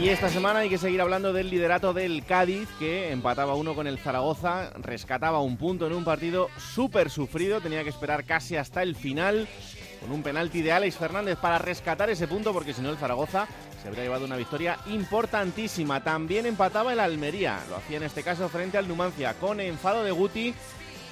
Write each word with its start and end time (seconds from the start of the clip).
Y 0.00 0.08
esta 0.08 0.30
semana 0.30 0.60
hay 0.60 0.70
que 0.70 0.78
seguir 0.78 1.02
hablando 1.02 1.34
del 1.34 1.50
liderato 1.50 1.92
del 1.92 2.24
Cádiz, 2.24 2.70
que 2.78 3.12
empataba 3.12 3.54
uno 3.54 3.74
con 3.74 3.86
el 3.86 3.98
Zaragoza, 3.98 4.70
rescataba 4.80 5.40
un 5.40 5.58
punto 5.58 5.86
en 5.86 5.92
un 5.92 6.04
partido 6.04 6.48
súper 6.56 7.10
sufrido, 7.10 7.60
tenía 7.60 7.82
que 7.84 7.90
esperar 7.90 8.24
casi 8.24 8.56
hasta 8.56 8.82
el 8.82 8.96
final, 8.96 9.46
con 10.00 10.10
un 10.10 10.22
penalti 10.22 10.62
de 10.62 10.72
Alex 10.72 10.96
Fernández 10.96 11.36
para 11.36 11.58
rescatar 11.58 12.08
ese 12.08 12.26
punto, 12.26 12.54
porque 12.54 12.72
si 12.72 12.80
no 12.80 12.88
el 12.88 12.96
Zaragoza 12.96 13.46
se 13.82 13.88
habría 13.88 14.04
llevado 14.04 14.24
una 14.24 14.36
victoria 14.36 14.78
importantísima. 14.86 16.02
También 16.02 16.46
empataba 16.46 16.94
el 16.94 17.00
Almería, 17.00 17.60
lo 17.68 17.76
hacía 17.76 17.98
en 17.98 18.04
este 18.04 18.22
caso 18.22 18.48
frente 18.48 18.78
al 18.78 18.88
Numancia, 18.88 19.34
con 19.34 19.60
enfado 19.60 20.02
de 20.02 20.12
Guti 20.12 20.54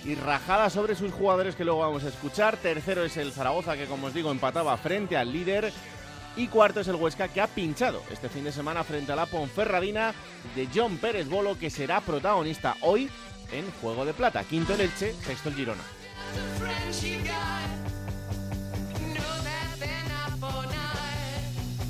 y 0.06 0.14
rajada 0.14 0.70
sobre 0.70 0.94
sus 0.94 1.12
jugadores 1.12 1.56
que 1.56 1.64
luego 1.64 1.80
vamos 1.80 2.04
a 2.04 2.08
escuchar. 2.08 2.56
Tercero 2.56 3.04
es 3.04 3.18
el 3.18 3.32
Zaragoza, 3.32 3.76
que 3.76 3.84
como 3.84 4.06
os 4.06 4.14
digo 4.14 4.30
empataba 4.30 4.74
frente 4.78 5.18
al 5.18 5.30
líder. 5.30 5.74
Y 6.38 6.46
cuarto 6.46 6.78
es 6.78 6.86
el 6.86 6.94
Huesca 6.94 7.26
que 7.26 7.40
ha 7.40 7.48
pinchado 7.48 8.00
este 8.12 8.28
fin 8.28 8.44
de 8.44 8.52
semana 8.52 8.84
frente 8.84 9.10
a 9.10 9.16
la 9.16 9.26
Ponferradina 9.26 10.14
de 10.54 10.68
John 10.72 10.96
Pérez 10.98 11.28
Bolo 11.28 11.58
que 11.58 11.68
será 11.68 12.00
protagonista 12.00 12.76
hoy 12.82 13.10
en 13.50 13.68
Juego 13.82 14.04
de 14.04 14.14
Plata. 14.14 14.44
Quinto 14.44 14.72
el 14.74 14.82
Elche, 14.82 15.14
sexto 15.14 15.48
el 15.48 15.56
Girona. 15.56 15.82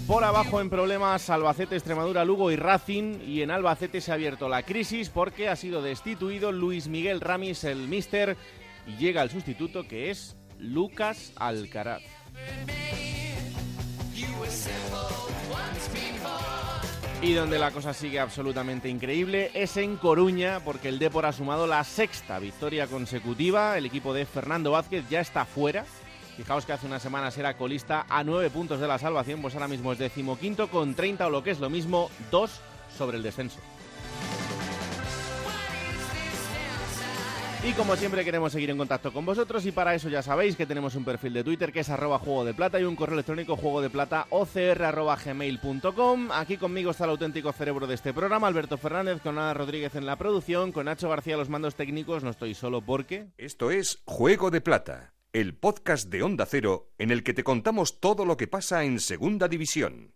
Por 0.07 0.25
abajo 0.25 0.63
en 0.63 0.71
problemas 0.71 1.29
Albacete, 1.29 1.77
Extremadura, 1.77 2.25
Lugo 2.25 2.51
y 2.51 2.57
Racing. 2.57 3.21
Y 3.27 3.43
en 3.43 3.51
Albacete 3.51 4.01
se 4.01 4.13
ha 4.13 4.15
abierto 4.15 4.49
la 4.49 4.63
crisis 4.63 5.11
porque 5.11 5.51
ha 5.51 5.57
sido 5.57 5.83
destituido 5.83 6.53
Luis 6.53 6.89
Miguel 6.89 7.21
Ramis, 7.21 7.65
el 7.65 7.87
mister, 7.87 8.39
y 8.87 8.97
llega 8.97 9.21
el 9.21 9.29
sustituto 9.29 9.87
que 9.87 10.11
es 10.11 10.39
Lucas 10.59 11.35
Alcaraz. 11.37 12.01
Y 17.21 17.33
donde 17.33 17.59
la 17.59 17.73
cosa 17.73 17.93
sigue 17.93 18.21
absolutamente 18.21 18.89
increíble 18.89 19.51
es 19.53 19.77
en 19.77 19.97
Coruña, 19.97 20.61
porque 20.65 20.89
el 20.89 21.01
Depor 21.01 21.27
ha 21.27 21.33
sumado 21.33 21.67
la 21.67 21.83
sexta 21.83 22.39
victoria 22.39 22.87
consecutiva. 22.87 23.77
El 23.77 23.87
equipo 23.87 24.15
de 24.15 24.25
Fernando 24.25 24.71
Vázquez 24.71 25.05
ya 25.11 25.21
está 25.21 25.45
fuera. 25.45 25.85
Fijaos 26.37 26.65
que 26.65 26.73
hace 26.73 26.87
unas 26.87 27.03
semanas 27.03 27.37
era 27.37 27.57
colista 27.57 28.07
a 28.09 28.23
nueve 28.23 28.51
puntos 28.51 28.79
de 28.79 28.87
la 28.87 28.99
salvación, 28.99 29.43
pues 29.43 29.55
ahora 29.55 29.67
mismo 29.67 29.93
es 29.93 29.99
decimoquinto 29.99 30.71
con 30.71 30.95
30 30.95 31.27
o 31.27 31.31
lo 31.31 31.43
que 31.43 31.51
es 31.51 31.59
lo 31.59 31.69
mismo, 31.69 32.09
dos 32.31 32.61
sobre 32.97 33.17
el 33.17 33.25
descenso. 33.25 33.59
Y 37.65 37.73
como 37.73 37.97
siempre 37.97 38.25
queremos 38.25 38.53
seguir 38.53 38.71
en 38.71 38.79
contacto 38.79 39.13
con 39.13 39.27
vosotros 39.27 39.67
y 39.67 39.73
para 39.73 39.93
eso 39.95 40.09
ya 40.09 40.23
sabéis 40.23 40.55
que 40.55 40.65
tenemos 40.65 40.95
un 40.95 41.05
perfil 41.05 41.33
de 41.33 41.43
Twitter 41.43 41.73
que 41.73 41.81
es 41.81 41.91
arroba 41.91 42.21
juego 42.21 42.45
de 42.45 42.55
plata 42.55 42.79
y 42.79 42.85
un 42.85 42.95
correo 42.95 43.15
electrónico 43.15 43.57
juego 43.57 43.83
de 43.83 43.91
plata 43.91 44.29
Aquí 46.33 46.57
conmigo 46.57 46.93
está 46.93 47.05
el 47.05 47.11
auténtico 47.11 47.53
cerebro 47.53 47.87
de 47.89 47.97
este 47.97 48.15
programa, 48.15 48.47
Alberto 48.47 48.79
Fernández, 48.79 49.21
con 49.21 49.39
Ana 49.39 49.55
Rodríguez 49.55 49.97
en 49.97 50.07
la 50.07 50.17
producción, 50.17 50.71
con 50.71 50.87
Nacho 50.87 51.09
García 51.09 51.37
los 51.37 51.49
mandos 51.49 51.75
técnicos, 51.75 52.23
no 52.23 52.31
estoy 52.31 52.55
solo 52.55 52.81
porque... 52.81 53.27
Esto 53.37 53.73
es 53.73 54.03
Juego 54.05 54.51
de 54.53 54.61
Plata, 54.61 55.13
el 55.33 55.55
podcast 55.55 56.09
de 56.09 56.23
Onda 56.23 56.47
Cero 56.47 56.93
en 56.97 57.11
el 57.11 57.25
que 57.25 57.35
te 57.35 57.43
contamos 57.43 57.99
todo 57.99 58.25
lo 58.25 58.37
que 58.37 58.47
pasa 58.47 58.85
en 58.85 59.01
Segunda 59.01 59.49
División. 59.49 60.13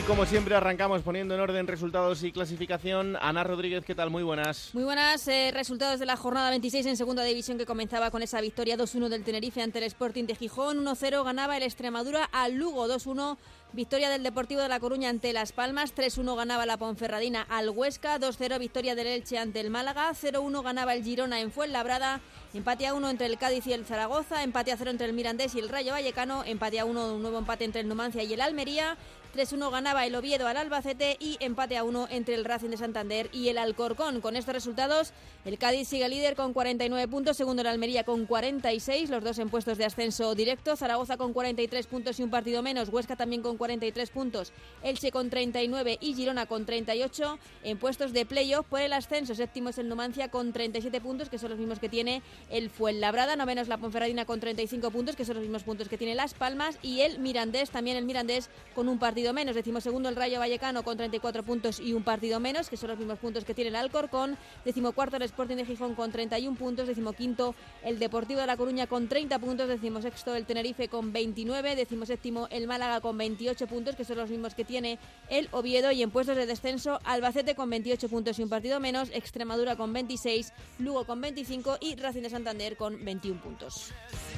Y 0.00 0.02
como 0.04 0.24
siempre 0.24 0.54
arrancamos 0.54 1.02
poniendo 1.02 1.34
en 1.34 1.40
orden 1.40 1.66
resultados 1.66 2.22
y 2.22 2.32
clasificación. 2.32 3.18
Ana 3.20 3.44
Rodríguez, 3.44 3.84
¿qué 3.84 3.94
tal? 3.94 4.08
Muy 4.08 4.22
buenas. 4.22 4.70
Muy 4.72 4.82
buenas. 4.82 5.28
eh, 5.28 5.50
resultados 5.52 6.00
de 6.00 6.06
la 6.06 6.16
jornada 6.16 6.48
26 6.48 6.86
en 6.86 6.96
segunda 6.96 7.22
división 7.22 7.58
que 7.58 7.66
comenzaba 7.66 8.10
con 8.10 8.22
esa 8.22 8.40
victoria 8.40 8.78
2-1 8.78 9.10
del 9.10 9.24
Tenerife 9.24 9.60
ante 9.60 9.76
el 9.78 9.84
Sporting 9.84 10.24
de 10.24 10.36
Gijón. 10.36 10.86
1-0 10.86 11.22
ganaba 11.22 11.58
el 11.58 11.64
Extremadura 11.64 12.24
al 12.32 12.54
Lugo 12.54 12.88
2-1. 12.88 13.36
Victoria 13.72 14.08
del 14.10 14.24
Deportivo 14.24 14.62
de 14.62 14.68
La 14.68 14.80
Coruña 14.80 15.10
ante 15.10 15.32
Las 15.32 15.52
Palmas, 15.52 15.94
3-1 15.94 16.34
ganaba 16.34 16.66
la 16.66 16.76
Ponferradina 16.76 17.42
al 17.42 17.70
Huesca, 17.70 18.18
2-0 18.18 18.58
victoria 18.58 18.96
del 18.96 19.06
Elche 19.06 19.38
ante 19.38 19.60
el 19.60 19.70
Málaga, 19.70 20.10
0-1 20.10 20.64
ganaba 20.64 20.92
el 20.92 21.04
Girona 21.04 21.38
en 21.40 21.52
Fuenlabrada, 21.52 22.20
empate 22.52 22.88
a 22.88 22.94
1 22.94 23.10
entre 23.10 23.26
el 23.26 23.38
Cádiz 23.38 23.68
y 23.68 23.72
el 23.72 23.84
Zaragoza, 23.86 24.42
empate 24.42 24.72
a 24.72 24.76
0 24.76 24.90
entre 24.90 25.06
el 25.06 25.12
Mirandés 25.12 25.54
y 25.54 25.60
el 25.60 25.68
Rayo 25.68 25.92
Vallecano, 25.92 26.42
empate 26.44 26.80
a 26.80 26.84
1, 26.84 27.14
un 27.14 27.22
nuevo 27.22 27.38
empate 27.38 27.64
entre 27.64 27.82
el 27.82 27.86
Numancia 27.86 28.24
y 28.24 28.32
el 28.32 28.40
Almería, 28.40 28.96
3-1 29.34 29.70
ganaba 29.70 30.06
el 30.06 30.14
Oviedo 30.14 30.46
al 30.48 30.56
Albacete 30.56 31.16
y 31.20 31.36
empate 31.40 31.76
a 31.76 31.84
1 31.84 32.08
entre 32.10 32.34
el 32.34 32.44
Racing 32.44 32.70
de 32.70 32.76
Santander 32.76 33.28
y 33.32 33.48
el 33.48 33.58
Alcorcón. 33.58 34.20
Con 34.20 34.34
estos 34.34 34.54
resultados, 34.54 35.12
el 35.44 35.56
Cádiz 35.56 35.88
sigue 35.88 36.08
líder 36.08 36.34
con 36.34 36.52
49 36.52 37.06
puntos, 37.06 37.36
segundo 37.36 37.62
el 37.62 37.68
Almería 37.68 38.04
con 38.04 38.26
46, 38.26 39.08
los 39.08 39.22
dos 39.22 39.38
en 39.38 39.48
puestos 39.48 39.78
de 39.78 39.84
ascenso 39.84 40.34
directo, 40.34 40.74
Zaragoza 40.76 41.16
con 41.16 41.32
43 41.32 41.86
puntos 41.86 42.18
y 42.18 42.22
un 42.24 42.30
partido 42.30 42.62
menos, 42.62 42.88
Huesca 42.88 43.14
también 43.14 43.42
con 43.42 43.56
43 43.56 44.10
puntos, 44.10 44.52
Elche 44.82 45.12
con 45.12 45.30
39 45.30 45.98
y 46.00 46.14
Girona 46.14 46.46
con 46.46 46.66
38 46.66 47.38
en 47.62 47.78
puestos 47.78 48.12
de 48.12 48.26
playoff 48.26 48.66
por 48.66 48.80
el 48.80 48.92
ascenso. 48.92 49.34
Séptimo 49.34 49.68
es 49.68 49.78
el 49.78 49.88
Numancia 49.88 50.28
con 50.28 50.52
37 50.52 51.00
puntos, 51.00 51.28
que 51.28 51.38
son 51.38 51.50
los 51.50 51.58
mismos 51.58 51.78
que 51.78 51.88
tiene 51.88 52.22
el 52.50 52.68
Fuenlabrada, 52.68 53.36
noveno 53.36 53.60
es 53.60 53.68
la 53.68 53.78
Ponferradina 53.78 54.24
con 54.24 54.40
35 54.40 54.90
puntos, 54.90 55.14
que 55.14 55.24
son 55.24 55.36
los 55.36 55.42
mismos 55.42 55.62
puntos 55.62 55.88
que 55.88 55.98
tiene 55.98 56.14
Las 56.14 56.34
Palmas 56.34 56.78
y 56.82 57.00
el 57.00 57.20
Mirandés, 57.20 57.70
también 57.70 57.96
el 57.96 58.04
Mirandés 58.04 58.50
con 58.74 58.88
un 58.88 58.98
partido 58.98 59.19
menos. 59.32 59.54
Decimos 59.54 59.84
segundo 59.84 60.08
el 60.08 60.16
Rayo 60.16 60.38
Vallecano 60.38 60.82
con 60.82 60.96
34 60.96 61.42
puntos 61.42 61.78
y 61.78 61.92
un 61.92 62.02
partido 62.02 62.40
menos, 62.40 62.68
que 62.68 62.76
son 62.76 62.90
los 62.90 62.98
mismos 62.98 63.18
puntos 63.18 63.44
que 63.44 63.54
tiene 63.54 63.68
el 63.68 63.76
Alcorcón. 63.76 64.36
Decimocuarto 64.64 65.16
el 65.16 65.22
Sporting 65.22 65.56
de 65.56 65.66
Gijón 65.66 65.94
con 65.94 66.10
31 66.10 66.56
puntos. 66.56 66.88
Decimoquinto 66.88 67.54
el 67.84 67.98
Deportivo 67.98 68.40
de 68.40 68.46
La 68.46 68.56
Coruña 68.56 68.86
con 68.86 69.08
30 69.08 69.38
puntos. 69.38 69.68
Decimosexto 69.68 70.34
el 70.34 70.46
Tenerife 70.46 70.88
con 70.88 71.12
29. 71.12 71.76
Decimoséptimo 71.76 72.48
el 72.50 72.66
Málaga 72.66 73.00
con 73.00 73.16
28 73.16 73.66
puntos, 73.66 73.94
que 73.94 74.04
son 74.04 74.16
los 74.16 74.30
mismos 74.30 74.54
que 74.54 74.64
tiene 74.64 74.98
el 75.28 75.48
Oviedo. 75.52 75.92
Y 75.92 76.02
en 76.02 76.10
puestos 76.10 76.36
de 76.36 76.46
descenso 76.46 76.98
Albacete 77.04 77.54
con 77.54 77.70
28 77.70 78.08
puntos 78.08 78.38
y 78.38 78.42
un 78.42 78.48
partido 78.48 78.80
menos. 78.80 79.10
Extremadura 79.12 79.76
con 79.76 79.92
26. 79.92 80.52
Lugo 80.78 81.04
con 81.04 81.20
25 81.20 81.78
y 81.80 81.96
Racing 81.96 82.22
de 82.22 82.30
Santander 82.30 82.76
con 82.76 83.04
21 83.04 83.40
puntos. 83.40 83.92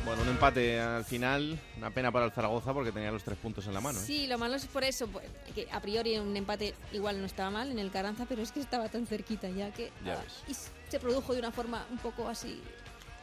Bueno, 0.05 0.23
un 0.23 0.29
empate 0.29 0.81
al 0.81 1.05
final, 1.05 1.59
una 1.77 1.91
pena 1.91 2.11
para 2.11 2.25
el 2.25 2.33
Zaragoza 2.33 2.75
porque 2.75 2.91
tenía 2.91 3.13
los 3.13 3.23
tres 3.23 3.39
puntos 3.39 3.67
en 3.67 3.75
la 3.75 3.81
mano. 3.81 3.99
¿eh? 3.99 4.03
Sí, 4.05 4.27
lo 4.27 4.39
malo 4.39 4.57
es 4.57 4.67
por 4.73 4.85
eso, 4.85 5.07
pues, 5.07 5.27
que 5.55 5.69
a 5.71 5.81
priori 5.81 6.19
un 6.19 6.37
empate 6.37 6.75
igual 6.93 7.21
no 7.21 7.27
estaba 7.27 7.51
mal 7.51 7.71
en 7.71 7.79
el 7.79 7.91
Carranza, 7.91 8.27
pero 8.29 8.43
es 8.43 8.53
que 8.53 8.61
estaba 8.61 8.89
tan 8.89 9.07
cerquita 9.07 9.49
ya 9.49 9.71
que 9.73 9.91
Ya 10.05 10.15
ah, 10.15 10.25
y 10.49 10.55
se 10.55 10.99
produjo 10.99 11.33
de 11.33 11.39
una 11.39 11.53
forma 11.53 11.87
un 11.91 11.99
poco 11.99 12.29
así 12.29 12.61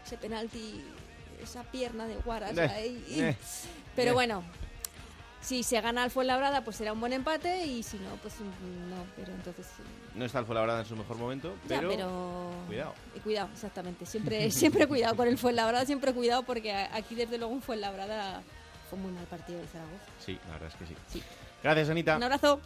ese 0.06 0.18
penalti, 0.18 0.84
esa 1.42 1.64
pierna 1.64 2.08
de 2.08 2.16
Guaras 2.16 2.58
Eh, 2.58 2.62
ahí, 2.62 3.06
eh, 3.10 3.36
pero 3.96 4.12
eh. 4.12 4.14
bueno. 4.14 4.44
Si 5.42 5.64
se 5.64 5.80
gana 5.80 6.04
al 6.04 6.12
Fuenlabrada, 6.12 6.66
pues 6.66 6.76
será 6.76 6.92
un 6.92 7.00
buen 7.00 7.14
empate 7.14 7.66
y 7.66 7.82
si 7.82 7.98
no, 8.00 8.10
pues 8.22 8.34
no, 8.42 9.06
pero 9.16 9.32
entonces 9.32 9.68
No 10.14 10.26
está 10.26 10.40
el 10.40 10.46
Fuenlabrada 10.46 10.82
en 10.82 10.86
su 10.86 10.98
mejor 10.98 11.16
momento, 11.16 11.56
ya, 11.66 11.78
pero, 11.78 11.90
pero 11.90 12.52
cuidado. 12.68 12.94
y 13.16 13.20
cuidado, 13.22 13.50
exactamente. 13.54 14.06
Siempre 14.06 14.52
siempre 14.52 14.86
cuidado 14.86 15.16
con 15.16 15.30
el 15.30 15.38
Fuenlabrada, 15.38 15.86
siempre 15.86 16.14
cuidado 16.14 16.44
porque 16.44 16.74
aquí 16.74 17.16
desde 17.16 17.38
luego 17.38 17.54
un 17.54 17.62
Fuenlabrada 17.62 18.44
fue 18.90 18.98
muy 18.98 19.12
mal 19.12 19.26
partido 19.26 19.60
del 19.60 19.68
Zaragoza. 19.68 20.06
Sí, 20.20 20.40
la 20.48 20.54
verdad 20.54 20.70
es 20.70 20.76
que 20.76 20.86
sí. 20.88 20.96
Sí. 21.08 21.24
Gracias, 21.62 21.90
Anita. 21.90 22.18
Un 22.18 22.24
abrazo. 22.24 22.60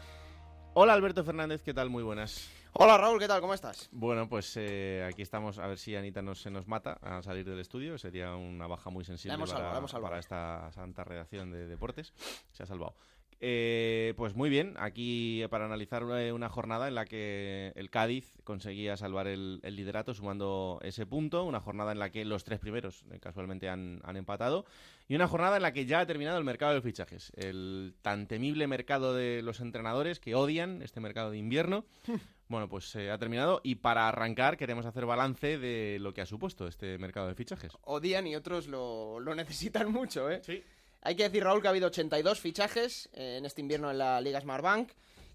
Hola, 0.73 0.93
Alberto 0.93 1.23
Fernández, 1.23 1.61
¿qué 1.61 1.73
tal? 1.73 1.89
Muy 1.89 2.01
buenas. 2.01 2.49
Hola 2.75 2.97
Raúl, 2.97 3.19
¿qué 3.19 3.27
tal? 3.27 3.39
¿Cómo 3.39 3.53
estás? 3.53 3.87
Bueno, 3.91 4.27
pues 4.27 4.57
eh, 4.57 5.07
aquí 5.07 5.21
estamos 5.21 5.59
a 5.59 5.67
ver 5.67 5.77
si 5.77 5.95
Anita 5.95 6.23
no 6.23 6.33
se 6.33 6.49
nos 6.49 6.67
mata 6.67 6.93
a 7.03 7.21
salir 7.21 7.45
del 7.47 7.59
estudio. 7.59 7.99
Sería 7.99 8.35
una 8.35 8.65
baja 8.65 8.89
muy 8.89 9.05
sensible 9.05 9.37
para, 9.37 9.47
salvado. 9.47 10.01
para 10.01 10.17
esta 10.17 10.71
santa 10.71 11.03
redacción 11.03 11.51
de 11.51 11.67
deportes. 11.67 12.13
Se 12.51 12.63
ha 12.63 12.65
salvado. 12.65 12.95
Eh, 13.45 14.13
pues 14.15 14.35
muy 14.35 14.49
bien, 14.49 14.73
aquí 14.77 15.43
para 15.49 15.65
analizar 15.65 16.03
eh, 16.17 16.31
una 16.31 16.47
jornada 16.47 16.87
en 16.87 16.95
la 16.95 17.03
que 17.03 17.73
el 17.75 17.89
Cádiz 17.89 18.37
conseguía 18.45 18.95
salvar 18.95 19.27
el, 19.27 19.59
el 19.63 19.75
liderato 19.75 20.13
sumando 20.13 20.79
ese 20.81 21.05
punto, 21.05 21.43
una 21.43 21.59
jornada 21.59 21.91
en 21.91 21.99
la 21.99 22.09
que 22.09 22.23
los 22.23 22.45
tres 22.45 22.59
primeros 22.59 23.03
eh, 23.11 23.19
casualmente 23.19 23.67
han, 23.67 23.99
han 24.05 24.15
empatado 24.15 24.63
y 25.09 25.15
una 25.15 25.27
jornada 25.27 25.57
en 25.57 25.63
la 25.63 25.73
que 25.73 25.85
ya 25.85 25.99
ha 25.99 26.05
terminado 26.05 26.37
el 26.37 26.45
mercado 26.45 26.73
de 26.73 26.81
fichajes, 26.81 27.33
el 27.35 27.95
tan 28.01 28.27
temible 28.27 28.65
mercado 28.67 29.13
de 29.13 29.41
los 29.41 29.59
entrenadores 29.59 30.21
que 30.21 30.35
odian 30.35 30.81
este 30.81 31.01
mercado 31.01 31.29
de 31.29 31.37
invierno. 31.37 31.83
Bueno, 32.49 32.69
pues 32.69 32.95
ha 32.95 33.17
terminado 33.17 33.61
y 33.63 33.75
para 33.75 34.07
arrancar 34.07 34.57
queremos 34.57 34.85
hacer 34.85 35.07
balance 35.07 35.57
de 35.57 35.97
lo 35.99 36.13
que 36.13 36.21
ha 36.21 36.25
supuesto 36.25 36.67
este 36.67 36.99
mercado 36.99 37.27
de 37.27 37.33
fichajes. 37.33 37.71
Odian 37.81 38.27
y 38.27 38.35
otros 38.35 38.67
lo, 38.67 39.19
lo 39.19 39.33
necesitan 39.33 39.91
mucho, 39.91 40.29
¿eh? 40.29 40.41
Sí. 40.43 40.61
Hay 41.05 41.15
que 41.15 41.23
decir, 41.23 41.43
Raúl, 41.43 41.61
que 41.61 41.67
ha 41.67 41.71
habido 41.71 41.87
82 41.87 42.39
fichajes 42.39 43.09
eh, 43.13 43.35
en 43.37 43.45
este 43.45 43.61
invierno 43.61 43.91
en 43.91 43.97
la 43.97 44.21
Liga 44.21 44.39
Smartbank, 44.39 44.91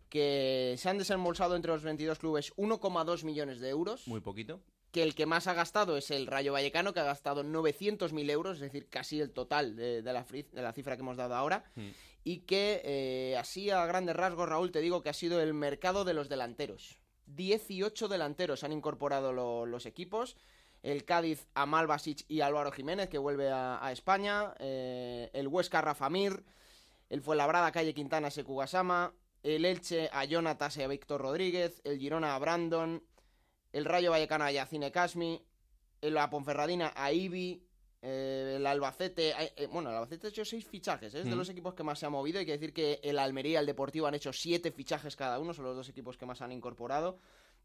que 0.08 0.74
se 0.78 0.88
han 0.88 0.96
desembolsado 0.96 1.56
entre 1.56 1.70
los 1.70 1.82
22 1.82 2.18
clubes 2.18 2.54
1,2 2.56 3.24
millones 3.24 3.60
de 3.60 3.68
euros. 3.68 4.08
Muy 4.08 4.20
poquito. 4.20 4.62
Que 4.92 5.02
el 5.02 5.14
que 5.14 5.26
más 5.26 5.46
ha 5.46 5.52
gastado 5.52 5.98
es 5.98 6.10
el 6.10 6.26
Rayo 6.26 6.54
Vallecano, 6.54 6.94
que 6.94 7.00
ha 7.00 7.04
gastado 7.04 7.44
900.000 7.44 8.30
euros, 8.30 8.56
es 8.56 8.60
decir, 8.62 8.88
casi 8.88 9.20
el 9.20 9.30
total 9.30 9.76
de, 9.76 10.00
la, 10.02 10.24
de 10.24 10.62
la, 10.62 10.72
cifra 10.72 10.96
que 10.96 11.02
hemos 11.02 11.18
dado 11.18 11.34
ahora. 11.34 11.70
Mm. 11.74 11.88
Y 12.24 12.38
que, 12.40 12.80
eh, 12.84 13.36
así 13.36 13.68
a 13.68 13.84
grandes 13.84 14.16
rasgos, 14.16 14.48
Raúl, 14.48 14.72
te 14.72 14.80
digo 14.80 15.02
que 15.02 15.10
ha 15.10 15.14
sido 15.14 15.42
el 15.42 15.52
mercado 15.52 16.04
de 16.04 16.14
los 16.14 16.30
delanteros. 16.30 16.98
18 17.26 18.08
delanteros 18.08 18.64
han 18.64 18.72
incorporado 18.72 19.66
los 19.66 19.84
equipos 19.84 20.36
el 20.82 21.04
Cádiz 21.04 21.46
a 21.54 21.66
Malvasic 21.66 22.24
y 22.28 22.40
Álvaro 22.40 22.70
Jiménez, 22.72 23.08
que 23.08 23.18
vuelve 23.18 23.50
a, 23.50 23.90
España, 23.92 24.54
eh, 24.58 25.30
el 25.32 25.48
Huesca 25.48 25.80
Rafa 25.80 26.08
Mir, 26.08 26.44
el 27.08 27.20
Fuenlabrada 27.20 27.72
Calle 27.72 27.94
Quintana 27.94 28.30
Sekugasama, 28.30 29.12
el 29.42 29.64
Elche 29.64 30.10
a 30.12 30.24
Jonatas 30.24 30.76
y 30.76 30.82
a 30.82 30.88
Víctor 30.88 31.20
Rodríguez, 31.20 31.80
el 31.84 31.98
Girona 31.98 32.34
a 32.34 32.38
Brandon, 32.38 33.02
el 33.72 33.84
Rayo 33.84 34.10
Vallecano 34.10 34.44
a 34.44 34.52
Yacine 34.52 34.90
Casmi, 34.90 35.44
la 36.02 36.30
Ponferradina 36.30 36.92
a 36.94 37.12
Ibi, 37.12 37.64
eh, 38.00 38.54
el 38.56 38.66
Albacete, 38.66 39.34
eh, 39.56 39.66
bueno, 39.66 39.90
el 39.90 39.96
Albacete 39.96 40.28
ha 40.28 40.30
hecho 40.30 40.44
seis 40.44 40.64
fichajes, 40.64 41.12
es 41.14 41.24
de 41.24 41.34
los 41.34 41.48
equipos 41.48 41.74
que 41.74 41.82
más 41.82 41.98
se 41.98 42.06
ha 42.06 42.10
movido. 42.10 42.38
Hay 42.38 42.46
que 42.46 42.52
decir 42.52 42.72
que 42.72 43.00
el 43.02 43.18
Almería 43.18 43.58
y 43.58 43.60
el 43.60 43.66
Deportivo 43.66 44.06
han 44.06 44.14
hecho 44.14 44.32
siete 44.32 44.70
fichajes 44.70 45.16
cada 45.16 45.38
uno, 45.38 45.52
son 45.52 45.64
los 45.64 45.76
dos 45.76 45.88
equipos 45.88 46.16
que 46.16 46.26
más 46.26 46.40
han 46.40 46.52
incorporado. 46.52 47.18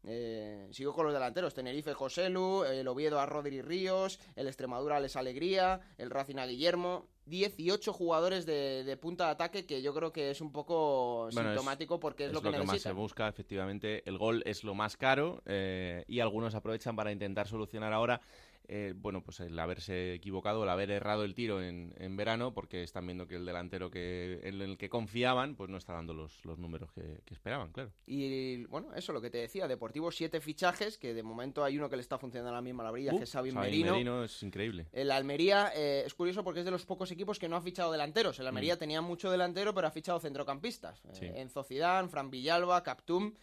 Eh, 0.06 0.68
sigo 0.70 0.92
con 0.92 1.06
los 1.06 1.14
delanteros, 1.14 1.54
Tenerife 1.54 1.94
Joselu, 1.94 2.64
el 2.64 2.86
Oviedo 2.88 3.18
a 3.18 3.26
Rodri 3.26 3.62
Ríos, 3.62 4.20
el 4.36 4.46
Extremadura 4.46 5.00
Les 5.00 5.16
Alegría, 5.16 5.80
el 5.96 6.10
Racing 6.10 6.36
a 6.36 6.46
Guillermo, 6.46 7.08
18 7.26 7.92
jugadores 7.92 8.44
de, 8.44 8.98
punta 9.00 9.26
de 9.26 9.30
ataque 9.30 9.66
que 9.66 9.80
yo 9.80 9.94
creo 9.94 10.12
que 10.12 10.30
es 10.30 10.40
un 10.40 10.52
poco 10.52 11.28
sintomático 11.30 11.98
porque 11.98 12.26
es, 12.26 12.32
lo 12.32 12.42
que, 12.42 12.50
lo 12.50 12.58
que 12.58 12.64
más 12.64 12.80
se 12.80 12.92
busca, 12.92 13.28
efectivamente. 13.28 14.02
El 14.06 14.18
gol 14.18 14.42
es 14.44 14.62
lo 14.62 14.74
más 14.74 14.96
caro 14.96 15.42
eh, 15.46 16.04
y 16.06 16.20
algunos 16.20 16.54
aprovechan 16.54 16.96
para 16.96 17.10
intentar 17.10 17.48
solucionar 17.48 17.92
ahora 17.92 18.20
eh, 18.66 18.94
bueno, 18.96 19.22
pues 19.22 19.40
el 19.40 19.58
haberse 19.58 20.14
equivocado, 20.14 20.62
el 20.62 20.68
haber 20.68 20.90
errado 20.90 21.24
el 21.24 21.34
tiro 21.34 21.62
en, 21.62 22.16
verano, 22.16 22.54
porque 22.54 22.82
están 22.82 23.06
viendo 23.06 23.26
que 23.26 23.36
el 23.36 23.44
delantero 23.44 23.90
que 23.90 24.40
en 24.42 24.60
el 24.62 24.78
que 24.78 24.88
confiaban, 24.88 25.54
pues 25.54 25.68
no 25.68 25.76
está 25.76 25.92
dando 25.92 26.14
los, 26.14 26.44
números 26.58 26.90
que, 26.92 27.20
esperaban, 27.30 27.72
claro. 27.72 27.90
Y 28.06 28.64
bueno, 28.66 28.94
eso 28.94 29.12
lo 29.12 29.20
que 29.20 29.30
te 29.30 29.38
decía, 29.38 29.68
Deportivo 29.68 30.10
siete 30.10 30.40
fichajes, 30.40 30.98
que 30.98 31.14
de 31.14 31.22
momento 31.22 31.64
hay 31.64 31.76
uno 31.76 31.90
que 31.90 31.96
le 31.96 32.02
está 32.02 32.18
funcionando 32.18 32.50
a 32.50 32.54
la 32.54 32.62
misma 32.62 32.84
la 32.84 32.90
brilla, 32.90 33.12
que 33.12 33.24
es 33.24 33.30
Sabin 33.30 33.54
Merino. 33.54 33.92
Merino 33.92 34.24
es 34.24 34.42
increíble. 34.42 34.86
El 34.92 35.10
Almería 35.10 35.72
eh, 35.74 36.04
es 36.06 36.14
curioso 36.14 36.44
porque 36.44 36.60
es 36.60 36.64
de 36.64 36.70
los 36.70 36.86
pocos 36.86 37.10
equipos 37.10 37.38
que 37.38 37.48
no 37.48 37.56
ha 37.56 37.60
fichado 37.60 37.92
delanteros. 37.92 38.38
El 38.38 38.46
Almería 38.46 38.76
mm. 38.76 38.78
tenía 38.78 39.00
mucho 39.00 39.30
delantero, 39.30 39.74
pero 39.74 39.88
ha 39.88 39.90
fichado 39.90 40.20
centrocampistas. 40.20 41.02
en 41.04 41.24
Eh, 41.24 41.40
Enzo 41.42 41.64
Zidane, 41.64 42.08
Fran 42.08 42.30
Villalba, 42.30 42.82
Captum 42.82 43.34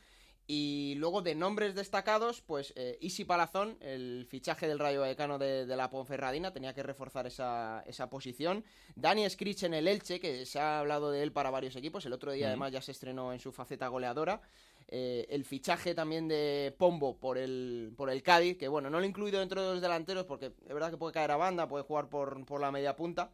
y 0.48 0.96
luego 0.96 1.22
de 1.22 1.36
nombres 1.36 1.76
destacados, 1.76 2.42
pues 2.42 2.74
eh, 2.76 2.98
Isi 3.02 3.26
Palazón, 3.26 3.78
el 3.80 4.26
fichaje 4.30 4.68
del 4.68 4.80
Rayo 4.80 5.02
Vallecano 5.02 5.38
de, 5.38 5.66
la 5.66 5.90
Ponferradina, 5.90 6.52
tenía 6.52 6.74
que 6.74 6.84
reforzar 6.84 7.28
esa, 7.28 7.84
esa 7.88 8.10
posición. 8.10 8.64
Dani 8.96 9.30
Scrich 9.30 9.64
en 9.64 9.74
el 9.74 9.88
Elche, 9.88 10.20
que 10.20 10.46
se 10.46 10.60
ha 10.60 10.80
hablado 10.80 11.12
de 11.12 11.24
él 11.24 11.32
para 11.32 11.52
varios 11.52 11.76
equipos. 11.76 12.06
El 12.06 12.14
otro 12.14 12.32
día, 12.32 12.48
además, 12.48 12.72
ya 12.72 12.82
se 12.82 12.92
estrenó 12.92 13.34
en 13.34 13.40
su 13.40 13.52
faceta 13.52 13.88
goleadora. 13.88 14.42
Eh, 14.88 15.26
el 15.30 15.46
fichaje 15.46 15.96
también 15.96 16.28
de 16.28 16.76
Pombo 16.78 17.16
por 17.18 17.38
el, 17.38 17.94
por 17.96 18.10
el 18.10 18.22
Cádiz, 18.22 18.58
que 18.58 18.68
bueno, 18.68 18.90
no 18.90 19.00
lo 19.00 19.06
he 19.06 19.08
incluido 19.08 19.40
dentro 19.40 19.62
de 19.62 19.74
los 19.74 19.82
delanteros 19.82 20.26
porque 20.26 20.48
es 20.48 20.74
verdad 20.74 20.92
que 20.92 20.98
puede 20.98 21.14
caer 21.14 21.32
a 21.32 21.38
banda, 21.38 21.70
puede 21.70 21.86
jugar 21.86 22.10
por, 22.10 22.46
por 22.46 22.60
la 22.60 22.72
media 22.72 22.98
punta 22.98 23.32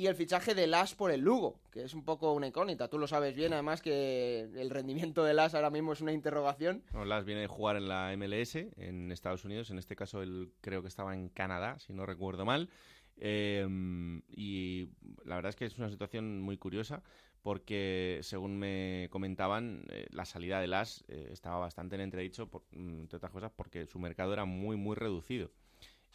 y 0.00 0.06
el 0.06 0.14
fichaje 0.14 0.54
de 0.54 0.66
Las 0.66 0.94
por 0.94 1.10
el 1.10 1.20
Lugo, 1.20 1.60
que 1.70 1.84
es 1.84 1.92
un 1.92 2.06
poco 2.06 2.32
una 2.32 2.46
incógnita. 2.46 2.88
Tú 2.88 2.98
lo 2.98 3.06
sabes 3.06 3.36
bien, 3.36 3.52
además, 3.52 3.82
que 3.82 4.48
el 4.56 4.70
rendimiento 4.70 5.24
de 5.24 5.34
Las 5.34 5.54
ahora 5.54 5.68
mismo 5.68 5.92
es 5.92 6.00
una 6.00 6.14
interrogación. 6.14 6.82
Las 7.04 7.26
viene 7.26 7.42
de 7.42 7.46
jugar 7.48 7.76
en 7.76 7.86
la 7.86 8.10
MLS 8.16 8.54
en 8.78 9.12
Estados 9.12 9.44
Unidos, 9.44 9.70
en 9.70 9.78
este 9.78 9.96
caso 9.96 10.22
él 10.22 10.54
creo 10.62 10.80
que 10.80 10.88
estaba 10.88 11.14
en 11.14 11.28
Canadá, 11.28 11.78
si 11.80 11.92
no 11.92 12.06
recuerdo 12.06 12.46
mal. 12.46 12.70
Em, 13.18 14.22
y 14.30 14.88
la 15.26 15.34
verdad 15.36 15.50
es 15.50 15.56
que 15.56 15.66
es 15.66 15.76
una 15.76 15.90
situación 15.90 16.40
muy 16.40 16.56
curiosa 16.56 17.02
porque, 17.42 18.20
según 18.22 18.58
me 18.58 19.08
comentaban, 19.10 19.84
eh, 19.90 20.06
la 20.12 20.24
salida 20.24 20.62
de 20.62 20.66
Las 20.66 21.04
eh, 21.08 21.28
estaba 21.30 21.58
bastante 21.58 21.96
en 21.96 22.00
entredicho, 22.00 22.48
por, 22.48 22.62
mm, 22.70 23.00
entre 23.00 23.18
otras 23.18 23.32
cosas, 23.32 23.52
porque 23.54 23.84
su 23.84 23.98
mercado 23.98 24.32
era 24.32 24.46
muy, 24.46 24.78
muy 24.78 24.96
reducido 24.96 25.50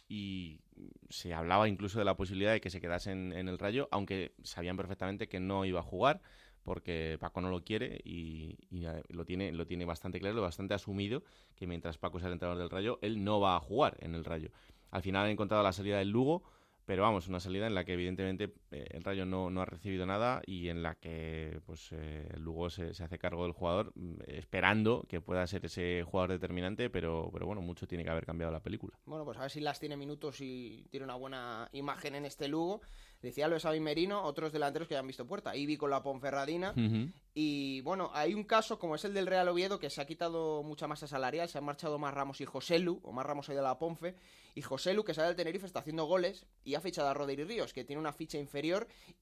y 0.08 0.60
se 1.08 1.34
hablaba 1.34 1.68
incluso 1.68 1.98
de 1.98 2.04
la 2.04 2.16
posibilidad 2.16 2.52
de 2.52 2.60
que 2.60 2.70
se 2.70 2.80
quedase 2.80 3.12
en, 3.12 3.32
el 3.32 3.58
Rayo, 3.58 3.88
aunque 3.90 4.32
sabían 4.42 4.76
perfectamente 4.76 5.28
que 5.28 5.40
no 5.40 5.64
iba 5.64 5.80
a 5.80 5.82
jugar 5.82 6.20
porque 6.62 7.16
Paco 7.20 7.40
no 7.40 7.48
lo 7.48 7.62
quiere 7.62 8.00
y, 8.04 8.58
lo 9.08 9.24
tiene 9.24 9.52
lo 9.52 9.66
tiene 9.66 9.84
bastante 9.84 10.18
claro, 10.18 10.42
bastante 10.42 10.74
asumido 10.74 11.22
que 11.54 11.66
mientras 11.66 11.96
Paco 11.96 12.18
sea 12.18 12.26
el 12.26 12.34
entrenador 12.34 12.60
del 12.60 12.70
Rayo, 12.70 12.98
él 13.02 13.22
no 13.22 13.40
va 13.40 13.56
a 13.56 13.60
jugar 13.60 13.96
en 14.00 14.14
el 14.14 14.24
Rayo. 14.24 14.50
Al 14.90 15.02
final 15.02 15.26
ha 15.26 15.30
encontrado 15.30 15.62
la 15.62 15.72
salida 15.72 15.98
del 15.98 16.10
Lugo, 16.10 16.42
pero 16.84 17.02
vamos, 17.02 17.28
una 17.28 17.40
salida 17.40 17.66
en 17.66 17.74
la 17.74 17.84
que 17.84 17.92
evidentemente 17.92 18.44
eh, 18.44 18.50
el 18.90 19.02
Rayo 19.02 19.26
no, 19.26 19.50
no, 19.50 19.62
ha 19.62 19.64
recibido 19.64 20.06
nada 20.06 20.42
y 20.46 20.68
en 20.68 20.82
la 20.82 20.94
que 20.94 21.60
pues 21.66 21.92
eh, 21.92 22.28
el 22.34 22.42
Lugo 22.42 22.70
se, 22.70 22.94
se, 22.94 23.04
hace 23.04 23.18
cargo 23.18 23.44
del 23.44 23.52
jugador 23.52 23.92
mm, 23.94 24.16
esperando 24.28 25.04
que 25.08 25.20
pueda 25.20 25.46
ser 25.46 25.64
ese 25.66 26.02
jugador 26.02 26.32
determinante, 26.32 26.90
pero, 26.90 27.30
pero 27.32 27.46
bueno, 27.46 27.62
mucho 27.62 27.86
tiene 27.86 28.04
que 28.04 28.10
haber 28.10 28.26
cambiado 28.26 28.52
la 28.52 28.62
película. 28.62 28.98
Bueno, 29.04 29.24
pues 29.24 29.38
a 29.38 29.42
ver 29.42 29.50
si 29.50 29.60
las 29.60 29.80
tiene 29.80 29.96
minutos 29.96 30.40
y 30.40 30.86
tiene 30.90 31.04
una 31.04 31.16
buena 31.16 31.68
imagen 31.72 32.14
en 32.14 32.24
este 32.24 32.48
Lugo. 32.48 32.80
Decía 33.22 33.48
Luis 33.48 33.64
Avi 33.64 33.80
Merino, 33.80 34.22
otros 34.22 34.52
delanteros 34.52 34.88
que 34.88 34.94
ya 34.94 35.00
han 35.00 35.06
visto 35.06 35.26
puerta. 35.26 35.56
Ibi 35.56 35.76
con 35.76 35.90
la 35.90 36.02
Ponferradina. 36.02 36.74
Y 37.34 37.80
bueno, 37.80 38.10
hay 38.14 38.34
un 38.34 38.44
caso 38.44 38.78
como 38.78 38.94
es 38.94 39.04
el 39.04 39.14
del 39.14 39.26
Real 39.26 39.48
Oviedo 39.48 39.78
que 39.78 39.90
se 39.90 40.00
ha 40.00 40.06
quitado 40.06 40.62
mucha 40.62 40.86
masa 40.86 41.06
salarial. 41.06 41.48
Se 41.48 41.58
han 41.58 41.64
marchado 41.64 41.98
más 41.98 42.14
Ramos 42.14 42.40
y 42.40 42.44
Joselu, 42.44 43.00
o 43.02 43.12
más 43.12 43.26
Ramos 43.26 43.48
ahí 43.48 43.56
de 43.56 43.62
la 43.62 43.78
Ponfe. 43.78 44.14
Y 44.54 44.62
Joselu, 44.62 45.04
que 45.04 45.12
sale 45.12 45.28
del 45.28 45.36
Tenerife, 45.36 45.66
está 45.66 45.80
haciendo 45.80 46.04
goles 46.04 46.46
y 46.64 46.74
ha 46.74 46.80
fichado 46.80 47.08
a 47.08 47.14
Rodri 47.14 47.44
Ríos, 47.44 47.72
que 47.72 47.84
tiene 47.84 48.00
una 48.00 48.12
ficha 48.12 48.38
inferior 48.38 48.56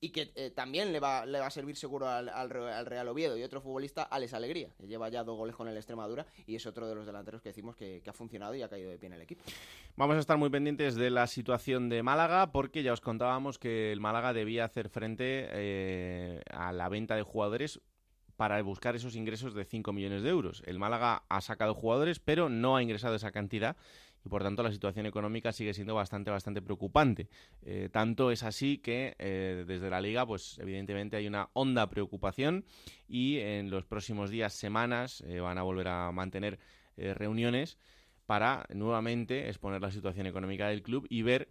y 0.01 0.11
que 0.11 0.33
eh, 0.35 0.51
también 0.51 0.93
le 0.93 1.01
va, 1.01 1.25
le 1.25 1.41
va 1.41 1.47
a 1.47 1.51
servir 1.51 1.77
seguro 1.77 2.09
al, 2.09 2.29
al, 2.29 2.51
Real 2.51 3.09
Oviedo. 3.09 3.37
Y 3.37 3.43
otro 3.43 3.61
futbolista, 3.61 4.03
Alex 4.03 4.35
Alegría, 4.35 4.69
que 4.79 4.87
lleva 4.87 5.09
ya 5.09 5.25
dos 5.25 5.37
goles 5.37 5.57
con 5.57 5.67
el 5.69 5.77
Extremadura 5.77 6.27
y 6.47 6.57
es 6.57 6.67
otro 6.67 6.87
de 6.87 6.95
los 6.95 7.07
delanteros 7.07 7.41
que 7.41 7.49
decimos 7.49 7.75
que, 7.75 8.03
ha 8.07 8.13
funcionado 8.13 8.55
y 8.55 8.63
ha 8.63 8.69
caído 8.69 8.91
de 8.91 8.99
pie 8.99 9.07
en 9.07 9.15
el 9.15 9.23
equipo. 9.23 9.43
Vamos 9.97 10.17
a 10.17 10.21
estar 10.21 10.37
muy 10.37 10.51
pendientes 10.51 10.95
de 10.95 11.11
la 11.11 11.27
situación 11.27 11.89
de 11.89 12.03
Málaga 12.03 12.53
porque 12.53 12.83
ya 12.83 12.93
os 12.93 13.01
contábamos 13.01 13.59
que 13.59 13.93
el 13.93 14.01
Málaga 14.01 14.33
debía 14.33 14.67
hacer 14.67 14.89
frente 14.89 15.49
eh, 15.51 16.43
a 16.51 16.73
la 16.73 16.89
venta 16.89 17.17
de 17.17 17.23
jugadores 17.23 17.81
para 18.37 18.61
buscar 18.63 18.97
esos 18.97 19.17
ingresos 19.17 19.55
de 19.55 19.65
5 19.65 19.93
millones 19.93 20.23
de 20.23 20.29
euros. 20.29 20.63
El 20.67 20.79
Málaga 20.79 21.23
ha 21.29 21.41
sacado 21.41 21.75
jugadores, 21.75 22.19
pero 22.19 22.49
no 22.49 22.77
ha 22.77 22.83
ingresado 22.83 23.15
esa 23.15 23.31
cantidad 23.31 23.77
y 24.25 24.29
por 24.29 24.43
tanto 24.43 24.63
la 24.63 24.73
situación 24.73 25.07
económica 25.07 25.53
sigue 25.53 25.75
siendo 25.75 25.95
bastante 25.95 26.31
bastante 26.31 26.63
preocupante. 26.63 27.29
Eh, 27.63 27.89
tanto 27.93 28.31
es 28.31 28.43
así 28.43 28.79
que 28.79 29.15
eh, 29.19 29.65
desde 29.67 29.91
la 29.91 30.01
liga, 30.01 30.27
pues 30.27 30.59
evidentemente 30.59 31.17
hay 31.17 31.27
una 31.27 31.51
honda 31.53 31.89
preocupación 31.89 32.65
y 33.09 33.39
en 33.39 33.71
los 33.71 33.85
próximos 33.85 34.31
días, 34.31 34.53
semanas, 34.55 35.23
van 35.41 35.59
a 35.59 35.63
volver 35.63 35.89
a 35.89 36.11
mantener 36.13 36.59
reuniones 36.97 37.79
para 38.27 38.67
nuevamente 38.73 39.49
exponer 39.49 39.81
la 39.81 39.91
situación 39.91 40.27
económica 40.27 40.69
del 40.69 40.83
club 40.83 41.07
y 41.11 41.23
ver 41.23 41.49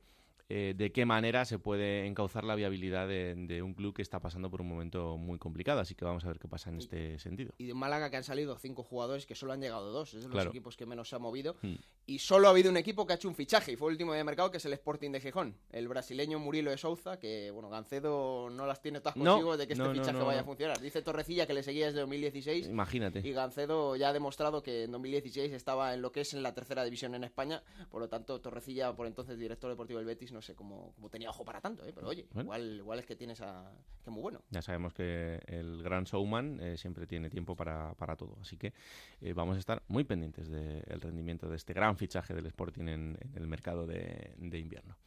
eh, 0.49 0.73
de 0.75 0.91
qué 0.91 1.05
manera 1.05 1.45
se 1.45 1.57
puede 1.57 2.05
encauzar 2.05 2.43
la 2.43 2.55
viabilidad 2.55 3.07
de, 3.07 3.61
un 3.63 3.73
club 3.73 3.93
que 3.95 4.01
está 4.01 4.19
pasando 4.19 4.49
por 4.49 4.61
un 4.61 4.67
momento 4.67 5.17
muy 5.17 5.39
complicado. 5.39 5.79
Así 5.79 5.95
que 5.95 6.05
vamos 6.05 6.25
a 6.25 6.27
ver 6.27 6.39
qué 6.39 6.47
pasa 6.47 6.69
en 6.69 6.77
este 6.77 7.17
sentido. 7.19 7.53
Y 7.57 7.65
de 7.67 7.73
Málaga 7.73 8.09
que 8.09 8.17
han 8.17 8.23
salido 8.23 8.57
cinco 8.57 8.83
jugadores 8.83 9.25
que 9.25 9.35
solo 9.35 9.53
han 9.53 9.61
llegado 9.61 9.91
dos. 9.91 10.13
Es 10.13 10.23
de 10.23 10.29
los 10.29 10.45
equipos 10.45 10.75
que 10.75 10.85
menos 10.85 11.09
se 11.09 11.15
ha 11.15 11.19
movido. 11.19 11.55
Hmm. 11.61 11.75
Y 12.05 12.19
solo 12.19 12.47
ha 12.47 12.51
habido 12.51 12.69
un 12.69 12.77
equipo 12.77 13.07
que 13.07 13.13
ha 13.13 13.15
hecho 13.15 13.29
un 13.29 13.35
fichaje 13.35 13.71
y 13.71 13.75
fue 13.77 13.89
el 13.89 13.93
último 13.93 14.13
de 14.13 14.23
mercado 14.23 14.51
que 14.51 14.57
es 14.57 14.65
el 14.65 14.73
Sporting 14.73 15.11
de 15.11 15.21
Gijón. 15.21 15.55
El 15.71 15.87
brasileño 15.87 16.39
Murilo 16.39 16.71
de 16.71 16.77
Souza, 16.77 17.17
que 17.17 17.49
bueno, 17.51 17.69
Gancedo 17.69 18.49
no 18.49 18.65
las 18.65 18.81
tiene 18.81 18.99
todas 18.99 19.15
consigo 19.15 19.55
de 19.55 19.67
que 19.67 19.73
este 19.73 19.89
fichaje 19.89 20.19
vaya 20.19 20.41
a 20.41 20.43
funcionar. 20.43 20.81
Dice 20.81 21.01
Torrecilla 21.01 21.47
que 21.47 21.53
le 21.53 21.63
seguía 21.63 21.85
desde 21.85 22.01
2016. 22.01 22.67
Imagínate. 22.67 23.21
Y 23.23 23.31
Gancedo 23.31 23.95
ya 23.95 24.09
ha 24.09 24.13
demostrado 24.13 24.61
que 24.61 24.83
en 24.83 24.91
2016 24.91 25.53
estaba 25.53 25.93
en 25.93 26.01
lo 26.01 26.11
que 26.11 26.21
es 26.21 26.33
en 26.33 26.43
la 26.43 26.53
tercera 26.53 26.83
división 26.83 27.15
en 27.15 27.23
España. 27.23 27.63
Por 27.89 28.01
lo 28.01 28.09
tanto, 28.09 28.41
Torrecilla, 28.41 28.93
por 28.95 29.07
entonces 29.07 29.39
director 29.39 29.69
deportivo 29.69 29.99
del 29.99 30.07
Betis, 30.07 30.32
no 30.33 30.41
sé 30.41 30.55
cómo, 30.55 30.91
cómo 30.95 31.09
tenía 31.09 31.29
ojo 31.29 31.45
para 31.45 31.61
tanto, 31.61 31.85
¿eh? 31.85 31.91
pero 31.93 32.07
oye, 32.07 32.27
igual, 32.35 32.77
igual 32.77 32.99
es 32.99 33.05
que 33.05 33.15
tienes 33.15 33.39
a... 33.41 33.71
que 34.03 34.09
muy 34.09 34.21
bueno. 34.21 34.41
Ya 34.49 34.61
sabemos 34.61 34.93
que 34.93 35.39
el 35.47 35.81
gran 35.83 36.03
showman 36.03 36.59
eh, 36.59 36.77
siempre 36.77 37.07
tiene 37.07 37.29
tiempo 37.29 37.55
para, 37.55 37.93
para 37.93 38.15
todo, 38.15 38.37
así 38.41 38.57
que 38.57 38.73
eh, 39.21 39.33
vamos 39.33 39.55
a 39.55 39.59
estar 39.59 39.83
muy 39.87 40.03
pendientes 40.03 40.49
del 40.49 40.99
rendimiento 40.99 41.47
de 41.47 41.55
este 41.55 41.73
gran 41.73 41.95
fichaje 41.97 42.33
del 42.33 42.45
Sporting 42.47 42.87
en, 42.87 43.17
el 43.35 43.47
mercado 43.47 43.85
de, 43.85 44.33
invierno. 44.37 44.97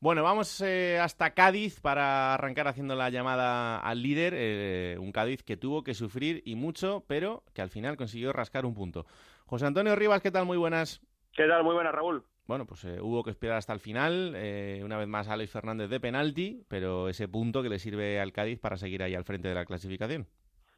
Bueno, 0.00 0.22
vamos 0.22 0.60
eh, 0.60 0.98
hasta 1.00 1.30
Cádiz 1.30 1.80
para 1.80 2.34
arrancar 2.34 2.68
haciendo 2.68 2.94
la 2.94 3.10
llamada 3.10 3.78
al 3.78 4.02
líder. 4.02 4.34
Eh, 4.36 4.96
un 5.00 5.12
Cádiz 5.12 5.42
que 5.42 5.56
tuvo 5.56 5.82
que 5.82 5.94
sufrir 5.94 6.42
y 6.44 6.56
mucho, 6.56 7.04
pero 7.06 7.42
que 7.54 7.62
al 7.62 7.70
final 7.70 7.96
consiguió 7.96 8.32
rascar 8.32 8.66
un 8.66 8.74
punto. 8.74 9.06
José 9.46 9.66
Antonio 9.66 9.94
Rivas, 9.96 10.20
¿qué 10.20 10.30
tal? 10.30 10.44
Muy 10.44 10.58
buenas. 10.58 11.00
¿Qué 11.32 11.46
tal? 11.46 11.64
Muy 11.64 11.74
buenas, 11.74 11.94
Raúl. 11.94 12.24
Bueno, 12.46 12.66
pues 12.66 12.84
eh, 12.84 13.00
hubo 13.00 13.22
que 13.24 13.30
esperar 13.30 13.56
hasta 13.56 13.72
el 13.72 13.80
final. 13.80 14.36
una 14.84 14.98
vez 14.98 15.08
más, 15.08 15.28
Alex 15.28 15.50
Fernández 15.50 15.88
de 15.88 16.00
penalti, 16.00 16.62
pero 16.68 17.08
ese 17.08 17.28
punto 17.28 17.62
que 17.62 17.70
le 17.70 17.78
sirve 17.78 18.20
al 18.20 18.32
Cádiz 18.32 18.58
para 18.58 18.76
seguir 18.76 19.02
ahí 19.02 19.14
al 19.14 19.24
frente 19.24 19.48
de 19.48 19.54
la 19.54 19.64
clasificación. 19.64 20.26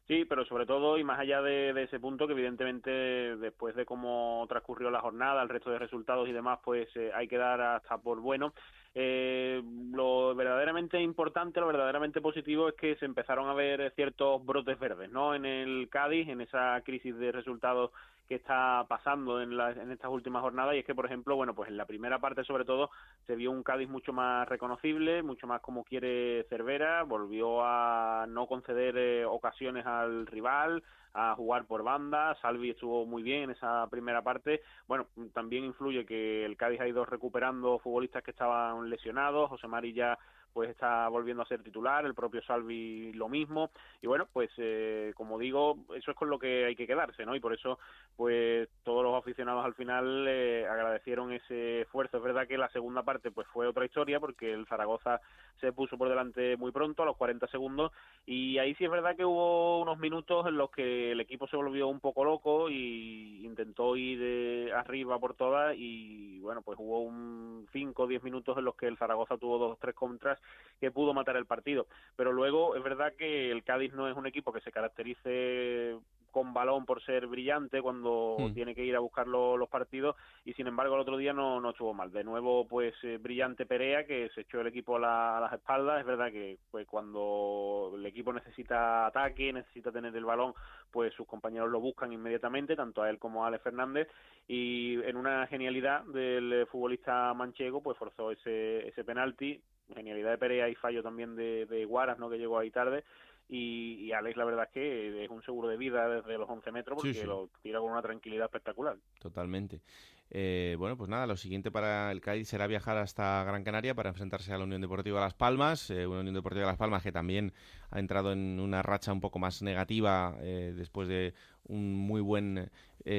Sí, 0.07 0.23
pero 0.23 0.45
sobre 0.45 0.65
todo 0.65 0.97
y 0.97 1.03
más 1.03 1.19
allá 1.19 1.41
de, 1.41 1.83
ese 1.83 1.99
punto, 1.99 2.27
que 2.27 2.33
evidentemente 2.33 2.89
después 2.89 3.75
de 3.75 3.85
cómo 3.85 4.45
transcurrió 4.47 4.89
la 4.89 5.01
jornada, 5.01 5.43
el 5.43 5.49
resto 5.49 5.69
de 5.69 5.79
resultados 5.79 6.29
y 6.29 6.31
demás, 6.31 6.59
pues 6.63 6.87
hay 7.13 7.27
que 7.27 7.37
dar 7.37 7.59
hasta 7.59 7.97
por 7.97 8.21
bueno. 8.21 8.53
Eh, 8.95 9.61
lo 9.91 10.33
verdaderamente 10.33 10.99
importante, 11.01 11.59
lo 11.59 11.67
verdaderamente 11.67 12.21
positivo 12.21 12.69
es 12.69 12.75
que 12.75 12.95
se 12.95 13.05
empezaron 13.05 13.49
a 13.49 13.53
ver 13.53 13.91
ciertos 13.95 14.43
brotes 14.45 14.79
verdes, 14.79 15.11
¿no? 15.11 15.35
En 15.35 15.45
el 15.45 15.89
Cádiz, 15.89 16.29
en 16.29 16.39
esa 16.39 16.81
crisis 16.85 17.15
de 17.17 17.33
resultados 17.33 17.91
que 18.27 18.35
está 18.35 18.85
pasando 18.87 19.41
en, 19.41 19.53
en 19.53 19.91
estas 19.91 20.11
últimas 20.11 20.41
jornadas 20.41 20.75
y 20.75 20.79
es 20.79 20.85
que, 20.85 20.95
por 20.95 21.05
ejemplo, 21.05 21.35
bueno, 21.35 21.55
pues 21.55 21.69
en 21.69 21.77
la 21.77 21.85
primera 21.85 22.19
parte 22.19 22.43
sobre 22.43 22.65
todo 22.65 22.89
se 23.25 23.35
vio 23.35 23.51
un 23.51 23.63
Cádiz 23.63 23.89
mucho 23.89 24.13
más 24.13 24.47
reconocible, 24.47 25.23
mucho 25.23 25.47
más 25.47 25.61
como 25.61 25.83
quiere 25.83 26.45
Cervera, 26.49 27.03
volvió 27.03 27.63
a 27.63 28.25
no 28.27 28.47
conceder 28.47 28.97
eh, 28.97 29.25
ocasiones 29.25 29.85
al 29.85 30.27
rival, 30.27 30.83
a 31.13 31.35
jugar 31.35 31.65
por 31.65 31.83
banda, 31.83 32.35
Salvi 32.41 32.71
estuvo 32.71 33.05
muy 33.05 33.23
bien 33.23 33.43
en 33.43 33.51
esa 33.51 33.87
primera 33.89 34.21
parte, 34.21 34.61
bueno, 34.87 35.07
también 35.33 35.63
influye 35.63 36.05
que 36.05 36.45
el 36.45 36.57
Cádiz 36.57 36.81
ha 36.81 36.87
ido 36.87 37.05
recuperando 37.05 37.79
futbolistas 37.79 38.23
que 38.23 38.31
estaban 38.31 38.89
lesionados, 38.89 39.49
José 39.49 39.67
Mari 39.67 39.93
ya 39.93 40.17
pues 40.57 40.71
está 40.71 41.07
volviendo 41.07 41.43
a 41.43 41.47
ser 41.47 41.61
titular, 41.61 42.03
el 42.03 42.15
propio 42.15 42.41
Salvi 42.41 43.13
lo 43.13 43.29
mismo, 43.29 43.69
y 44.01 44.07
bueno, 44.07 44.27
pues 44.33 44.49
eh, 44.57 45.13
como 45.15 45.37
digo, 45.37 45.77
eso 45.95 46.09
es 46.09 46.17
con 46.17 46.31
lo 46.31 46.39
que 46.39 46.65
hay 46.65 46.75
que 46.75 46.87
quedarse, 46.87 47.27
¿no? 47.27 47.35
Y 47.35 47.39
por 47.39 47.53
eso, 47.53 47.77
pues 48.15 48.67
todos 48.83 49.03
los 49.03 49.13
aficionados 49.13 49.63
al 49.63 49.75
final 49.75 50.25
eh, 50.27 50.65
agradecieron 50.67 51.31
ese 51.31 51.81
esfuerzo. 51.81 52.17
Es 52.17 52.23
verdad 52.23 52.47
que 52.47 52.57
la 52.57 52.69
segunda 52.69 53.03
parte 53.03 53.29
pues 53.29 53.45
fue 53.49 53.67
otra 53.67 53.85
historia, 53.85 54.19
porque 54.19 54.51
el 54.51 54.65
Zaragoza 54.65 55.21
se 55.59 55.73
puso 55.73 55.97
por 55.97 56.09
delante 56.09 56.57
muy 56.57 56.71
pronto, 56.71 57.03
a 57.03 57.05
los 57.05 57.17
40 57.17 57.47
segundos, 57.47 57.91
y 58.25 58.57
ahí 58.57 58.75
sí 58.75 58.85
es 58.85 58.91
verdad 58.91 59.15
que 59.15 59.25
hubo 59.25 59.81
unos 59.81 59.97
minutos 59.99 60.45
en 60.47 60.57
los 60.57 60.69
que 60.71 61.11
el 61.11 61.19
equipo 61.19 61.47
se 61.47 61.57
volvió 61.57 61.87
un 61.87 61.99
poco 61.99 62.23
loco 62.23 62.69
y 62.69 63.45
intentó 63.45 63.95
ir 63.95 64.19
de 64.19 64.73
arriba 64.73 65.19
por 65.19 65.33
todas, 65.33 65.75
y 65.77 66.39
bueno, 66.39 66.61
pues 66.61 66.77
hubo 66.79 67.01
un 67.01 67.67
5 67.71 68.03
o 68.03 68.07
10 68.07 68.23
minutos 68.23 68.57
en 68.57 68.65
los 68.65 68.75
que 68.75 68.87
el 68.87 68.97
Zaragoza 68.97 69.37
tuvo 69.37 69.57
dos 69.57 69.77
tres 69.79 69.95
contras 69.95 70.39
que 70.79 70.91
pudo 70.91 71.13
matar 71.13 71.35
el 71.37 71.45
partido. 71.45 71.87
Pero 72.15 72.31
luego 72.31 72.75
es 72.75 72.83
verdad 72.83 73.13
que 73.17 73.51
el 73.51 73.63
Cádiz 73.63 73.93
no 73.93 74.07
es 74.07 74.15
un 74.15 74.27
equipo 74.27 74.51
que 74.53 74.61
se 74.61 74.71
caracterice 74.71 75.97
con 76.31 76.53
balón 76.53 76.85
por 76.85 77.01
ser 77.03 77.27
brillante 77.27 77.81
cuando 77.81 78.37
hmm. 78.39 78.53
tiene 78.53 78.75
que 78.75 78.83
ir 78.83 78.95
a 78.95 78.99
buscar 78.99 79.27
los 79.27 79.69
partidos 79.69 80.15
y 80.45 80.53
sin 80.53 80.67
embargo 80.67 80.95
el 80.95 81.01
otro 81.01 81.17
día 81.17 81.33
no, 81.33 81.59
no 81.59 81.71
estuvo 81.71 81.93
mal. 81.93 82.11
De 82.11 82.23
nuevo 82.23 82.67
pues 82.67 82.93
eh, 83.03 83.17
brillante 83.17 83.65
Perea 83.65 84.05
que 84.05 84.29
se 84.35 84.41
echó 84.41 84.61
el 84.61 84.67
equipo 84.67 84.97
a, 84.97 85.39
las 85.39 85.53
espaldas. 85.53 85.99
Es 85.99 86.05
verdad 86.05 86.31
que 86.31 86.57
pues, 86.71 86.87
cuando 86.87 87.93
el 87.95 88.05
equipo 88.05 88.33
necesita 88.33 89.07
ataque, 89.07 89.51
necesita 89.53 89.91
tener 89.91 90.15
el 90.15 90.25
balón, 90.25 90.53
pues 90.91 91.13
sus 91.13 91.27
compañeros 91.27 91.69
lo 91.69 91.79
buscan 91.79 92.11
inmediatamente, 92.13 92.75
tanto 92.75 93.01
a 93.01 93.09
él 93.09 93.19
como 93.19 93.43
a 93.43 93.47
Ale 93.47 93.59
Fernández 93.59 94.07
y 94.47 95.01
en 95.03 95.17
una 95.17 95.47
genialidad 95.47 96.03
del 96.05 96.65
futbolista 96.67 97.33
manchego 97.33 97.81
pues 97.81 97.97
forzó 97.97 98.31
ese, 98.31 98.87
ese 98.87 99.03
penalti 99.03 99.61
genialidad 99.93 100.31
de 100.31 100.37
Perea 100.37 100.69
y 100.69 100.75
fallo 100.75 101.01
también 101.03 101.35
de, 101.35 101.65
de 101.65 101.85
Guaras, 101.85 102.19
¿no? 102.19 102.29
que 102.29 102.37
llegó 102.37 102.59
ahí 102.59 102.71
tarde. 102.71 103.03
Y, 103.49 104.05
y, 104.05 104.11
Alex 104.11 104.35
la 104.35 104.43
verdad 104.45 104.65
es 104.65 104.71
que 104.71 105.23
es 105.23 105.29
un 105.29 105.41
seguro 105.41 105.69
de 105.69 105.77
vida 105.77 106.09
desde 106.09 106.37
los 106.37 106.49
11 106.49 106.71
metros 106.71 106.99
porque 107.01 107.25
lo 107.25 107.49
tira 107.61 107.79
con 107.79 107.91
una 107.91 108.01
tranquilidad 108.01 108.45
espectacular. 108.45 108.97
Totalmente. 109.19 109.81
Eh, 110.29 110.75
bueno, 110.77 110.97
pues 110.97 111.09
nada, 111.09 111.25
lo 111.25 111.37
siguiente 111.37 111.71
para 111.71 112.11
el 112.11 112.19
Cádiz 112.19 112.49
será 112.49 112.67
viajar 112.67 112.97
hasta 112.97 113.43
Gran 113.45 113.63
Canaria 113.63 113.95
para 113.95 114.09
enfrentarse 114.09 114.51
a 114.53 114.57
la 114.57 114.65
Unión 114.65 114.81
Deportiva 114.81 115.21
Las 115.21 115.33
Palmas, 115.33 115.89
eh, 115.89 116.05
una 116.05 116.19
Unión 116.19 116.35
Deportiva 116.35 116.65
Las 116.65 116.77
Palmas 116.77 117.01
que 117.01 117.13
también 117.13 117.53
ha 117.91 117.99
entrado 117.99 118.33
en 118.33 118.59
una 118.59 118.81
racha 118.81 119.13
un 119.13 119.21
poco 119.21 119.39
más 119.39 119.61
negativa 119.61 120.35
eh, 120.41 120.73
después 120.75 121.07
de 121.07 121.33
un 121.63 121.95
muy 121.95 122.19
buen 122.19 122.69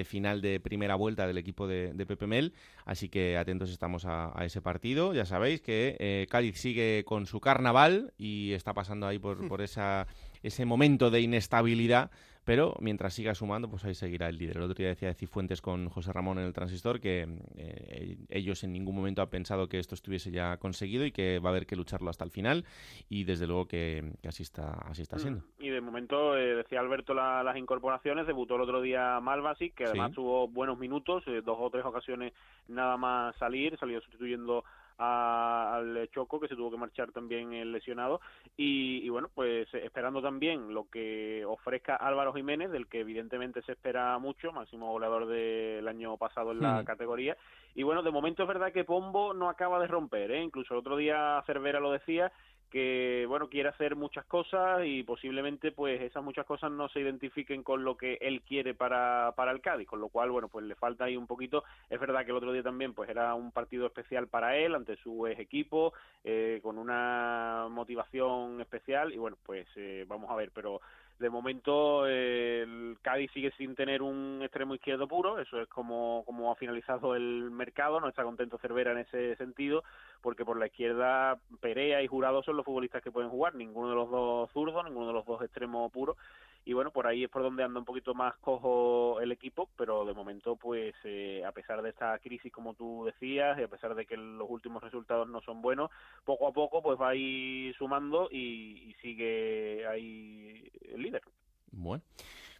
final 0.05 0.41
de 0.41 0.61
primera 0.61 0.95
vuelta 0.95 1.27
del 1.27 1.39
equipo 1.39 1.67
de, 1.67 1.93
Pepe 2.07 2.27
Mel, 2.27 2.53
así 2.85 3.09
que 3.09 3.37
atentos 3.37 3.71
estamos 3.71 4.05
a, 4.07 4.33
ese 4.45 4.61
partido. 4.61 5.15
Ya 5.15 5.25
sabéis 5.25 5.61
que 5.61 6.27
Cádiz 6.31 6.59
sigue 6.59 7.05
con 7.07 7.27
su 7.27 7.41
carnaval 7.41 8.13
y 8.19 8.53
está 8.53 8.75
pasando 8.75 9.07
ahí 9.07 9.19
por, 9.19 9.47
por 9.49 9.63
esa, 9.63 10.07
ese 10.43 10.65
momento 10.65 11.11
de 11.11 11.21
inestabilidad 11.21 12.11
pero 12.49 12.75
mientras 12.81 13.13
siga 13.13 13.35
sumando, 13.35 13.69
pues 13.69 13.85
ahí 13.85 13.95
seguirá 13.95 14.27
el 14.31 14.39
líder. 14.39 14.57
El 14.57 14.63
otro 14.63 14.75
día 14.75 14.89
decía 14.89 15.13
Cifuentes 15.13 15.61
con 15.61 15.91
José 15.91 16.15
Ramón 16.15 16.39
en 16.39 16.47
el 16.47 16.55
transistor 16.55 16.99
que 16.99 17.29
eh, 17.59 18.17
ellos 18.31 18.65
en 18.65 18.73
ningún 18.73 18.97
momento 18.97 19.21
han 19.21 19.29
pensado 19.29 19.69
que 19.69 19.79
esto 19.79 19.95
estuviese 19.95 20.31
ya 20.31 20.57
conseguido 20.57 21.05
y 21.05 21.13
que 21.13 21.41
va 21.41 21.51
a 21.51 21.53
haber 21.53 21.67
que 21.67 21.77
lucharlo 21.77 22.09
hasta 22.09 22.25
el 22.25 22.31
final 22.31 22.65
y 23.11 23.25
desde 23.25 23.47
luego 23.47 23.69
que, 23.69 24.13
así 24.27 24.45
está 24.45 24.71
así 24.87 25.03
está 25.03 25.17
mm. 25.17 25.19
siendo. 25.19 25.45
Y 25.59 25.69
de 25.69 25.83
momento, 25.83 26.39
eh, 26.39 26.55
decía 26.55 26.81
Alberto 26.81 27.13
las 27.13 27.55
incorporaciones, 27.59 28.27
debutó 28.27 28.57
el 28.57 28.63
otro 28.63 28.81
día 28.81 29.21
Malvasi, 29.21 29.73
que 29.73 29.85
además 29.85 30.13
tuvo 30.13 30.49
buenos 30.49 30.79
minutos, 30.79 31.25
eh, 31.27 31.43
dos 31.45 31.59
o 31.61 31.69
tres 31.69 31.85
ocasiones 31.85 32.33
nada 32.67 32.97
más 32.97 33.37
salir, 33.37 33.77
salió 33.79 34.01
sustituyendo 34.01 34.65
al 34.99 36.09
Choco, 36.13 36.41
que 36.41 36.49
se 36.49 36.57
tuvo 36.57 36.71
que 36.71 36.77
marchar 36.77 37.13
también 37.13 37.53
el 37.53 37.73
lesionado. 37.73 38.21
Y, 38.57 39.09
bueno, 39.09 39.31
pues 39.35 39.73
esperando 39.75 40.21
también 40.21 40.75
lo 40.75 40.89
que 40.91 41.45
ofrezca 41.47 41.97
Álvaro 41.97 42.33
Jiménez, 42.33 42.71
del 42.71 42.89
que 42.89 43.01
evidentemente 43.01 43.63
se 43.63 43.73
espera 43.73 44.19
mucho, 44.19 44.53
máximo 44.53 44.91
goleador 44.91 45.27
del 45.27 45.87
año 45.87 46.17
pasado 46.17 46.53
en 46.53 46.61
la 46.61 46.83
hmm. 46.83 46.85
categoría. 46.85 47.37
Y 47.75 47.85
bueno, 47.85 48.03
de 48.03 48.11
momento 48.11 48.43
es 48.43 48.49
verdad 48.49 48.73
que 48.73 48.85
Pombo 48.85 49.33
no 49.35 49.49
acaba 49.49 49.79
de 49.79 49.87
romper, 49.87 50.33
¿eh? 50.33 50.43
incluso 50.43 50.75
el 50.75 50.81
otro 50.81 50.97
día 50.97 51.43
Cervera 51.47 51.79
lo 51.79 51.93
decía, 51.93 52.33
que 52.71 53.25
bueno 53.29 53.49
quiere 53.49 53.69
hacer 53.69 53.97
muchas 53.97 54.25
cosas 54.27 54.83
y 54.85 55.03
posiblemente 55.03 55.73
pues 55.73 56.01
esas 56.03 56.23
muchas 56.23 56.47
cosas 56.47 56.71
no 56.71 56.89
se 56.89 57.01
identifiquen 57.01 57.63
con 57.63 57.85
lo 57.85 57.97
que 57.97 58.19
él 58.21 58.43
quiere 58.43 58.75
para, 58.75 59.33
para 59.37 59.53
el 59.53 59.61
Cádiz 59.61 59.89
con 59.89 60.01
lo 60.01 60.09
cual 60.09 60.31
bueno 60.31 60.49
pues 60.49 60.65
le 60.65 60.75
falta 60.75 61.05
ahí 61.05 61.17
un 61.17 61.27
poquito. 61.27 61.65
Es 61.89 61.99
verdad 61.99 62.25
que 62.25 62.31
el 62.31 62.37
otro 62.37 62.53
día 62.53 62.63
también 62.63 62.95
pues 62.95 63.09
era 63.09 63.35
un 63.35 63.53
partido 63.53 63.87
especial 63.87 64.29
para 64.29 64.57
él 64.57 64.75
ante 64.75 64.97
su 64.97 65.27
ex 65.27 65.39
equipo 65.41 65.93
eh, 66.25 66.61
con 66.63 66.79
una 66.79 67.69
motivación 67.71 68.61
especial 68.61 69.13
y 69.13 69.19
bueno 69.19 69.37
pues 69.45 69.67
eh, 69.77 70.05
vamos 70.07 70.31
a 70.31 70.37
ver 70.37 70.51
pero 70.53 70.81
de 71.19 71.31
momento 71.31 72.07
el 72.07 72.97
Cádiz 73.03 73.31
sigue 73.33 73.51
sin 73.53 73.75
tener 73.75 74.03
un 74.03 74.41
extremo 74.43 74.75
izquierdo 74.75 75.09
puro, 75.09 75.39
eso 75.39 75.61
es 75.61 75.69
como, 75.69 76.23
como 76.27 76.53
ha 76.53 76.57
finalizado 76.57 77.15
el 77.15 77.51
mercado, 77.51 78.01
no 78.01 78.09
está 78.09 78.23
contento 78.23 78.59
Cervera 78.59 78.93
en 78.93 78.99
ese 78.99 79.37
sentido, 79.37 79.83
porque 80.21 80.45
por 80.45 80.59
la 80.59 80.67
izquierda 80.67 81.39
Perea 81.61 82.03
y 82.03 82.07
Jurado 82.07 82.43
son 82.43 82.57
los 82.57 82.65
futbolistas 82.65 83.03
que 83.03 83.11
pueden 83.11 83.31
jugar, 83.31 83.55
ninguno 83.55 83.91
de 83.91 83.97
los 83.97 84.11
dos 84.11 84.51
zurdos, 84.53 84.85
ninguno 84.85 85.09
de 85.09 85.13
los 85.15 85.27
dos 85.27 85.43
extremos 85.43 85.91
puros, 85.93 86.17
y 86.65 86.73
bueno, 86.73 86.91
por 86.91 87.07
ahí 87.07 87.25
es 87.25 87.31
por 87.31 87.43
donde 87.43 87.65
anda 87.65 87.81
un 87.81 87.87
poquito 87.87 88.15
más 88.15 88.37
cojo 88.39 89.21
el 89.21 89.33
equipo, 89.33 89.69
pero 89.77 90.05
de 90.05 90.15
momento 90.15 90.57
pues 90.57 90.95
eh, 91.05 91.43
a 91.47 91.53
pesar 91.53 91.83
de 91.83 91.91
esta 91.91 92.19
crisis 92.19 92.53
como 92.53 92.75
tú 92.75 93.05
decías 93.07 93.59
y 93.59 93.63
a 93.63 93.69
pesar 93.69 93.95
de 93.95 94.07
que 94.07 94.17
los 94.17 94.49
últimos 94.51 94.83
resultados 94.83 95.29
no 95.29 95.41
son 95.41 95.63
buenos, 95.63 95.91
poco 96.25 96.47
a 96.47 96.53
poco 96.53 96.83
pues 96.83 97.01
va 97.01 97.11
a 97.11 97.15
ir 97.15 97.75
sumando 97.77 98.29
y, 98.31 98.91
y 98.91 98.95
sigue 99.01 99.87
ahí 99.87 100.71
el 100.93 101.03
líder. 101.03 101.23
Bueno. 101.71 102.03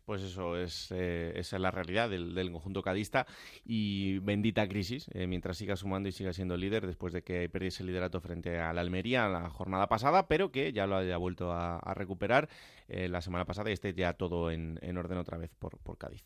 Pues 0.09 0.23
eso 0.23 0.57
es, 0.57 0.91
eh, 0.91 1.35
esa 1.37 1.57
es 1.57 1.61
la 1.61 1.71
realidad 1.71 2.09
del, 2.09 2.51
conjunto 2.51 2.81
cadista 2.81 3.27
y 3.63 4.21
bendita 4.21 4.67
crisis, 4.67 5.07
eh, 5.13 5.27
mientras 5.27 5.59
siga 5.59 5.77
sumando 5.77 6.09
y 6.09 6.13
siga 6.13 6.33
siendo 6.33 6.57
líder 6.57 6.87
después 6.87 7.13
de 7.13 7.23
que 7.23 7.47
perdiese 7.51 7.83
el 7.83 7.89
liderato 7.89 8.19
frente 8.23 8.59
a 8.59 8.73
la 8.73 8.81
Almería 8.81 9.29
la 9.29 9.51
jornada 9.51 9.87
pasada, 9.87 10.27
pero 10.27 10.51
que 10.51 10.73
ya 10.73 10.87
lo 10.87 10.97
haya 10.97 11.19
vuelto 11.19 11.53
a, 11.53 11.93
recuperar 11.93 12.49
eh, 12.89 13.11
la 13.11 13.21
semana 13.21 13.45
pasada 13.45 13.69
y 13.69 13.75
esté 13.75 13.93
ya 13.93 14.15
todo 14.15 14.51
en, 14.51 14.79
orden 14.97 15.19
otra 15.19 15.37
vez 15.37 15.55
por, 15.59 15.77
por 15.77 15.99
Cádiz. 15.99 16.25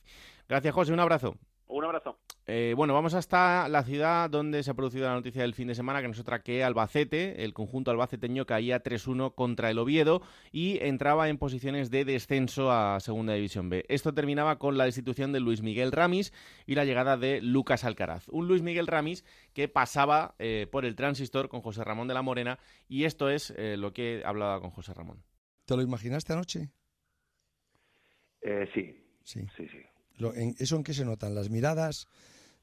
Gracias, 0.49 0.73
José, 0.73 0.93
un 0.93 1.01
abrazo. 1.01 1.35
Un 1.67 1.85
abrazo. 1.85 2.21
Eh, 2.47 2.75
bueno, 2.77 2.93
vamos 2.93 3.15
hasta 3.15 3.69
la 3.69 3.85
ciudad 3.85 4.29
donde 4.29 4.65
se 4.65 4.71
ha 4.71 4.75
producido 4.75 5.07
la 5.07 5.15
noticia 5.15 5.43
del 5.43 5.55
fin 5.55 5.69
de 5.69 5.77
semana, 5.77 6.01
que 6.01 6.09
no 6.09 6.13
es 6.13 6.19
otra 6.19 6.43
que 6.43 6.65
Albacete. 6.65 7.45
El 7.45 7.55
conjunto 7.55 7.93
albaceteño 7.93 8.47
caía 8.47 8.83
3-1 8.83 9.35
contra 9.35 9.71
el 9.71 9.79
Oviedo 9.79 10.23
y 10.51 10.79
entraba 10.81 11.29
en 11.29 11.39
posiciones 11.39 11.91
de 11.91 12.05
descenso 12.05 12.73
a 12.73 12.99
Segunda 12.99 13.35
División 13.35 13.69
B. 13.69 13.85
Esto 13.89 14.13
terminaba 14.13 14.59
con 14.59 14.77
la 14.77 14.85
destitución 14.85 15.33
de 15.33 15.39
Luis 15.39 15.63
Miguel 15.63 15.93
Ramis 15.93 16.33
y 16.67 16.75
la 16.75 16.85
llegada 16.85 17.17
de 17.17 17.41
Lucas 17.41 17.85
Alcaraz. 17.85 18.29
Un 18.29 18.49
Luis 18.49 18.63
Miguel 18.63 18.89
Ramis 18.89 19.25
que 19.53 19.69
pasaba 19.69 20.35
eh, 20.41 20.67
por 20.71 20.85
el 20.85 20.97
transistor 20.97 21.49
con 21.49 21.61
José 21.61 21.85
Ramón 21.85 22.09
de 22.09 22.15
la 22.15 22.23
Morena 22.23 22.59
y 22.89 23.05
esto 23.05 23.31
es 23.31 23.55
eh, 23.57 23.77
lo 23.77 23.93
que 23.93 24.23
hablaba 24.25 24.61
con 24.61 24.71
José 24.71 24.95
Ramón. 24.95 25.23
¿Te 25.65 25.77
lo 25.77 25.83
imaginaste 25.83 26.33
anoche? 26.33 26.71
sí. 28.75 28.99
Sí, 29.25 29.47
sí. 29.57 29.69
sí. 29.69 29.79
¿Eso 30.59 30.77
en 30.77 30.83
qué 30.83 30.95
se 30.95 31.05
notan? 31.05 31.35
¿Las 31.37 31.49
miradas 31.49 32.09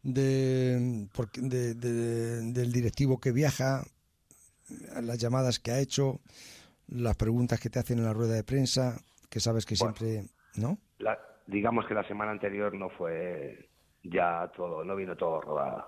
de, 0.03 1.07
del 1.11 2.71
directivo 2.71 3.19
que 3.19 3.31
viaja? 3.31 3.83
las 5.01 5.17
llamadas 5.17 5.59
que 5.59 5.71
ha 5.71 5.79
hecho, 5.79 6.19
las 6.87 7.15
preguntas 7.15 7.59
que 7.59 7.71
te 7.71 7.79
hacen 7.79 7.97
en 7.97 8.05
la 8.05 8.13
rueda 8.13 8.35
de 8.35 8.43
prensa, 8.43 8.99
que 9.29 9.39
sabes 9.39 9.65
que 9.65 9.75
siempre, 9.75 10.25
¿no? 10.55 10.77
digamos 11.47 11.87
que 11.87 11.95
la 11.95 12.07
semana 12.07 12.31
anterior 12.31 12.73
no 12.75 12.89
fue 12.89 13.69
ya 14.03 14.51
todo, 14.55 14.83
no 14.83 14.95
vino 14.95 15.15
todo 15.15 15.41
rodada. 15.41 15.87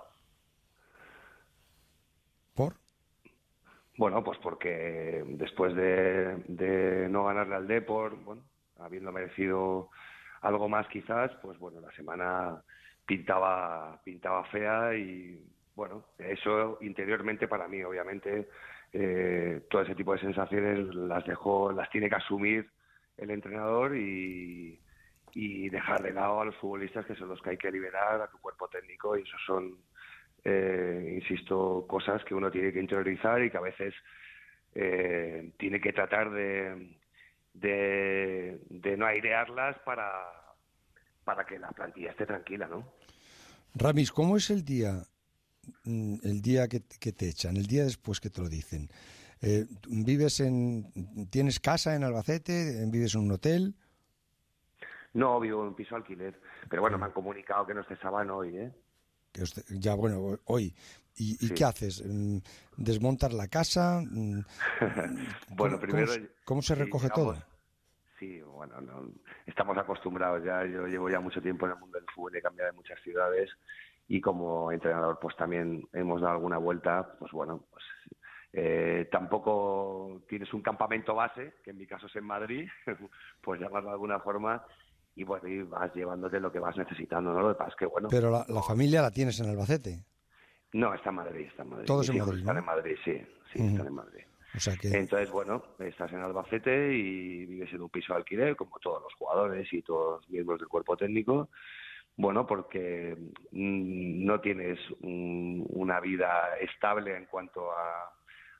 ¿Por? 2.54 2.74
Bueno, 3.96 4.24
pues 4.24 4.38
porque 4.42 5.22
después 5.26 5.74
de, 5.74 7.08
no 7.10 7.24
ganarle 7.24 7.54
al 7.54 7.68
Deport, 7.68 8.22
bueno, 8.24 8.42
habiendo 8.80 9.12
merecido 9.12 9.90
algo 10.40 10.68
más 10.68 10.88
quizás, 10.88 11.30
pues 11.42 11.58
bueno, 11.58 11.80
la 11.80 11.92
semana 11.92 12.62
pintaba, 13.06 14.00
pintaba 14.04 14.44
fea 14.44 14.94
y 14.94 15.40
bueno, 15.74 16.04
eso 16.18 16.78
interiormente 16.82 17.48
para 17.48 17.68
mí, 17.68 17.82
obviamente, 17.82 18.48
eh, 18.92 19.62
todo 19.70 19.82
ese 19.82 19.94
tipo 19.94 20.12
de 20.12 20.20
sensaciones 20.20 20.94
las 20.94 21.24
dejó, 21.24 21.72
las 21.72 21.88
tiene 21.90 22.08
que 22.08 22.16
asumir 22.16 22.68
el 23.16 23.30
entrenador 23.30 23.96
y, 23.96 24.78
y 25.34 25.68
dejar 25.70 26.02
de 26.02 26.12
lado 26.12 26.40
a 26.40 26.44
los 26.44 26.56
futbolistas 26.56 27.06
que 27.06 27.14
son 27.14 27.28
los 27.28 27.40
que 27.40 27.50
hay 27.50 27.56
que 27.56 27.70
liberar, 27.70 28.20
a 28.20 28.30
tu 28.30 28.38
cuerpo 28.38 28.68
técnico 28.68 29.16
y 29.16 29.22
eso 29.22 29.36
son, 29.46 29.76
eh, 30.44 31.18
insisto, 31.20 31.86
cosas 31.88 32.22
que 32.24 32.34
uno 32.34 32.50
tiene 32.50 32.72
que 32.72 32.80
interiorizar 32.80 33.42
y 33.42 33.50
que 33.50 33.56
a 33.56 33.62
veces 33.62 33.94
eh, 34.74 35.52
tiene 35.58 35.80
que 35.80 35.92
tratar 35.92 36.30
de, 36.30 36.96
de, 37.54 38.96
no 38.96 39.06
airearlas 39.06 39.78
para, 39.80 40.10
para 41.24 41.44
que 41.44 41.58
la 41.58 41.70
plantilla 41.70 42.10
esté 42.10 42.26
tranquila, 42.26 42.66
¿no? 42.66 42.84
Ramis, 43.74 44.12
¿cómo 44.12 44.36
es 44.36 44.50
el 44.50 44.64
día, 44.64 45.02
mm, 45.84 46.16
el 46.22 46.42
día 46.42 46.68
que, 46.68 46.82
que 47.00 47.12
te 47.12 47.28
echan, 47.28 47.56
el 47.56 47.66
día 47.66 47.84
después 47.84 48.20
que 48.20 48.30
te 48.30 48.40
lo 48.40 48.48
dicen? 48.48 48.88
Eh, 49.42 49.66
¿Vives 49.88 50.38
en, 50.38 51.28
tienes 51.28 51.58
casa 51.58 51.96
en 51.96 52.04
Albacete, 52.04 52.86
vives 52.86 53.16
en 53.16 53.22
un 53.22 53.32
hotel? 53.32 53.74
No, 55.14 55.40
vivo 55.40 55.62
en 55.62 55.68
un 55.68 55.74
piso 55.74 55.96
alquiler. 55.96 56.40
Pero 56.70 56.82
bueno, 56.82 56.96
me 56.96 57.06
han 57.06 57.10
comunicado 57.10 57.66
que 57.66 57.74
no 57.74 57.82
cesaban 57.84 58.30
hoy, 58.30 58.56
¿eh? 58.56 58.72
ya, 59.70 59.94
bueno, 59.94 60.38
hoy. 60.44 60.74
¿Y, 61.16 61.50
qué 61.50 61.64
haces? 61.64 62.02
Mm, 62.06 62.38
¿Desmontar 62.76 63.32
la 63.32 63.48
casa? 63.48 64.00
Mm, 64.00 64.40
bueno, 65.50 65.78
primero... 65.78 66.12
¿Cómo, 66.44 66.62
se 66.62 66.74
recoge 66.74 67.10
todo? 67.10 67.36
Sí, 68.22 68.40
bueno, 68.40 68.76
estamos 69.46 69.76
acostumbrados 69.76 70.44
ya. 70.44 70.64
Yo 70.64 70.86
llevo 70.86 71.10
ya 71.10 71.18
mucho 71.18 71.42
tiempo 71.42 71.66
en 71.66 71.72
el 71.72 71.78
mundo 71.78 71.98
del 71.98 72.06
fútbol, 72.14 72.36
he 72.36 72.40
cambiado 72.40 72.70
de 72.70 72.76
muchas 72.76 73.00
ciudades 73.02 73.50
y 74.06 74.20
como 74.20 74.70
entrenador 74.70 75.18
pues 75.20 75.34
también 75.34 75.88
hemos 75.92 76.20
dado 76.20 76.34
alguna 76.34 76.56
vuelta, 76.58 77.16
pues 77.18 77.32
bueno, 77.32 77.64
pues 77.68 77.82
eh, 78.52 79.08
tampoco 79.10 80.22
tienes 80.28 80.54
un 80.54 80.62
campamento 80.62 81.16
base, 81.16 81.54
que 81.64 81.70
en 81.70 81.78
mi 81.78 81.86
caso 81.88 82.06
es 82.06 82.14
en 82.14 82.22
Madrid, 82.22 82.68
pues 83.40 83.60
llamarlo 83.60 83.88
de 83.88 83.94
alguna 83.94 84.20
forma, 84.20 84.64
y 85.16 85.24
bueno, 85.24 85.48
y 85.48 85.64
vas 85.64 85.92
llevándote 85.92 86.38
lo 86.38 86.52
que 86.52 86.60
vas 86.60 86.76
necesitando, 86.76 87.32
¿no? 87.32 87.40
Lo 87.40 87.48
que 87.48 87.58
pasa 87.58 87.70
es 87.70 87.76
que, 87.76 87.86
bueno... 87.86 88.06
Pero 88.08 88.30
la, 88.30 88.62
familia 88.62 89.02
la 89.02 89.10
tienes 89.10 89.40
en 89.40 89.50
Albacete. 89.50 90.04
No, 90.74 90.94
está 90.94 91.10
en 91.10 91.16
Madrid, 91.16 91.46
está 91.48 91.64
en 91.64 91.70
Madrid. 91.70 91.86
Todos 91.86 92.08
en 92.08 92.18
Madrid, 92.18 92.38
Están 92.38 92.58
en 92.58 92.64
Madrid, 92.64 92.96
sí, 93.04 93.20
sí, 93.52 93.66
están 93.66 93.88
en 93.88 93.94
Madrid. 93.94 94.22
Entonces, 94.92 95.30
bueno, 95.30 95.62
estás 95.78 96.12
en 96.12 96.20
Albacete 96.20 96.92
y 96.92 97.46
vives 97.46 97.72
en 97.72 97.82
un 97.82 97.88
piso 97.88 98.12
de 98.12 98.18
alquiler, 98.18 98.56
como 98.56 98.78
todos 98.78 99.02
los 99.02 99.14
jugadores 99.14 99.72
y 99.72 99.82
todos 99.82 100.20
los 100.20 100.30
miembros 100.30 100.58
del 100.58 100.68
cuerpo 100.68 100.96
técnico. 100.96 101.48
Bueno, 102.16 102.46
porque 102.46 103.16
mm, 103.50 104.24
no 104.24 104.40
tienes 104.40 104.78
una 105.00 106.00
vida 106.00 106.56
estable 106.60 107.16
en 107.16 107.26
cuanto 107.26 107.72
a, 107.72 108.12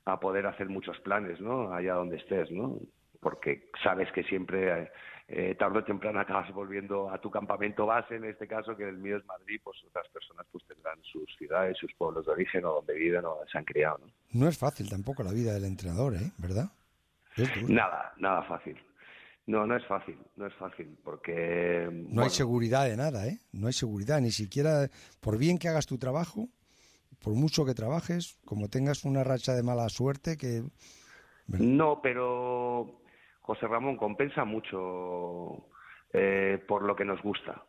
a 0.06 0.18
poder 0.18 0.46
hacer 0.46 0.68
muchos 0.68 0.98
planes, 1.00 1.40
¿no? 1.40 1.72
Allá 1.72 1.94
donde 1.94 2.16
estés, 2.16 2.50
¿no? 2.50 2.78
Porque 3.20 3.68
sabes 3.82 4.10
que 4.12 4.24
siempre 4.24 4.90
eh, 5.34 5.54
tarde 5.54 5.78
o 5.78 5.84
temprano 5.84 6.20
acabas 6.20 6.52
volviendo 6.52 7.08
a 7.08 7.18
tu 7.18 7.30
campamento 7.30 7.86
base, 7.86 8.16
en 8.16 8.24
este 8.24 8.46
caso, 8.46 8.76
que 8.76 8.86
el 8.86 8.98
mío 8.98 9.16
es 9.16 9.24
Madrid, 9.24 9.58
pues 9.64 9.78
otras 9.88 10.06
personas 10.08 10.46
pues 10.52 10.62
tendrán 10.66 11.02
sus 11.02 11.24
ciudades, 11.38 11.78
sus 11.78 11.90
pueblos 11.94 12.26
de 12.26 12.32
origen 12.32 12.66
o 12.66 12.74
donde 12.74 12.92
viven 12.92 13.24
o 13.24 13.38
se 13.50 13.56
han 13.56 13.64
criado. 13.64 13.98
¿no? 13.98 14.12
no 14.32 14.48
es 14.48 14.58
fácil 14.58 14.90
tampoco 14.90 15.22
la 15.22 15.32
vida 15.32 15.54
del 15.54 15.64
entrenador, 15.64 16.16
¿eh? 16.16 16.32
¿verdad? 16.36 16.70
nada, 17.66 18.12
nada 18.18 18.42
fácil. 18.42 18.78
No, 19.46 19.66
no 19.66 19.74
es 19.74 19.86
fácil, 19.86 20.18
no 20.36 20.46
es 20.46 20.54
fácil, 20.54 20.98
porque... 21.02 21.88
No 21.90 22.22
hay 22.22 22.30
seguridad 22.30 22.84
de 22.84 22.98
nada, 22.98 23.26
¿eh? 23.26 23.38
No 23.52 23.68
hay 23.68 23.72
seguridad, 23.72 24.20
ni 24.20 24.32
siquiera, 24.32 24.88
por 25.20 25.38
bien 25.38 25.58
que 25.58 25.68
hagas 25.68 25.86
tu 25.86 25.96
trabajo, 25.96 26.50
por 27.22 27.32
mucho 27.32 27.64
que 27.64 27.72
trabajes, 27.72 28.38
como 28.44 28.68
tengas 28.68 29.04
una 29.04 29.24
racha 29.24 29.54
de 29.54 29.62
mala 29.62 29.88
suerte, 29.88 30.36
que... 30.36 30.62
No, 31.48 32.00
pero 32.02 33.01
José 33.42 33.66
Ramón 33.66 33.96
compensa 33.96 34.44
mucho 34.44 35.66
eh, 36.12 36.62
por 36.66 36.82
lo 36.82 36.96
que 36.96 37.04
nos 37.04 37.20
gusta. 37.22 37.64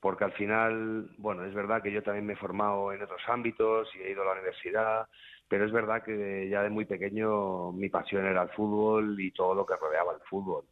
Porque 0.00 0.24
al 0.24 0.32
final, 0.32 1.10
bueno, 1.18 1.44
es 1.44 1.54
verdad 1.54 1.82
que 1.82 1.92
yo 1.92 2.02
también 2.02 2.24
me 2.24 2.34
he 2.34 2.36
formado 2.36 2.92
en 2.92 3.02
otros 3.02 3.20
ámbitos 3.26 3.88
y 3.96 3.98
he 4.02 4.12
ido 4.12 4.22
a 4.22 4.26
la 4.26 4.32
universidad, 4.32 5.08
pero 5.48 5.66
es 5.66 5.72
verdad 5.72 6.04
que 6.04 6.48
ya 6.48 6.62
de 6.62 6.70
muy 6.70 6.84
pequeño 6.84 7.72
mi 7.72 7.88
pasión 7.88 8.24
era 8.24 8.42
el 8.42 8.48
fútbol 8.50 9.20
y 9.20 9.32
todo 9.32 9.54
lo 9.54 9.66
que 9.66 9.76
rodeaba 9.76 10.14
el 10.14 10.20
fútbol. 10.20 10.64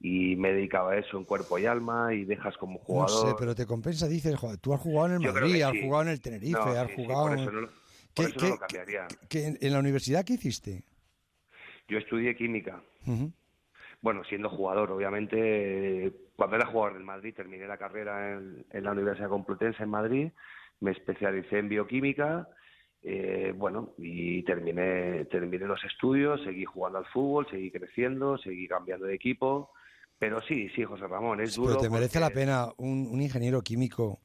Y 0.00 0.34
me 0.36 0.52
dedicaba 0.52 0.92
a 0.92 0.98
eso 0.98 1.16
en 1.18 1.24
cuerpo 1.24 1.58
y 1.58 1.66
alma 1.66 2.12
y 2.14 2.24
dejas 2.24 2.56
como 2.56 2.78
jugador. 2.78 3.10
No 3.10 3.30
sé, 3.30 3.36
pero 3.38 3.54
te 3.54 3.66
compensa, 3.66 4.08
dices, 4.08 4.34
tú 4.60 4.72
has 4.72 4.80
jugado 4.80 5.14
en 5.14 5.22
el 5.22 5.32
Madrid, 5.32 5.62
has 5.62 5.78
jugado 5.78 6.02
en 6.02 6.08
el 6.08 6.20
Tenerife, 6.20 6.58
has 6.58 6.92
jugado. 6.92 7.28
por 7.28 7.38
eso 7.38 7.50
no, 7.52 8.48
lo 8.48 8.58
cambiaría. 8.58 9.06
en 9.30 9.72
la 9.72 9.78
universidad 9.78 10.24
qué 10.24 10.34
hiciste? 10.34 10.84
Yo 11.86 11.98
estudié 11.98 12.34
química 12.34 12.82
bueno, 14.04 14.22
siendo 14.24 14.50
jugador, 14.50 14.90
obviamente, 14.90 16.12
cuando 16.36 16.56
era 16.56 16.66
jugador 16.66 16.92
del 16.92 17.04
Madrid, 17.04 17.32
terminé 17.34 17.66
la 17.66 17.78
carrera 17.78 18.32
en, 18.34 18.84
la 18.84 18.92
Universidad 18.92 19.30
Complutense 19.30 19.82
en 19.82 19.88
Madrid, 19.88 20.30
me 20.80 20.90
especialicé 20.90 21.60
en 21.60 21.70
bioquímica, 21.70 22.46
eh, 23.02 23.54
bueno, 23.56 23.94
y 23.96 24.42
terminé, 24.42 25.24
terminé 25.24 25.64
los 25.64 25.82
estudios, 25.84 26.42
seguí 26.44 26.66
jugando 26.66 26.98
al 26.98 27.06
fútbol, 27.06 27.46
seguí 27.50 27.70
creciendo, 27.70 28.36
seguí 28.36 28.68
cambiando 28.68 29.06
de 29.06 29.14
equipo, 29.14 29.70
pero 30.18 30.42
sí, 30.42 30.68
sí, 30.76 30.84
José 30.84 31.06
Ramón, 31.06 31.40
es 31.40 31.54
duro. 31.54 31.68
Pero 31.68 31.80
te 31.80 31.88
merece 31.88 32.20
la 32.20 32.28
pena 32.28 32.68
un, 32.76 33.18
ingeniero 33.22 33.62
químico 33.62 34.20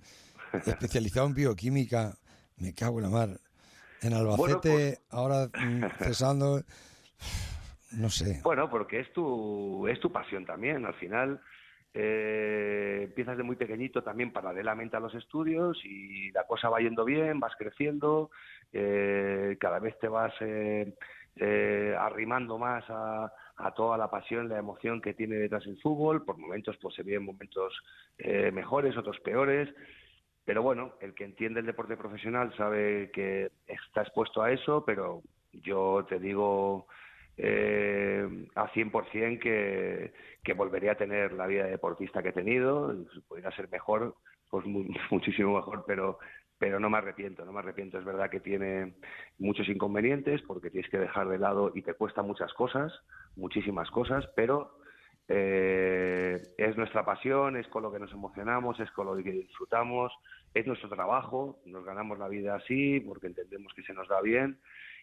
especializado 0.65 1.27
en 1.27 1.35
bioquímica, 1.35 2.17
me 2.57 2.73
cago 2.73 2.97
en 2.99 3.03
la 3.03 3.09
mar, 3.09 3.29
en 4.01 4.11
Albacete, 4.11 4.59
pues 4.59 5.01
ahora 5.09 5.47
mm, 5.57 5.83
cesando 6.03 6.61
no 7.91 8.09
sé. 8.09 8.41
Bueno, 8.43 8.69
porque 8.69 8.99
es 8.99 9.11
tu, 9.13 9.87
es 9.87 9.99
tu 9.99 10.11
pasión 10.11 10.45
también. 10.45 10.85
Al 10.85 10.93
final 10.95 11.41
eh, 11.93 13.01
empiezas 13.05 13.37
de 13.37 13.43
muy 13.43 13.55
pequeñito 13.55 14.03
también 14.03 14.31
paralelamente 14.31 14.95
a 14.95 14.99
los 14.99 15.13
estudios 15.15 15.79
y 15.83 16.31
la 16.31 16.45
cosa 16.45 16.69
va 16.69 16.79
yendo 16.79 17.03
bien, 17.03 17.39
vas 17.39 17.55
creciendo, 17.57 18.29
eh, 18.71 19.57
cada 19.59 19.79
vez 19.79 19.97
te 19.99 20.07
vas 20.07 20.33
eh, 20.41 20.95
arrimando 21.97 22.57
más 22.59 22.83
a, 22.89 23.31
toda 23.75 23.97
la 23.97 24.09
pasión, 24.09 24.47
la 24.47 24.57
emoción 24.57 25.01
que 25.01 25.13
tiene 25.13 25.35
detrás 25.35 25.65
el 25.65 25.81
fútbol. 25.81 26.23
Por 26.23 26.37
momentos 26.37 26.77
pues 26.81 26.95
se 26.95 27.03
viven 27.03 27.25
momentos 27.25 27.73
mejores, 28.53 28.95
otros 28.97 29.19
peores. 29.19 29.69
Pero 30.45 30.63
bueno, 30.63 30.93
el 31.01 31.13
que 31.13 31.25
entiende 31.25 31.59
el 31.59 31.65
deporte 31.65 31.97
profesional 31.97 32.55
sabe 32.55 33.11
que 33.11 33.51
está 33.67 34.01
expuesto 34.01 34.41
a 34.41 34.51
eso, 34.51 34.83
pero 34.85 35.21
yo 35.51 36.05
te 36.07 36.19
digo 36.19 36.87
eh, 37.41 38.47
a 38.55 38.69
100% 38.71 39.39
que, 39.39 40.13
que 40.43 40.53
volvería 40.53 40.91
a 40.91 40.97
tener 40.97 41.31
la 41.33 41.47
vida 41.47 41.63
de 41.63 41.71
deportista 41.71 42.21
que 42.21 42.29
he 42.29 42.33
tenido, 42.33 42.93
podría 43.27 43.51
ser 43.51 43.69
mejor, 43.69 44.15
pues 44.49 44.65
muchísimo 45.11 45.55
mejor, 45.55 45.83
pero 45.87 46.19
pero 46.59 46.77
no 46.77 46.89
me 46.89 46.97
arrepiento, 46.97 47.45
no 47.45 47.53
me 47.53 47.59
arrepiento. 47.59 47.97
Es 47.97 48.03
verdad 48.03 48.29
que 48.29 48.41
tiene 48.41 48.95
muchos 49.37 49.69
inconvenientes 49.69 50.41
porque 50.41 50.69
tienes 50.69 50.91
que 50.91 50.99
dejar 50.99 51.29
de 51.29 51.39
lado 51.39 51.71
y 51.73 51.81
te 51.81 51.93
cuesta 51.93 52.21
muchas 52.21 52.53
cosas, 52.53 52.91
muchísimas 53.37 53.89
cosas, 53.89 54.27
pero 54.35 54.77
eh, 55.29 56.37
es 56.57 56.75
nuestra 56.75 57.05
pasión, 57.05 57.55
es 57.55 57.67
con 57.69 57.83
lo 57.83 57.91
que 57.91 57.99
nos 57.99 58.11
emocionamos, 58.11 58.77
es 58.81 58.91
con 58.91 59.05
lo 59.05 59.15
que 59.15 59.31
disfrutamos, 59.31 60.11
es 60.53 60.67
nuestro 60.67 60.89
trabajo, 60.89 61.61
nos 61.65 61.85
ganamos 61.85 62.19
la 62.19 62.27
vida 62.27 62.55
así 62.55 62.99
porque 62.99 63.27
entendemos 63.27 63.73
que 63.73 63.83
se 63.83 63.93
nos 63.93 64.09
da 64.09 64.21
bien 64.21 64.59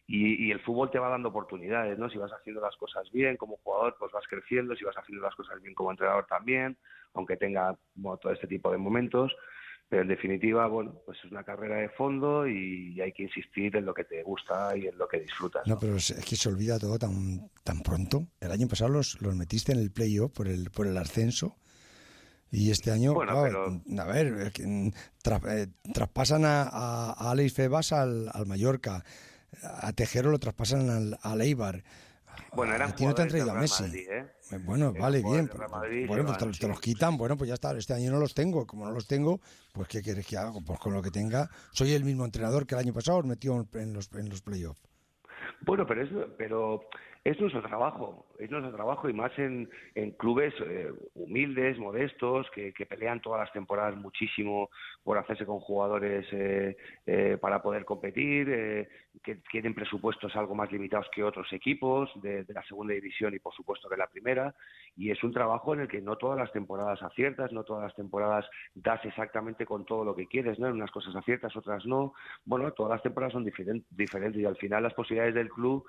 y, 0.08 0.52
el 0.52 0.60
fútbol 0.60 0.90
te 0.90 1.00
va 1.00 1.08
dando 1.08 1.30
oportunidades, 1.30 1.98
¿no? 1.98 2.08
Si 2.08 2.16
vas 2.16 2.32
haciendo 2.32 2.60
las 2.60 2.76
cosas 2.76 3.10
bien 3.10 3.36
como 3.36 3.56
jugador, 3.56 3.96
pues 3.98 4.12
vas 4.12 4.24
creciendo, 4.28 4.76
si 4.76 4.84
vas 4.84 4.96
haciendo 4.96 5.24
las 5.24 5.34
cosas 5.34 5.60
bien 5.60 5.74
como 5.74 5.90
entrenador 5.90 6.26
también, 6.26 6.76
aunque 7.14 7.36
tenga 7.36 7.76
todo 8.20 8.32
este 8.32 8.46
tipo 8.46 8.70
de 8.70 8.78
momentos, 8.78 9.34
pero 9.88 10.02
en 10.02 10.08
definitiva, 10.08 10.66
bueno, 10.68 11.00
pues 11.04 11.18
es 11.24 11.30
una 11.30 11.42
carrera 11.42 11.76
de 11.76 11.88
fondo 11.90 12.46
y 12.46 13.00
hay 13.00 13.12
que 13.12 13.24
insistir 13.24 13.76
en 13.76 13.84
lo 13.84 13.94
que 13.94 14.04
te 14.04 14.22
gusta 14.22 14.76
y 14.76 14.86
en 14.86 14.98
lo 14.98 15.08
que 15.08 15.20
disfrutas. 15.20 15.66
No, 15.66 15.78
pero 15.78 15.96
es 15.96 16.12
que 16.28 16.36
se 16.36 16.48
olvida 16.48 16.78
todo 16.78 16.98
tan, 16.98 17.50
tan 17.64 17.80
pronto. 17.80 18.26
El 18.40 18.52
año 18.52 18.68
pasado 18.68 18.90
los, 18.90 19.20
los 19.20 19.34
metiste 19.34 19.72
en 19.72 19.78
el 19.78 19.92
playoff 19.92 20.32
por 20.32 20.48
el, 20.48 20.70
por 20.70 20.86
el 20.86 20.96
ascenso. 20.96 21.56
Y 22.50 22.70
este 22.70 22.92
año, 22.92 23.12
bueno, 23.12 23.38
a 23.98 24.04
ver, 24.06 24.52
eh, 24.60 25.66
traspasan 25.92 26.44
a, 26.44 26.62
a 26.62 27.30
Alex 27.30 27.54
Febas 27.54 27.92
al, 27.92 28.30
al 28.32 28.46
Mallorca, 28.46 29.04
a 29.62 29.92
Tejero 29.92 30.30
lo 30.30 30.38
traspasan 30.38 30.90
al, 30.90 31.18
al 31.22 31.40
Eibar. 31.40 31.82
Bueno, 32.52 32.74
eran 32.74 32.90
a 32.90 32.94
ti 32.94 33.06
no 33.06 33.14
te 33.14 33.22
han 33.22 33.28
traído 33.28 33.50
a 33.50 33.54
Messi. 33.54 33.82
Madrid, 33.84 34.08
¿eh? 34.10 34.26
Eh, 34.50 34.58
Bueno, 34.58 34.92
vale, 34.92 35.22
bien. 35.22 35.48
pero- 35.50 35.68
Madrid, 35.70 36.06
bueno, 36.06 36.26
pues 36.26 36.38
te, 36.38 36.50
te 36.60 36.68
los 36.68 36.80
quitan. 36.80 37.16
Bueno, 37.16 37.36
pues 37.36 37.48
ya 37.48 37.54
está. 37.54 37.76
Este 37.76 37.94
año 37.94 38.10
no 38.12 38.18
los 38.18 38.34
tengo. 38.34 38.66
Como 38.66 38.84
no 38.84 38.90
los 38.92 39.06
tengo, 39.06 39.40
pues 39.72 39.88
¿qué 39.88 40.02
quieres 40.02 40.26
que 40.26 40.36
haga? 40.36 40.52
Pues 40.64 40.78
con 40.78 40.92
lo 40.92 41.00
que 41.02 41.10
tenga. 41.10 41.48
Soy 41.72 41.92
el 41.94 42.04
mismo 42.04 42.24
entrenador 42.26 42.66
que 42.66 42.74
el 42.74 42.80
año 42.80 42.92
pasado 42.92 43.18
os 43.18 43.24
metió 43.24 43.66
en 43.74 43.92
los, 43.94 44.10
en 44.12 44.28
los 44.28 44.42
playoffs. 44.42 44.80
Bueno, 45.62 45.86
pero 45.86 46.02
es, 46.04 46.10
pero 46.36 46.82
es 47.30 47.40
nuestro 47.40 47.60
trabajo, 47.60 48.26
es 48.38 48.48
nuestro 48.50 48.72
trabajo 48.72 49.08
y 49.08 49.12
más 49.12 49.36
en, 49.36 49.68
en 49.96 50.12
clubes 50.12 50.54
eh, 50.60 50.92
humildes, 51.14 51.76
modestos, 51.76 52.48
que, 52.54 52.72
que 52.72 52.86
pelean 52.86 53.20
todas 53.20 53.40
las 53.40 53.52
temporadas 53.52 53.96
muchísimo 53.96 54.70
por 55.02 55.18
hacerse 55.18 55.44
con 55.44 55.58
jugadores 55.58 56.24
eh, 56.30 56.76
eh, 57.04 57.36
para 57.40 57.60
poder 57.62 57.84
competir, 57.84 58.48
eh, 58.48 58.88
que 59.24 59.36
tienen 59.50 59.74
presupuestos 59.74 60.36
algo 60.36 60.54
más 60.54 60.70
limitados 60.70 61.08
que 61.12 61.24
otros 61.24 61.52
equipos 61.52 62.08
de, 62.22 62.44
la 62.48 62.62
segunda 62.62 62.94
división 62.94 63.34
y 63.34 63.40
por 63.40 63.52
supuesto 63.54 63.88
de 63.88 63.96
la 63.96 64.06
primera. 64.06 64.54
Y 64.96 65.10
es 65.10 65.22
un 65.24 65.32
trabajo 65.32 65.74
en 65.74 65.80
el 65.80 65.88
que 65.88 66.00
no 66.00 66.16
todas 66.16 66.38
las 66.38 66.52
temporadas 66.52 67.02
aciertas, 67.02 67.50
no 67.50 67.64
todas 67.64 67.82
las 67.82 67.94
temporadas 67.96 68.48
das 68.72 69.04
exactamente 69.04 69.66
con 69.66 69.84
todo 69.84 70.04
lo 70.04 70.14
que 70.14 70.28
quieres, 70.28 70.60
¿no? 70.60 70.68
En 70.68 70.74
unas 70.74 70.92
cosas 70.92 71.16
aciertas, 71.16 71.56
otras 71.56 71.84
no. 71.86 72.14
Bueno, 72.44 72.70
todas 72.70 72.92
las 72.92 73.02
temporadas 73.02 73.32
son 73.32 73.44
diferen- 73.44 73.84
diferentes 73.90 74.40
y 74.40 74.44
al 74.44 74.56
final 74.56 74.84
las 74.84 74.94
posibilidades 74.94 75.34
del 75.34 75.48
club 75.48 75.84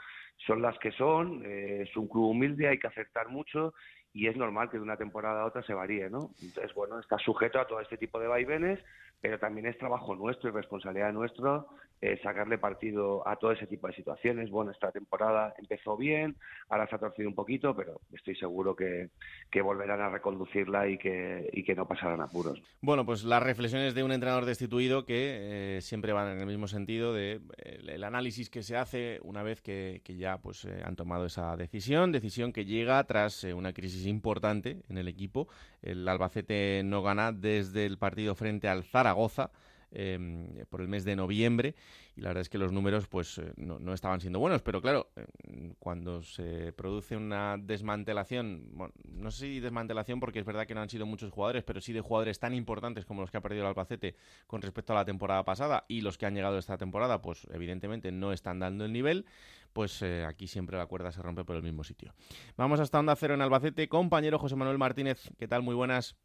son 0.46 0.62
las 0.62 0.78
que 0.80 0.92
son. 0.92 1.44
eh, 1.46 1.84
es 1.88 1.96
un 1.98 2.08
club 2.08 2.30
humilde, 2.30 2.68
hay 2.68 2.80
que 2.80 2.88
acertar 2.88 3.30
mucho 3.30 3.74
y 4.14 4.28
es 4.28 4.36
normal 4.36 4.70
que 4.70 4.78
de 4.78 4.84
una 4.84 4.98
temporada 4.98 5.42
a 5.42 5.46
otra 5.46 5.64
se 5.64 5.74
varíe, 5.74 6.10
¿no? 6.10 6.32
Entonces, 6.42 6.74
bueno, 6.74 7.00
está 7.00 7.18
sujeto 7.20 7.60
a 7.60 7.68
todo 7.68 7.80
este 7.82 7.98
tipo 7.98 8.20
de 8.20 8.28
vaivenes, 8.28 8.80
pero 9.22 9.40
también 9.40 9.68
es 9.68 9.78
trabajo 9.78 10.16
nuestro 10.16 10.50
y 10.50 10.54
responsabilidad 10.54 11.12
nuestra 11.12 11.66
eh, 12.00 12.20
sacarle 12.22 12.60
partido 12.60 13.28
a 13.28 13.38
todo 13.38 13.54
ese 13.54 13.66
tipo 13.66 13.88
de 13.88 13.96
situaciones. 13.96 14.52
Bueno, 14.52 14.70
esta 14.70 14.92
temporada 14.92 15.56
empezó 15.58 15.98
bien, 15.98 16.36
ahora 16.70 16.88
se 16.88 16.96
ha 16.96 17.00
torcido 17.00 17.28
un 17.28 17.34
poquito, 17.34 17.76
pero 17.76 18.02
estoy 18.14 18.36
seguro 18.36 18.76
que, 18.76 19.10
que 19.50 19.64
volverán 19.64 20.02
a 20.02 20.10
reconducirla 20.10 20.88
y 20.88 21.00
que, 21.00 21.50
y 21.52 21.64
que 21.64 21.74
no 21.74 21.88
pasarán 21.88 22.22
apuros. 22.22 22.62
Bueno, 22.82 23.04
pues 23.04 23.24
las 23.24 23.42
reflexiones 23.42 23.96
de 23.96 24.04
un 24.04 24.12
entrenador 24.12 24.46
destituido 24.46 25.06
que 25.06 25.78
eh, 25.78 25.82
siempre 25.82 26.14
van 26.14 26.34
en 26.34 26.40
el 26.40 26.46
mismo 26.46 26.68
sentido 26.68 27.16
de 27.16 27.42
eh, 27.58 27.80
el 27.88 28.04
análisis 28.04 28.52
que 28.52 28.62
se 28.62 28.78
hace 28.78 29.20
una 29.24 29.42
vez 29.42 29.62
que, 29.64 30.02
que 30.04 30.18
ya 30.18 30.38
pues 30.38 30.66
han 30.66 30.96
tomado 30.96 31.26
esa 31.26 31.58
decisión, 31.58 32.12
decisión 32.12 32.54
que 32.54 32.66
llega 32.66 33.04
tras 33.06 33.44
una 33.44 33.74
crisis 33.74 34.06
importante 34.06 34.84
en 34.88 35.00
el 35.00 35.08
equipo. 35.08 35.48
El 35.82 36.08
Albacete 36.08 36.84
no 36.86 37.02
gana 37.02 37.32
desde 37.32 37.88
el 37.88 37.98
partido 37.98 38.36
frente 38.36 38.68
al 38.68 38.84
Zaragoza. 39.08 39.52
eh, 39.92 40.66
por 40.70 40.82
el 40.82 40.88
mes 40.88 41.06
de 41.06 41.16
noviembre 41.16 41.76
y 42.16 42.22
la 42.22 42.30
verdad 42.30 42.42
es 42.42 42.50
que 42.50 42.58
los 42.58 42.74
números 42.74 43.08
pues 43.08 43.38
eh, 43.38 43.54
no, 43.56 43.94
estaban 43.94 44.20
siendo 44.20 44.40
buenos 44.40 44.62
pero 44.62 44.82
claro 44.82 45.10
eh, 45.16 45.74
cuando 45.80 46.24
se 46.24 46.74
produce 46.74 47.16
una 47.16 47.58
desmantelación 47.58 48.68
bueno, 48.74 48.94
no 49.06 49.32
sé 49.32 49.46
si 49.46 49.60
desmantelación 49.60 50.20
porque 50.20 50.40
es 50.40 50.46
verdad 50.46 50.68
que 50.68 50.76
no 50.76 50.82
han 50.82 50.90
sido 50.90 51.06
muchos 51.06 51.32
jugadores 51.32 51.64
pero 51.64 51.80
sí 51.80 51.94
de 51.94 52.02
jugadores 52.02 52.38
tan 52.38 52.54
importantes 52.54 53.06
como 53.06 53.22
los 53.22 53.32
que 53.32 53.38
ha 53.38 53.42
perdido 53.42 53.64
el 53.64 53.70
Albacete 53.70 54.16
con 54.46 54.62
respecto 54.62 54.92
a 54.92 54.98
la 54.98 55.06
temporada 55.06 55.46
pasada 55.46 55.86
y 55.88 56.02
los 56.02 56.18
que 56.18 56.26
han 56.26 56.36
llegado 56.36 56.58
esta 56.58 56.78
temporada 56.78 57.22
pues 57.22 57.48
evidentemente 57.54 58.12
no 58.12 58.34
están 58.34 58.60
dando 58.60 58.84
el 58.84 58.92
nivel 58.92 59.26
pues 59.72 60.02
eh, 60.02 60.26
aquí 60.26 60.48
siempre 60.48 60.78
la 60.78 60.88
cuerda 60.88 61.14
se 61.14 61.22
rompe 61.22 61.46
por 61.46 61.56
el 61.56 61.64
mismo 61.64 61.86
sitio 61.86 62.14
vamos 62.58 62.82
hasta 62.82 63.00
Onda 63.00 63.16
Cero 63.16 63.36
en 63.36 63.42
Albacete 63.42 63.88
compañero 63.88 64.38
José 64.38 64.58
Manuel 64.58 64.78
Martínez 64.78 65.32
¿qué 65.38 65.48
tal? 65.48 65.62
muy 65.62 65.76
buenas 65.76 66.18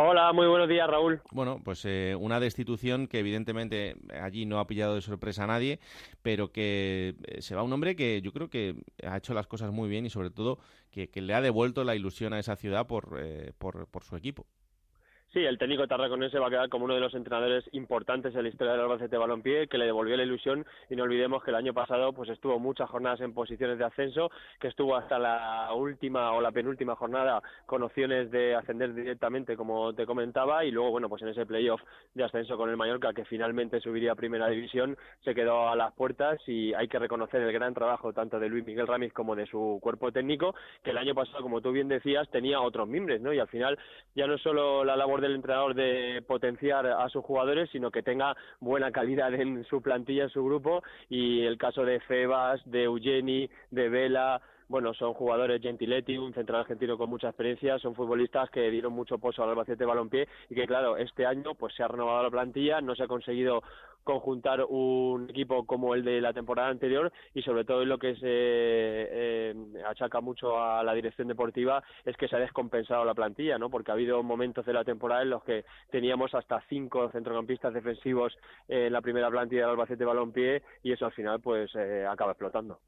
Hola, 0.00 0.32
muy 0.32 0.46
buenos 0.46 0.68
días, 0.68 0.88
Raúl. 0.88 1.20
bueno, 1.32 1.60
pues 1.64 1.84
eh, 1.84 2.14
una 2.14 2.38
destitución 2.38 3.08
que 3.08 3.18
evidentemente 3.18 3.96
allí 4.22 4.46
no 4.46 4.60
ha 4.60 4.66
pillado 4.68 4.94
de 4.94 5.00
sorpresa 5.00 5.42
a 5.42 5.48
nadie, 5.48 5.80
pero 6.22 6.52
que 6.52 7.16
eh, 7.24 7.42
se 7.42 7.56
va 7.56 7.64
un 7.64 7.72
hombre 7.72 7.96
que 7.96 8.22
yo 8.22 8.32
creo 8.32 8.48
que 8.48 8.76
ha 9.04 9.16
hecho 9.16 9.34
las 9.34 9.48
cosas 9.48 9.72
muy 9.72 9.88
bien 9.88 10.06
y 10.06 10.10
sobre 10.10 10.30
todo 10.30 10.60
que, 10.92 11.10
le 11.20 11.34
ha 11.34 11.40
devuelto 11.40 11.82
la 11.82 11.96
ilusión 11.96 12.32
a 12.32 12.38
esa 12.38 12.54
ciudad 12.54 12.86
por, 12.86 13.18
eh, 13.20 13.52
por 13.58 14.04
su 14.04 14.14
equipo. 14.14 14.46
Sí, 15.30 15.44
el 15.44 15.58
técnico 15.58 15.86
tarraconense 15.86 16.38
va 16.38 16.46
a 16.46 16.50
quedar 16.50 16.68
como 16.70 16.86
uno 16.86 16.94
de 16.94 17.00
los 17.00 17.12
entrenadores 17.12 17.62
importantes 17.72 18.34
en 18.34 18.44
la 18.44 18.48
historia 18.48 18.72
del 18.72 18.80
Albacete 18.80 19.18
Balompié, 19.18 19.68
que 19.68 19.76
le 19.76 19.84
devolvió 19.84 20.16
la 20.16 20.22
ilusión 20.22 20.64
y 20.88 20.96
no 20.96 21.02
olvidemos 21.02 21.44
que 21.44 21.50
el 21.50 21.56
año 21.56 21.74
pasado 21.74 22.14
pues 22.14 22.30
estuvo 22.30 22.58
muchas 22.58 22.88
jornadas 22.88 23.20
en 23.20 23.34
posiciones 23.34 23.76
de 23.76 23.84
ascenso, 23.84 24.30
que 24.58 24.68
estuvo 24.68 24.96
hasta 24.96 25.18
la 25.18 25.68
última 25.74 26.32
o 26.32 26.40
la 26.40 26.50
penúltima 26.50 26.96
jornada 26.96 27.42
con 27.66 27.82
opciones 27.82 28.30
de 28.30 28.54
ascender 28.54 28.94
directamente, 28.94 29.54
como 29.54 29.92
te 29.92 30.06
comentaba, 30.06 30.64
y 30.64 30.70
luego, 30.70 30.92
bueno, 30.92 31.10
pues 31.10 31.20
en 31.20 31.28
ese 31.28 31.44
playoff 31.44 31.82
de 32.14 32.24
ascenso 32.24 32.56
con 32.56 32.70
el 32.70 32.78
Mallorca, 32.78 33.12
que 33.12 33.26
finalmente 33.26 33.80
subiría 33.80 34.12
a 34.12 34.14
Primera 34.14 34.48
División, 34.48 34.96
se 35.24 35.34
quedó 35.34 35.68
a 35.68 35.76
las 35.76 35.92
puertas 35.92 36.40
y 36.46 36.72
hay 36.72 36.88
que 36.88 36.98
reconocer 36.98 37.42
el 37.42 37.52
gran 37.52 37.74
trabajo 37.74 38.14
tanto 38.14 38.40
de 38.40 38.48
Luis 38.48 38.64
Miguel 38.64 38.86
Ramis 38.86 39.12
como 39.12 39.36
de 39.36 39.44
su 39.44 39.78
cuerpo 39.82 40.10
técnico, 40.10 40.54
que 40.82 40.92
el 40.92 40.98
año 40.98 41.14
pasado, 41.14 41.42
como 41.42 41.60
tú 41.60 41.70
bien 41.70 41.88
decías, 41.88 42.30
tenía 42.30 42.62
otros 42.62 42.88
mimbres, 42.88 43.20
¿no? 43.20 43.34
Y 43.34 43.38
al 43.38 43.48
final 43.48 43.78
ya 44.14 44.26
no 44.26 44.38
solo 44.38 44.84
la 44.84 44.96
labor 44.96 45.17
del 45.20 45.34
entrenador 45.34 45.74
de 45.74 46.22
potenciar 46.26 46.86
a 46.86 47.08
sus 47.08 47.24
jugadores, 47.24 47.70
sino 47.70 47.90
que 47.90 48.02
tenga 48.02 48.36
buena 48.60 48.90
calidad 48.92 49.32
en 49.34 49.64
su 49.64 49.82
plantilla, 49.82 50.24
en 50.24 50.30
su 50.30 50.44
grupo, 50.44 50.82
y 51.08 51.42
el 51.44 51.58
caso 51.58 51.84
de 51.84 52.00
Febas, 52.00 52.60
de 52.64 52.84
Eugeni, 52.84 53.48
de 53.70 53.88
Vela, 53.88 54.40
bueno, 54.68 54.92
son 54.94 55.14
jugadores 55.14 55.62
Gentiletti, 55.62 56.18
un 56.18 56.34
central 56.34 56.60
argentino 56.60 56.98
con 56.98 57.08
mucha 57.08 57.28
experiencia, 57.28 57.78
son 57.78 57.94
futbolistas 57.94 58.50
que 58.50 58.70
dieron 58.70 58.92
mucho 58.92 59.18
pozo 59.18 59.42
al 59.42 59.50
Albacete 59.50 59.84
Balompié 59.84 60.28
y 60.50 60.54
que 60.54 60.66
claro, 60.66 60.96
este 60.96 61.24
año 61.26 61.54
pues 61.54 61.74
se 61.74 61.82
ha 61.82 61.88
renovado 61.88 62.22
la 62.22 62.30
plantilla, 62.30 62.80
no 62.80 62.94
se 62.94 63.04
ha 63.04 63.08
conseguido 63.08 63.62
conjuntar 64.04 64.64
un 64.64 65.28
equipo 65.28 65.66
como 65.66 65.94
el 65.94 66.02
de 66.02 66.20
la 66.20 66.32
temporada 66.32 66.68
anterior 66.68 67.12
y 67.34 67.42
sobre 67.42 67.64
todo 67.64 67.84
lo 67.84 67.98
que 67.98 68.14
se 68.14 68.20
eh, 68.24 69.54
achaca 69.86 70.20
mucho 70.20 70.58
a 70.58 70.82
la 70.82 70.94
dirección 70.94 71.28
deportiva 71.28 71.82
es 72.04 72.16
que 72.16 72.26
se 72.26 72.36
ha 72.36 72.38
descompensado 72.38 73.04
la 73.04 73.14
plantilla, 73.14 73.58
¿no? 73.58 73.68
Porque 73.68 73.90
ha 73.90 73.94
habido 73.94 74.22
momentos 74.22 74.64
de 74.64 74.72
la 74.72 74.84
temporada 74.84 75.22
en 75.22 75.30
los 75.30 75.44
que 75.44 75.64
teníamos 75.90 76.34
hasta 76.34 76.62
cinco 76.68 77.10
centrocampistas 77.10 77.74
defensivos 77.74 78.34
en 78.66 78.92
la 78.92 79.02
primera 79.02 79.30
plantilla 79.30 79.62
del 79.62 79.70
Albacete 79.70 80.04
Balompié 80.04 80.62
y 80.82 80.92
eso 80.92 81.04
al 81.04 81.12
final 81.12 81.40
pues 81.40 81.70
eh, 81.74 82.06
acaba 82.08 82.32
explotando. 82.32 82.78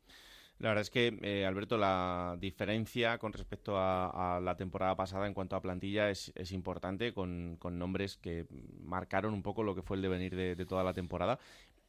La 0.60 0.68
verdad 0.68 0.82
es 0.82 0.90
que, 0.90 1.18
eh, 1.22 1.46
Alberto, 1.46 1.78
la 1.78 2.36
diferencia 2.38 3.16
con 3.16 3.32
respecto 3.32 3.76
a, 3.78 4.38
la 4.42 4.56
temporada 4.58 4.94
pasada 4.94 5.26
en 5.26 5.32
cuanto 5.32 5.56
a 5.56 5.62
plantilla 5.62 6.10
es, 6.10 6.30
importante, 6.52 7.14
con, 7.14 7.58
nombres 7.62 8.18
que 8.18 8.44
marcaron 8.84 9.32
un 9.32 9.42
poco 9.42 9.62
lo 9.62 9.74
que 9.74 9.80
fue 9.80 9.96
el 9.96 10.02
devenir 10.02 10.36
de, 10.36 10.54
de 10.54 10.66
toda 10.66 10.84
la 10.84 10.92
temporada. 10.92 11.38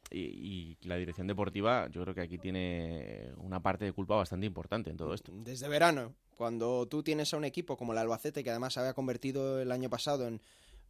Y, 0.10 0.20
y, 0.20 0.78
la 0.88 0.96
dirección 0.96 1.28
deportiva, 1.28 1.90
yo 1.90 2.02
creo 2.04 2.16
que 2.16 2.22
aquí 2.22 2.38
tiene 2.38 3.32
una 3.38 3.62
parte 3.62 3.84
de 3.84 3.92
culpa 3.92 4.16
bastante 4.16 4.46
importante 4.46 4.90
en 4.90 4.96
todo 4.96 5.14
esto. 5.14 5.34
Desde 5.36 5.68
verano, 5.68 6.14
cuando 6.38 6.88
tú 6.88 7.04
tienes 7.04 7.34
a 7.34 7.38
un 7.38 7.44
equipo 7.44 7.76
como 7.76 7.92
el 7.92 8.00
Albacete, 8.00 8.42
que 8.42 8.52
además 8.52 8.74
se 8.74 8.80
había 8.80 8.94
convertido 8.94 9.62
el 9.62 9.72
año 9.72 9.90
pasado 9.90 10.28
en 10.28 10.42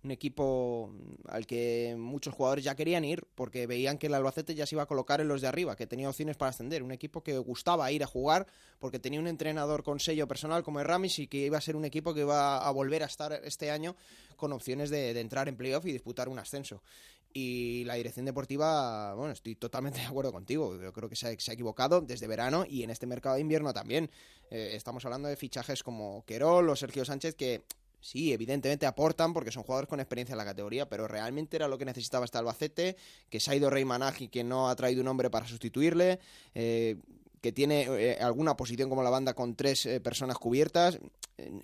un 0.04 0.12
equipo 0.12 0.92
al 1.28 1.46
que 1.46 1.96
muchos 1.98 2.34
jugadores 2.34 2.64
ya 2.64 2.76
querían 2.76 3.06
ir 3.06 3.24
porque 3.36 3.68
veían 3.68 3.98
que 3.98 4.08
el 4.08 4.14
Albacete 4.14 4.56
ya 4.56 4.66
se 4.66 4.76
iba 4.76 4.84
a 4.84 4.88
colocar 4.88 5.22
en 5.22 5.28
los 5.28 5.42
de 5.42 5.48
arriba, 5.48 5.76
que 5.76 5.86
tenía 5.86 6.10
opciones 6.10 6.38
para 6.38 6.50
ascender, 6.50 6.82
un 6.82 6.92
equipo 6.92 7.22
que 7.24 7.38
gustaba 7.38 7.92
ir 7.92 8.04
a 8.04 8.08
jugar 8.08 8.48
porque 8.80 9.00
tenía 9.00 9.20
un 9.20 9.28
entrenador 9.28 9.84
con 9.84 10.00
sello 10.00 10.28
personal 10.28 10.64
como 10.64 10.84
Ramis 10.84 11.20
y 11.20 11.28
que 11.28 11.46
iba 11.46 11.58
a 11.58 11.62
ser 11.62 11.76
un 11.76 11.86
equipo 11.86 12.14
que 12.14 12.22
iba 12.22 12.58
a 12.58 12.72
volver 12.72 13.04
a 13.04 13.06
estar 13.06 13.34
este 13.44 13.70
año 13.70 13.96
con 14.36 14.54
opciones 14.54 14.90
de, 14.90 15.20
entrar 15.20 15.48
en 15.48 15.56
playoff 15.56 15.86
y 15.86 15.92
disputar 15.92 16.28
un 16.28 16.40
ascenso. 16.40 16.82
Y 17.34 17.86
la 17.86 17.94
dirección 17.94 18.26
deportiva, 18.26 19.14
bueno, 19.14 19.32
estoy 19.32 19.56
totalmente 19.56 20.00
de 20.00 20.08
acuerdo 20.08 20.34
contigo. 20.34 20.78
Yo 20.82 20.92
creo 20.92 21.08
que 21.08 21.16
se 21.16 21.28
ha, 21.28 21.40
se 21.40 21.52
ha 21.52 21.54
equivocado 21.54 22.02
desde 22.02 22.28
verano 22.28 22.66
y 22.68 22.84
en 22.84 22.90
este 22.90 23.06
mercado 23.06 23.36
de 23.36 23.42
invierno 23.42 23.72
también. 23.72 24.10
Eh, 24.50 24.72
estamos 24.74 25.06
hablando 25.06 25.30
de 25.30 25.38
fichajes 25.38 25.82
como 25.84 26.26
Querol 26.26 26.68
o 26.70 26.76
Sergio 26.76 27.06
Sánchez 27.06 27.36
que 27.36 27.64
sí, 28.02 28.34
evidentemente 28.34 28.86
aportan 28.86 29.34
porque 29.34 29.52
son 29.52 29.64
jugadores 29.64 29.88
con 29.88 30.00
experiencia 30.00 30.34
en 30.34 30.38
la 30.38 30.46
categoría, 30.46 30.90
pero 30.90 31.08
realmente 31.08 31.56
era 31.56 31.68
lo 31.68 31.78
que 31.78 31.86
necesitaba 31.86 32.26
este 32.26 32.38
Albacete, 32.38 32.98
que 33.30 33.40
se 33.40 33.52
ha 33.52 33.56
ido 33.56 33.70
Rey 33.70 33.86
Managi, 33.86 34.28
que 34.28 34.44
no 34.44 34.70
ha 34.70 34.76
traído 34.76 35.02
un 35.02 35.08
hombre 35.08 35.30
para 35.30 35.48
sustituirle, 35.48 36.20
eh, 36.54 36.98
que 37.42 37.52
tiene 37.52 37.88
eh, 37.90 38.18
alguna 38.22 38.56
posición 38.56 38.90
como 38.90 39.04
la 39.04 39.10
banda 39.10 39.34
con 39.34 39.56
tres 39.56 39.86
eh, 39.86 40.00
personas 40.00 40.38
cubiertas. 40.38 41.00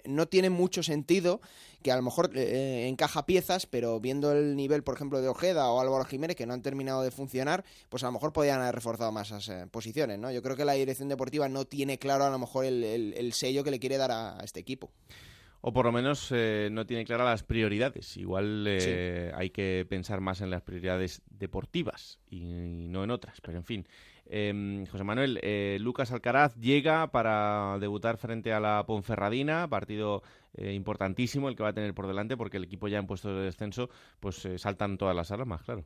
No 0.06 0.28
tiene 0.28 0.50
mucho 0.50 0.82
sentido 0.82 1.40
que 1.84 1.92
a 1.92 1.96
lo 1.96 2.02
mejor 2.02 2.32
eh, 2.34 2.88
encaja 2.88 3.28
piezas, 3.28 3.68
pero 3.68 4.00
viendo 4.00 4.32
el 4.32 4.56
nivel, 4.56 4.84
por 4.84 4.96
ejemplo, 4.96 5.22
de 5.22 5.28
Ojeda 5.28 5.70
o 5.70 5.80
Álvaro 5.80 6.04
Jiménez, 6.06 6.36
que 6.36 6.48
no 6.48 6.54
han 6.54 6.64
terminado 6.64 7.04
de 7.04 7.12
funcionar, 7.12 7.64
pues 7.90 8.02
a 8.02 8.08
lo 8.08 8.14
mejor 8.14 8.34
podrían 8.34 8.60
haber 8.60 8.74
reforzado 8.74 9.12
más 9.12 9.28
esas 9.28 9.50
eh, 9.50 9.68
posiciones, 9.70 10.18
¿no? 10.18 10.32
Yo 10.32 10.42
creo 10.42 10.56
que 10.56 10.66
la 10.66 10.74
dirección 10.74 11.10
deportiva 11.10 11.48
no 11.48 11.66
tiene 11.66 12.00
claro 12.00 12.24
a 12.24 12.32
lo 12.32 12.40
mejor 12.40 12.66
el, 12.66 12.84
el, 12.84 13.14
el 13.16 13.34
sello 13.34 13.64
que 13.64 13.70
le 13.70 13.80
quiere 13.80 13.98
dar 13.98 14.12
a 14.12 14.40
este 14.44 14.60
equipo 14.60 14.90
o 15.62 15.74
por 15.74 15.86
lo 15.86 15.92
menos 15.92 16.32
eh, 16.32 16.70
no 16.72 16.86
tiene 16.86 17.06
claras 17.06 17.28
las 17.28 17.44
prioridades. 17.44 18.18
Igual 18.18 18.66
eh, 18.68 19.30
sí. 19.32 19.36
hay 19.38 19.50
que 19.50 19.86
pensar 19.90 20.22
más 20.22 20.42
en 20.42 20.50
las 20.50 20.62
prioridades 20.62 21.22
deportivas 21.30 22.20
y 22.30 22.88
no 22.90 23.04
en 23.04 23.12
otras, 23.12 23.42
pero 23.42 23.58
en 23.58 23.64
fin. 23.64 23.88
Eh, 24.30 24.86
José 24.92 25.04
Manuel, 25.04 25.40
Lucas 25.82 26.12
Alcaraz 26.12 26.56
llega 26.56 27.12
para 27.12 27.78
debutar 27.80 28.18
frente 28.18 28.52
a 28.52 28.60
la 28.60 28.86
Ponferradina, 28.86 29.70
partido 29.70 30.22
eh, 30.54 30.74
importantísimo 30.74 31.50
el 31.50 31.56
que 31.56 31.64
va 31.64 31.70
a 31.70 31.74
tener 31.74 31.94
por 31.94 32.08
delante 32.08 32.36
porque 32.36 32.58
el 32.58 32.66
equipo 32.66 32.88
ya 32.88 33.00
en 33.00 33.08
puesto 33.08 33.34
de 33.34 33.46
descenso 33.46 33.90
pues 34.20 34.48
saltan 34.58 34.98
todas 34.98 35.16
las 35.16 35.32
alarmas, 35.32 35.64
claro. 35.64 35.86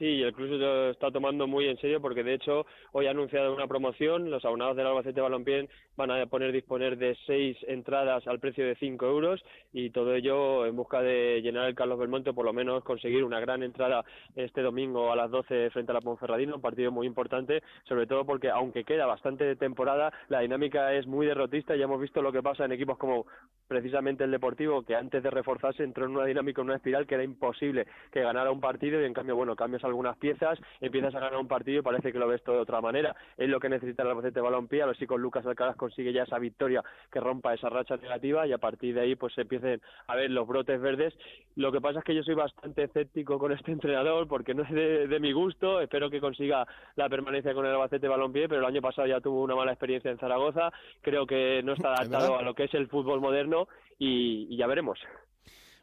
Sí, 0.00 0.22
el 0.22 0.32
club 0.32 0.52
lo 0.52 0.88
está 0.88 1.10
tomando 1.10 1.46
muy 1.46 1.66
en 1.68 1.76
serio 1.76 2.00
porque 2.00 2.24
de 2.24 2.32
hecho 2.32 2.64
hoy 2.92 3.06
ha 3.06 3.10
anunciado 3.10 3.52
una 3.54 3.66
promoción, 3.66 4.30
los 4.30 4.42
abonados 4.46 4.74
del 4.74 4.86
Albacete 4.86 5.20
Balompié 5.20 5.68
van 5.94 6.10
a 6.10 6.24
poner 6.24 6.52
disponer 6.52 6.96
de 6.96 7.14
seis 7.26 7.58
entradas 7.68 8.26
al 8.26 8.40
precio 8.40 8.64
de 8.64 8.76
cinco 8.76 9.04
euros 9.04 9.44
y 9.74 9.90
todo 9.90 10.14
ello 10.14 10.64
en 10.64 10.74
busca 10.74 11.02
de 11.02 11.42
llenar 11.42 11.68
el 11.68 11.74
Carlos 11.74 11.98
Belmonte, 11.98 12.32
por 12.32 12.46
lo 12.46 12.54
menos 12.54 12.82
conseguir 12.82 13.24
una 13.24 13.40
gran 13.40 13.62
entrada 13.62 14.02
este 14.36 14.62
domingo 14.62 15.12
a 15.12 15.16
las 15.16 15.30
12 15.30 15.68
frente 15.68 15.92
a 15.92 15.96
la 15.96 16.00
Ponferradina, 16.00 16.54
un 16.54 16.62
partido 16.62 16.90
muy 16.90 17.06
importante, 17.06 17.62
sobre 17.86 18.06
todo 18.06 18.24
porque 18.24 18.48
aunque 18.48 18.84
queda 18.84 19.04
bastante 19.04 19.54
temporada, 19.56 20.14
la 20.30 20.40
dinámica 20.40 20.94
es 20.94 21.06
muy 21.06 21.26
derrotista, 21.26 21.76
ya 21.76 21.84
hemos 21.84 22.00
visto 22.00 22.22
lo 22.22 22.32
que 22.32 22.42
pasa 22.42 22.64
en 22.64 22.72
equipos 22.72 22.96
como 22.96 23.26
precisamente 23.68 24.24
el 24.24 24.30
Deportivo, 24.30 24.82
que 24.82 24.96
antes 24.96 25.22
de 25.22 25.30
reforzarse 25.30 25.84
entró 25.84 26.06
en 26.06 26.16
una 26.16 26.24
dinámica, 26.24 26.62
en 26.62 26.68
una 26.68 26.76
espiral 26.76 27.06
que 27.06 27.16
era 27.16 27.24
imposible 27.24 27.86
que 28.10 28.22
ganara 28.22 28.50
un 28.50 28.62
partido 28.62 28.98
y 29.02 29.04
en 29.04 29.12
cambio, 29.12 29.36
bueno, 29.36 29.54
cambias 29.54 29.84
algunas 29.90 30.16
piezas, 30.16 30.58
empiezas 30.80 31.14
a 31.14 31.20
ganar 31.20 31.38
un 31.38 31.48
partido 31.48 31.80
y 31.80 31.82
parece 31.82 32.12
que 32.12 32.18
lo 32.18 32.26
ves 32.26 32.42
todo 32.42 32.56
de 32.56 32.62
otra 32.62 32.80
manera. 32.80 33.14
Es 33.36 33.48
lo 33.48 33.60
que 33.60 33.68
necesita 33.68 34.02
el 34.02 34.08
Albacete 34.08 34.40
Balompié, 34.40 34.82
a 34.82 34.86
ver 34.86 34.96
si 34.96 35.06
con 35.06 35.20
Lucas 35.20 35.44
Alcaraz 35.46 35.76
consigue 35.76 36.12
ya 36.12 36.22
esa 36.22 36.38
victoria 36.38 36.82
que 37.10 37.20
rompa 37.20 37.54
esa 37.54 37.68
racha 37.68 37.96
negativa 37.96 38.46
y 38.46 38.52
a 38.52 38.58
partir 38.58 38.94
de 38.94 39.02
ahí 39.02 39.16
pues 39.16 39.34
se 39.34 39.42
empiecen 39.42 39.80
a 40.06 40.16
ver 40.16 40.30
los 40.30 40.46
brotes 40.46 40.80
verdes. 40.80 41.14
Lo 41.56 41.72
que 41.72 41.80
pasa 41.80 41.98
es 41.98 42.04
que 42.04 42.14
yo 42.14 42.22
soy 42.22 42.34
bastante 42.34 42.84
escéptico 42.84 43.38
con 43.38 43.52
este 43.52 43.72
entrenador 43.72 44.26
porque 44.28 44.54
no 44.54 44.62
es 44.62 44.70
de, 44.70 45.20
mi 45.20 45.32
gusto, 45.32 45.80
espero 45.80 46.08
que 46.10 46.20
consiga 46.20 46.66
la 46.96 47.08
permanencia 47.08 47.54
con 47.54 47.66
el 47.66 47.72
Albacete 47.72 48.08
Balompié, 48.08 48.48
pero 48.48 48.60
el 48.60 48.66
año 48.66 48.80
pasado 48.80 49.06
ya 49.06 49.20
tuvo 49.20 49.42
una 49.42 49.54
mala 49.54 49.72
experiencia 49.72 50.10
en 50.10 50.18
Zaragoza, 50.18 50.72
creo 51.02 51.26
que 51.26 51.62
no 51.62 51.72
está 51.72 51.92
adaptado 51.94 52.38
a 52.38 52.42
lo 52.42 52.54
que 52.54 52.64
es 52.64 52.74
el 52.74 52.88
fútbol 52.88 53.20
moderno 53.20 53.68
y 53.98 54.56
ya 54.56 54.66
veremos. 54.66 54.98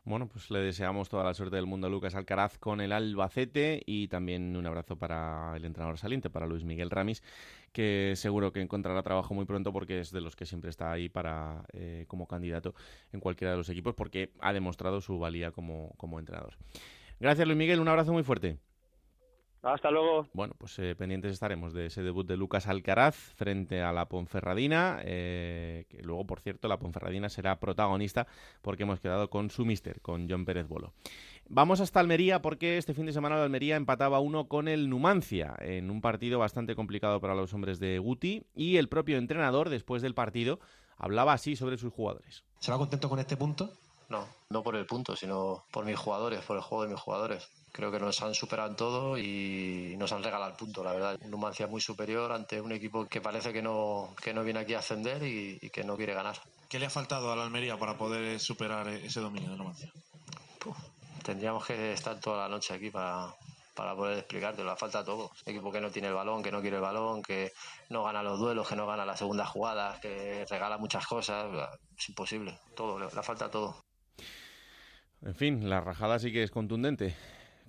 Bueno, 0.08 0.30
pues 0.30 0.50
le 0.52 0.60
deseamos 0.60 1.10
toda 1.10 1.26
la 1.26 1.34
suerte 1.34 1.58
del 1.58 1.65
mundo 1.65 1.88
a 1.88 1.89
Lucas 1.89 2.15
Alcaraz 2.15 2.58
con 2.58 2.80
el 2.80 2.93
Albacete 2.93 3.84
y 3.86 4.08
también 4.08 4.56
un 4.56 4.65
abrazo 4.65 4.96
para 4.96 5.52
el 5.58 5.65
entrenador 5.65 5.98
saliente, 5.98 6.30
para 6.30 6.48
Luis 6.48 6.63
Miguel 6.63 6.89
Ramis, 6.89 7.22
que 7.74 8.13
seguro 8.15 8.54
que 8.54 8.62
encontrará 8.62 9.04
trabajo 9.04 9.34
muy 9.34 9.43
pronto 9.43 9.74
porque 9.74 10.00
es 10.00 10.12
de 10.12 10.22
los 10.22 10.38
que 10.38 10.46
siempre 10.46 10.70
está 10.70 10.93
ahí 10.93 11.10
para 11.10 11.65
eh, 11.74 12.06
como 12.08 12.26
candidato 12.26 12.74
en 13.12 13.20
cualquiera 13.20 13.52
de 13.52 13.58
los 13.58 13.67
equipos 13.67 13.96
porque 13.96 14.32
ha 14.39 14.54
demostrado 14.54 15.02
su 15.02 15.20
valía 15.20 15.52
como, 15.52 15.91
como 15.98 16.20
entrenador. 16.20 16.54
Gracias 17.20 17.46
Luis 17.46 17.58
Miguel, 17.58 17.82
un 17.82 17.89
abrazo 17.89 18.13
muy 18.13 18.24
fuerte. 18.24 18.60
Hasta 19.63 19.91
luego. 19.91 20.28
Bueno, 20.34 20.54
pues 20.58 20.78
eh, 20.80 20.96
pendientes 20.96 21.34
estaremos 21.34 21.74
de 21.74 21.88
ese 21.88 22.04
debut 22.04 22.28
de 22.28 22.38
Lucas 22.38 22.67
Alcaraz 22.67 23.15
frente 23.15 23.82
a 23.82 23.91
la 23.91 24.08
Ponferradina, 24.08 25.00
eh, 25.04 25.86
que 25.89 26.02
luego, 26.04 26.26
por 26.26 26.39
cierto, 26.39 26.67
la 26.67 26.78
Ponferradina 26.78 27.28
será 27.30 27.60
protagonista 27.60 28.28
porque 28.62 28.84
hemos 28.84 29.00
quedado 29.00 29.30
con 29.30 29.50
su 29.50 29.65
mister, 29.65 30.00
con 30.02 30.30
John 30.30 30.46
Pérez 30.46 30.67
Bolo. 30.67 30.93
Vamos 31.50 31.80
hasta 31.80 32.00
Almería 32.00 32.41
porque 32.41 32.78
este 32.78 32.93
fin 32.93 33.06
de 33.06 33.13
semana 33.13 33.38
la 33.38 33.43
Almería 33.43 33.78
empataba 33.78 34.20
uno 34.20 34.48
con 34.48 34.67
el 34.67 34.89
Numancia 34.89 35.56
en 35.60 35.89
un 35.89 36.02
partido 36.02 36.39
bastante 36.39 36.76
complicado 36.76 37.20
para 37.22 37.36
los 37.36 37.54
hombres 37.54 37.80
de 37.80 38.00
Guti 38.00 38.43
y 38.54 38.78
el 38.78 38.89
propio 38.89 39.17
entrenador, 39.17 39.70
después 39.70 40.02
del 40.02 40.13
partido, 40.13 40.60
hablaba 40.98 41.34
así 41.34 41.56
sobre 41.56 41.78
sus 41.78 41.93
jugadores. 41.93 42.43
¿Se 42.60 42.72
va 42.72 42.78
contento 42.78 43.10
con 43.10 43.20
este 43.20 43.38
punto? 43.38 43.72
No, 44.10 44.26
no 44.50 44.63
por 44.63 44.76
el 44.76 44.86
punto, 44.86 45.15
sino 45.15 45.65
por 45.72 45.86
mis 45.86 45.98
jugadores, 45.98 46.41
por 46.41 46.58
el 46.58 46.63
juego 46.63 46.84
de 46.84 46.89
mis 46.91 47.00
jugadores. 47.00 47.50
Creo 47.78 47.92
que 47.92 48.00
nos 48.00 48.20
han 48.24 48.34
superado 48.34 48.72
en 48.72 48.76
todo 48.76 49.20
y 49.20 49.94
nos 50.00 50.12
han 50.12 50.24
regalado 50.24 50.50
el 50.50 50.58
punto, 50.58 50.84
la 50.84 50.94
verdad. 50.94 51.20
Un 51.24 51.30
Numancia 51.30 51.68
muy 51.68 51.80
superior 51.80 52.32
ante 52.32 52.60
un 52.60 52.72
equipo 52.72 53.06
que 53.06 53.22
parece 53.22 53.54
que 53.54 53.62
no, 53.62 54.16
que 54.20 54.34
no 54.34 54.44
viene 54.44 54.62
aquí 54.62 54.74
a 54.74 54.80
ascender 54.80 55.22
y, 55.22 55.60
que 55.70 55.84
no 55.84 55.96
quiere 55.96 56.16
ganar. 56.16 56.42
¿Qué 56.68 56.80
le 56.80 56.88
ha 56.88 56.90
faltado 56.90 57.32
a 57.32 57.36
la 57.36 57.44
Almería 57.44 57.78
para 57.78 57.96
poder 57.96 58.40
superar 58.40 58.88
ese 58.88 59.20
dominio 59.20 59.52
de 59.52 59.58
Numancia? 59.58 59.92
tendríamos 61.24 61.68
que 61.68 61.94
estar 61.94 62.20
toda 62.20 62.44
la 62.44 62.50
noche 62.50 62.74
aquí 62.74 62.90
para, 62.90 63.28
para 63.76 63.96
poder 63.96 64.18
explicarte, 64.18 64.63
le 64.63 64.76
falta 64.76 65.06
todo. 65.06 65.30
Equipo 65.46 65.72
que 65.72 65.80
no 65.80 65.92
tiene 65.92 66.08
el 66.08 66.16
balón, 66.16 66.42
que 66.42 66.52
no 66.52 66.62
quiere 66.62 66.78
el 66.78 66.82
balón, 66.82 67.22
que 67.22 67.52
no 67.90 68.04
gana 68.04 68.24
los 68.24 68.40
duelos, 68.40 68.68
que 68.68 68.76
no 68.76 68.88
gana 68.88 69.06
las 69.06 69.20
segundas 69.20 69.50
jugadas, 69.50 70.00
que 70.00 70.48
regala 70.50 70.80
muchas 70.80 71.06
cosas. 71.06 71.46
Es 71.96 72.10
imposible, 72.10 72.58
todo, 72.76 72.98
le, 72.98 73.06
le 73.06 73.22
falta 73.22 73.52
todo. 73.52 73.76
En 75.22 75.36
fin, 75.36 75.70
la 75.70 75.80
rajada 75.80 76.18
sí 76.18 76.32
que 76.32 76.42
es 76.42 76.50
contundente. 76.50 77.16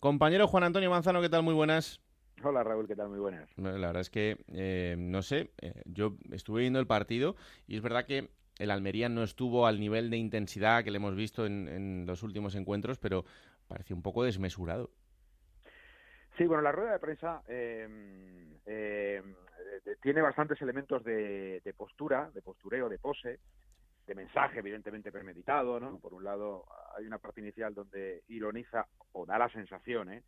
Compañero 0.00 0.46
Juan 0.46 0.62
Antonio 0.62 0.90
Manzano, 0.90 1.20
¿qué 1.20 1.28
tal? 1.28 1.42
Muy 1.42 1.54
buenas. 1.54 2.00
Hola 2.44 2.62
Raúl, 2.62 2.86
¿qué 2.86 2.94
tal? 2.94 3.08
Muy 3.08 3.18
buenas. 3.18 3.50
La 3.56 3.72
verdad 3.72 4.00
es 4.00 4.10
que, 4.10 4.36
eh, 4.52 4.94
no 4.96 5.22
sé, 5.22 5.50
eh, 5.60 5.82
yo 5.86 6.16
estuve 6.30 6.60
viendo 6.60 6.78
el 6.78 6.86
partido 6.86 7.34
y 7.66 7.74
es 7.74 7.82
verdad 7.82 8.06
que 8.06 8.30
el 8.58 8.70
Almería 8.70 9.08
no 9.08 9.24
estuvo 9.24 9.66
al 9.66 9.80
nivel 9.80 10.08
de 10.10 10.18
intensidad 10.18 10.84
que 10.84 10.92
le 10.92 10.98
hemos 10.98 11.16
visto 11.16 11.46
en, 11.46 12.04
los 12.06 12.22
últimos 12.22 12.54
encuentros, 12.54 12.98
pero 12.98 13.24
pareció 13.66 13.96
un 13.96 14.02
poco 14.02 14.22
desmesurado. 14.22 14.90
Sí, 16.36 16.46
bueno, 16.46 16.62
la 16.62 16.70
rueda 16.70 16.92
de 16.92 16.98
prensa 17.00 17.42
em, 17.48 18.54
tiene 20.00 20.22
bastantes 20.22 20.62
elementos 20.62 21.02
de, 21.02 21.60
de, 21.64 21.72
postura, 21.72 22.30
de 22.32 22.42
postureo, 22.42 22.88
de 22.88 22.98
pose, 22.98 23.40
de 24.08 24.14
mensaje 24.14 24.60
evidentemente 24.60 25.12
premeditado, 25.12 25.78
¿no? 25.78 25.98
Por 25.98 26.14
un 26.14 26.24
lado 26.24 26.64
hay 26.96 27.06
una 27.06 27.18
parte 27.18 27.42
inicial 27.42 27.74
donde 27.74 28.22
ironiza 28.28 28.86
o 29.12 29.26
da 29.26 29.38
la 29.38 29.50
sensación, 29.50 30.10
¿eh? 30.10 30.22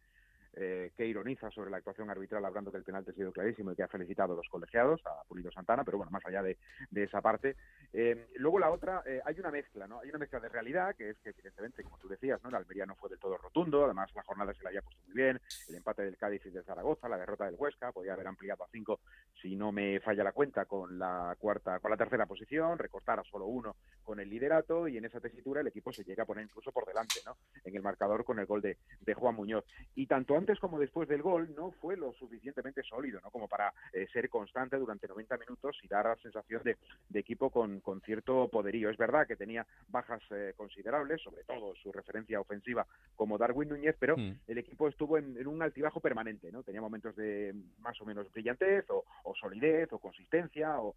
Eh, 0.54 0.90
que 0.96 1.06
ironiza 1.06 1.48
sobre 1.52 1.70
la 1.70 1.76
actuación 1.76 2.10
arbitral, 2.10 2.44
hablando 2.44 2.72
que 2.72 2.78
el 2.78 2.82
penalti 2.82 3.12
ha 3.12 3.14
sido 3.14 3.30
clarísimo 3.30 3.70
y 3.70 3.76
que 3.76 3.84
ha 3.84 3.88
felicitado 3.88 4.32
a 4.32 4.36
los 4.36 4.48
colegiados, 4.48 5.00
a 5.06 5.22
Pulido 5.28 5.52
Santana, 5.52 5.84
pero 5.84 5.96
bueno, 5.96 6.10
más 6.10 6.26
allá 6.26 6.42
de, 6.42 6.58
esa 6.92 7.20
parte. 7.20 7.54
Eh, 7.92 8.26
luego 8.34 8.58
la 8.58 8.70
otra, 8.70 9.02
eh, 9.06 9.20
hay 9.24 9.38
una 9.38 9.52
mezcla, 9.52 9.86
¿no? 9.86 10.00
Hay 10.00 10.08
una 10.08 10.18
mezcla 10.18 10.40
de 10.40 10.48
realidad, 10.48 10.96
que 10.96 11.10
es 11.10 11.18
que 11.20 11.30
evidentemente, 11.30 11.84
como 11.84 11.98
tú 11.98 12.08
decías, 12.08 12.42
¿no? 12.42 12.50
La 12.50 12.58
Almería 12.58 12.84
no 12.84 12.96
fue 12.96 13.08
del 13.08 13.20
todo 13.20 13.38
rotundo, 13.38 13.84
además 13.84 14.10
la 14.14 14.24
jornada 14.24 14.52
se 14.52 14.62
la 14.64 14.70
había 14.70 14.82
puesto 14.82 15.00
muy 15.06 15.14
bien, 15.14 15.40
el 15.68 15.74
empate 15.76 16.02
del 16.02 16.16
Cádiz 16.16 16.44
y 16.44 16.50
del 16.50 16.64
Zaragoza, 16.64 17.08
la 17.08 17.16
derrota 17.16 17.46
del 17.46 17.54
Huesca, 17.56 17.92
podía 17.92 18.14
haber 18.14 18.26
ampliado 18.26 18.64
a 18.64 18.68
cinco 18.72 19.00
si 19.40 19.54
no 19.54 19.70
me 19.70 20.00
falla 20.00 20.24
la 20.24 20.32
cuenta 20.32 20.64
con 20.64 20.98
la 20.98 21.36
cuarta, 21.38 21.78
con 21.78 21.92
la 21.92 21.96
tercera 21.96 22.26
posición, 22.26 22.76
recortar 22.76 23.20
a 23.20 23.24
solo 23.24 23.46
uno 23.46 23.76
con 24.02 24.18
el 24.18 24.28
liderato 24.28 24.88
y 24.88 24.98
en 24.98 25.04
esa 25.04 25.20
tesitura 25.20 25.60
el 25.60 25.68
equipo 25.68 25.92
se 25.92 26.02
llega 26.02 26.24
a 26.24 26.26
poner 26.26 26.44
incluso 26.44 26.72
por 26.72 26.84
delante, 26.84 27.20
¿no? 27.24 27.36
En 27.64 27.76
el 27.76 27.82
marcador 27.82 28.24
con 28.24 28.40
el 28.40 28.46
gol 28.46 28.60
de, 28.60 28.78
de 29.00 29.14
Juan 29.14 29.36
Muñoz. 29.36 29.64
Y 29.94 30.06
tanto 30.06 30.39
antes 30.40 30.59
como 30.59 30.79
después 30.79 31.07
del 31.07 31.20
gol 31.20 31.55
no 31.55 31.70
fue 31.83 31.98
lo 31.98 32.14
suficientemente 32.14 32.83
sólido, 32.83 33.20
¿no? 33.22 33.31
Como 33.31 33.46
para 33.46 33.74
eh, 33.92 34.07
ser 34.11 34.31
constante 34.31 34.79
durante 34.79 35.07
90 35.07 35.37
minutos 35.37 35.76
y 35.83 35.87
dar 35.87 36.07
la 36.07 36.16
sensación 36.16 36.62
de, 36.62 36.79
equipo 37.12 37.50
con, 37.50 37.83
cierto 38.07 38.48
poderío. 38.48 38.88
Es 38.88 38.96
verdad 38.96 39.26
que 39.26 39.37
tenía 39.37 39.66
bajas 39.88 40.22
eh, 40.31 40.55
considerables, 40.57 41.20
sobre 41.20 41.44
todo 41.44 41.74
su 41.76 41.92
referencia 41.92 42.40
ofensiva 42.40 42.87
como 43.16 43.37
Darwin 43.37 43.68
Núñez, 43.68 43.94
pero 43.98 44.16
mm. 44.16 44.38
el 44.46 44.59
equipo 44.59 44.88
estuvo 44.88 45.18
en, 45.18 45.46
un 45.46 45.61
altibajo 45.61 46.00
permanente, 46.00 46.50
¿no? 46.50 46.62
Tenía 46.62 46.81
momentos 46.81 47.14
de 47.16 47.55
más 47.81 48.00
o 48.00 48.07
menos 48.07 48.33
brillantez 48.33 48.87
o, 48.88 49.05
solidez 49.38 49.92
o 49.92 49.98
consistencia 49.98 50.81
o, 50.81 50.94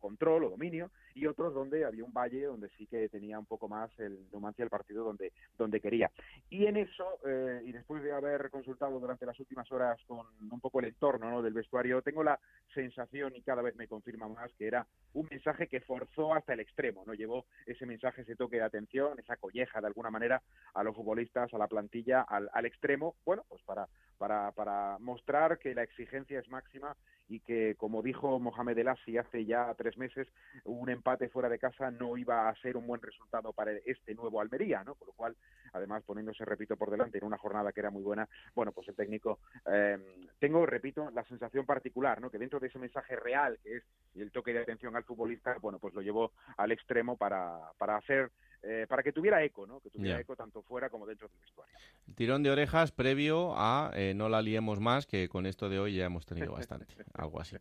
control 0.00 0.44
o 0.44 0.50
dominio 0.50 0.90
y 1.14 1.26
otros 1.26 1.52
donde 1.52 1.84
había 1.84 2.02
un 2.02 2.14
valle 2.14 2.46
donde 2.46 2.70
sí 2.78 2.86
que 2.86 3.10
tenía 3.10 3.38
un 3.38 3.44
poco 3.44 3.68
más 3.68 3.90
el 3.98 4.18
Numancia 4.32 4.62
el 4.62 4.70
partido 4.70 5.04
donde, 5.04 5.32
donde 5.58 5.80
quería. 5.80 6.10
Y 6.48 6.64
en 6.64 6.78
eso, 6.78 7.04
eh, 7.26 7.60
y 7.66 7.72
después 7.72 8.02
de 8.02 8.12
haber 8.12 8.50
durante 8.78 9.26
las 9.26 9.38
últimas 9.40 9.70
horas 9.72 9.98
con 10.06 10.26
un 10.50 10.60
poco 10.60 10.80
el 10.80 10.86
entorno 10.86 11.42
del 11.42 11.52
vestuario, 11.52 12.02
tengo 12.02 12.22
la 12.22 12.38
sensación, 12.74 13.34
y 13.34 13.42
cada 13.42 13.62
vez 13.62 13.74
me 13.76 13.88
confirma 13.88 14.28
más, 14.28 14.52
que 14.54 14.66
era 14.66 14.86
un 15.14 15.26
mensaje 15.30 15.68
que 15.68 15.80
forzó 15.80 16.34
hasta 16.34 16.52
el 16.52 16.60
extremo, 16.60 17.04
¿no? 17.06 17.14
Llevó 17.14 17.46
ese 17.66 17.86
mensaje, 17.86 18.22
ese 18.22 18.36
toque 18.36 18.56
de 18.56 18.62
atención, 18.62 19.18
esa 19.18 19.36
colleja 19.36 19.80
de 19.80 19.86
alguna 19.86 20.10
manera 20.10 20.42
a 20.74 20.82
los 20.82 20.94
futbolistas, 20.94 21.52
a 21.52 21.58
la 21.58 21.68
plantilla, 21.68 22.22
al, 22.22 22.48
al 22.52 22.66
extremo, 22.66 23.16
bueno, 23.24 23.44
pues 23.48 23.62
para, 23.62 23.88
para, 24.20 24.52
para 24.52 24.98
mostrar 24.98 25.58
que 25.58 25.74
la 25.74 25.82
exigencia 25.82 26.38
es 26.38 26.48
máxima 26.50 26.94
y 27.26 27.40
que, 27.40 27.74
como 27.78 28.02
dijo 28.02 28.38
Mohamed 28.38 28.76
El 28.76 28.88
Assi 28.88 29.16
hace 29.16 29.46
ya 29.46 29.72
tres 29.78 29.96
meses, 29.96 30.28
un 30.64 30.90
empate 30.90 31.30
fuera 31.30 31.48
de 31.48 31.58
casa 31.58 31.90
no 31.90 32.18
iba 32.18 32.46
a 32.46 32.54
ser 32.56 32.76
un 32.76 32.86
buen 32.86 33.00
resultado 33.00 33.54
para 33.54 33.72
este 33.86 34.14
nuevo 34.14 34.42
Almería, 34.42 34.84
¿no? 34.84 34.94
Con 34.96 35.06
lo 35.06 35.14
cual, 35.14 35.36
además, 35.72 36.02
poniéndose, 36.04 36.44
repito, 36.44 36.76
por 36.76 36.90
delante 36.90 37.16
en 37.16 37.24
una 37.24 37.38
jornada 37.38 37.72
que 37.72 37.80
era 37.80 37.90
muy 37.90 38.02
buena, 38.02 38.28
bueno, 38.54 38.72
pues 38.72 38.88
el 38.88 38.94
técnico, 38.94 39.38
eh, 39.72 39.96
tengo, 40.38 40.66
repito, 40.66 41.10
la 41.12 41.24
sensación 41.24 41.64
particular, 41.64 42.20
¿no? 42.20 42.30
Que 42.30 42.38
dentro 42.38 42.60
de 42.60 42.66
ese 42.66 42.78
mensaje 42.78 43.16
real 43.16 43.58
que 43.62 43.78
es 43.78 43.84
el 44.16 44.32
toque 44.32 44.52
de 44.52 44.60
atención 44.60 44.96
al 44.96 45.04
futbolista, 45.04 45.56
bueno, 45.62 45.78
pues 45.78 45.94
lo 45.94 46.02
llevó 46.02 46.32
al 46.58 46.72
extremo 46.72 47.16
para, 47.16 47.58
para 47.78 47.96
hacer 47.96 48.30
eh, 48.62 48.86
para 48.88 49.02
que 49.02 49.12
tuviera 49.12 49.42
eco, 49.42 49.66
¿no? 49.66 49.80
Que 49.80 49.88
tuviera 49.88 50.20
eco 50.20 50.36
tanto 50.36 50.62
fuera 50.62 50.90
como 50.90 51.06
dentro 51.06 51.28
del 51.28 51.38
vestuario. 51.40 51.74
tirón 52.14 52.42
de 52.42 52.50
orejas 52.50 52.92
previo 52.92 53.54
a 53.56 53.90
eh, 53.94 54.12
no 54.14 54.28
la 54.28 54.42
liemos 54.42 54.80
más, 54.80 55.06
que 55.06 55.28
con 55.28 55.46
esto 55.46 55.68
de 55.68 55.78
hoy 55.78 55.94
ya 55.94 56.04
hemos 56.04 56.26
tenido 56.26 56.52
bastante, 56.52 56.86
algo 57.14 57.40
así. 57.40 57.56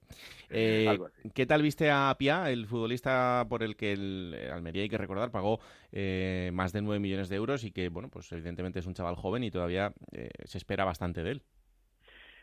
Eh, 0.49 0.97
¿Qué 1.33 1.45
tal 1.45 1.61
viste 1.61 1.89
a 1.89 2.13
Pia, 2.17 2.51
el 2.51 2.67
futbolista 2.67 3.45
por 3.47 3.63
el 3.63 3.77
que 3.77 3.93
el 3.93 4.49
Almería, 4.51 4.83
hay 4.83 4.89
que 4.89 4.97
recordar, 4.97 5.31
pagó 5.31 5.59
más 6.51 6.73
de 6.73 6.81
9 6.81 6.99
millones 6.99 7.29
de 7.29 7.35
euros 7.37 7.63
y 7.63 7.71
que, 7.71 7.89
bueno, 7.89 8.09
pues 8.09 8.31
evidentemente 8.31 8.79
es 8.79 8.85
un 8.85 8.93
chaval 8.93 9.15
joven 9.15 9.43
y 9.43 9.51
todavía 9.51 9.93
se 10.43 10.57
espera 10.57 10.83
bastante 10.83 11.23
de 11.23 11.31
él? 11.31 11.43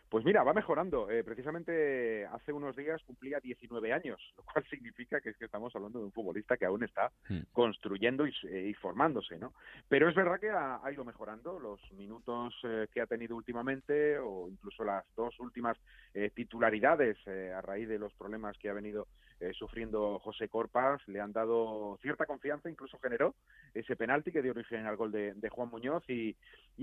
Pues 0.09 0.25
mira, 0.25 0.45
va 0.45 0.53
mejorando. 0.53 1.11
Eh, 1.11 1.25
precisamente 1.25 2.27
hace 2.27 2.53
unos 2.53 2.77
días 2.77 3.03
cumplía 3.05 3.40
19 3.40 3.92
años, 3.92 4.21
lo 4.37 4.45
cual 4.45 4.64
significa 4.71 5.21
que 5.21 5.31
es 5.31 5.37
que 5.37 5.47
estamos 5.47 5.75
hablando 5.75 5.99
de 5.99 6.07
un 6.07 6.12
futbolista 6.12 6.57
que 6.57 6.64
aún 6.64 6.85
está 6.85 7.11
hmm. 7.29 7.40
construyendo 7.53 8.27
y, 8.27 8.33
ir 8.45 8.77
formándose, 8.77 9.38
¿no? 9.38 9.53
Pero 9.88 10.09
es 10.09 10.14
verdad 10.14 10.38
que 10.40 10.51
ha, 10.51 10.81
ido 10.92 11.05
mejorando 11.05 11.59
los 11.59 11.81
minutos 11.92 12.55
eh, 12.62 12.87
que 12.92 13.01
ha 13.01 13.07
tenido 13.07 13.37
últimamente 13.37 14.19
o 14.19 14.49
incluso 14.49 14.85
las 14.85 15.05
dos 15.16 15.38
últimas 15.40 15.77
eh, 16.14 16.31
titularidades 16.35 17.19
eh, 17.27 17.53
a 17.53 17.61
raíz 17.61 17.88
de 17.88 17.99
los 17.99 18.14
problemas 18.14 18.57
que 18.59 18.69
ha 18.69 18.73
venido 18.73 19.09
sufriendo 19.53 20.18
José 20.20 20.49
Corpas 20.49 21.07
le 21.09 21.20
han 21.20 21.33
dado 21.33 21.99
cierta 22.01 22.27
confianza, 22.27 22.70
incluso 22.70 22.99
generó 22.99 23.35
ese 23.75 23.96
penalti 23.96 24.33
que 24.33 24.42
dio 24.42 24.53
origen 24.53 24.87
al 24.87 24.96
gol 24.96 25.12
de, 25.12 25.49
Juan 25.51 25.68
Muñoz 25.68 26.03
y, 26.09 26.37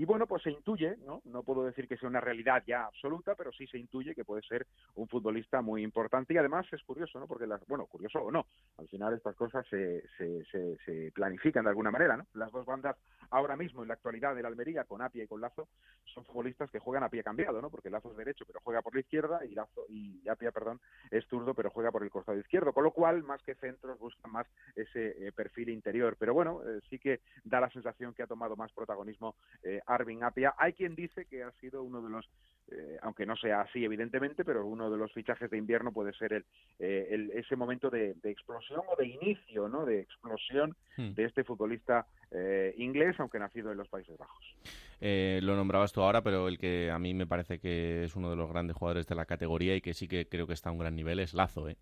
bueno, 0.04 0.26
pues 0.26 0.42
se 0.42 0.50
intuye, 0.50 0.96
¿no? 1.04 1.20
No 1.24 1.42
puedo 1.42 1.64
decir 1.64 1.86
que 1.86 1.96
sea 1.96 2.08
una 2.08 2.20
realidad 2.20 2.62
ya 2.66 2.86
absoluta, 2.86 3.34
pero 3.34 3.52
sí 3.52 3.66
se 3.66 3.78
intuye 3.78 4.14
que 4.14 4.24
puede 4.24 4.42
ser 4.42 4.66
un 4.94 5.08
futbolista 5.08 5.60
muy 5.62 5.82
importante 5.82 6.34
y 6.34 6.38
además 6.38 6.66
es 6.72 6.82
curioso, 6.82 7.18
¿no? 7.18 7.26
Porque, 7.26 7.46
las, 7.46 7.64
bueno, 7.66 7.86
curioso 7.86 8.20
o 8.20 8.30
no, 8.30 8.46
al 8.78 8.88
final 8.88 9.14
estas 9.14 9.36
cosas 9.36 9.66
se, 9.68 10.02
se, 10.16 10.44
se, 10.46 10.76
se 10.84 11.12
planifican 11.12 11.64
de 11.64 11.70
alguna 11.70 11.90
manera, 11.90 12.16
¿no? 12.16 12.26
Las 12.34 12.50
dos 12.52 12.64
bandas 12.66 12.96
ahora 13.30 13.56
mismo 13.56 13.82
en 13.82 13.88
la 13.88 13.94
actualidad 13.94 14.34
del 14.34 14.46
Almería 14.46 14.84
con 14.84 15.02
Apia 15.02 15.24
y 15.24 15.26
con 15.26 15.40
Lazo 15.40 15.68
son 16.04 16.24
futbolistas 16.24 16.70
que 16.70 16.78
juegan 16.78 17.02
a 17.02 17.08
pie 17.08 17.22
cambiado, 17.22 17.60
¿no? 17.60 17.70
Porque 17.70 17.90
Lazo 17.90 18.10
es 18.10 18.16
derecho 18.16 18.44
pero 18.46 18.60
juega 18.62 18.82
por 18.82 18.94
la 18.94 19.00
izquierda 19.00 19.44
y 19.44 19.54
Lazo 19.54 19.86
y 19.88 20.26
Apia, 20.28 20.52
perdón, 20.52 20.80
es 21.10 21.24
zurdo 21.26 21.54
pero 21.54 21.70
juega 21.70 21.90
por 21.90 22.02
el 22.02 22.10
costado 22.10 22.38
izquierdo, 22.44 22.72
con 22.72 22.84
lo 22.84 22.92
cual 22.92 23.22
más 23.22 23.42
que 23.42 23.54
centros 23.54 23.98
buscan 23.98 24.30
más 24.30 24.46
ese 24.76 25.26
eh, 25.26 25.32
perfil 25.32 25.70
interior, 25.70 26.16
pero 26.18 26.34
bueno, 26.34 26.60
eh, 26.62 26.80
sí 26.88 26.98
que 26.98 27.20
da 27.42 27.60
la 27.60 27.70
sensación 27.70 28.14
que 28.14 28.22
ha 28.22 28.26
tomado 28.26 28.54
más 28.56 28.72
protagonismo 28.72 29.34
eh, 29.62 29.80
Arvin 29.86 30.22
Apia. 30.22 30.54
Hay 30.58 30.74
quien 30.74 30.94
dice 30.94 31.24
que 31.26 31.42
ha 31.42 31.50
sido 31.52 31.82
uno 31.82 32.02
de 32.02 32.10
los 32.10 32.28
aunque 33.02 33.26
no 33.26 33.36
sea 33.36 33.60
así 33.60 33.84
evidentemente, 33.84 34.42
pero 34.42 34.66
uno 34.66 34.90
de 34.90 34.96
los 34.96 35.12
fichajes 35.12 35.50
de 35.50 35.58
invierno 35.58 35.92
puede 35.92 36.14
ser 36.14 36.32
el, 36.32 37.30
ese 37.32 37.56
momento 37.56 37.90
de, 37.90 38.16
explosión 38.24 38.80
o 38.88 38.96
de 38.96 39.06
inicio, 39.06 39.68
¿no? 39.68 39.84
De 39.84 40.00
explosión 40.00 40.74
hmm. 40.96 41.12
de 41.12 41.24
este 41.24 41.44
futbolista 41.44 42.06
inglés, 42.78 43.16
aunque 43.20 43.38
nacido 43.38 43.70
en 43.70 43.76
los 43.76 43.88
Países 43.88 44.16
Bajos. 44.16 44.56
Eh, 45.06 45.40
lo 45.42 45.54
nombrabas 45.54 45.92
tú 45.92 46.00
ahora, 46.00 46.22
pero 46.22 46.48
el 46.48 46.58
que 46.58 46.90
a 46.90 46.98
mí 46.98 47.12
me 47.12 47.26
parece 47.26 47.58
que 47.58 48.04
es 48.04 48.16
uno 48.16 48.30
de 48.30 48.36
los 48.36 48.48
grandes 48.48 48.74
jugadores 48.74 49.06
de 49.06 49.14
la 49.14 49.26
categoría 49.26 49.76
y 49.76 49.82
que 49.82 49.92
sí 49.92 50.08
que 50.08 50.26
creo 50.26 50.46
que 50.46 50.54
está 50.54 50.70
a 50.70 50.72
un 50.72 50.78
gran 50.78 50.96
nivel 50.96 51.20
es 51.20 51.34
Lazo, 51.34 51.68
¿eh? 51.68 51.76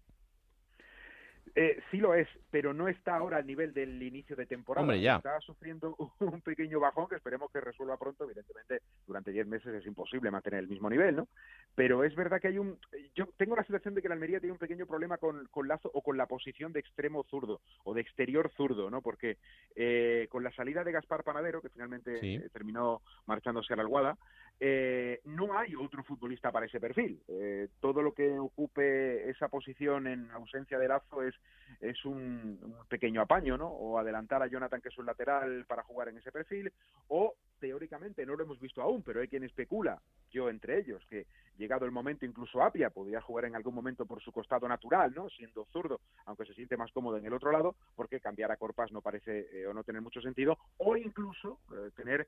Eh, 1.55 1.83
sí 1.91 1.99
lo 1.99 2.15
es, 2.15 2.27
pero 2.51 2.73
no 2.73 2.89
está 2.89 3.17
ahora 3.17 3.37
al 3.37 3.47
nivel 3.47 3.75
del 3.75 4.03
inicio 4.03 4.35
de 4.37 4.47
temporada. 4.47 4.85
Hombre, 4.85 5.01
ya. 5.01 5.17
Está 5.17 5.39
sufriendo 5.41 5.95
un 6.21 6.41
pequeño 6.41 6.81
bajón 6.81 7.09
que 7.09 7.17
esperemos 7.17 7.51
que 7.51 7.61
resuelva 7.61 7.99
pronto. 7.99 8.25
Evidentemente, 8.25 8.81
durante 9.07 9.33
10 9.33 9.47
meses 9.47 9.75
es 9.75 9.87
imposible 9.87 10.31
mantener 10.31 10.61
el 10.61 10.69
mismo 10.69 10.89
nivel, 10.89 11.17
¿no? 11.17 11.29
Pero 11.75 12.05
es 12.05 12.15
verdad 12.15 12.41
que 12.41 12.49
hay 12.49 12.59
un... 12.59 12.79
Yo 13.15 13.27
tengo 13.37 13.55
la 13.55 13.65
sensación 13.65 13.95
de 13.95 14.01
que 14.01 14.09
la 14.09 14.15
Almería 14.15 14.41
tiene 14.41 14.53
un 14.53 14.59
pequeño 14.59 14.87
problema 14.87 15.19
con, 15.19 15.47
con 15.51 15.69
Lazo 15.69 15.91
o 15.93 16.03
con 16.03 16.17
la 16.17 16.27
posición 16.27 16.73
de 16.73 16.81
extremo 16.81 17.23
zurdo 17.25 17.61
o 17.85 17.93
de 17.93 18.01
exterior 18.01 18.51
zurdo, 18.57 18.91
¿no? 18.91 19.03
Porque 19.03 19.37
eh, 19.77 20.29
con 20.31 20.43
la 20.43 20.53
salida 20.53 20.85
de 20.85 20.93
Gaspar 20.93 21.23
Panadero, 21.23 21.61
que 21.61 21.69
finalmente 21.69 22.49
terminó 22.53 23.03
marchándose 23.27 23.73
a 23.73 23.77
la 23.77 23.83
Alguada, 23.83 24.17
eh, 24.65 25.21
no 25.25 25.59
hay 25.59 25.75
otro 25.75 26.05
futbolista 26.05 26.53
para 26.53 26.67
ese 26.67 26.79
perfil. 26.79 27.21
Eh, 27.27 27.67
todo 27.81 28.01
lo 28.01 28.15
que 28.15 28.39
ocupe 28.39 29.29
esa 29.29 29.49
posición 29.49 30.07
en 30.07 30.31
ausencia 30.31 30.79
de 30.79 30.87
Lazo 30.87 31.21
es, 31.25 31.35
es 31.81 32.05
un, 32.05 32.77
pequeño 32.89 33.23
apaño, 33.23 33.59
¿no? 33.59 33.67
O 33.67 33.99
adelantar 33.99 34.41
a 34.41 34.47
Jonathan, 34.47 34.81
que 34.81 34.91
es 34.91 34.99
un 34.99 35.07
lateral, 35.07 35.65
para 35.67 35.83
jugar 35.83 36.11
en 36.11 36.19
ese 36.19 36.31
perfil, 36.31 36.73
o 37.09 37.35
teóricamente, 37.63 38.27
no 38.27 38.35
lo 38.35 38.43
hemos 38.43 38.59
visto 38.59 38.83
aún, 38.83 39.05
pero 39.05 39.21
hay 39.21 39.29
quien 39.29 39.45
especula, 39.45 40.03
yo 40.33 40.51
entre 40.51 40.81
ellos, 40.81 41.01
que 41.09 41.27
llegado 41.57 41.85
el 41.85 41.93
momento, 41.93 42.27
incluso 42.27 42.61
Apia 42.61 42.91
podría 42.91 43.21
jugar 43.21 43.45
en 43.45 43.55
algún 43.55 43.73
momento 43.73 44.05
por 44.05 44.21
su 44.21 44.33
costado 44.33 44.67
natural, 44.67 45.13
¿no? 45.15 45.31
Siendo 45.31 45.65
zurdo, 45.67 46.01
aunque 46.25 46.45
se 46.45 46.55
siente 46.55 46.77
más 46.77 46.91
cómodo 46.91 47.19
en 47.19 47.27
el 47.27 47.33
otro 47.33 47.53
lado, 47.53 47.77
porque 47.95 48.19
cambiar 48.19 48.51
a 48.51 48.57
Corpas 48.57 48.91
no 48.91 49.01
parece 49.01 49.47
eh, 49.53 49.67
o 49.69 49.75
no 49.75 49.85
tener 49.85 50.03
mucho 50.03 50.21
sentido, 50.21 50.59
o 50.79 50.97
incluso 50.97 51.61
tener 51.95 52.27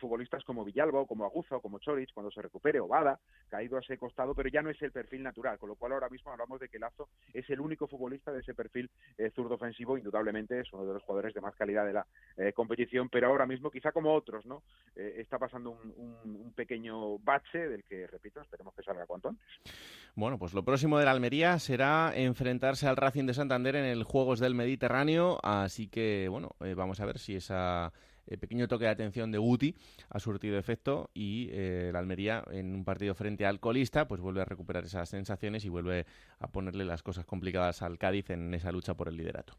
futbolistas 0.00 0.42
como 0.44 0.64
Villalba 0.64 1.00
o 1.00 1.06
como 1.06 1.24
Aguza 1.24 1.56
o 1.56 1.60
como 1.60 1.78
Chorich 1.78 2.12
cuando 2.12 2.32
se 2.32 2.42
recupere, 2.42 2.80
o 2.80 2.88
Bada, 2.88 3.20
caído 3.48 3.76
a 3.76 3.80
ese 3.80 3.98
costado, 3.98 4.34
pero 4.34 4.48
ya 4.48 4.62
no 4.62 4.70
es 4.70 4.80
el 4.82 4.90
perfil 4.90 5.22
natural, 5.22 5.58
con 5.58 5.68
lo 5.68 5.76
cual 5.76 5.92
ahora 5.92 6.08
mismo 6.08 6.32
hablamos 6.32 6.58
de 6.58 6.68
que 6.68 6.78
Lazo 6.78 7.08
es 7.32 7.48
el 7.50 7.60
único 7.60 7.86
futbolista 7.86 8.32
de 8.32 8.40
ese 8.40 8.54
perfil 8.54 8.90
eh, 9.18 9.30
zurdo 9.30 9.54
ofensivo, 9.54 9.96
indudablemente 9.96 10.58
es 10.60 10.72
uno 10.72 10.86
de 10.86 10.94
los 10.94 11.02
jugadores 11.02 11.34
de 11.34 11.40
más 11.40 11.54
calidad 11.54 11.86
de 11.86 11.92
la 11.92 12.06
eh, 12.36 12.52
competición, 12.52 13.08
pero 13.08 13.28
ahora 13.28 13.46
mismo, 13.46 13.70
quizá 13.70 13.92
como 13.92 14.14
otros, 14.14 14.44
¿no? 14.46 14.62
Eh, 14.94 15.14
está 15.18 15.38
pasando 15.38 15.70
un, 15.70 16.52
pequeño 16.54 17.18
bache 17.18 17.66
del 17.66 17.82
que, 17.84 18.06
repito, 18.06 18.40
esperemos 18.42 18.74
que 18.74 18.82
salga 18.82 19.06
cuanto 19.06 19.30
antes. 19.30 19.46
Bueno, 20.14 20.38
pues 20.38 20.52
lo 20.52 20.62
próximo 20.64 20.98
de 20.98 21.06
la 21.06 21.12
Almería 21.12 21.58
será 21.58 22.12
enfrentarse 22.14 22.86
al 22.86 22.98
Racing 22.98 23.24
de 23.24 23.32
Santander 23.32 23.76
en 23.76 23.86
el 23.86 24.04
Juegos 24.04 24.38
del 24.38 24.54
Mediterráneo, 24.54 25.38
así 25.42 25.88
que, 25.88 26.28
bueno, 26.28 26.50
vamos 26.76 27.00
a 27.00 27.06
ver 27.06 27.18
si 27.18 27.36
esa 27.36 27.92
el 28.26 28.38
pequeño 28.38 28.68
toque 28.68 28.84
de 28.84 28.90
atención 28.90 29.30
de 29.32 29.38
Guti 29.38 29.74
ha 30.10 30.18
surtido 30.18 30.58
efecto 30.58 31.10
y 31.14 31.48
eh, 31.52 31.90
la 31.92 31.98
Almería 31.98 32.44
en 32.50 32.74
un 32.74 32.84
partido 32.84 33.14
frente 33.14 33.46
al 33.46 33.60
colista 33.60 34.08
pues 34.08 34.20
vuelve 34.20 34.42
a 34.42 34.44
recuperar 34.44 34.84
esas 34.84 35.08
sensaciones 35.08 35.64
y 35.64 35.68
vuelve 35.68 36.06
a 36.38 36.48
ponerle 36.48 36.84
las 36.84 37.02
cosas 37.02 37.24
complicadas 37.24 37.82
al 37.82 37.98
Cádiz 37.98 38.30
en 38.30 38.52
esa 38.54 38.72
lucha 38.72 38.94
por 38.94 39.08
el 39.08 39.16
liderato. 39.16 39.54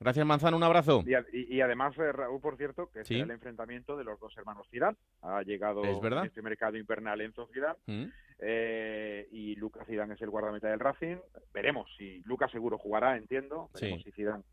Gracias 0.00 0.26
Manzano, 0.26 0.56
un 0.56 0.62
abrazo. 0.62 1.04
Y, 1.32 1.60
además, 1.60 1.96
eh, 1.98 2.12
Raúl, 2.12 2.40
por 2.40 2.56
cierto, 2.56 2.90
que 2.90 3.00
es 3.00 3.10
el 3.10 3.30
enfrentamiento 3.30 3.96
de 3.96 4.04
los 4.04 4.18
dos 4.18 4.36
hermanos 4.36 4.66
Zidane. 4.70 4.96
Ha 5.22 5.42
llegado 5.42 5.84
¿Es 5.84 5.98
este 6.24 6.42
mercado 6.42 6.76
invernal 6.76 7.20
Enzo 7.20 7.48
Zidane. 7.52 7.78
Mm. 7.86 8.04
Eh, 8.46 9.26
y 9.32 9.56
Lucas 9.56 9.86
Zidane 9.86 10.14
es 10.14 10.20
el 10.20 10.28
guardameta 10.28 10.68
del 10.68 10.78
Racing. 10.78 11.16
Veremos 11.54 11.90
si 11.96 12.22
Lucas 12.24 12.50
seguro 12.50 12.76
jugará, 12.76 13.16
entiendo. 13.16 13.70
Veremos 13.72 14.02
si, 14.02 14.12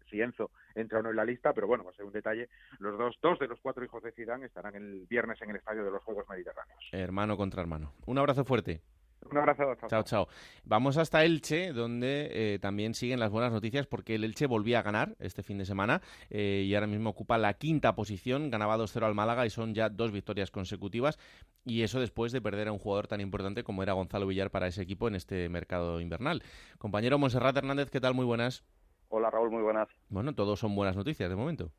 si 0.09 0.21
Enzo 0.21 0.51
entra 0.75 0.99
o 0.99 1.01
no 1.01 1.09
en 1.09 1.17
la 1.17 1.25
lista, 1.25 1.51
pero 1.51 1.67
bueno, 1.67 1.83
va 1.83 1.91
a 1.91 1.93
ser 1.93 2.05
un 2.05 2.13
detalle. 2.13 2.47
Los 2.79 2.97
dos, 2.97 3.17
dos 3.21 3.37
de 3.39 3.47
los 3.47 3.59
cuatro 3.59 3.83
hijos 3.83 4.01
de 4.01 4.13
Zidane 4.13 4.45
estarán 4.45 4.75
el 4.75 5.05
viernes 5.09 5.41
en 5.41 5.49
el 5.49 5.57
estadio 5.57 5.83
de 5.83 5.91
los 5.91 6.01
Juegos 6.03 6.25
Mediterráneos. 6.29 6.79
Hermano 6.93 7.35
contra 7.35 7.61
hermano. 7.61 7.93
Un 8.05 8.17
abrazo 8.17 8.45
fuerte. 8.45 8.81
Un 9.29 9.37
abrazo. 9.37 9.75
Chao, 9.87 10.03
chao. 10.03 10.27
Vamos 10.65 10.97
hasta 10.97 11.23
Elche, 11.23 11.73
donde 11.73 12.29
eh, 12.31 12.59
también 12.59 12.93
siguen 12.93 13.19
las 13.19 13.29
buenas 13.29 13.51
noticias 13.51 13.87
porque 13.87 14.15
el 14.15 14.23
Elche 14.23 14.47
volvía 14.47 14.79
a 14.79 14.81
ganar 14.81 15.15
este 15.19 15.43
fin 15.43 15.57
de 15.57 15.65
semana 15.65 16.01
eh, 16.29 16.63
y 16.65 16.73
ahora 16.75 16.87
mismo 16.87 17.11
ocupa 17.11 17.37
la 17.37 17.53
quinta 17.53 17.95
posición. 17.95 18.49
Ganaba 18.49 18.77
2-0 18.77 19.03
al 19.03 19.15
Málaga 19.15 19.45
y 19.45 19.49
son 19.49 19.73
ya 19.73 19.89
dos 19.89 20.11
victorias 20.11 20.51
consecutivas. 20.51 21.19
Y 21.65 21.83
eso 21.83 21.99
después 21.99 22.31
de 22.31 22.41
perder 22.41 22.67
a 22.67 22.71
un 22.71 22.79
jugador 22.79 23.07
tan 23.07 23.21
importante 23.21 23.63
como 23.63 23.83
era 23.83 23.93
Gonzalo 23.93 24.27
Villar 24.27 24.51
para 24.51 24.67
ese 24.67 24.81
equipo 24.81 25.07
en 25.07 25.15
este 25.15 25.47
mercado 25.49 26.01
invernal. 26.01 26.43
Compañero 26.77 27.17
Monserrat 27.17 27.55
Hernández, 27.55 27.89
¿qué 27.89 28.01
tal? 28.01 28.13
Muy 28.13 28.25
buenas. 28.25 28.63
Hola 29.09 29.29
Raúl, 29.29 29.51
muy 29.51 29.61
buenas. 29.61 29.89
Bueno, 30.09 30.33
todos 30.33 30.59
son 30.59 30.75
buenas 30.75 30.95
noticias 30.95 31.29
de 31.29 31.35
momento. 31.35 31.71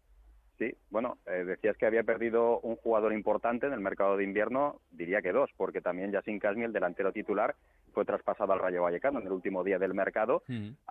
Sí, 0.63 0.77
bueno, 0.91 1.19
eh, 1.27 1.43
decías 1.45 1.77
que 1.77 1.87
había 1.87 2.05
perdido 2.05 2.61
un 2.61 2.77
jugador 2.77 3.13
importante 3.13 3.67
en 3.67 3.73
el 3.73 3.81
mercado 3.81 4.17
de 4.17 4.23
invierno, 4.23 4.81
diría 4.93 5.21
que 5.21 5.33
dos, 5.33 5.51
porque 5.57 5.81
también 5.81 6.13
Yacine 6.13 6.39
Casmi, 6.39 6.63
el 6.63 6.73
delantero 6.73 7.11
titular, 7.11 7.57
fue 7.93 8.05
traspasado 8.05 8.53
al 8.53 8.61
Rayo 8.61 8.85
Vallecano 8.85 9.19
en 9.19 9.27
el 9.27 9.33
último 9.33 9.65
día 9.65 9.81
del 9.81 9.93
mercado. 9.93 10.45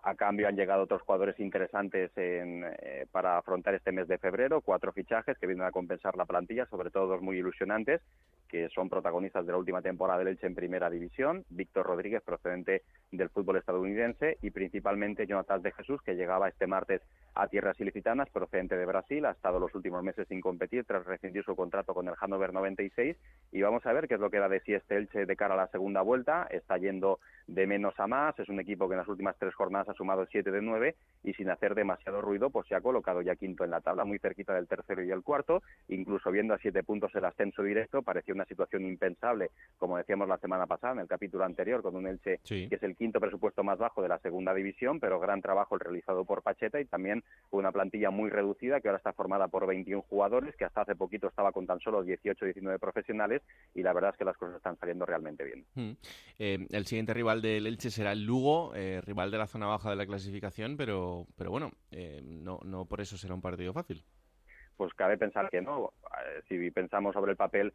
A 0.04 0.16
cambio 0.16 0.50
han 0.50 0.58
llegado 0.58 0.84
otros 0.84 1.02
jugadores 1.04 1.40
interesantes 1.40 2.12
eh, 2.18 3.06
para 3.14 3.38
afrontar 3.38 3.74
este 3.74 3.94
mes 3.94 4.10
de 4.10 4.18
febrero, 4.18 4.60
cuatro 4.60 4.92
fichajes 4.92 5.38
que 5.38 5.48
vienen 5.48 5.66
a 5.66 5.72
compensar 5.72 6.18
la 6.18 6.26
plantilla, 6.26 6.66
sobre 6.66 6.92
todo 6.92 7.08
dos 7.08 7.22
muy 7.22 7.38
ilusionantes, 7.38 8.02
que 8.50 8.68
son 8.70 8.90
protagonistas 8.90 9.46
de 9.46 9.54
la 9.54 9.58
última 9.58 9.82
temporada 9.82 10.20
del 10.20 10.28
Elche 10.28 10.48
en 10.48 10.54
Primera 10.56 10.90
División, 10.90 11.46
Víctor 11.50 11.88
Rodríguez, 11.88 12.22
procedente 12.22 12.84
del 13.12 13.30
fútbol 13.30 13.56
estadounidense, 13.56 14.38
y 14.42 14.52
principalmente 14.52 15.26
Jonathan 15.26 15.62
de 15.62 15.72
Jesús, 15.72 16.02
que 16.02 16.16
llegaba 16.16 16.50
este 16.50 16.68
martes 16.68 17.02
a 17.34 17.48
tierras 17.48 17.80
ilicitanas, 17.80 18.30
procedente 18.30 18.76
de 18.76 18.86
Brasil, 18.86 19.26
ha 19.26 19.32
estado 19.32 19.61
los 19.62 19.74
últimos 19.76 20.04
meses 20.04 20.28
sin 20.28 20.42
competir 20.42 20.84
tras 20.84 21.06
rescindir 21.06 21.44
su 21.44 21.56
contrato 21.56 21.94
con 21.94 22.08
el 22.08 22.16
Hannover 22.16 22.54
96, 22.54 23.16
y 23.52 23.62
vamos 23.62 23.86
a 23.86 23.94
ver 23.94 24.08
qué 24.08 24.16
es 24.16 24.20
lo 24.20 24.30
que 24.30 24.40
da 24.40 24.50
de 24.50 24.60
sí 24.62 24.74
este 24.74 24.98
Elche 24.98 25.26
de 25.26 25.36
cara 25.36 25.54
a 25.54 25.58
la 25.58 25.68
segunda 25.68 26.02
vuelta, 26.02 26.48
está 26.50 26.78
de 27.48 27.68
menos 27.68 27.94
a 28.00 28.08
más. 28.08 28.38
Es 28.40 28.50
un 28.50 28.60
equipo 28.60 28.88
que 28.88 28.94
en 28.94 29.00
las 29.00 29.08
últimas 29.08 29.36
tres 29.38 29.54
jornadas 29.54 29.90
ha 29.90 29.94
sumado 29.94 30.26
siete 30.26 30.52
de 30.52 30.62
nueve 30.62 30.96
y 31.24 31.34
sin 31.34 31.50
hacer 31.50 31.76
demasiado 31.76 32.22
ruido, 32.22 32.50
pues 32.50 32.68
se 32.68 32.76
ha 32.76 32.82
colocado 32.82 33.22
ya 33.22 33.36
quinto 33.36 33.64
en 33.64 33.70
la 33.70 33.82
tabla, 33.82 34.04
muy 34.04 34.18
cerquita 34.20 34.54
del 34.54 34.68
tercero 34.68 35.04
y 35.04 35.12
el 35.12 35.22
cuarto. 35.22 35.62
Incluso 35.90 36.32
viendo 36.32 36.54
a 36.54 36.58
siete 36.58 36.84
puntos 36.84 37.14
el 37.16 37.26
ascenso 37.26 37.62
directo, 37.62 38.02
parecía 38.02 38.34
una 38.34 38.46
situación 38.46 38.86
impensable, 38.86 39.52
como 39.78 39.98
decíamos 39.98 40.28
la 40.28 40.38
semana 40.40 40.66
pasada 40.66 40.94
en 40.94 41.00
el 41.00 41.08
capítulo 41.08 41.44
anterior, 41.44 41.82
con 41.82 41.96
un 41.96 42.08
Elche 42.08 42.40
que 42.44 42.68
es 42.76 42.84
el 42.84 42.96
quinto 42.96 43.20
presupuesto 43.20 43.64
más 43.64 43.78
bajo 43.78 44.02
de 44.02 44.10
la 44.10 44.20
segunda 44.20 44.54
división, 44.54 45.00
pero 45.00 45.20
gran 45.20 45.42
trabajo 45.42 45.76
el 45.76 45.82
realizado 45.82 46.26
por 46.26 46.42
Pacheta 46.42 46.80
y 46.80 46.86
también 46.86 47.24
una 47.52 47.72
plantilla 47.72 48.10
muy 48.10 48.30
reducida 48.30 48.82
que 48.82 48.88
ahora 48.88 48.98
está 48.98 49.14
formada 49.14 49.41
por 49.48 49.68
21 49.68 50.02
jugadores, 50.04 50.56
que 50.56 50.66
hasta 50.66 50.82
hace 50.82 50.96
poquito 50.96 51.28
estaba 51.28 51.52
con 51.52 51.66
tan 51.66 51.80
solo 51.80 52.04
18-19 52.04 52.80
profesionales 52.80 53.42
y 53.74 53.84
la 53.84 53.94
verdad 53.94 54.12
es 54.12 54.18
que 54.18 54.26
las 54.26 54.38
cosas 54.38 54.58
están 54.58 54.78
saliendo 54.78 55.06
realmente 55.06 55.44
bien. 55.44 55.66
Mm. 55.76 55.92
Eh, 56.40 56.68
el 56.72 56.86
siguiente 56.86 57.14
rival 57.14 57.42
del 57.42 57.68
Elche 57.68 57.90
será 57.90 58.12
el 58.12 58.26
Lugo, 58.26 58.74
eh, 58.76 59.02
rival 59.02 59.32
de 59.32 59.38
la 59.38 59.48
zona 59.48 59.68
baja 59.68 59.90
de 59.90 59.96
la 59.96 60.06
clasificación, 60.06 60.78
pero, 60.78 61.28
pero 61.38 61.52
bueno, 61.52 61.72
eh, 61.92 62.22
no, 62.24 62.60
no 62.64 62.86
por 62.86 63.02
eso 63.02 63.18
será 63.18 63.34
un 63.34 63.42
partido 63.42 63.74
fácil. 63.74 64.04
Pues 64.78 64.94
cabe 64.94 65.18
pensar 65.18 65.50
que 65.50 65.62
no. 65.62 65.94
Si 66.50 66.72
pensamos 66.72 67.14
sobre 67.14 67.32
el 67.32 67.38
papel, 67.38 67.74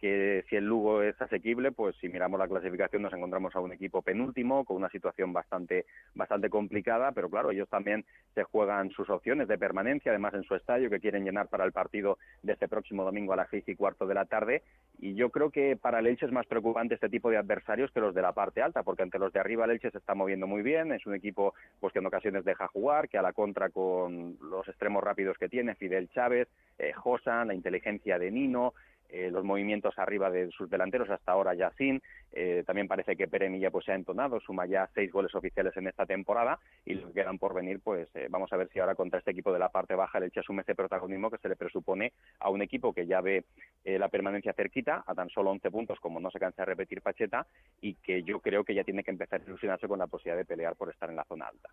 que 0.00 0.44
si 0.48 0.56
el 0.56 0.64
Lugo 0.64 1.02
es 1.02 1.20
asequible, 1.20 1.72
pues 1.72 1.96
si 1.96 2.08
miramos 2.08 2.38
la 2.38 2.48
clasificación 2.48 3.02
nos 3.02 3.12
encontramos 3.12 3.54
a 3.56 3.60
un 3.60 3.72
equipo 3.72 4.02
penúltimo 4.02 4.64
con 4.64 4.76
una 4.76 4.88
situación 4.90 5.32
bastante 5.32 5.86
bastante 6.14 6.48
complicada, 6.48 7.12
pero 7.12 7.28
claro, 7.28 7.50
ellos 7.50 7.68
también 7.68 8.04
se 8.34 8.44
juegan 8.44 8.90
sus 8.90 9.10
opciones 9.10 9.48
de 9.48 9.58
permanencia, 9.58 10.12
además 10.12 10.34
en 10.34 10.44
su 10.44 10.54
estadio 10.54 10.90
que 10.90 11.00
quieren 11.00 11.24
llenar 11.24 11.48
para 11.48 11.64
el 11.64 11.72
partido 11.72 12.18
de 12.42 12.52
este 12.52 12.68
próximo 12.68 13.04
domingo 13.04 13.32
a 13.32 13.36
las 13.36 13.50
seis 13.50 13.64
y 13.66 13.74
cuarto 13.74 14.06
de 14.06 14.14
la 14.14 14.24
tarde. 14.24 14.62
Y 14.98 15.14
yo 15.14 15.30
creo 15.30 15.50
que 15.50 15.76
para 15.76 15.98
el 15.98 16.06
Elche 16.06 16.26
es 16.26 16.32
más 16.32 16.46
preocupante 16.46 16.94
este 16.94 17.08
tipo 17.08 17.30
de 17.30 17.36
adversarios 17.36 17.90
que 17.92 18.00
los 18.00 18.14
de 18.14 18.22
la 18.22 18.32
parte 18.32 18.62
alta, 18.62 18.82
porque 18.82 19.02
ante 19.02 19.18
los 19.18 19.32
de 19.32 19.40
arriba 19.40 19.64
el 19.64 19.72
Elche 19.72 19.90
se 19.90 19.98
está 19.98 20.14
moviendo 20.14 20.46
muy 20.46 20.62
bien, 20.62 20.92
es 20.92 21.06
un 21.06 21.14
equipo 21.14 21.54
pues 21.80 21.92
que 21.92 21.98
en 21.98 22.06
ocasiones 22.06 22.44
deja 22.44 22.68
jugar, 22.68 23.08
que 23.08 23.18
a 23.18 23.22
la 23.22 23.32
contra 23.32 23.70
con 23.70 24.36
los 24.40 24.66
extremos 24.68 25.02
rápidos 25.02 25.38
que 25.38 25.48
tiene, 25.48 25.74
Fidel 25.74 26.08
Chávez, 26.10 26.48
eh, 26.78 26.92
Josan, 26.92 27.48
la 27.48 27.54
inteligencia 27.54 28.18
de 28.18 28.30
Nino, 28.30 28.74
eh, 29.10 29.30
los 29.30 29.44
movimientos 29.44 29.98
arriba 29.98 30.30
de 30.30 30.50
sus 30.50 30.68
delanteros, 30.68 31.08
hasta 31.08 31.32
ahora 31.32 31.54
ya 31.54 31.72
sin. 31.78 32.02
Eh, 32.32 32.62
también 32.66 32.88
parece 32.88 33.16
que 33.16 33.26
Pere 33.26 33.48
Milla 33.48 33.70
pues, 33.70 33.86
se 33.86 33.92
ha 33.92 33.94
entonado, 33.94 34.38
suma 34.40 34.66
ya 34.66 34.88
seis 34.94 35.10
goles 35.10 35.34
oficiales 35.34 35.76
en 35.76 35.86
esta 35.86 36.04
temporada 36.04 36.58
y 36.84 36.94
los 36.94 37.06
que 37.06 37.22
quedan 37.22 37.38
por 37.38 37.54
venir, 37.54 37.80
pues 37.80 38.08
eh, 38.14 38.26
vamos 38.28 38.52
a 38.52 38.56
ver 38.56 38.68
si 38.68 38.78
ahora 38.78 38.94
contra 38.94 39.18
este 39.18 39.30
equipo 39.30 39.52
de 39.52 39.58
la 39.58 39.70
parte 39.70 39.94
baja 39.94 40.18
el 40.18 40.24
Elche 40.24 40.40
asume 40.40 40.62
ese 40.62 40.74
protagonismo 40.74 41.30
que 41.30 41.38
se 41.38 41.48
le 41.48 41.56
presupone 41.56 42.12
a 42.38 42.50
un 42.50 42.60
equipo 42.60 42.92
que 42.92 43.06
ya 43.06 43.20
ve 43.20 43.44
la 43.84 44.08
permanencia 44.08 44.52
cerquita, 44.52 45.02
a 45.06 45.14
tan 45.14 45.30
solo 45.30 45.50
11 45.50 45.70
puntos, 45.70 45.98
como 46.00 46.20
no 46.20 46.30
se 46.30 46.38
cansa 46.38 46.62
de 46.62 46.66
repetir 46.66 47.00
Pacheta, 47.00 47.46
y 47.80 47.94
que 47.94 48.22
yo 48.22 48.40
creo 48.40 48.62
que 48.62 48.74
ya 48.74 48.84
tiene 48.84 49.02
que 49.02 49.10
empezar 49.10 49.40
a 49.40 49.44
ilusionarse 49.44 49.88
con 49.88 49.98
la 49.98 50.06
posibilidad 50.06 50.36
de 50.36 50.44
pelear 50.44 50.76
por 50.76 50.90
estar 50.90 51.08
en 51.08 51.16
la 51.16 51.24
zona 51.24 51.46
alta. 51.46 51.70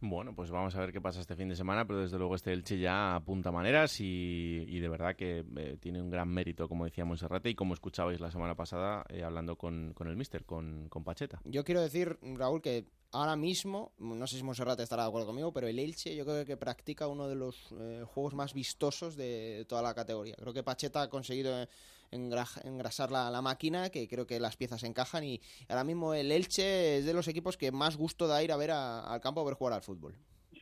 Bueno, 0.00 0.34
pues 0.34 0.50
vamos 0.50 0.74
a 0.74 0.80
ver 0.80 0.92
qué 0.92 1.00
pasa 1.00 1.20
este 1.20 1.36
fin 1.36 1.48
de 1.48 1.56
semana, 1.56 1.86
pero 1.86 2.00
desde 2.00 2.18
luego 2.18 2.34
este 2.34 2.52
Elche 2.52 2.78
ya 2.78 3.16
apunta 3.16 3.50
maneras 3.50 3.96
y, 4.00 4.78
de 4.78 4.88
verdad 4.88 5.16
que 5.16 5.44
eh, 5.56 5.78
tiene 5.80 6.02
un 6.02 6.10
gran 6.10 6.28
mérito, 6.28 6.68
como 6.68 6.84
decía 6.84 7.04
Monserrate, 7.04 7.48
y 7.48 7.54
como 7.54 7.72
escuchabais 7.72 8.20
la 8.20 8.30
semana 8.30 8.54
pasada 8.54 9.04
eh, 9.08 9.22
hablando 9.22 9.56
con, 9.56 9.94
con, 9.94 10.08
el 10.08 10.16
Mister, 10.16 10.44
con, 10.44 10.88
con 10.90 11.02
Pacheta. 11.02 11.40
Yo 11.44 11.64
quiero 11.64 11.80
decir, 11.80 12.18
Raúl, 12.22 12.60
que 12.60 12.84
ahora 13.12 13.36
mismo, 13.36 13.92
no 13.98 14.26
sé 14.26 14.36
si 14.36 14.42
Monserrate 14.42 14.82
estará 14.82 15.04
de 15.04 15.08
acuerdo 15.08 15.28
conmigo, 15.28 15.52
pero 15.52 15.66
el 15.66 15.78
Elche 15.78 16.14
yo 16.14 16.24
creo 16.24 16.44
que 16.44 16.58
practica 16.58 17.08
uno 17.08 17.26
de 17.26 17.34
los 17.34 17.72
eh, 17.80 18.04
juegos 18.06 18.34
más 18.34 18.52
vistosos 18.52 19.16
de 19.16 19.64
toda 19.66 19.80
la 19.80 19.94
categoría. 19.94 20.34
Creo 20.36 20.52
que 20.52 20.62
Pacheta 20.62 21.02
ha 21.02 21.08
conseguido 21.08 21.66
engrasar 22.10 23.10
la, 23.10 23.30
la, 23.30 23.42
máquina, 23.42 23.90
que 23.90 24.08
creo 24.08 24.26
que 24.26 24.40
las 24.40 24.56
piezas 24.56 24.82
encajan 24.84 25.24
y 25.24 25.40
ahora 25.68 25.84
mismo 25.84 26.14
el 26.14 26.32
Elche 26.32 26.98
es 26.98 27.06
de 27.06 27.14
los 27.14 27.28
equipos 27.28 27.56
que 27.56 27.72
más 27.72 27.96
gusto 27.96 28.26
da 28.26 28.42
ir 28.42 28.52
a 28.52 28.56
ver 28.56 28.70
al 28.72 29.20
campo 29.20 29.40
a 29.40 29.44
ver 29.44 29.54
jugar 29.54 29.74
al 29.74 29.82
fútbol. 29.82 30.14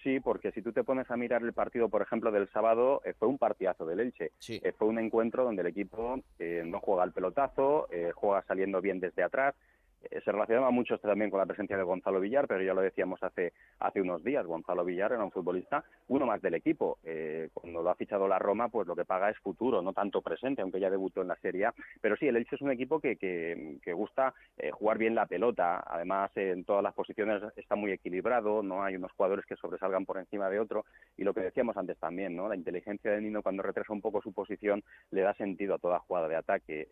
Sí, 0.04 0.20
porque 0.20 0.52
si 0.52 0.60
tú 0.60 0.70
te 0.70 0.84
pones 0.84 1.10
a 1.10 1.16
mirar 1.16 1.42
el 1.42 1.54
partido, 1.54 1.88
por 1.88 2.02
ejemplo, 2.02 2.30
del 2.30 2.46
sábado, 2.50 3.00
eh, 3.06 3.14
fue 3.18 3.26
un 3.26 3.38
partidazo 3.38 3.86
del 3.86 4.00
Elche. 4.00 4.32
Eh, 4.48 4.72
fue 4.76 4.86
un 4.86 4.98
encuentro 4.98 5.44
donde 5.44 5.62
el 5.62 5.68
equipo 5.68 6.20
eh, 6.38 6.62
no 6.66 6.78
juega 6.80 7.04
al 7.04 7.12
pelotazo, 7.12 7.88
juega 8.14 8.44
saliendo 8.46 8.82
bien 8.82 9.00
desde 9.00 9.22
atrás, 9.22 9.54
eh, 9.54 9.73
se 10.10 10.32
relacionaba 10.32 10.70
mucho 10.70 10.98
también 10.98 11.30
con 11.30 11.40
la 11.40 11.46
presencia 11.46 11.76
de 11.76 11.82
Gonzalo 11.82 12.20
Villar, 12.20 12.46
pero 12.46 12.62
ya 12.62 12.74
lo 12.74 12.80
decíamos 12.80 13.22
hace, 13.22 13.52
hace 13.78 14.00
unos 14.00 14.22
días, 14.24 14.46
Gonzalo 14.46 14.84
Villar 14.84 15.12
era 15.12 15.24
un 15.24 15.30
futbolista, 15.30 15.84
uno 16.08 16.26
más 16.26 16.40
del 16.42 16.54
equipo. 16.54 16.98
Eh, 17.04 17.50
cuando 17.52 17.82
lo 17.82 17.90
ha 17.90 17.94
fichado 17.94 18.28
la 18.28 18.38
Roma, 18.38 18.68
pues 18.68 18.86
lo 18.86 18.96
que 18.96 19.04
paga 19.04 19.30
es 19.30 19.38
futuro, 19.38 19.82
no 19.82 19.92
tanto 19.92 20.22
presente, 20.22 20.62
aunque 20.62 20.80
ya 20.80 20.90
debutó 20.90 21.22
en 21.22 21.28
la 21.28 21.36
Serie 21.36 21.66
A. 21.66 21.74
Pero 22.00 22.16
sí, 22.16 22.26
el 22.26 22.36
Elche 22.36 22.56
es 22.56 22.62
un 22.62 22.70
equipo 22.70 23.00
que, 23.00 23.16
que, 23.16 23.92
gusta 23.94 24.34
eh, 24.58 24.70
jugar 24.72 24.98
bien 24.98 25.14
la 25.14 25.26
pelota, 25.26 25.84
además 25.86 26.30
en 26.36 26.64
todas 26.64 26.82
las 26.82 26.94
posiciones 26.94 27.42
está 27.56 27.76
muy 27.76 27.92
equilibrado, 27.92 28.62
no 28.62 28.82
hay 28.82 28.96
unos 28.96 29.12
jugadores 29.12 29.46
que 29.46 29.56
sobresalgan 29.56 30.04
por 30.04 30.18
encima 30.18 30.50
de 30.50 30.58
otro, 30.58 30.84
y 31.16 31.22
lo 31.22 31.32
que 31.32 31.42
decíamos 31.42 31.76
antes 31.76 31.96
también, 31.98 32.34
¿no? 32.34 32.48
la 32.48 32.56
inteligencia 32.56 33.12
de 33.12 33.20
Nino 33.20 33.42
cuando 33.42 33.62
retrasa 33.62 33.92
un 33.92 34.00
poco 34.00 34.20
su 34.20 34.32
posición 34.32 34.82
le 35.12 35.20
da 35.20 35.32
sentido 35.34 35.74
a 35.74 35.78
toda 35.78 36.00
jugada 36.00 36.28
de 36.28 36.36
ataque. 36.36 36.88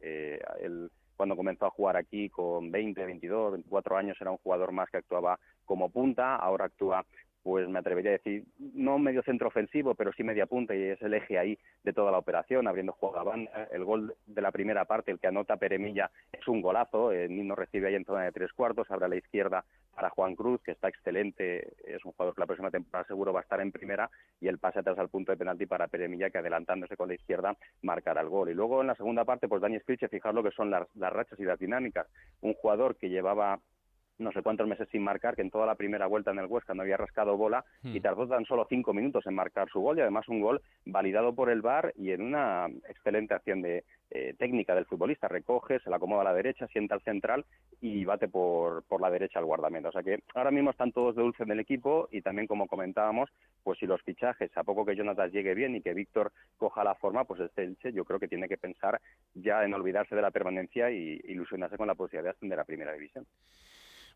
el 0.61 0.91
cuando 1.23 1.37
comenzó 1.37 1.67
a 1.67 1.71
jugar 1.71 1.97
aquí 1.97 2.29
con 2.31 2.73
20, 2.73 3.05
22, 3.05 3.53
24 3.53 3.97
años 3.97 4.21
era 4.21 4.33
un 4.33 4.39
jugador 4.39 4.73
más 4.73 4.91
que 4.91 4.97
actuaba 4.97 5.39
como 5.65 5.89
punta, 5.89 6.35
ahora 6.35 6.65
actúa 6.65 7.07
pues 7.45 7.69
me 7.69 7.79
atrevería 7.79 8.11
a 8.11 8.19
decir, 8.19 8.45
no 8.59 8.99
medio 8.99 9.23
centro 9.23 9.47
ofensivo, 9.47 9.95
pero 9.95 10.13
sí 10.13 10.25
media 10.25 10.47
punta 10.47 10.75
y 10.75 10.83
es 10.83 11.03
el 11.03 11.15
eje 11.15 11.39
ahí 11.39 11.59
de 11.85 11.93
toda 11.93 12.11
la 12.11 12.19
operación, 12.19 12.67
abriendo 12.69 12.93
juego. 12.93 13.33
El 13.73 13.85
gol 13.85 14.15
de 14.27 14.43
la 14.43 14.53
primera 14.53 14.85
parte, 14.85 15.11
el 15.11 15.19
que 15.19 15.27
anota 15.27 15.57
Peremilla, 15.57 16.11
es 16.33 16.47
un 16.47 16.61
golazo. 16.61 17.11
El 17.11 17.35
Nino 17.35 17.55
recibe 17.55 17.89
ahí 17.89 17.97
en 17.97 18.05
zona 18.05 18.23
de 18.23 18.33
tres 18.33 18.53
cuartos, 18.53 18.91
abre 18.91 19.07
a 19.07 19.09
la 19.09 19.17
izquierda 19.17 19.65
para 19.95 20.11
Juan 20.11 20.35
Cruz, 20.35 20.61
que 20.63 20.73
está 20.73 20.89
excelente. 20.89 21.75
Es 21.85 22.05
un 22.05 22.13
jugador 22.13 22.35
que 22.35 22.41
la 22.41 22.47
próxima 22.47 22.71
temporada 22.71 23.07
seguro 23.07 23.33
va 23.33 23.41
a 23.41 23.43
estar 23.43 23.61
en 23.61 23.73
primera 23.73 24.11
y 24.41 24.49
el 24.49 24.59
pase 24.59 24.81
atrás 24.81 24.99
al 24.99 25.09
punto 25.09 25.33
de 25.33 25.39
penalti 25.39 25.67
para 25.67 25.89
Peremilla, 25.89 26.31
que 26.31 26.39
adelantándose 26.39 26.97
con 26.97 27.09
la 27.09 27.15
izquierda 27.15 27.57
marcará 27.83 28.21
el 28.21 28.29
gol. 28.29 28.51
Y 28.51 28.55
luego 28.55 28.81
en 28.81 28.89
la 28.89 28.95
segunda 28.95 29.25
parte, 29.25 29.49
pues 29.49 29.63
Dani 29.63 29.79
Scriche, 29.81 30.09
fijar 30.09 30.35
lo 30.35 30.43
que 30.43 30.51
son 30.51 30.71
las 30.71 30.89
rachas 30.95 31.39
y 31.39 31.45
las 31.45 31.59
dinámicas. 31.59 32.07
Un 32.41 32.55
jugador 32.55 32.97
que 32.97 33.11
llevaba 33.11 33.61
no 34.19 34.33
sé 34.33 34.43
cuántos 34.43 34.69
meses 34.69 34.89
sin 34.91 35.03
marcar, 35.03 35.35
que 35.35 35.43
en 35.43 35.51
toda 35.51 35.67
la 35.67 35.75
primera 35.75 36.07
vuelta 36.07 36.31
en 36.31 36.39
el 36.39 36.47
Huesca 36.47 36.75
no 36.75 36.83
había 36.83 36.97
rascado 36.97 37.37
bola 37.37 37.65
y 37.83 37.99
hmm. 37.99 38.03
tardó 38.03 38.29
tan 38.29 38.45
solo 38.45 38.67
cinco 38.69 38.93
minutos 38.93 39.27
en 39.27 39.35
marcar 39.35 39.69
su 39.69 39.81
gol 39.81 39.99
y 39.99 40.01
además 40.03 40.29
un 40.29 40.41
gol 40.41 40.63
validado 40.85 41.35
por 41.35 41.51
el 41.51 41.63
VAR 41.63 41.93
y 41.97 42.11
en 42.11 42.23
una 42.23 42.67
excelente 42.89 43.35
acción 43.35 43.63
de 43.63 43.85
eh, 44.11 44.35
técnica 44.39 44.75
del 44.75 44.85
futbolista. 44.85 45.29
Recoge, 45.29 45.81
se 45.81 45.91
la 45.91 45.97
acomoda 45.97 46.21
a 46.21 46.25
la 46.25 46.35
derecha, 46.35 46.67
sienta 46.69 46.95
al 46.95 47.03
central 47.03 47.45
y 47.81 48.05
bate 48.05 48.29
por, 48.29 48.83
por 48.85 49.01
la 49.01 49.11
derecha 49.11 49.39
al 49.39 49.47
guardameta. 49.47 49.89
O 49.89 49.93
sea 49.93 50.03
que 50.03 50.23
ahora 50.35 50.51
mismo 50.51 50.71
están 50.71 50.93
todos 50.93 51.17
de 51.17 51.23
dulce 51.23 51.45
en 51.45 51.51
el 51.51 51.61
equipo 51.61 52.09
y 52.11 52.21
también 52.21 52.47
como 52.47 52.67
comentábamos, 52.67 53.31
pues 53.63 53.79
si 53.79 53.87
los 53.87 54.03
fichajes, 54.03 54.51
a 54.57 54.65
poco 54.65 54.85
que 54.85 54.97
Jonathan 54.97 55.31
llegue 55.31 55.55
bien 55.55 55.75
y 55.75 55.81
que 55.81 55.95
Víctor 55.95 56.33
coja 56.59 56.85
la 56.85 56.95
forma, 56.95 57.25
pues 57.25 57.41
este 57.41 57.65
Elche 57.65 57.93
yo 57.93 58.05
creo 58.05 58.21
que 58.21 58.29
tiene 58.29 58.49
que 58.49 58.59
pensar 58.59 59.01
ya 59.35 59.65
en 59.65 59.75
olvidarse 59.75 60.15
de 60.15 60.23
la 60.23 60.31
permanencia 60.31 60.91
y 60.91 61.21
ilusionarse 61.25 61.77
con 61.77 61.87
la 61.87 61.95
posibilidad 61.95 62.25
de 62.25 62.31
ascender 62.31 62.61
a 62.61 62.65
primera 62.65 62.93
división. 62.93 63.27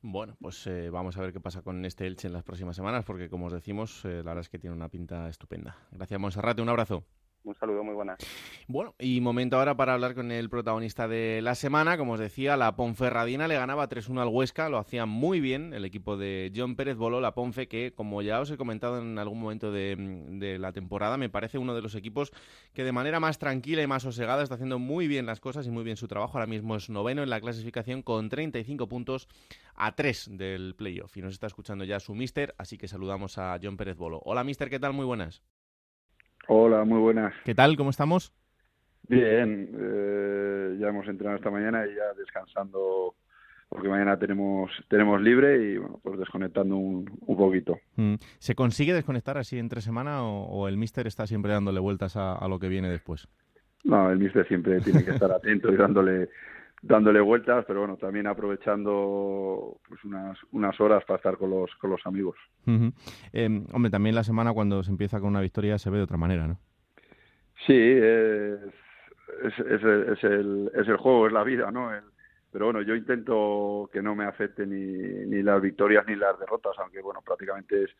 Bueno, 0.08 0.36
pues 0.40 0.64
eh, 0.68 0.88
vamos 0.88 1.16
a 1.16 1.20
ver 1.20 1.32
qué 1.32 1.40
pasa 1.40 1.62
con 1.62 1.84
este 1.84 2.06
Elche 2.06 2.28
en 2.28 2.32
las 2.32 2.44
próximas 2.44 2.76
semanas, 2.76 3.04
porque 3.04 3.28
como 3.28 3.46
os 3.46 3.52
decimos, 3.52 4.04
eh, 4.04 4.18
la 4.18 4.30
verdad 4.30 4.42
es 4.42 4.48
que 4.48 4.60
tiene 4.60 4.76
una 4.76 4.88
pinta 4.88 5.28
estupenda. 5.28 5.76
Gracias, 5.90 6.20
Monserrate, 6.20 6.62
un 6.62 6.68
abrazo. 6.68 7.04
Un 7.46 7.54
saludo, 7.54 7.84
muy 7.84 7.94
buena. 7.94 8.16
Bueno, 8.66 8.96
y 8.98 9.20
momento 9.20 9.56
ahora 9.56 9.76
para 9.76 9.94
hablar 9.94 10.16
con 10.16 10.32
el 10.32 10.50
protagonista 10.50 11.06
de 11.06 11.40
la 11.42 11.54
semana. 11.54 11.96
Como 11.96 12.14
os 12.14 12.18
decía, 12.18 12.56
la 12.56 12.74
Ponferradina 12.74 13.46
le 13.46 13.54
ganaba 13.54 13.88
3-1 13.88 14.20
al 14.20 14.28
Huesca, 14.28 14.68
lo 14.68 14.78
hacía 14.78 15.06
muy 15.06 15.38
bien 15.38 15.72
el 15.72 15.84
equipo 15.84 16.16
de 16.16 16.52
John 16.54 16.74
Pérez 16.74 16.96
Boló, 16.96 17.20
la 17.20 17.34
Ponfe, 17.34 17.68
que 17.68 17.92
como 17.94 18.20
ya 18.20 18.40
os 18.40 18.50
he 18.50 18.56
comentado 18.56 18.98
en 18.98 19.16
algún 19.20 19.40
momento 19.40 19.70
de, 19.70 20.56
la 20.58 20.72
temporada, 20.72 21.16
me 21.18 21.28
parece 21.28 21.58
uno 21.58 21.76
de 21.76 21.82
los 21.82 21.94
equipos 21.94 22.32
que 22.72 22.82
de 22.82 22.90
manera 22.90 23.20
más 23.20 23.38
tranquila 23.38 23.80
y 23.80 23.86
más 23.86 24.02
sosegada 24.02 24.42
está 24.42 24.56
haciendo 24.56 24.80
muy 24.80 25.06
bien 25.06 25.24
las 25.24 25.38
cosas 25.38 25.68
y 25.68 25.70
muy 25.70 25.84
bien 25.84 25.96
su 25.96 26.08
trabajo. 26.08 26.38
Ahora 26.38 26.48
mismo 26.48 26.74
es 26.74 26.90
noveno 26.90 27.22
en 27.22 27.30
la 27.30 27.40
clasificación 27.40 28.02
con 28.02 28.28
35 28.28 28.88
puntos 28.88 29.28
a 29.76 29.94
3 29.94 30.30
del 30.32 30.74
playoff. 30.74 31.16
Y 31.16 31.22
nos 31.22 31.34
está 31.34 31.46
escuchando 31.46 31.84
ya 31.84 32.00
su 32.00 32.12
mister, 32.16 32.56
así 32.58 32.76
que 32.76 32.88
saludamos 32.88 33.38
a 33.38 33.56
John 33.62 33.76
Pérez 33.76 33.96
Bolo. 33.96 34.20
Hola 34.24 34.42
mister, 34.42 34.68
¿qué 34.68 34.80
tal? 34.80 34.94
Muy 34.94 35.04
buenas. 35.04 35.42
Hola, 36.48 36.84
muy 36.84 37.00
buenas. 37.00 37.34
¿Qué 37.44 37.54
tal? 37.54 37.76
¿Cómo 37.76 37.90
estamos? 37.90 38.32
Bien, 39.08 39.70
eh, 39.78 40.76
ya 40.78 40.88
hemos 40.88 41.06
entrenado 41.08 41.36
esta 41.36 41.50
mañana 41.50 41.86
y 41.86 41.94
ya 41.94 42.12
descansando 42.16 43.14
porque 43.68 43.88
mañana 43.88 44.16
tenemos 44.16 44.70
tenemos 44.88 45.20
libre 45.20 45.72
y 45.72 45.76
bueno, 45.78 46.00
pues 46.02 46.18
desconectando 46.18 46.76
un, 46.76 47.10
un 47.26 47.36
poquito. 47.36 47.78
Mm. 47.96 48.14
¿Se 48.38 48.54
consigue 48.54 48.94
desconectar 48.94 49.38
así 49.38 49.58
entre 49.58 49.80
semana 49.80 50.24
o, 50.24 50.68
el 50.68 50.76
míster 50.76 51.06
está 51.06 51.26
siempre 51.26 51.52
dándole 51.52 51.80
vueltas 51.80 52.16
a, 52.16 52.34
a, 52.34 52.48
lo 52.48 52.58
que 52.58 52.68
viene 52.68 52.88
después? 52.88 53.28
No, 53.84 54.10
el 54.10 54.18
míster 54.18 54.46
siempre 54.46 54.80
tiene 54.80 55.04
que 55.04 55.12
estar 55.12 55.30
atento 55.32 55.72
y 55.72 55.76
dándole 55.76 56.28
dándole 56.86 57.20
vueltas, 57.20 57.64
pero 57.66 57.80
bueno, 57.80 57.96
también 57.96 58.26
aprovechando 58.26 59.78
pues 59.88 60.04
unas, 60.04 60.38
unas 60.52 60.80
horas 60.80 61.04
para 61.04 61.16
estar 61.16 61.36
con 61.36 61.50
los, 61.50 61.74
con 61.76 61.90
los 61.90 62.04
amigos. 62.06 62.36
Em, 63.32 63.66
hombre, 63.72 63.90
también 63.90 64.14
la 64.14 64.24
semana 64.24 64.52
cuando 64.52 64.82
se 64.82 64.90
empieza 64.90 65.20
con 65.20 65.30
una 65.30 65.40
victoria 65.40 65.78
se 65.78 65.90
ve 65.90 65.98
de 65.98 66.04
otra 66.04 66.16
manera, 66.16 66.46
¿no? 66.46 66.58
Sí, 67.66 67.74
es, 67.74 68.60
es, 69.42 69.58
es, 69.58 70.24
el, 70.24 70.70
es 70.74 70.86
el 70.86 70.96
juego, 70.96 71.26
es 71.26 71.32
la 71.32 71.44
vida, 71.44 71.70
¿no? 71.70 71.90
pero 72.52 72.66
bueno, 72.66 72.80
yo 72.80 72.94
intento 72.94 73.90
que 73.92 74.00
no 74.00 74.14
me 74.14 74.24
afecte 74.24 74.66
ni, 74.66 75.26
ni 75.26 75.42
las 75.42 75.60
victorias 75.60 76.06
ni 76.06 76.16
las 76.16 76.38
derrotas, 76.38 76.72
aunque 76.78 77.02
bueno, 77.02 77.20
prácticamente 77.22 77.84
es, 77.84 77.90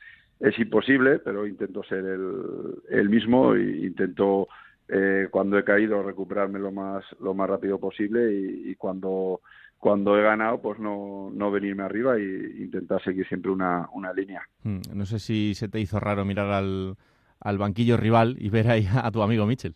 es 0.41 0.59
imposible, 0.59 1.19
pero 1.19 1.47
intento 1.47 1.83
ser 1.83 1.99
el, 1.99 2.77
el 2.89 3.09
mismo 3.11 3.55
e 3.55 3.85
intento 3.85 4.49
eh, 4.89 5.29
cuando 5.31 5.59
he 5.59 5.65
caído 5.65 6.03
recuperarme 6.03 6.59
lo 6.59 6.71
más 6.71 7.05
lo 7.21 7.35
más 7.35 7.51
rápido 7.51 7.79
posible 7.79 8.33
y, 8.33 8.75
cuando 8.77 9.41
cuando 9.79 10.17
he 10.17 10.23
ganado 10.23 10.61
pues 10.61 10.79
no, 10.79 11.31
no 11.33 11.51
venirme 11.51 11.83
arriba 11.83 12.17
e 12.17 12.55
intentar 12.59 13.03
seguir 13.03 13.27
siempre 13.27 13.51
una, 13.51 13.89
una 13.93 14.13
línea. 14.13 14.43
Hmm, 14.63 14.81
no 14.95 15.05
sé 15.05 15.19
si 15.19 15.55
se 15.55 15.69
te 15.69 15.81
hizo 15.81 15.99
raro 15.99 16.25
mirar 16.25 16.51
al, 16.51 16.97
al 17.41 17.59
banquillo 17.59 17.97
rival 17.97 18.37
y 18.39 18.49
ver 18.49 18.69
ahí 18.69 18.87
a 18.91 19.11
tu 19.11 19.23
amigo 19.23 19.47
Mitchell. 19.47 19.75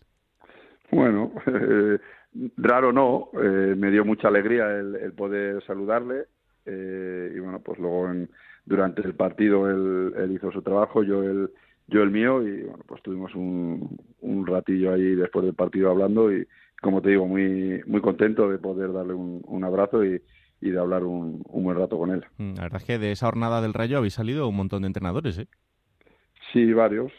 Bueno, 0.91 1.33
eh, 1.47 1.99
raro 2.57 2.91
no, 2.91 3.29
eh, 3.41 3.75
me 3.77 3.91
dio 3.91 4.05
mucha 4.05 4.29
alegría 4.29 4.69
el, 4.71 5.13
poder 5.13 5.63
saludarle 5.65 6.25
y 6.65 7.39
bueno, 7.39 7.59
pues 7.59 7.79
luego 7.79 8.09
en, 8.09 8.29
durante 8.65 9.01
el 9.01 9.15
partido 9.15 9.69
él, 9.69 10.13
él 10.15 10.31
hizo 10.31 10.51
su 10.51 10.61
trabajo, 10.61 11.03
yo 11.03 11.23
él 11.23 11.49
yo 11.91 12.01
el 12.01 12.09
mío 12.09 12.41
y 12.41 12.63
bueno 12.63 12.83
pues 12.87 13.01
tuvimos 13.03 13.35
un, 13.35 13.97
un 14.21 14.47
ratillo 14.47 14.93
ahí 14.93 15.15
después 15.15 15.45
del 15.45 15.53
partido 15.53 15.91
hablando 15.91 16.33
y 16.33 16.47
como 16.81 17.01
te 17.01 17.09
digo, 17.09 17.27
muy, 17.27 17.81
muy 17.85 18.01
contento 18.01 18.49
de 18.49 18.57
poder 18.57 18.91
darle 18.91 19.13
un, 19.13 19.41
un 19.45 19.63
abrazo 19.63 20.03
y, 20.03 20.21
y 20.59 20.71
de 20.71 20.79
hablar 20.79 21.03
un, 21.03 21.43
un, 21.47 21.63
buen 21.63 21.77
rato 21.77 21.97
con 21.97 22.09
él. 22.09 22.25
Mm, 22.37 22.55
la 22.55 22.63
verdad 22.63 22.81
es 22.81 22.87
que 22.87 22.97
de 22.97 23.11
esa 23.11 23.27
jornada 23.27 23.61
del 23.61 23.73
Rayo 23.73 23.99
habéis 23.99 24.15
salido 24.15 24.47
un 24.47 24.55
montón 24.55 24.81
de 24.81 24.87
entrenadores, 24.87 25.37
¿eh? 25.37 25.47
Sí, 26.51 26.73
varios. 26.73 27.11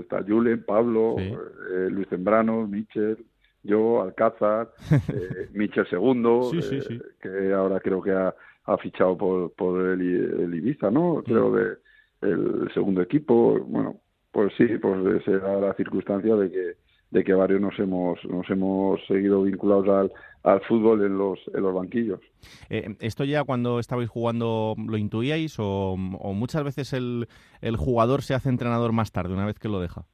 Está 0.00 0.22
Julen, 0.22 0.64
Pablo, 0.64 1.16
eh, 1.18 1.88
Luis 1.90 2.06
Zembrano, 2.08 2.66
Michel, 2.66 3.24
yo, 3.62 4.02
Alcázar, 4.02 4.70
eh, 5.08 5.48
Michel 5.52 5.88
Segundo, 5.88 6.50
eh, 6.52 7.00
que 7.20 7.52
ahora 7.52 7.80
creo 7.80 8.00
que 8.02 8.12
ha, 8.12 8.34
ha 8.64 8.76
fichado 8.78 9.16
por, 9.16 9.52
por 9.54 9.80
el, 9.80 10.00
el 10.00 10.54
Ibiza, 10.54 10.90
¿no? 10.90 11.22
Creo 11.24 11.52
de 11.52 11.78
el 12.20 12.70
segundo 12.74 13.00
equipo. 13.00 13.58
Bueno, 13.60 13.96
pues 14.32 14.52
sí, 14.56 14.66
pues 14.80 15.24
se 15.24 15.38
da 15.38 15.60
la 15.60 15.74
circunstancia 15.74 16.34
de 16.36 16.50
que 16.50 16.74
de 17.10 17.24
que 17.24 17.34
varios 17.34 17.60
nos 17.60 17.78
hemos 17.78 18.24
nos 18.24 18.48
hemos 18.50 19.04
seguido 19.06 19.42
vinculados 19.42 19.88
al, 19.88 20.12
al 20.44 20.60
fútbol 20.62 21.04
en 21.04 21.18
los 21.18 21.38
en 21.52 21.62
los 21.62 21.74
banquillos. 21.74 22.20
Eh, 22.68 22.94
¿Esto 23.00 23.24
ya 23.24 23.44
cuando 23.44 23.80
estabais 23.80 24.08
jugando 24.08 24.76
lo 24.78 24.96
intuíais 24.96 25.58
o, 25.58 25.94
o, 25.94 26.32
muchas 26.34 26.62
veces 26.62 26.92
el, 26.92 27.26
el 27.60 27.76
jugador 27.76 28.22
se 28.22 28.34
hace 28.34 28.48
entrenador 28.48 28.92
más 28.92 29.12
tarde, 29.12 29.34
una 29.34 29.46
vez 29.46 29.58
que 29.58 29.68
lo 29.68 29.80
deja? 29.80 30.04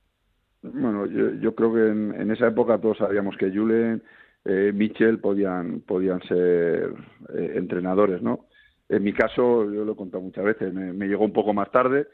Bueno, 0.63 1.07
yo, 1.07 1.33
yo 1.35 1.55
creo 1.55 1.75
que 1.75 1.87
en, 1.87 2.15
en, 2.19 2.31
esa 2.31 2.49
época 2.49 2.81
todos 2.81 2.99
sabíamos 2.99 3.37
que 3.37 3.51
Julen, 3.51 4.03
eh, 4.45 4.73
Michel 4.75 5.19
podían 5.21 5.81
podían 5.83 6.23
ser 6.23 6.95
eh, 7.35 7.53
entrenadores, 7.57 8.23
¿no? 8.23 8.47
En 8.89 9.03
mi 9.03 9.13
caso, 9.13 9.71
yo 9.71 9.85
lo 9.85 9.93
he 9.93 9.97
contado 9.97 10.23
muchas 10.23 10.45
veces, 10.45 10.73
me, 10.73 10.93
me 10.93 11.09
llegó 11.09 11.25
un 11.25 11.33
poco 11.33 11.53
más 11.53 11.71
tarde, 11.71 12.07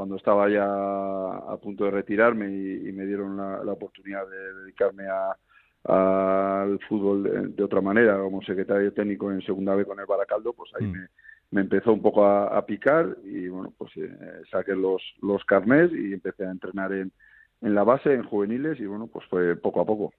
cuando 0.00 0.16
estaba 0.16 0.48
ya 0.48 0.64
a 0.64 1.58
punto 1.58 1.84
de 1.84 1.90
retirarme 1.90 2.50
y, 2.50 2.88
y 2.88 2.92
me 2.92 3.04
dieron 3.04 3.36
la, 3.36 3.62
la, 3.62 3.72
oportunidad 3.72 4.26
de 4.26 4.54
dedicarme 4.62 5.04
a, 5.04 6.62
al 6.62 6.80
fútbol 6.88 7.22
de, 7.22 7.48
de, 7.48 7.62
otra 7.62 7.82
manera, 7.82 8.16
como 8.16 8.40
secretario 8.40 8.94
técnico 8.94 9.30
en 9.30 9.42
segunda 9.42 9.74
vez 9.74 9.86
con 9.86 10.00
el 10.00 10.06
Baracaldo, 10.06 10.54
pues 10.54 10.70
ahí 10.80 10.86
mm. 10.86 10.92
me, 10.92 11.08
me, 11.50 11.60
empezó 11.60 11.92
un 11.92 12.00
poco 12.00 12.24
a, 12.24 12.46
a 12.46 12.64
picar 12.64 13.14
y 13.24 13.48
bueno, 13.48 13.74
pues 13.76 13.94
eh, 13.98 14.10
saqué 14.50 14.74
los, 14.74 15.02
los 15.20 15.44
carnets 15.44 15.92
y 15.92 16.14
empecé 16.14 16.46
a 16.46 16.50
entrenar 16.50 16.94
en, 16.94 17.12
en 17.60 17.74
la 17.74 17.84
base, 17.84 18.14
en 18.14 18.24
juveniles 18.24 18.80
y 18.80 18.86
bueno, 18.86 19.06
pues 19.06 19.26
fue 19.26 19.54
poco 19.54 19.82
a 19.82 19.84
poco. 19.84 20.14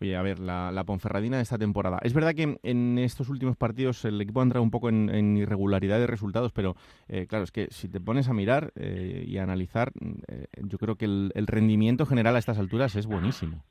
Oye, 0.00 0.16
a 0.16 0.22
ver, 0.22 0.38
la, 0.38 0.84
Ponferradina 0.86 1.36
de 1.36 1.42
esta 1.42 1.58
temporada. 1.58 1.98
Es 2.02 2.14
verdad 2.14 2.34
que 2.34 2.58
en 2.62 2.98
estos 2.98 3.28
últimos 3.28 3.56
partidos 3.56 4.04
el 4.04 4.20
equipo 4.20 4.40
ha 4.40 4.44
entrado 4.44 4.62
un 4.62 4.70
poco 4.70 4.88
en, 4.88 5.36
irregularidad 5.36 5.98
de 5.98 6.06
resultados, 6.06 6.52
pero 6.52 6.76
eh, 7.08 7.26
claro, 7.26 7.44
es 7.44 7.52
que 7.52 7.66
si 7.70 7.88
te 7.88 8.00
pones 8.00 8.28
a 8.28 8.32
mirar 8.32 8.72
eh, 8.76 9.24
y 9.26 9.38
a 9.38 9.42
analizar, 9.42 9.92
eh, 10.28 10.46
yo 10.62 10.78
creo 10.78 10.96
que 10.96 11.04
el, 11.04 11.46
rendimiento 11.46 12.06
general 12.06 12.36
a 12.36 12.38
estas 12.38 12.58
alturas 12.58 12.94
es 12.96 13.06
buenísimo. 13.06 13.64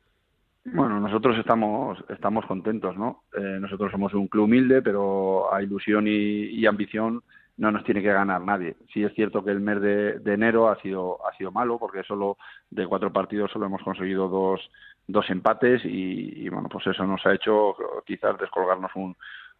Bueno, 0.73 0.99
nosotros 0.99 1.37
estamos 1.37 1.97
estamos 2.09 2.45
contentos, 2.45 2.97
¿no? 2.97 3.23
Eh, 3.37 3.57
nosotros 3.61 3.89
somos 3.91 4.13
un 4.13 4.27
club 4.27 4.45
humilde, 4.45 4.81
pero 4.81 5.53
a 5.53 5.63
ilusión 5.63 6.05
y, 6.07 6.65
ambición 6.65 7.23
no 7.57 7.71
nos 7.71 7.83
tiene 7.83 8.01
que 8.01 8.13
ganar 8.13 8.41
nadie. 8.41 8.75
Sí 8.93 9.03
es 9.03 9.13
cierto 9.13 9.43
que 9.43 9.51
el 9.51 9.59
mes 9.59 9.81
de, 9.81 10.19
de 10.19 10.33
enero 10.33 10.69
ha 10.69 10.79
sido 10.81 11.25
ha 11.27 11.35
sido 11.35 11.51
malo 11.51 11.77
porque 11.79 12.03
solo 12.03 12.37
de 12.69 12.85
cuatro 12.87 13.11
partidos 13.11 13.51
solo 13.51 13.65
hemos 13.65 13.81
conseguido 13.81 14.27
dos 14.27 14.61
dos 15.07 15.29
empates 15.29 15.83
y, 15.85 16.43
y, 16.45 16.49
bueno, 16.49 16.67
pues 16.69 16.85
eso 16.87 17.05
nos 17.05 17.25
ha 17.25 17.33
hecho 17.33 17.75
quizás 18.05 18.37
descolgarnos 18.37 18.91
un, 18.95 19.15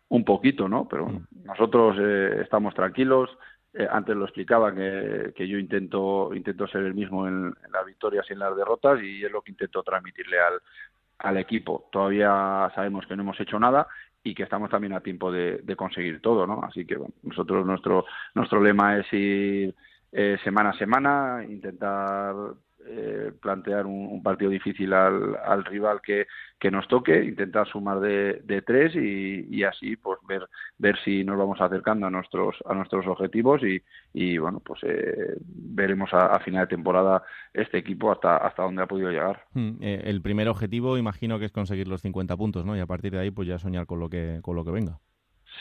un 0.10 0.26
poquito, 0.26 0.68
¿no? 0.68 0.88
Pero 0.88 1.06
bueno, 1.06 1.22
nosotros 1.46 1.96
eh, 2.00 2.42
estamos 2.44 2.76
tranquilos. 2.76 3.30
Eh, 3.74 3.88
antes 3.90 4.16
lo 4.16 4.26
explicaba 4.26 4.74
que, 4.74 5.34
que, 5.36 5.48
yo 5.48 5.58
intento 5.58 6.34
intento 6.34 6.68
ser 6.68 6.84
el 6.84 6.94
mismo 6.94 7.28
en, 7.28 7.54
en, 7.66 7.72
las 7.72 7.86
victorias 7.86 8.26
y 8.30 8.34
en 8.34 8.40
las 8.40 8.56
derrotas 8.56 9.02
y 9.02 9.24
es 9.24 9.32
lo 9.32 9.42
que 9.42 9.52
intento 9.52 9.84
transmitirle 9.84 10.38
al, 10.40 10.60
al 11.20 11.38
equipo. 11.38 11.88
Todavía 11.92 12.72
sabemos 12.76 13.06
que 13.06 13.16
no 13.16 13.24
hemos 13.24 13.40
hecho 13.40 13.60
nada 13.60 13.88
y 14.28 14.36
que 14.36 14.44
estamos 14.44 14.70
también 14.70 14.94
a 14.94 15.00
tiempo 15.00 15.32
de, 15.32 15.76
conseguir 15.78 16.22
todo, 16.22 16.46
¿no? 16.46 16.62
Así 16.64 16.86
que 16.86 16.98
bueno, 16.98 17.14
nosotros 17.24 17.66
nuestro 17.66 18.06
nuestro 18.36 18.62
lema 18.62 18.98
es 18.98 19.14
ir 19.14 19.74
eh, 20.12 20.38
semana 20.44 20.72
a 20.72 20.78
semana, 20.78 21.46
intentar 21.48 22.36
eh, 22.90 23.32
plantear 23.42 23.86
un, 23.86 24.08
un, 24.08 24.24
partido 24.24 24.50
difícil 24.50 24.94
al, 24.94 25.36
al 25.46 25.66
rival 25.66 26.02
que, 26.02 26.28
que, 26.60 26.72
nos 26.72 26.88
toque, 26.88 27.24
intentar 27.24 27.68
sumar 27.68 28.00
de, 28.00 28.42
de 28.44 28.62
tres 28.62 28.96
y, 28.96 29.48
y, 29.50 29.64
así 29.64 29.96
pues 29.98 30.20
ver 30.28 30.48
ver 30.78 30.98
si 31.04 31.24
nos 31.24 31.38
vamos 31.38 31.60
acercando 31.60 32.08
a 32.08 32.10
nuestros 32.10 32.56
a 32.66 32.74
nuestros 32.74 33.06
objetivos 33.08 33.62
y, 33.64 33.82
y 34.14 34.38
bueno 34.38 34.60
pues 34.60 34.82
eh, 34.84 35.36
veremos 35.46 36.14
a, 36.14 36.28
a, 36.28 36.40
final 36.40 36.62
de 36.66 36.76
temporada 36.76 37.24
este 37.54 37.78
equipo 37.78 38.12
hasta 38.12 38.38
hasta 38.38 38.64
dónde 38.64 38.84
ha 38.84 38.88
podido 38.88 39.12
llegar. 39.12 39.44
Hmm, 39.54 39.82
eh, 39.82 40.02
el 40.06 40.22
primer 40.22 40.48
objetivo 40.48 40.98
imagino 40.98 41.40
que 41.40 41.46
es 41.46 41.52
conseguir 41.52 41.88
los 41.88 42.02
50 42.02 42.38
puntos, 42.38 42.66
¿no? 42.66 42.76
Y 42.76 42.80
a 42.80 42.86
partir 42.88 43.12
de 43.12 43.20
ahí 43.20 43.32
pues 43.32 43.48
ya 43.48 43.60
soñar 43.60 43.86
con 43.86 44.00
lo 44.00 44.10
que 44.10 44.40
con 44.42 44.56
lo 44.56 44.64
que 44.64 44.72
venga. 44.72 45.00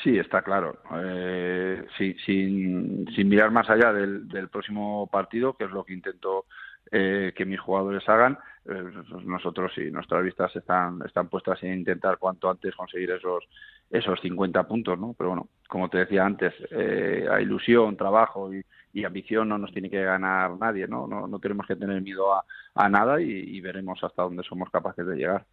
Sí, 0.03 0.19
está 0.19 0.43
claro. 0.43 0.79
Eh, 1.03 1.85
sí, 1.97 2.15
sin, 2.25 3.07
sin 3.15 3.29
mirar 3.29 3.51
más 3.51 3.69
allá 3.71 3.93
del, 3.93 4.29
del 4.29 4.49
próximo 4.49 5.09
partido, 5.11 5.55
que 5.55 5.65
es 5.65 5.71
lo 5.71 5.85
que 5.85 5.95
intento 5.95 6.45
eh, 6.93 7.33
que 7.37 7.45
mis 7.45 7.61
jugadores 7.61 8.09
hagan, 8.09 8.39
eh, 8.65 8.83
nosotros 9.25 9.73
sí, 9.75 9.91
nuestras 9.91 10.25
vistas 10.25 10.55
están, 10.57 11.01
están 11.05 11.29
puestas 11.29 11.63
en 11.63 11.79
intentar 11.79 12.19
cuanto 12.19 12.51
antes 12.51 12.75
conseguir 12.75 13.11
esos 13.11 13.45
esos 13.91 14.21
50 14.21 14.67
puntos, 14.67 14.99
¿no? 14.99 15.15
Pero 15.17 15.31
bueno, 15.31 15.49
como 15.69 15.89
te 15.89 15.99
decía 15.99 16.25
antes, 16.25 16.53
eh, 16.71 17.27
a 17.31 17.41
ilusión, 17.41 17.97
trabajo 17.97 18.53
y, 18.53 18.65
y, 18.93 19.05
ambición 19.05 19.49
no 19.49 19.59
nos 19.59 19.73
tiene 19.73 19.89
que 19.89 20.03
ganar 20.03 20.59
nadie, 20.59 20.89
¿no? 20.89 21.07
No, 21.07 21.29
no 21.29 21.39
tenemos 21.39 21.67
que 21.67 21.77
tener 21.77 22.03
miedo 22.03 22.35
a, 22.35 22.89
nada 22.89 23.21
y, 23.21 23.31
y, 23.31 23.61
veremos 23.61 24.03
hasta 24.03 24.23
dónde 24.23 24.43
somos 24.43 24.71
capaces 24.71 25.07
de 25.07 25.17
llegar. 25.17 25.47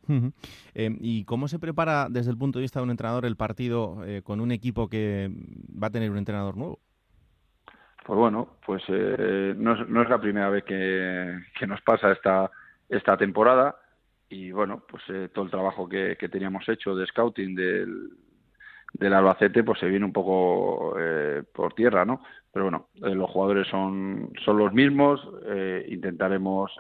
Eh, 0.74 0.90
¿Y 1.00 1.26
cómo 1.26 1.48
se 1.48 1.60
prepara 1.60 2.08
desde 2.10 2.32
el 2.32 2.38
punto 2.38 2.60
de 2.60 2.64
vista 2.64 2.80
de 2.80 2.86
un 2.86 2.92
entrenador 2.92 3.26
el 3.26 3.38
partido 3.38 4.00
con 4.24 4.42
un 4.42 4.52
equipo 4.52 4.90
que 4.90 5.30
va 5.82 5.88
a 5.88 5.92
tener 5.92 6.10
un 6.10 6.18
entrenador 6.18 6.58
nuevo? 6.58 6.80
Pues 8.06 8.20
bueno, 8.20 8.58
pues 8.66 8.84
eh, 8.90 9.54
no, 9.58 9.74
es, 9.74 9.88
no, 9.88 10.02
es, 10.02 10.10
la 10.10 10.20
primera 10.20 10.50
vez 10.50 10.64
que, 10.66 11.66
nos 11.66 11.82
pasa 11.82 12.12
esta, 12.12 12.52
esta 12.90 13.16
temporada 13.16 13.78
y 14.28 14.52
bueno, 14.52 14.84
pues 14.90 15.04
eh, 15.10 15.30
todo 15.34 15.46
el 15.46 15.52
trabajo 15.52 15.88
que, 15.88 16.18
que, 16.18 16.28
teníamos 16.28 16.68
hecho 16.68 16.96
de 16.96 17.06
scouting 17.08 17.56
del, 17.56 18.12
Albacete 19.02 19.64
pues 19.64 19.80
se 19.80 19.88
viene 19.88 20.06
un 20.06 20.12
poco 20.12 20.96
eh, 21.00 21.44
por 21.54 21.74
tierra, 21.74 22.04
¿no? 22.04 22.22
Pero 22.52 22.66
bueno, 22.66 22.90
eh, 22.96 23.16
los 23.16 23.30
jugadores 23.30 23.68
son, 23.68 24.32
son 24.44 24.58
los 24.58 24.74
mismos, 24.74 25.26
eh, 25.46 25.86
intentaremos 25.90 26.72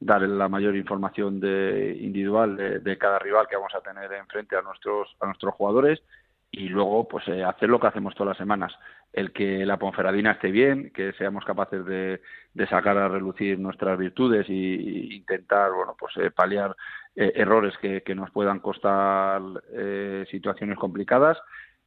dar 0.00 0.22
la 0.22 0.48
mayor 0.48 0.74
información 0.74 1.38
de, 1.38 1.96
individual 2.00 2.56
de, 2.56 2.78
de, 2.80 2.98
cada 2.98 3.18
rival 3.18 3.46
que 3.48 3.56
vamos 3.56 3.74
a 3.74 3.82
tener 3.82 4.12
enfrente 4.14 4.56
a 4.56 4.62
nuestros, 4.62 5.14
a 5.20 5.26
nuestros 5.26 5.54
jugadores 5.54 6.02
y 6.52 6.68
luego 6.68 7.06
pues 7.06 7.26
eh, 7.28 7.44
hacer 7.44 7.68
lo 7.68 7.78
que 7.78 7.86
hacemos 7.86 8.14
todas 8.14 8.30
las 8.30 8.38
semanas. 8.38 8.72
El 9.12 9.32
que 9.32 9.64
la 9.66 9.78
Ponferradina 9.78 10.32
esté 10.32 10.50
bien 10.50 10.90
que 10.94 11.12
seamos 11.14 11.44
capaces 11.44 11.84
de, 11.84 12.20
de 12.54 12.66
sacar 12.66 12.96
a 12.98 13.08
relucir 13.08 13.58
nuestras 13.58 13.98
virtudes 13.98 14.46
y 14.48 15.16
intentar 15.16 15.72
bueno 15.72 15.96
pues 15.98 16.16
eh, 16.16 16.30
paliar 16.30 16.76
eh, 17.16 17.32
errores 17.34 17.74
que, 17.78 18.02
que, 18.02 18.14
nos 18.14 18.30
puedan 18.30 18.60
costar 18.60 19.42
eh, 19.72 20.24
situaciones 20.30 20.78
complicadas 20.78 21.38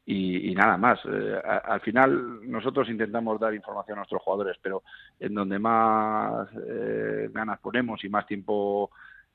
y, 0.05 0.53
nada 0.55 0.77
más. 0.77 0.99
Eh, 1.05 1.41
al 1.63 1.79
final 1.81 2.49
nosotros 2.49 2.89
intentamos 2.89 3.39
dar 3.39 3.53
información 3.53 3.97
a 3.97 4.01
nuestros 4.01 4.21
jugadores 4.21 4.57
pero 4.61 4.83
en 5.19 5.33
donde 5.33 5.59
más 5.59 6.47
eh, 6.67 7.29
ganas 7.31 7.59
ponemos 7.59 8.03
y 8.03 8.09
más 8.09 8.25
tiempo 8.25 8.91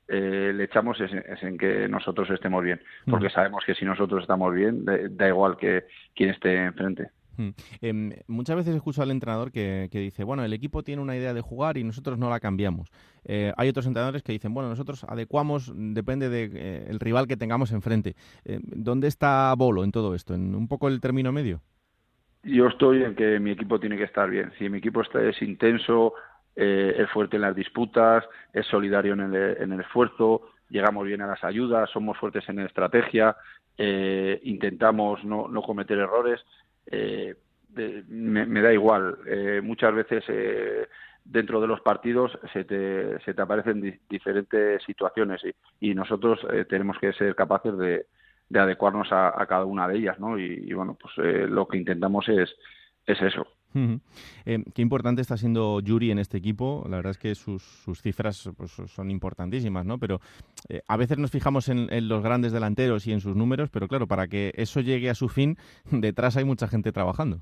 eh, 0.09 0.53
le 0.55 0.65
echamos 0.65 1.01
es, 1.01 1.13
es, 1.13 1.43
en 1.43 1.59
que 1.59 1.89
nosotros 1.89 2.29
estemos 2.31 2.65
bien, 2.65 2.81
porque 3.09 3.27
mm. 3.27 3.31
sabemos 3.31 3.65
que 3.65 3.75
si 3.75 3.85
nosotros 3.85 4.23
estamos 4.23 4.55
bien, 4.55 4.85
da, 4.85 4.97
da 5.11 5.29
igual 5.29 5.57
que 5.57 5.85
quien 6.15 6.31
esté 6.31 6.65
enfrente. 6.65 7.11
Mm. 7.39 7.49
Eh, 7.81 8.23
muchas 8.27 8.57
veces 8.57 8.75
escucho 8.75 9.03
al 9.03 9.11
entrenador 9.11 9.51
que, 9.51 9.89
que, 9.91 10.01
dice, 10.01 10.25
bueno, 10.25 10.45
el 10.45 10.53
equipo 10.53 10.83
tiene 10.83 11.01
una 11.01 11.17
idea 11.17 11.33
de 11.33 11.41
jugar 11.41 11.79
y 11.79 11.85
nosotros 11.85 12.19
no 12.19 12.29
la 12.29 12.41
cambiamos. 12.41 12.91
Eh, 13.25 13.53
hay 13.57 13.69
otros 13.69 13.87
entrenadores 13.87 14.23
que 14.23 14.33
dicen, 14.33 14.53
bueno, 14.53 14.69
nosotros 14.69 15.05
adecuamos, 15.05 15.73
depende 15.75 16.29
del 16.29 16.53
de, 16.53 16.87
eh, 16.91 16.97
rival 16.99 17.27
que 17.27 17.37
tengamos 17.37 17.73
enfrente. 17.73 18.15
¿Dónde 18.45 19.09
está 19.09 19.55
Bolo 19.57 19.85
en 19.85 19.93
todo 19.93 20.15
esto? 20.15 20.35
¿En 20.35 20.55
un 20.55 20.69
poco 20.69 20.89
el 20.89 21.01
término 21.01 21.33
medio? 21.33 21.63
Yo 22.43 22.69
estoy 22.69 23.03
en 23.03 23.15
que 23.15 23.39
mi 23.41 23.51
equipo 23.51 23.79
tiene 23.79 23.97
que 23.97 24.05
estar 24.05 24.29
bien. 24.29 24.53
Si 24.59 24.69
mi 24.69 24.79
equipo 24.79 25.03
está, 25.03 25.23
es 25.23 25.41
intenso, 25.43 26.15
eh, 26.61 26.97
es 26.99 27.09
fuerte 27.11 27.37
en 27.37 27.43
las 27.43 27.55
disputas, 27.55 28.25
es 28.53 28.67
solidario 28.67 29.13
en 29.13 29.21
el, 29.21 29.57
en 29.59 29.73
el 29.73 29.81
esfuerzo, 29.81 30.51
llegamos 30.69 31.07
bien 31.07 31.23
a 31.23 31.29
las 31.29 31.45
ayudas, 31.45 31.89
somos 31.91 32.19
fuertes 32.19 32.49
en 32.49 32.59
estrategia, 32.59 33.37
eh, 33.77 34.41
intentamos 34.43 35.25
no, 35.25 35.47
no, 35.47 35.63
cometer 35.63 35.99
errores. 35.99 36.45
Eh, 36.87 37.37
me, 38.09 38.61
da 38.61 38.73
igual. 38.73 39.19
Eh, 39.25 39.61
muchas 39.63 39.95
veces 39.95 40.25
dentro 41.25 41.61
de 41.61 41.69
los 41.69 41.81
partidos 41.81 42.37
se 42.53 42.65
te, 42.65 43.21
se 43.21 43.35
te 43.35 43.43
aparecen 43.43 43.81
di 43.81 43.95
diferentes 44.09 44.83
situaciones 44.83 45.41
y, 45.81 45.95
nosotros 45.95 46.41
tenemos 46.69 46.99
que 46.99 47.13
ser 47.13 47.37
capaces 47.37 47.79
de, 47.79 48.07
de 48.49 48.59
adecuarnos 48.59 49.13
a, 49.13 49.47
cada 49.47 49.65
una 49.65 49.87
de 49.87 49.99
ellas, 49.99 50.19
¿no? 50.19 50.39
Y, 50.39 50.65
y 50.67 50.73
bueno, 50.73 50.99
pues 51.01 51.49
lo 51.49 51.69
que 51.69 51.77
intentamos 51.77 52.29
es, 52.29 52.53
es 53.07 53.23
eso, 53.23 53.47
Eh, 53.75 54.65
qué 54.75 54.83
importante 54.83 55.21
está 55.21 55.37
siendo 55.37 55.81
Yuri 55.81 56.11
en 56.11 56.19
este 56.19 56.39
equipo. 56.39 56.85
La 56.89 56.97
verdad 56.97 57.11
es 57.11 57.19
que 57.19 57.35
sus, 57.35 57.63
cifras 58.01 58.51
pues, 58.57 58.73
son 58.73 59.11
importantísimas, 59.11 59.85
¿no? 59.85 59.99
Pero 59.99 60.21
eh, 60.69 60.83
a 60.89 60.97
veces 60.97 61.19
nos 61.19 61.31
fijamos 61.31 61.69
en, 61.69 61.89
los 62.09 62.23
grandes 62.23 62.53
delanteros 62.53 63.07
y 63.07 63.13
en 63.13 63.21
sus 63.21 63.37
números, 63.37 63.71
pero 63.71 63.89
claro, 63.89 64.07
para 64.07 64.29
que 64.29 64.53
eso 64.57 64.81
llegue 64.81 65.11
a 65.11 65.15
su 65.15 65.29
fin, 65.29 65.57
detrás 65.91 66.37
hay 66.37 66.45
mucha 66.45 66.69
gente 66.69 66.93
trabajando. 66.93 67.41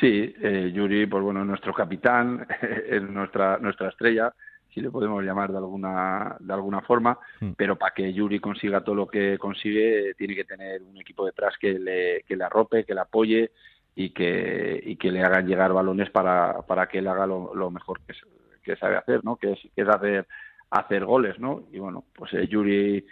Sí, 0.00 0.34
eh, 0.42 0.72
Yuri, 0.74 1.06
pues 1.06 1.22
bueno, 1.22 1.44
nuestro 1.44 1.72
capitán, 1.72 2.46
es 2.88 3.02
nuestra, 3.02 3.58
nuestra 3.58 3.88
estrella, 3.88 4.32
si 4.72 4.80
le 4.80 4.90
podemos 4.90 5.22
llamar 5.22 5.52
de 5.52 5.58
alguna, 5.58 6.36
de 6.40 6.52
alguna 6.52 6.80
forma, 6.80 7.18
hmm. 7.40 7.52
pero 7.56 7.76
para 7.76 7.92
que 7.94 8.12
Yuri 8.12 8.40
consiga 8.40 8.82
todo 8.82 8.94
lo 8.94 9.06
que 9.06 9.36
consigue, 9.38 10.14
tiene 10.16 10.34
que 10.34 10.44
tener 10.44 10.82
un 10.82 10.98
equipo 10.98 11.26
detrás 11.26 11.54
que 11.60 11.78
le, 11.78 12.22
que 12.26 12.36
le 12.36 12.44
arrope, 12.44 12.84
que 12.84 12.94
le 12.94 13.00
apoye, 13.00 13.50
y 13.94 14.10
que, 14.10 14.80
y 14.84 14.96
que 14.96 15.10
le 15.10 15.22
hagan 15.22 15.46
llegar 15.46 15.72
balones 15.72 16.10
para, 16.10 16.62
para 16.62 16.88
que 16.88 16.98
él 16.98 17.08
haga 17.08 17.26
lo, 17.26 17.70
mejor 17.70 18.00
que, 18.06 18.14
que, 18.62 18.76
sabe 18.76 18.96
hacer, 18.96 19.24
¿no? 19.24 19.36
Que 19.36 19.52
es, 19.52 19.60
que 19.74 19.82
es 19.82 19.88
hacer, 19.88 20.26
hacer 20.70 21.04
goles, 21.04 21.38
¿no? 21.38 21.64
Y 21.72 21.78
bueno, 21.78 22.04
pues 22.14 22.32
eh, 22.34 22.46
Yuri 22.48 23.04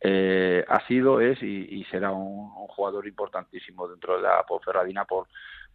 eh, 0.00 0.64
ha 0.68 0.86
sido, 0.86 1.20
es 1.20 1.42
y, 1.42 1.84
será 1.90 2.12
un, 2.12 2.48
jugador 2.68 3.08
importantísimo 3.08 3.88
dentro 3.88 4.16
de 4.16 4.22
la 4.22 4.44
Ponferradina 4.46 5.04
por, 5.04 5.26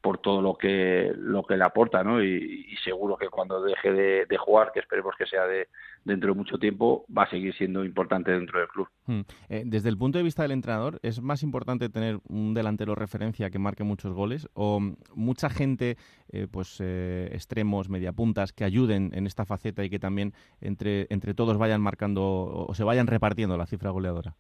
por 0.04 0.18
todo 0.18 0.41
lo 0.41 0.56
que 0.56 1.14
lo 1.16 1.43
que 1.43 1.56
le 1.56 1.64
aporta, 1.64 2.04
¿no? 2.04 2.22
Y, 2.22 2.76
seguro 2.84 3.16
que 3.16 3.30
cuando 3.30 3.64
deje 3.64 3.93
de, 3.93 4.38
jugar, 4.38 4.72
que 4.74 4.82
esperemos 4.82 5.16
que 5.18 5.26
sea 5.26 5.47
de 5.47 5.70
dentro 6.04 6.34
de 6.34 6.38
mucho 6.38 6.58
tiempo, 6.58 7.06
va 7.18 7.24
a 7.24 7.30
seguir 7.30 7.56
siendo 7.56 7.86
importante 7.86 8.30
dentro 8.32 8.60
del 8.60 8.68
club. 8.68 8.89
Hmm. 9.06 9.22
Eh, 9.47 9.64
desde 9.66 9.88
el 9.88 9.97
punto 9.97 10.18
de 10.18 10.26
vista 10.26 10.41
del 10.41 10.51
entrenador, 10.51 10.99
¿es 11.04 11.22
más 11.22 11.41
importante 11.41 11.88
tener 11.88 12.20
un 12.28 12.54
delantero 12.54 12.93
referencia 12.95 13.49
que 13.49 13.60
marque 13.60 13.86
muchos 13.86 14.12
goles 14.14 14.49
o 14.54 14.82
mucha 15.16 15.49
gente, 15.49 15.95
eh, 16.34 16.47
pues 16.51 16.82
eh, 16.82 17.30
extremos, 17.32 17.88
mediapuntas, 17.88 18.51
que 18.51 18.66
ayuden 18.66 19.12
en 19.14 19.26
esta 19.26 19.45
faceta 19.45 19.86
y 19.86 19.89
que 19.89 19.99
también 19.99 20.34
entre, 20.60 21.08
entre 21.12 21.34
todos 21.34 21.58
vayan 21.58 21.80
marcando 21.80 22.22
o 22.22 22.74
se 22.74 22.84
vayan 22.84 23.08
repartiendo 23.08 23.56
la 23.56 23.68
cifra 23.68 23.91
goleadora? 23.91 24.36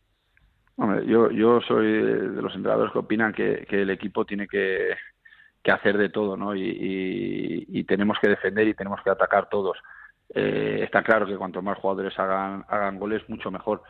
yo, 1.05 1.31
yo 1.31 1.61
soy 1.61 1.85
de 1.85 2.41
los 2.41 2.53
entrenadores 2.55 2.91
que 2.91 2.99
opinan 2.99 3.31
que 3.31 3.65
el 3.69 3.91
equipo 3.91 4.25
tiene 4.25 4.47
que 4.47 4.95
que 5.63 5.71
hacer 5.71 5.97
de 5.97 6.09
todo, 6.09 6.35
¿no? 6.37 6.55
Y, 6.55 7.85
tenemos 7.87 8.17
que 8.21 8.29
defender 8.29 8.67
y 8.67 8.73
tenemos 8.73 9.01
que 9.03 9.09
atacar 9.09 9.49
todos. 9.49 9.77
Eh, 10.33 10.81
está 10.83 11.03
claro 11.03 11.25
que 11.25 11.37
cuanto 11.37 11.61
más 11.61 11.77
jugadores 11.77 12.17
hagan, 12.17 12.65
hagan 12.67 12.99
goles, 12.99 13.27
mucho 13.29 13.49
mejor. 13.51 13.83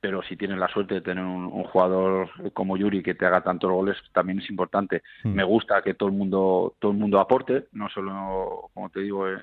Pero 0.00 0.22
si 0.22 0.36
tienes 0.36 0.58
la 0.58 0.68
suerte 0.68 0.94
de 0.94 1.00
tener 1.00 1.24
un, 1.24 1.64
jugador 1.64 2.30
como 2.52 2.76
Yuri 2.76 3.02
que 3.02 3.14
te 3.14 3.26
haga 3.26 3.42
tantos 3.42 3.70
goles, 3.70 3.96
también 4.12 4.38
es 4.38 4.48
importante. 4.48 5.02
Mm. 5.24 5.34
Me 5.34 5.44
gusta 5.44 5.82
que 5.82 5.94
todo 5.94 6.08
el 6.08 6.14
mundo 6.14 6.76
todo 6.78 6.92
el 6.92 6.98
mundo 6.98 7.18
aporte, 7.18 7.66
no 7.72 7.88
solo, 7.88 8.70
como 8.72 8.90
te 8.90 9.00
digo, 9.00 9.28
en, 9.28 9.42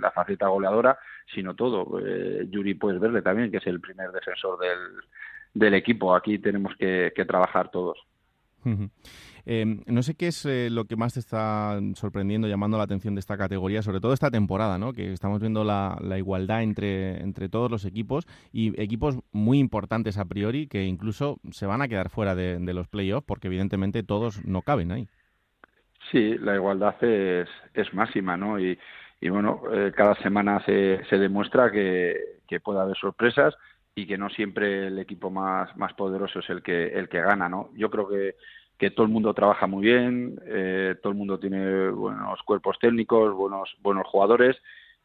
la 0.00 0.12
faceta 0.12 0.46
goleadora, 0.46 0.96
sino 1.34 1.54
todo. 1.54 1.98
Eh, 1.98 2.46
Yuri 2.50 2.74
puedes 2.74 3.00
verle 3.00 3.20
también, 3.20 3.50
que 3.50 3.56
es 3.56 3.66
el 3.66 3.80
primer 3.80 4.12
defensor 4.12 4.58
del, 4.60 4.78
del 5.54 5.74
equipo. 5.74 6.14
Aquí 6.14 6.38
tenemos 6.38 6.76
que, 6.76 7.12
que 7.14 7.24
trabajar 7.24 7.70
todos. 7.70 7.98
Em, 9.48 9.82
no 9.86 10.02
sé 10.02 10.16
qué 10.16 10.26
es 10.26 10.44
eh, 10.44 10.68
lo 10.72 10.86
que 10.86 10.96
más 10.96 11.14
te 11.14 11.20
está 11.20 11.78
sorprendiendo, 11.94 12.48
llamando 12.48 12.78
la 12.78 12.82
atención 12.82 13.14
de 13.14 13.20
esta 13.20 13.38
categoría, 13.38 13.80
sobre 13.80 14.00
todo 14.00 14.12
esta 14.12 14.28
temporada, 14.28 14.76
¿no? 14.76 14.92
que 14.92 15.12
estamos 15.12 15.40
viendo 15.40 15.62
la, 15.62 15.96
igualdad 16.18 16.64
entre, 16.64 17.22
entre 17.22 17.48
todos 17.48 17.70
los 17.70 17.84
equipos 17.84 18.26
y 18.52 18.80
equipos 18.82 19.20
muy 19.30 19.60
importantes 19.60 20.18
a 20.18 20.24
priori 20.24 20.66
que 20.66 20.82
incluso 20.82 21.38
se 21.52 21.64
van 21.64 21.80
a 21.80 21.86
quedar 21.86 22.10
fuera 22.10 22.34
de, 22.34 22.58
los 22.74 22.88
playoffs 22.88 23.24
porque 23.24 23.46
evidentemente 23.46 24.02
todos 24.02 24.44
no 24.44 24.62
caben 24.62 24.90
ahí. 24.90 25.06
Sí, 26.10 26.36
la 26.38 26.56
igualdad 26.56 26.96
es, 27.04 27.48
es 27.72 27.94
máxima, 27.94 28.36
¿no? 28.36 28.58
Y, 28.58 28.76
y 29.20 29.28
bueno, 29.28 29.62
eh, 29.72 29.92
cada 29.96 30.16
semana 30.16 30.60
se, 30.66 31.04
se 31.08 31.18
demuestra 31.18 31.70
que, 31.70 32.40
que 32.48 32.58
puede 32.58 32.80
haber 32.80 32.96
sorpresas 32.96 33.54
y 33.94 34.06
que 34.06 34.18
no 34.18 34.28
siempre 34.28 34.88
el 34.88 34.98
equipo 34.98 35.30
más, 35.30 35.74
más 35.76 35.94
poderoso 35.94 36.40
es 36.40 36.50
el 36.50 36.62
que, 36.62 36.88
el 36.88 37.08
que 37.08 37.20
gana, 37.20 37.48
¿no? 37.48 37.70
Yo 37.74 37.88
creo 37.90 38.08
que, 38.08 38.34
que 38.78 38.90
todo 38.90 39.06
el 39.06 39.12
mundo 39.12 39.32
trabaja 39.32 39.66
muy 39.66 39.86
bien, 39.86 40.40
eh, 40.46 40.96
todo 41.02 41.12
el 41.12 41.18
mundo 41.18 41.38
tiene 41.38 41.88
buenos 41.90 42.42
cuerpos 42.42 42.78
técnicos, 42.78 43.34
buenos, 43.34 43.74
buenos 43.80 44.06
jugadores 44.06 44.56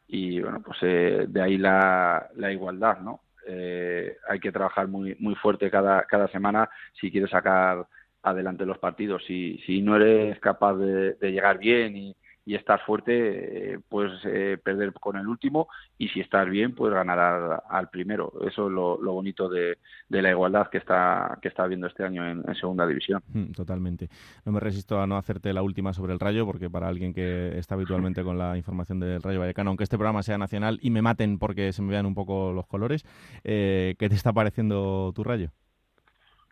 y 0.08 0.40
bueno, 0.40 0.60
pues 0.62 0.78
eh, 0.82 1.26
de 1.28 1.42
ahí 1.42 1.56
la, 1.56 2.28
la 2.36 2.52
igualdad, 2.52 3.00
¿no? 3.00 3.20
Eh, 3.46 4.16
hay 4.28 4.38
que 4.38 4.52
trabajar 4.52 4.88
muy, 4.88 5.16
muy 5.18 5.34
fuerte 5.34 5.70
cada, 5.70 6.04
cada 6.04 6.28
semana 6.28 6.68
si 7.00 7.10
quieres 7.10 7.30
sacar 7.30 7.86
adelante 8.22 8.66
los 8.66 8.78
partidos. 8.78 9.24
Si, 9.26 9.58
si 9.66 9.82
no 9.82 9.96
eres 9.96 10.38
capaz 10.38 10.74
de, 10.74 11.14
de 11.14 11.32
llegar 11.32 11.58
bien 11.58 11.96
y, 11.96 12.16
y 12.44 12.56
estar 12.56 12.80
fuerte, 12.84 13.74
eh, 13.74 13.78
puedes 13.88 14.12
eh, 14.24 14.58
perder 14.62 14.92
con 14.94 15.16
el 15.16 15.28
último 15.28 15.68
y 15.96 16.08
si 16.08 16.20
estás 16.20 16.48
bien, 16.48 16.74
puedes 16.74 16.94
ganar 16.94 17.62
al, 17.68 17.88
primero. 17.88 18.32
Eso 18.46 18.66
es 18.66 18.72
lo, 18.72 18.98
bonito 18.98 19.48
de, 19.48 19.78
la 20.08 20.30
igualdad 20.30 20.68
que 20.68 20.78
está, 20.78 21.38
que 21.40 21.48
está 21.48 21.64
habiendo 21.64 21.86
este 21.86 22.04
año 22.04 22.28
en, 22.28 22.42
segunda 22.54 22.86
división. 22.86 23.22
Mm, 23.32 23.52
totalmente. 23.52 24.08
No 24.44 24.52
me 24.52 24.60
resisto 24.60 25.00
a 25.00 25.06
no 25.06 25.16
hacerte 25.16 25.52
la 25.52 25.62
última 25.62 25.92
sobre 25.92 26.12
el 26.12 26.20
Rayo, 26.20 26.44
porque 26.44 26.68
para 26.68 26.88
alguien 26.88 27.14
que 27.14 27.56
está 27.58 27.76
habitualmente 27.76 28.24
con 28.24 28.38
la 28.38 28.56
información 28.56 28.98
del 28.98 29.22
Rayo 29.22 29.40
Vallecano, 29.40 29.70
aunque 29.70 29.84
este 29.84 29.96
programa 29.96 30.22
sea 30.22 30.38
nacional 30.38 30.78
y 30.82 30.90
me 30.90 31.02
maten 31.02 31.38
porque 31.38 31.72
se 31.72 31.82
me 31.82 31.90
vean 31.90 32.06
un 32.06 32.14
poco 32.14 32.52
los 32.52 32.66
colores, 32.66 33.04
eh, 33.44 33.94
¿qué 33.98 34.08
te 34.08 34.14
está 34.14 34.32
pareciendo 34.32 35.12
tu 35.14 35.22
Rayo? 35.22 35.50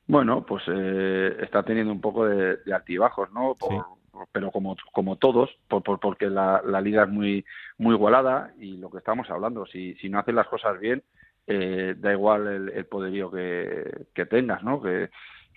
Bueno, 0.06 0.44
pues 0.44 0.66
está 1.40 1.62
teniendo 1.62 1.92
un 1.92 2.00
poco 2.00 2.26
de, 2.26 2.56
de 2.56 2.74
altibajos, 2.74 3.30
¿no? 3.32 3.54
Pero 4.32 4.50
como, 4.50 4.76
como 4.92 5.16
todos, 5.16 5.50
por, 5.68 5.82
porque 6.00 6.28
la, 6.28 6.62
liga 6.80 7.04
es 7.04 7.08
muy, 7.08 7.44
muy 7.78 7.94
igualada 7.94 8.52
y 8.58 8.76
lo 8.76 8.90
que 8.90 8.98
estamos 8.98 9.30
hablando, 9.30 9.66
si, 9.66 9.94
si 9.96 10.08
no 10.08 10.18
haces 10.18 10.34
las 10.34 10.48
cosas 10.48 10.78
bien, 10.78 11.02
eh, 11.46 11.94
da 11.98 12.12
igual 12.12 12.70
el, 12.74 12.86
poderío 12.86 13.30
que, 13.30 14.26
tengas, 14.26 14.62
¿no? 14.62 14.80
Que, 14.82 15.10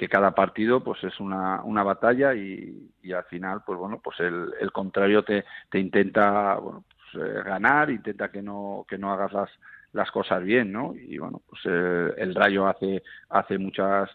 cada 0.10 0.36
partido 0.36 0.84
pues 0.84 1.01
es 1.06 1.18
una, 1.22 1.64
una 1.64 1.82
batalla 1.82 2.36
y, 2.36 2.91
y 3.01 3.14
al 3.14 3.24
final 3.24 3.62
pues 3.66 3.80
bueno 3.80 4.01
pues 4.04 4.20
el, 4.20 4.49
el 4.60 4.70
contrario 4.74 5.24
te, 5.24 5.45
te 5.70 5.80
intenta 5.80 6.56
bueno, 6.56 6.84
pues, 6.89 7.26
eh, 7.26 7.41
ganar 7.45 7.89
intenta 7.89 8.30
que 8.30 8.41
no 8.41 8.86
que 8.86 8.97
no 8.97 9.14
hagas 9.14 9.32
las, 9.32 9.49
las 9.93 10.12
cosas 10.12 10.43
bien 10.43 10.74
no 10.74 10.93
y 10.93 11.18
bueno 11.20 11.41
pues 11.47 11.62
eh, 11.68 12.14
el 12.18 12.36
Rayo 12.36 12.68
hace 12.68 13.01
hace 13.30 13.58
muchas 13.58 14.10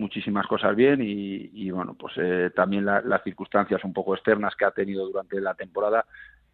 muchísimas 0.00 0.46
cosas 0.46 0.74
bien 0.74 1.00
y, 1.02 1.70
bueno, 1.70 1.94
pues 1.94 2.14
eh, 2.16 2.50
también 2.54 2.84
las 2.84 3.22
circunstancias 3.22 3.84
un 3.84 3.92
poco 3.92 4.14
externas 4.14 4.56
que 4.56 4.64
ha 4.64 4.70
tenido 4.70 5.06
durante 5.06 5.40
la 5.40 5.54
temporada 5.54 6.06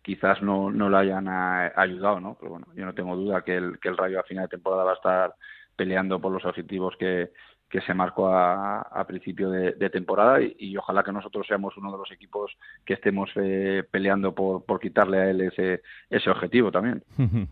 quizás 0.02 0.40
no, 0.40 0.70
no 0.70 0.88
le 0.88 0.98
hayan 0.98 1.26
ayudado, 1.28 2.20
¿no? 2.20 2.36
Pero 2.38 2.52
bueno, 2.52 2.66
yo 2.76 2.84
no 2.84 2.94
tengo 2.94 3.16
duda 3.16 3.42
que 3.42 3.56
el, 3.56 3.80
que 3.80 3.88
el 3.88 3.96
Rayo 3.96 4.20
a 4.20 4.22
final 4.22 4.44
de 4.44 4.50
temporada 4.50 4.84
va 4.84 4.92
a 4.92 4.94
estar 4.94 5.34
peleando 5.74 6.20
por 6.20 6.30
los 6.30 6.44
objetivos 6.44 6.94
que, 6.96 7.32
que 7.68 7.80
se 7.80 7.94
marcó 7.94 8.28
a, 8.28 9.04
principio 9.06 9.50
de, 9.50 9.90
temporada 9.90 10.38
y, 10.40 10.76
ojalá 10.76 11.02
que 11.02 11.12
nosotros 11.12 11.46
seamos 11.46 11.76
uno 11.76 11.92
de 11.92 11.98
los 11.98 12.10
equipos 12.12 12.56
que 12.84 12.94
estemos 12.94 13.30
eh, 13.36 13.82
peleando 13.90 14.34
por, 14.34 14.64
por 14.64 14.80
quitarle 14.80 15.18
a 15.18 15.30
él 15.30 15.40
ese, 15.40 15.82
ese 16.10 16.30
objetivo 16.30 16.70
también. 16.70 17.02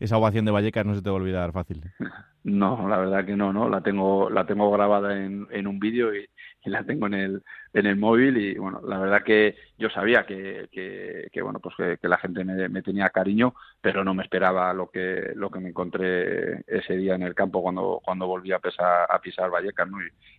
Esa 0.00 0.16
ovación 0.16 0.44
de 0.44 0.52
Vallecas 0.52 0.86
no 0.86 0.94
se 0.94 1.02
te 1.02 1.10
va 1.10 1.16
a 1.16 1.20
olvidar 1.20 1.52
fácil. 1.52 1.82
No, 2.44 2.88
la 2.88 2.96
verdad 2.96 3.26
que 3.26 3.36
no, 3.36 3.52
no, 3.52 3.68
la 3.68 3.82
tengo, 3.82 4.30
la 4.30 4.46
tengo 4.46 4.70
grabada 4.70 5.22
en, 5.22 5.46
en 5.50 5.66
un 5.66 5.78
vídeo 5.78 6.14
y, 6.14 6.26
la 6.64 6.84
tengo 6.84 7.06
en 7.06 7.14
el, 7.14 7.42
en 7.72 7.86
el 7.86 7.96
móvil 7.96 8.36
y 8.36 8.58
bueno, 8.58 8.80
la 8.86 8.98
verdad 8.98 9.22
que 9.22 9.56
yo 9.78 9.88
sabía 9.90 10.26
que, 10.26 10.68
que, 10.70 11.42
bueno, 11.42 11.60
pues 11.60 11.74
que, 12.00 12.08
la 12.08 12.18
gente 12.18 12.44
me, 12.44 12.82
tenía 12.82 13.10
cariño, 13.10 13.54
pero 13.80 14.04
no 14.04 14.14
me 14.14 14.22
esperaba 14.22 14.72
lo 14.74 14.90
que, 14.90 15.32
lo 15.34 15.50
que 15.50 15.60
me 15.60 15.70
encontré 15.70 16.64
ese 16.66 16.96
día 16.96 17.14
en 17.14 17.22
el 17.22 17.34
campo 17.34 17.62
cuando, 17.62 18.00
cuando 18.04 18.26
volví 18.26 18.52
a, 18.52 18.58
pesar, 18.58 19.06
a 19.08 19.20
pisar 19.20 19.50
Vallecas, 19.50 19.88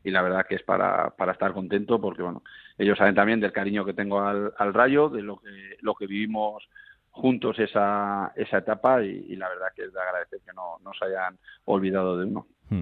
y, 0.04 0.12
la 0.12 0.22
verdad 0.22 0.46
que 0.48 0.56
es 0.56 0.64
para, 0.64 1.12
para 1.12 1.32
estar 1.32 1.54
contento 1.54 2.00
porque 2.00 2.22
bueno, 2.22 2.44
ellos 2.78 2.98
saben 2.98 3.16
también 3.16 3.40
del 3.40 3.52
cariño 3.52 3.86
que 3.86 3.94
tengo 3.94 4.22
al, 4.22 4.54
al 4.58 4.74
Rayo, 4.74 5.10
de 5.10 5.22
lo 5.22 5.38
que, 5.38 5.78
lo 5.82 5.96
que 5.96 6.08
vivimos 6.08 6.68
juntos 7.12 7.60
esa, 7.60 8.32
esa 8.36 8.60
etapa 8.60 9.04
y, 9.04 9.36
la 9.36 9.50
verdad 9.50 9.68
que 9.76 9.84
es 9.84 9.94
de 9.94 10.02
agradecer 10.02 10.40
que 10.46 10.54
no, 10.54 10.78
no 10.84 10.92
se 10.94 11.06
hayan 11.06 11.38
olvidado 11.66 12.18
de 12.18 12.26
uno. 12.26 12.48
Hmm. 12.70 12.82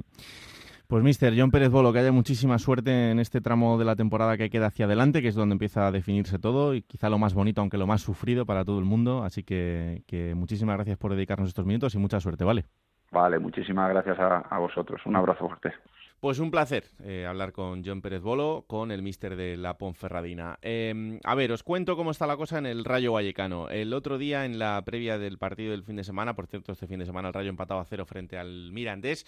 Pues 0.87 1.03
mister 1.03 1.33
John 1.37 1.51
Pérez 1.51 1.69
Bolo, 1.69 1.91
que 1.91 1.99
haya 1.99 2.13
muchísima 2.13 2.57
suerte 2.57 3.11
en 3.11 3.19
este 3.19 3.41
tramo 3.41 3.77
de 3.77 3.83
la 3.83 3.97
temporada 3.97 4.37
que 4.37 4.49
queda 4.49 4.67
hacia 4.67 4.85
adelante, 4.85 5.21
que 5.21 5.27
es 5.27 5.35
donde 5.35 5.51
empieza 5.51 5.85
a 5.85 5.91
definirse 5.91 6.39
todo 6.39 6.73
y 6.75 6.81
quizá 6.81 7.09
lo 7.09 7.19
más 7.19 7.33
bonito, 7.33 7.59
aunque 7.59 7.77
lo 7.77 7.87
más 7.87 8.01
sufrido 8.01 8.45
para 8.45 8.63
todo 8.63 8.79
el 8.79 8.85
mundo. 8.85 9.23
Así 9.23 9.43
que, 9.43 10.33
muchísimas 10.33 10.77
gracias 10.77 10.97
por 10.97 11.13
dedicarnos 11.13 11.49
estos 11.49 11.65
minutos 11.65 11.93
y 11.93 11.97
mucha 11.97 12.21
suerte, 12.21 12.45
¿vale? 12.45 12.63
Vale, 13.11 13.37
muchísimas 13.37 13.89
gracias 13.89 14.17
a, 14.17 14.37
a 14.37 14.59
vosotros. 14.59 15.01
Un 15.05 15.17
abrazo 15.17 15.49
fuerte. 15.49 15.73
Pues 16.19 16.39
un 16.39 16.49
placer 16.49 16.85
eh, 17.03 17.27
hablar 17.27 17.51
con 17.51 17.85
John 17.85 18.01
Pérez 18.01 18.23
Bolo, 18.23 18.65
con 18.65 18.89
el 18.89 19.03
mister 19.03 19.35
de 19.35 19.55
la 19.55 19.77
Ponferradina. 19.77 20.57
Em, 20.63 21.19
a 21.23 21.35
ver, 21.35 21.51
os 21.51 21.61
cuento 21.61 21.95
cómo 21.95 22.09
está 22.09 22.25
la 22.25 22.35
cosa 22.35 22.57
en 22.57 22.65
el 22.65 22.85
Rayo 22.85 23.13
Vallecano. 23.13 23.69
El 23.69 23.93
otro 23.93 24.17
día, 24.17 24.43
en 24.43 24.57
la 24.57 24.83
previa 24.83 25.19
del 25.19 25.37
partido 25.37 25.71
del 25.71 25.83
fin 25.83 25.95
de 25.95 26.03
semana, 26.03 26.35
por 26.35 26.47
cierto, 26.47 26.71
este 26.71 26.87
fin 26.87 26.97
de 26.97 27.05
semana 27.05 27.27
el 27.27 27.35
Rayo 27.35 27.49
empataba 27.49 27.81
a 27.81 27.85
cero 27.85 28.07
frente 28.07 28.35
al 28.35 28.71
Mirandés. 28.71 29.27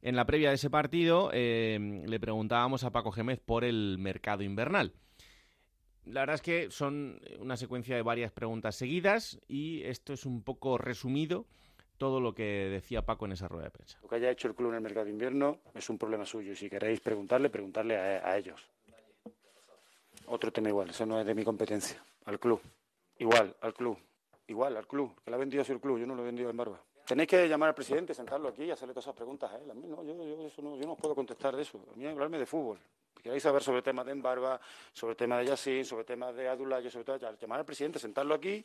En 0.00 0.16
la 0.16 0.24
previa 0.24 0.48
de 0.48 0.54
ese 0.54 0.70
partido 0.70 1.30
em, 1.34 2.06
le 2.06 2.18
preguntábamos 2.18 2.84
a 2.84 2.90
Paco 2.90 3.12
Gémez 3.12 3.40
por 3.40 3.62
el 3.62 3.98
mercado 3.98 4.42
invernal. 4.42 4.94
la 6.06 6.20
verdad 6.20 6.36
es 6.36 6.42
que 6.42 6.70
son 6.70 7.20
una 7.38 7.58
secuencia 7.58 7.96
de 7.96 8.02
varias 8.02 8.32
preguntas 8.32 8.76
seguidas 8.76 9.38
y 9.46 9.82
esto 9.82 10.14
es 10.14 10.24
un 10.24 10.42
poco 10.42 10.78
resumido 10.78 11.46
todo 12.00 12.18
lo 12.18 12.34
que 12.34 12.70
decía 12.70 13.02
Paco 13.02 13.26
en 13.26 13.32
esa 13.32 13.46
rueda 13.46 13.64
de 13.64 13.72
prensa. 13.72 13.98
Lo 14.00 14.08
que 14.08 14.14
haya 14.14 14.30
hecho 14.30 14.48
el 14.48 14.54
club 14.54 14.70
en 14.70 14.76
el 14.76 14.80
mercado 14.80 15.04
de 15.04 15.10
invierno 15.10 15.58
es 15.74 15.90
un 15.90 15.98
problema 15.98 16.24
suyo 16.24 16.52
y 16.52 16.56
si 16.56 16.70
queréis 16.70 16.98
preguntarle, 16.98 17.50
preguntarle 17.50 17.94
a, 17.94 18.38
ellos. 18.38 18.66
Otro 20.24 20.50
tema 20.50 20.70
igual, 20.70 20.88
eso 20.88 21.04
no 21.04 21.20
es 21.20 21.26
de 21.26 21.34
mi 21.34 21.44
competencia. 21.44 22.02
Al 22.24 22.40
club. 22.40 22.58
Igual, 23.18 23.54
al 23.60 23.74
club. 23.74 23.98
Igual, 24.46 24.78
al 24.78 24.86
club. 24.86 25.14
Que 25.22 25.30
la 25.30 25.36
ha 25.36 25.40
vendido 25.40 25.62
el 25.62 25.78
club, 25.78 25.98
yo 25.98 26.06
no 26.06 26.14
lo 26.14 26.22
he 26.22 26.24
vendido 26.24 26.48
en 26.48 26.56
barba. 26.56 26.80
Tenéis 27.06 27.28
que 27.28 27.46
llamar 27.46 27.68
al 27.68 27.74
presidente, 27.74 28.14
sentarlo 28.14 28.48
aquí 28.48 28.64
y 28.64 28.70
hacerle 28.70 28.94
todas 28.94 29.04
esas 29.04 29.14
preguntas 29.16 29.52
a 29.52 29.58
él. 29.58 29.70
A 29.70 29.74
mí 29.74 29.86
no, 29.86 30.02
yo, 30.02 30.14
yo, 30.24 30.46
eso 30.46 30.62
no, 30.62 30.76
yo 30.76 30.86
no 30.86 30.96
puedo 30.96 31.14
contestar 31.14 31.54
de 31.54 31.62
eso. 31.62 31.84
A 31.92 31.96
mí 31.98 32.06
hablarme 32.06 32.38
de 32.38 32.46
fútbol. 32.46 32.78
Si 33.14 33.24
queréis 33.24 33.42
saber 33.42 33.62
sobre 33.62 33.82
temas 33.82 34.06
de 34.06 34.12
Embarba, 34.12 34.58
sobre 34.94 35.16
temas 35.16 35.40
de 35.40 35.46
Yassin, 35.48 35.84
sobre 35.84 36.04
temas 36.04 36.34
de 36.34 36.48
Adulayo, 36.48 36.90
sobre 36.90 37.04
todo, 37.04 37.18
llamar 37.38 37.58
al 37.58 37.66
presidente, 37.66 37.98
sentarlo 37.98 38.34
aquí, 38.34 38.64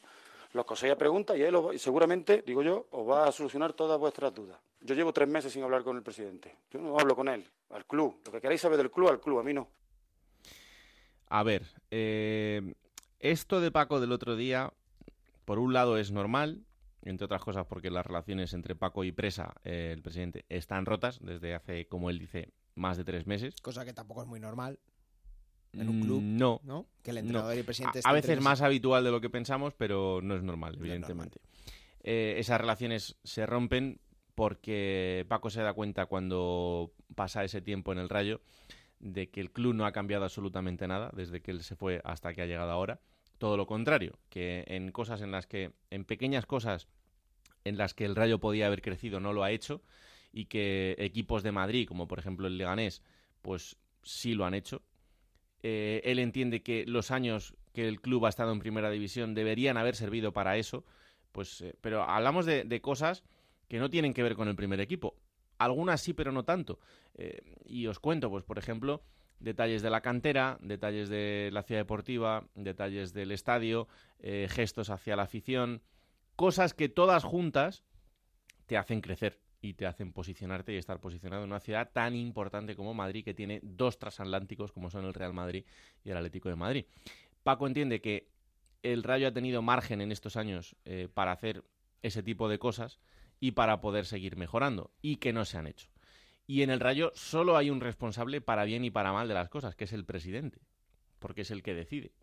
los 0.55 0.65
coséis 0.65 0.95
preguntas 0.95 1.37
y 1.37 1.41
él 1.41 1.55
seguramente, 1.77 2.41
digo 2.47 2.63
yo, 2.63 2.87
os 2.91 3.07
va 3.07 3.27
a 3.27 3.31
solucionar 3.31 3.73
todas 3.73 3.99
vuestras 3.99 4.33
dudas. 4.33 4.57
Yo 4.79 4.95
llevo 4.95 5.11
tres 5.11 5.27
meses 5.27 5.51
sin 5.51 5.63
hablar 5.63 5.83
con 5.83 5.97
el 5.97 6.03
presidente. 6.03 6.55
Yo 6.71 6.79
no 6.79 6.97
hablo 6.97 7.13
con 7.13 7.27
él, 7.27 7.45
al 7.71 7.85
club. 7.85 8.21
Lo 8.25 8.31
que 8.31 8.39
queráis 8.39 8.61
saber 8.61 8.77
del 8.77 8.89
club, 8.89 9.09
al 9.09 9.19
club, 9.19 9.39
a 9.39 9.43
mí 9.43 9.53
no. 9.53 9.67
A 11.27 11.43
ver, 11.43 11.63
eh, 11.91 12.73
esto 13.19 13.59
de 13.59 13.69
Paco 13.69 13.99
del 13.99 14.13
otro 14.13 14.37
día, 14.37 14.71
por 15.43 15.59
un 15.59 15.73
lado 15.73 15.97
es 15.97 16.11
normal, 16.11 16.63
entre 17.03 17.25
otras 17.25 17.43
cosas 17.43 17.65
porque 17.67 17.91
las 17.91 18.05
relaciones 18.05 18.53
entre 18.53 18.75
Paco 18.75 19.03
y 19.03 19.11
Presa, 19.11 19.55
eh, 19.65 19.91
el 19.93 20.01
presidente, 20.01 20.45
están 20.47 20.85
rotas 20.85 21.19
desde 21.21 21.53
hace, 21.53 21.87
como 21.87 22.09
él 22.09 22.17
dice, 22.17 22.53
más 22.75 22.95
de 22.95 23.03
tres 23.03 23.27
meses. 23.27 23.55
Cosa 23.61 23.83
que 23.83 23.93
tampoco 23.93 24.21
es 24.21 24.27
muy 24.27 24.39
normal 24.39 24.79
en 25.77 25.89
un 25.89 26.01
club. 26.01 26.21
No. 26.21 26.61
¿no? 26.63 26.85
Que 27.03 27.11
el 27.11 27.19
entrenador 27.19 27.55
y 27.55 27.59
el 27.59 27.65
presidente 27.65 28.01
A, 28.03 28.09
a 28.09 28.13
veces 28.13 28.41
más 28.41 28.61
habitual 28.61 29.03
de 29.03 29.11
lo 29.11 29.21
que 29.21 29.29
pensamos, 29.29 29.73
pero 29.73 30.19
no 30.21 30.35
es 30.35 30.43
normal, 30.43 30.75
evidentemente. 30.79 31.39
Eh, 32.03 32.35
esas 32.37 32.61
relaciones 32.61 33.17
se 33.23 33.45
rompen 33.45 33.99
porque 34.35 35.25
Paco 35.27 35.49
se 35.49 35.61
da 35.61 35.73
cuenta 35.73 36.05
cuando 36.05 36.93
pasa 37.15 37.43
ese 37.43 37.61
tiempo 37.61 37.91
en 37.93 37.99
el 37.99 38.09
Rayo 38.09 38.41
de 38.99 39.29
que 39.29 39.41
el 39.41 39.51
club 39.51 39.73
no 39.73 39.85
ha 39.85 39.91
cambiado 39.91 40.23
absolutamente 40.23 40.87
nada 40.87 41.11
desde 41.15 41.41
que 41.41 41.51
él 41.51 41.63
se 41.63 41.75
fue 41.75 42.01
hasta 42.03 42.33
que 42.33 42.41
ha 42.41 42.45
llegado 42.45 42.71
ahora. 42.71 42.99
Todo 43.37 43.57
lo 43.57 43.65
contrario, 43.65 44.17
que 44.29 44.63
en 44.67 44.91
cosas 44.91 45.21
en 45.21 45.31
las 45.31 45.47
que, 45.47 45.71
en 45.89 46.05
pequeñas 46.05 46.45
cosas 46.45 46.87
en 47.63 47.77
las 47.77 47.93
que 47.93 48.05
el 48.05 48.15
Rayo 48.15 48.39
podía 48.39 48.67
haber 48.67 48.81
crecido 48.81 49.19
no 49.19 49.33
lo 49.33 49.43
ha 49.43 49.51
hecho 49.51 49.81
y 50.31 50.45
que 50.45 50.95
equipos 50.99 51.43
de 51.43 51.51
Madrid, 51.51 51.87
como 51.87 52.07
por 52.07 52.19
ejemplo 52.19 52.47
el 52.47 52.57
Leganés, 52.57 53.01
pues 53.41 53.77
sí 54.03 54.35
lo 54.35 54.45
han 54.45 54.53
hecho 54.53 54.81
eh, 55.67 55.99
él 56.03 56.19
entiende 56.19 56.61
que 56.61 56.85
los 56.85 57.09
años 57.09 57.55
que 57.73 57.87
el 57.87 57.99
club 57.99 58.27
ha 58.27 58.29
estado 58.29 58.51
en 58.51 58.59
primera 58.59 58.91
división 58.91 59.33
deberían 59.33 59.77
haber 59.77 59.95
servido 59.95 60.31
para 60.31 60.57
eso, 60.57 60.85
pues, 61.31 61.59
eh, 61.61 61.73
pero 61.81 62.03
hablamos 62.03 62.45
de, 62.45 62.81
cosas 62.81 63.23
que 63.67 63.79
no 63.79 63.89
tienen 63.89 64.13
que 64.13 64.21
ver 64.21 64.35
con 64.35 64.47
el 64.47 64.55
primer 64.55 64.79
equipo. 64.79 65.15
Algunas 65.57 66.01
sí, 66.01 66.13
pero 66.13 66.31
no 66.31 66.45
tanto. 66.45 66.77
Eh, 67.15 67.41
y 67.65 67.87
os 67.87 67.97
cuento, 67.97 68.29
pues, 68.29 68.43
por 68.43 68.59
ejemplo, 68.59 69.01
detalles 69.39 69.81
de 69.81 69.89
la 69.89 70.01
cantera, 70.01 70.59
detalles 70.61 71.09
de 71.09 71.49
la 71.51 71.63
ciudad 71.63 71.81
deportiva, 71.81 72.47
detalles 72.53 73.11
del 73.11 73.31
estadio, 73.31 73.87
gestos 74.21 74.91
hacia 74.91 75.15
la 75.15 75.23
afición, 75.23 75.81
cosas 76.35 76.75
que 76.75 76.89
todas 76.89 77.23
juntas 77.23 77.83
te 78.67 78.77
hacen 78.77 79.01
crecer 79.01 79.39
y 79.65 79.73
te 79.73 79.87
hacen 79.87 80.13
posicionarte 80.13 80.73
y 80.73 80.77
estar 80.77 80.99
posicionado 80.99 81.43
en 81.43 81.49
una 81.49 81.59
ciudad 81.59 81.89
tan 81.91 82.15
importante 82.15 82.75
como 82.75 82.93
Madrid, 82.93 83.23
que 83.23 83.33
tiene 83.33 83.59
dos 83.63 83.97
transatlánticos 83.97 84.71
como 84.71 84.89
son 84.89 85.05
el 85.05 85.13
Real 85.13 85.33
Madrid 85.33 85.65
y 86.03 86.11
el 86.11 86.17
Atlético 86.17 86.49
de 86.49 86.55
Madrid. 86.55 86.85
Paco 87.43 87.65
entiende 87.67 87.99
que 87.99 88.29
el 88.83 89.03
Rayo 89.03 89.27
ha 89.27 89.33
tenido 89.33 89.61
margen 89.61 90.01
en 90.01 90.11
estos 90.11 90.35
años 90.35 90.75
eh, 90.85 91.07
para 91.11 91.31
hacer 91.31 91.63
ese 92.03 92.21
tipo 92.21 92.47
de 92.47 92.59
cosas 92.59 92.99
y 93.39 93.51
para 93.51 93.81
poder 93.81 94.05
seguir 94.05 94.37
mejorando, 94.37 94.91
y 95.01 95.17
que 95.17 95.33
no 95.33 95.43
se 95.45 95.57
han 95.57 95.67
hecho. 95.67 95.89
Y 96.47 96.61
en 96.61 96.69
el 96.69 96.79
Rayo 96.79 97.11
solo 97.15 97.57
hay 97.57 97.71
un 97.71 97.81
responsable 97.81 98.39
para 98.41 98.65
bien 98.65 98.85
y 98.85 98.91
para 98.91 99.11
mal 99.11 99.27
de 99.27 99.33
las 99.33 99.49
cosas, 99.49 99.75
que 99.75 99.85
es 99.85 99.93
el 99.93 100.05
presidente, 100.05 100.59
porque 101.19 101.41
es 101.41 101.51
el 101.51 101.63
que 101.63 101.73
decide. 101.73 102.13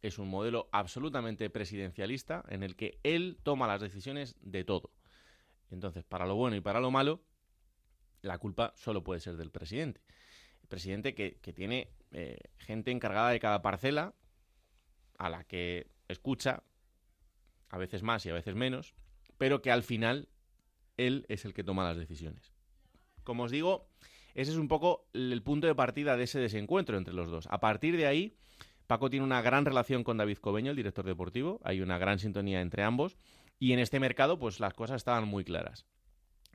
Es 0.00 0.18
un 0.18 0.28
modelo 0.28 0.68
absolutamente 0.72 1.50
presidencialista 1.50 2.44
en 2.48 2.62
el 2.62 2.76
que 2.76 2.98
él 3.02 3.36
toma 3.42 3.66
las 3.66 3.80
decisiones 3.80 4.36
de 4.40 4.64
todo. 4.64 4.90
Entonces, 5.70 6.04
para 6.04 6.26
lo 6.26 6.34
bueno 6.34 6.56
y 6.56 6.60
para 6.60 6.80
lo 6.80 6.90
malo, 6.90 7.20
la 8.22 8.38
culpa 8.38 8.72
solo 8.76 9.02
puede 9.02 9.20
ser 9.20 9.36
del 9.36 9.50
presidente. 9.50 10.00
El 10.62 10.68
presidente 10.68 11.14
que, 11.14 11.52
tiene 11.52 11.88
eh, 12.12 12.38
gente 12.58 12.90
encargada 12.90 13.30
de 13.30 13.40
cada 13.40 13.62
parcela, 13.62 14.14
a 15.18 15.30
la 15.30 15.44
que 15.44 15.90
escucha, 16.08 16.62
a 17.70 17.78
veces 17.78 18.02
más 18.02 18.24
y 18.26 18.30
a 18.30 18.34
veces 18.34 18.54
menos, 18.54 18.94
pero 19.36 19.62
que 19.62 19.70
al 19.70 19.82
final 19.82 20.28
él 20.96 21.26
es 21.28 21.44
el 21.44 21.54
que 21.54 21.64
toma 21.64 21.84
las 21.84 21.96
decisiones. 21.96 22.52
Como 23.24 23.44
os 23.44 23.50
digo, 23.50 23.88
ese 24.34 24.52
es 24.52 24.56
un 24.56 24.68
poco 24.68 25.06
el 25.12 25.42
punto 25.42 25.66
de 25.66 25.74
partida 25.74 26.16
de 26.16 26.24
ese 26.24 26.38
desencuentro 26.38 26.96
entre 26.96 27.14
los 27.14 27.30
dos. 27.30 27.46
A 27.50 27.60
partir 27.60 27.96
de 27.96 28.06
ahí, 28.06 28.36
Paco 28.86 29.10
tiene 29.10 29.24
una 29.24 29.42
gran 29.42 29.64
relación 29.64 30.02
con 30.02 30.16
David 30.16 30.38
Cobeño, 30.38 30.70
el 30.70 30.76
director 30.76 31.04
deportivo, 31.04 31.60
hay 31.62 31.82
una 31.82 31.98
gran 31.98 32.18
sintonía 32.18 32.62
entre 32.62 32.82
ambos 32.82 33.16
y 33.58 33.72
en 33.72 33.78
este 33.78 34.00
mercado, 34.00 34.38
pues 34.38 34.60
las 34.60 34.74
cosas 34.74 34.96
estaban 34.96 35.26
muy 35.26 35.44
claras. 35.44 35.86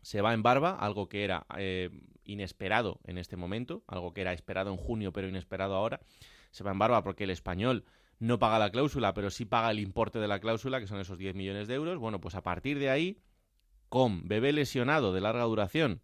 Se 0.02 0.22
va 0.22 0.34
en 0.34 0.44
barba, 0.44 0.72
algo 0.72 1.08
que 1.08 1.24
era 1.24 1.46
eh, 1.58 1.90
inesperado 2.24 3.00
en 3.06 3.18
este 3.18 3.38
momento, 3.38 3.84
algo 3.88 4.14
que 4.14 4.22
era 4.22 4.34
esperado 4.34 4.72
en 4.72 4.78
junio, 4.78 5.14
pero 5.14 5.28
inesperado 5.28 5.76
ahora. 5.76 6.02
Se 6.52 6.64
va 6.64 6.72
en 6.72 6.80
barba 6.80 7.04
porque 7.04 7.24
el 7.24 7.30
español 7.30 7.86
no 8.20 8.40
paga 8.40 8.60
la 8.60 8.72
cláusula, 8.72 9.14
pero 9.14 9.30
sí 9.30 9.46
paga 9.46 9.72
el 9.72 9.80
importe 9.80 10.20
de 10.20 10.28
la 10.28 10.40
cláusula, 10.40 10.80
que 10.80 10.88
son 10.88 11.00
esos 11.00 11.18
10 11.18 11.36
millones 11.36 11.68
de 11.68 11.76
euros. 11.76 11.98
Bueno, 11.98 12.22
pues 12.22 12.36
a 12.36 12.44
partir 12.44 12.80
de 12.80 12.90
ahí, 12.90 13.22
con 13.90 14.28
bebé 14.28 14.54
lesionado 14.54 15.14
de 15.14 15.22
larga 15.22 15.44
duración, 15.44 16.02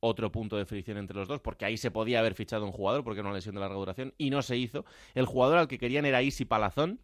otro 0.00 0.32
punto 0.32 0.56
de 0.56 0.66
fricción 0.66 0.98
entre 0.98 1.16
los 1.16 1.28
dos, 1.28 1.40
porque 1.40 1.64
ahí 1.64 1.76
se 1.76 1.90
podía 1.90 2.18
haber 2.18 2.34
fichado 2.34 2.64
un 2.64 2.72
jugador, 2.72 3.04
porque 3.04 3.20
era 3.20 3.28
una 3.28 3.36
lesión 3.36 3.54
de 3.54 3.60
larga 3.60 3.76
duración, 3.76 4.14
y 4.18 4.30
no 4.30 4.42
se 4.42 4.56
hizo. 4.56 4.84
El 5.14 5.26
jugador 5.26 5.58
al 5.58 5.68
que 5.68 5.78
querían 5.78 6.04
era 6.04 6.22
Isi 6.22 6.44
Palazón, 6.44 7.00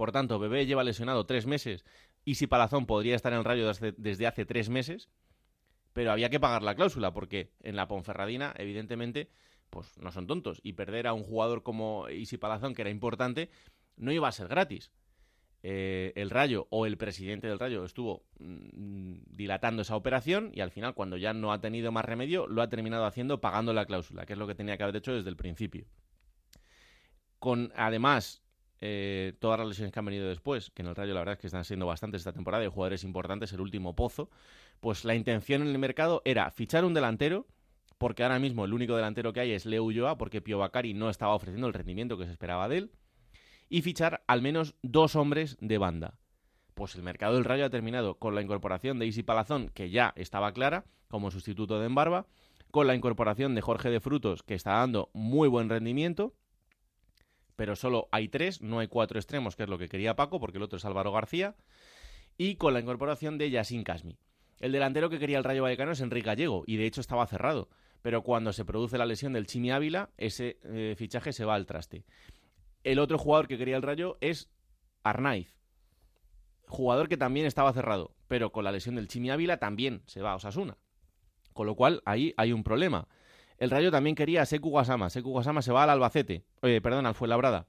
por 0.00 0.12
tanto, 0.12 0.38
Bebé 0.38 0.64
lleva 0.64 0.82
lesionado 0.82 1.26
tres 1.26 1.44
meses 1.44 1.84
y 2.24 2.36
si 2.36 2.46
Palazón 2.46 2.86
podría 2.86 3.14
estar 3.14 3.34
en 3.34 3.40
el 3.40 3.44
rayo 3.44 3.70
desde, 3.98 4.26
hace 4.26 4.46
tres 4.46 4.70
meses, 4.70 5.10
pero 5.92 6.10
había 6.10 6.30
que 6.30 6.40
pagar 6.40 6.62
la 6.62 6.74
cláusula 6.74 7.12
porque 7.12 7.52
en 7.62 7.76
la 7.76 7.86
Ponferradina, 7.86 8.54
evidentemente, 8.56 9.28
pues 9.68 9.98
no 9.98 10.10
son 10.10 10.26
tontos 10.26 10.58
y 10.62 10.72
perder 10.72 11.06
a 11.06 11.12
un 11.12 11.22
jugador 11.22 11.62
como 11.62 12.08
Isi 12.08 12.38
Palazón, 12.38 12.74
que 12.74 12.80
era 12.80 12.90
importante, 12.90 13.50
no 13.98 14.10
iba 14.10 14.26
a 14.26 14.32
ser 14.32 14.48
gratis. 14.48 14.90
Eh, 15.62 16.14
el 16.16 16.30
Rayo 16.30 16.66
o 16.70 16.86
el 16.86 16.96
presidente 16.96 17.46
del 17.46 17.58
Rayo 17.58 17.84
estuvo 17.84 18.24
mm, 18.38 19.16
dilatando 19.26 19.82
esa 19.82 19.96
operación 19.96 20.50
y 20.54 20.62
al 20.62 20.70
final, 20.70 20.94
cuando 20.94 21.18
ya 21.18 21.34
no 21.34 21.52
ha 21.52 21.60
tenido 21.60 21.92
más 21.92 22.06
remedio, 22.06 22.46
lo 22.46 22.62
ha 22.62 22.70
terminado 22.70 23.04
haciendo 23.04 23.42
pagando 23.42 23.74
la 23.74 23.84
cláusula, 23.84 24.24
que 24.24 24.32
es 24.32 24.38
lo 24.38 24.46
que 24.46 24.54
tenía 24.54 24.78
que 24.78 24.82
haber 24.82 24.96
hecho 24.96 25.12
desde 25.12 25.28
el 25.28 25.36
principio. 25.36 25.84
Con 27.38 27.70
además 27.76 28.42
eh, 28.80 29.34
todas 29.38 29.58
las 29.58 29.68
lesiones 29.68 29.92
que 29.92 29.98
han 29.98 30.04
venido 30.06 30.28
después, 30.28 30.70
que 30.70 30.82
en 30.82 30.88
el 30.88 30.96
Rayo 30.96 31.12
la 31.12 31.20
verdad 31.20 31.34
es 31.34 31.38
que 31.38 31.46
están 31.46 31.64
siendo 31.64 31.86
bastantes 31.86 32.20
esta 32.20 32.32
temporada, 32.32 32.64
y 32.64 32.68
jugadores 32.68 33.04
importantes, 33.04 33.52
el 33.52 33.60
último 33.60 33.94
pozo, 33.94 34.30
pues 34.80 35.04
la 35.04 35.14
intención 35.14 35.62
en 35.62 35.68
el 35.68 35.78
mercado 35.78 36.22
era 36.24 36.50
fichar 36.50 36.84
un 36.84 36.94
delantero, 36.94 37.46
porque 37.98 38.22
ahora 38.22 38.38
mismo 38.38 38.64
el 38.64 38.72
único 38.72 38.96
delantero 38.96 39.32
que 39.32 39.40
hay 39.40 39.52
es 39.52 39.66
Leo 39.66 39.84
Ulloa, 39.84 40.16
porque 40.16 40.40
Pio 40.40 40.58
Bacari 40.58 40.94
no 40.94 41.10
estaba 41.10 41.34
ofreciendo 41.34 41.66
el 41.66 41.74
rendimiento 41.74 42.16
que 42.16 42.24
se 42.24 42.32
esperaba 42.32 42.68
de 42.68 42.78
él, 42.78 42.90
y 43.68 43.82
fichar 43.82 44.22
al 44.26 44.42
menos 44.42 44.74
dos 44.82 45.14
hombres 45.14 45.56
de 45.60 45.78
banda. 45.78 46.18
Pues 46.74 46.94
el 46.94 47.02
mercado 47.02 47.34
del 47.34 47.44
Rayo 47.44 47.66
ha 47.66 47.70
terminado 47.70 48.14
con 48.14 48.34
la 48.34 48.40
incorporación 48.40 48.98
de 48.98 49.06
Isi 49.06 49.22
Palazón, 49.22 49.68
que 49.68 49.90
ya 49.90 50.14
estaba 50.16 50.52
clara, 50.52 50.86
como 51.08 51.30
sustituto 51.30 51.78
de 51.78 51.86
Embarba, 51.86 52.26
con 52.70 52.86
la 52.86 52.94
incorporación 52.94 53.54
de 53.54 53.60
Jorge 53.60 53.90
de 53.90 54.00
Frutos, 54.00 54.42
que 54.42 54.54
está 54.54 54.72
dando 54.72 55.10
muy 55.12 55.48
buen 55.48 55.68
rendimiento, 55.68 56.34
pero 57.60 57.76
solo 57.76 58.08
hay 58.10 58.28
tres, 58.28 58.62
no 58.62 58.78
hay 58.78 58.88
cuatro 58.88 59.18
extremos, 59.18 59.54
que 59.54 59.64
es 59.64 59.68
lo 59.68 59.76
que 59.76 59.90
quería 59.90 60.16
Paco, 60.16 60.40
porque 60.40 60.56
el 60.56 60.62
otro 60.62 60.78
es 60.78 60.84
Álvaro 60.86 61.12
García, 61.12 61.56
y 62.38 62.56
con 62.56 62.72
la 62.72 62.80
incorporación 62.80 63.36
de 63.36 63.50
Yassin 63.50 63.84
Casmi. 63.84 64.16
El 64.60 64.72
delantero 64.72 65.10
que 65.10 65.18
quería 65.18 65.36
el 65.36 65.44
Rayo 65.44 65.64
Vallecano 65.64 65.92
es 65.92 66.00
Enrique 66.00 66.24
Gallego, 66.24 66.64
y 66.66 66.78
de 66.78 66.86
hecho 66.86 67.02
estaba 67.02 67.26
cerrado, 67.26 67.68
pero 68.00 68.22
cuando 68.22 68.54
se 68.54 68.64
produce 68.64 68.96
la 68.96 69.04
lesión 69.04 69.34
del 69.34 69.46
Chimi 69.46 69.72
Ávila, 69.72 70.08
ese 70.16 70.58
eh, 70.64 70.94
fichaje 70.96 71.34
se 71.34 71.44
va 71.44 71.54
al 71.54 71.66
traste. 71.66 72.06
El 72.82 72.98
otro 72.98 73.18
jugador 73.18 73.46
que 73.46 73.58
quería 73.58 73.76
el 73.76 73.82
Rayo 73.82 74.16
es 74.22 74.50
Arnaiz, 75.02 75.54
jugador 76.66 77.10
que 77.10 77.18
también 77.18 77.44
estaba 77.44 77.74
cerrado, 77.74 78.14
pero 78.26 78.52
con 78.52 78.64
la 78.64 78.72
lesión 78.72 78.94
del 78.94 79.08
Chimi 79.08 79.28
Ávila 79.28 79.58
también 79.58 80.02
se 80.06 80.22
va 80.22 80.32
a 80.32 80.36
Osasuna. 80.36 80.78
Con 81.52 81.66
lo 81.66 81.74
cual 81.76 82.00
ahí 82.06 82.32
hay 82.38 82.54
un 82.54 82.64
problema. 82.64 83.06
El 83.60 83.70
Rayo 83.70 83.90
también 83.90 84.16
quería 84.16 84.42
a 84.42 84.46
Seku 84.46 84.70
Guasama. 84.70 85.10
Seku 85.10 85.30
Guasama 85.30 85.60
se 85.60 85.70
va 85.70 85.84
al 85.84 85.90
Albacete. 85.90 86.44
Oye, 86.62 86.80
perdón, 86.80 87.04
al 87.04 87.14
Fuenlabrada. 87.14 87.66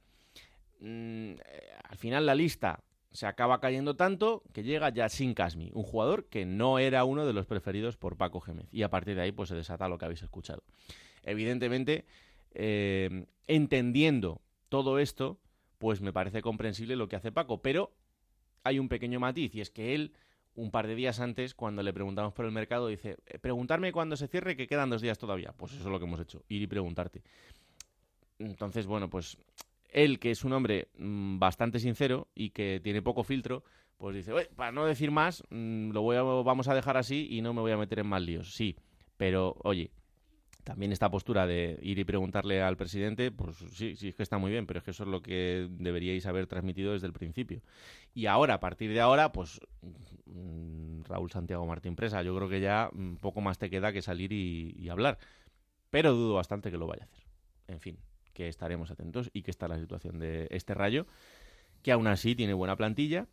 Mm, 0.79 1.33
eh, 1.33 1.37
al 1.83 1.97
final 1.97 2.25
la 2.25 2.33
lista 2.33 2.81
se 3.11 3.27
acaba 3.27 3.59
cayendo 3.59 3.97
tanto 3.97 4.41
que 4.53 4.63
llega 4.63 4.89
Yassin 4.89 5.33
Kasmi, 5.33 5.69
un 5.73 5.83
jugador 5.83 6.27
que 6.29 6.45
no 6.45 6.79
era 6.79 7.03
uno 7.03 7.25
de 7.25 7.33
los 7.33 7.45
preferidos 7.45 7.97
por 7.97 8.15
Paco 8.15 8.39
Gémez. 8.39 8.67
Y 8.71 8.83
a 8.83 8.89
partir 8.89 9.15
de 9.15 9.23
ahí 9.23 9.33
pues 9.33 9.49
se 9.49 9.55
desata 9.55 9.89
lo 9.89 9.97
que 9.97 10.05
habéis 10.05 10.23
escuchado. 10.23 10.63
Evidentemente, 11.23 12.05
eh, 12.53 13.25
entendiendo 13.47 14.41
todo 14.69 14.97
esto, 14.97 15.39
pues 15.77 15.99
me 15.99 16.13
parece 16.13 16.41
comprensible 16.41 16.95
lo 16.95 17.09
que 17.09 17.17
hace 17.17 17.33
Paco, 17.33 17.61
pero 17.61 17.91
hay 18.63 18.79
un 18.79 18.87
pequeño 18.87 19.19
matiz 19.19 19.53
y 19.55 19.59
es 19.59 19.69
que 19.69 19.93
él 19.93 20.13
un 20.55 20.71
par 20.71 20.87
de 20.87 20.95
días 20.95 21.19
antes, 21.19 21.55
cuando 21.55 21.83
le 21.83 21.93
preguntamos 21.93 22.33
por 22.33 22.45
el 22.45 22.51
mercado, 22.51 22.87
dice, 22.87 23.17
"Eh, 23.25 23.39
preguntarme 23.39 23.91
cuándo 23.91 24.15
se 24.15 24.27
cierre, 24.27 24.55
que 24.55 24.67
quedan 24.67 24.89
dos 24.89 25.01
días 25.01 25.17
todavía. 25.17 25.53
Pues 25.53 25.73
eso 25.73 25.81
es 25.81 25.89
lo 25.89 25.99
que 25.99 26.05
hemos 26.05 26.19
hecho, 26.19 26.43
ir 26.49 26.61
y 26.61 26.67
preguntarte. 26.67 27.23
Entonces, 28.39 28.85
bueno, 28.85 29.09
pues 29.09 29.37
él, 29.89 30.19
que 30.19 30.31
es 30.31 30.43
un 30.43 30.53
hombre 30.53 30.89
mm, 30.97 31.39
bastante 31.39 31.79
sincero 31.79 32.27
y 32.33 32.49
que 32.51 32.79
tiene 32.83 33.01
poco 33.01 33.23
filtro, 33.23 33.63
pues 33.97 34.15
dice, 34.15 34.33
"Oye, 34.33 34.49
para 34.55 34.71
no 34.71 34.85
decir 34.85 35.11
más, 35.11 35.43
mm, 35.49 35.91
lo 35.91 36.01
voy 36.01 36.17
vamos 36.43 36.67
a 36.67 36.73
dejar 36.75 36.97
así 36.97 37.27
y 37.29 37.41
no 37.41 37.53
me 37.53 37.61
voy 37.61 37.71
a 37.71 37.77
meter 37.77 37.99
en 37.99 38.07
más 38.07 38.21
líos. 38.21 38.53
Sí, 38.55 38.75
pero 39.17 39.55
oye, 39.63 39.91
también 40.63 40.91
esta 40.91 41.09
postura 41.09 41.47
de 41.47 41.79
ir 41.81 41.99
y 41.99 42.03
preguntarle 42.03 42.61
al 42.61 42.77
presidente, 42.77 43.31
pues 43.31 43.57
sí, 43.73 43.95
sí, 43.95 44.09
es 44.09 44.15
que 44.15 44.23
está 44.23 44.37
muy 44.37 44.51
bien, 44.51 44.65
pero 44.65 44.79
es 44.79 44.83
que 44.83 44.91
eso 44.91 45.03
es 45.03 45.09
lo 45.09 45.21
que 45.21 45.67
deberíais 45.69 46.25
haber 46.25 46.47
transmitido 46.47 46.93
desde 46.93 47.07
el 47.07 47.13
principio. 47.13 47.61
Y 48.13 48.25
ahora, 48.27 48.55
a 48.55 48.59
partir 48.59 48.93
de 48.93 49.01
ahora, 49.01 49.31
pues 49.31 49.59
mm, 50.25 51.03
Raúl 51.03 51.31
Santiago 51.31 51.65
Martín 51.65 51.95
Presa, 51.95 52.21
yo 52.23 52.35
creo 52.35 52.49
que 52.49 52.59
ya 52.59 52.89
mm, 52.93 53.15
poco 53.15 53.41
más 53.41 53.57
te 53.57 53.69
queda 53.69 53.91
que 53.91 54.01
salir 54.01 54.31
y, 54.31 54.75
y 54.77 54.89
hablar. 54.89 55.17
Pero 55.89 56.13
dudo 56.13 56.35
bastante 56.35 56.71
que 56.71 56.77
lo 56.77 56.87
vaya 56.87 57.03
a 57.03 57.05
hacer. 57.05 57.23
En 57.67 57.79
fin, 57.79 57.97
que 58.33 58.47
estaremos 58.47 58.91
atentos 58.91 59.29
y 59.33 59.43
que 59.43 59.51
está 59.51 59.67
la 59.67 59.79
situación 59.79 60.19
de 60.19 60.47
este 60.51 60.73
rayo, 60.73 61.07
que 61.81 61.91
aún 61.91 62.07
así 62.07 62.35
tiene 62.35 62.53
buena 62.53 62.75
plantilla 62.75 63.27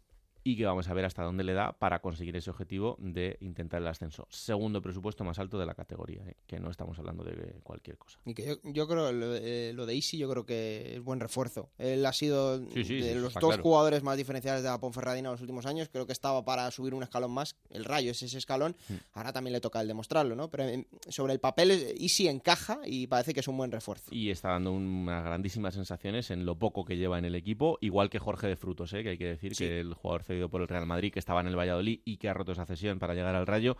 y 0.45 0.57
que 0.57 0.64
vamos 0.66 0.89
a 0.89 0.95
ver 0.95 1.05
hasta 1.05 1.22
dónde 1.22 1.45
le 1.45 1.53
da 1.53 1.72
para 1.72 2.01
conseguir 2.01 2.36
ese 2.36 2.51
objetivo 2.51 2.97
de 3.01 3.36
intentar 3.41 3.80
el 3.82 3.89
ascenso. 3.89 4.26
Segundo 4.30 4.80
presupuesto 4.82 5.24
más 5.24 5.39
alto 5.39 5.59
de 5.59 5.66
la 5.66 5.74
categoría, 5.74 6.22
¿eh? 6.26 6.36
que 6.47 6.59
no 6.61 6.70
estamos 6.70 6.99
hablando 6.99 7.24
de 7.24 7.61
cualquier 7.62 7.99
cosa. 7.99 8.18
Y 8.24 8.34
que 8.34 8.47
yo, 8.47 8.55
yo 8.64 8.89
creo 8.89 9.12
lo, 9.12 9.30
de- 9.30 9.70
eh, 9.70 9.72
lo 9.72 9.86
de 9.86 9.95
Isi 9.95 10.18
yo 10.18 10.28
creo 10.30 10.47
que 10.47 10.95
es 10.97 11.03
buen 11.03 11.20
refuerzo. 11.20 11.70
Él 11.78 12.05
ha 12.07 12.12
sido 12.12 12.59
Sí, 12.70 12.84
sí, 12.84 13.01
de 13.01 13.12
sí, 13.12 13.18
los 13.18 13.34
dos 13.34 13.43
claro. 13.45 13.62
jugadores 13.62 14.03
más 14.03 14.16
diferenciales 14.16 14.62
de 14.62 14.68
la 14.68 14.78
Ponferradina 14.80 15.28
en 15.28 15.32
los 15.32 15.41
últimos 15.41 15.66
años. 15.66 15.89
Creo 15.91 16.07
que 16.07 16.12
estaba 16.12 16.45
para 16.45 16.70
subir 16.70 16.95
un 16.95 17.03
escalón 17.03 17.30
más. 17.32 17.57
El 17.70 17.84
Rayo 17.84 18.11
es 18.12 18.22
ese 18.22 18.39
escalón. 18.39 18.76
Hmm. 18.89 18.95
Ahora 19.14 19.32
también 19.32 19.53
le 19.53 19.61
toca 19.61 19.80
el 19.80 19.89
demostrarlo, 19.89 20.34
¿no? 20.36 20.49
Pero 20.51 20.64
eh, 20.64 20.86
sobre 21.09 21.32
el 21.34 21.41
papel 21.41 21.95
Isi 21.99 22.28
encaja 22.28 22.80
y 22.84 23.07
parece 23.07 23.34
que 23.34 23.41
es 23.41 23.49
un 23.49 23.57
buen 23.57 23.70
refuerzo. 23.70 24.14
Y 24.14 24.30
está 24.30 24.51
dando 24.51 24.72
unas 24.72 25.24
grandísimas 25.24 25.74
sensaciones 25.74 26.30
en 26.30 26.45
lo 26.47 26.59
poco 26.59 26.84
que 26.84 26.97
lleva 26.97 27.18
en 27.18 27.24
el 27.24 27.34
equipo, 27.34 27.78
igual 27.80 28.11
que 28.11 28.18
Jorge 28.18 28.47
de 28.47 28.57
Frutos, 28.57 28.93
¿eh? 28.93 29.03
que 29.03 29.11
hay 29.11 29.18
que 29.18 29.26
decir 29.26 29.53
que 29.53 29.80
el 29.80 29.95
jugador 29.95 30.22
cedido 30.28 30.48
por 30.48 30.60
el 30.60 30.68
Real 30.68 30.86
Madrid, 30.86 31.12
que 31.12 31.18
estaba 31.18 31.40
en 31.40 31.48
el 31.48 31.58
Valladolid 31.58 32.00
y 32.04 32.18
que 32.18 32.28
ha 32.28 32.34
roto 32.34 32.52
esa 32.52 32.66
cesión 32.66 32.98
para 32.98 33.14
llegar 33.14 33.34
al 33.34 33.46
Rayo, 33.46 33.76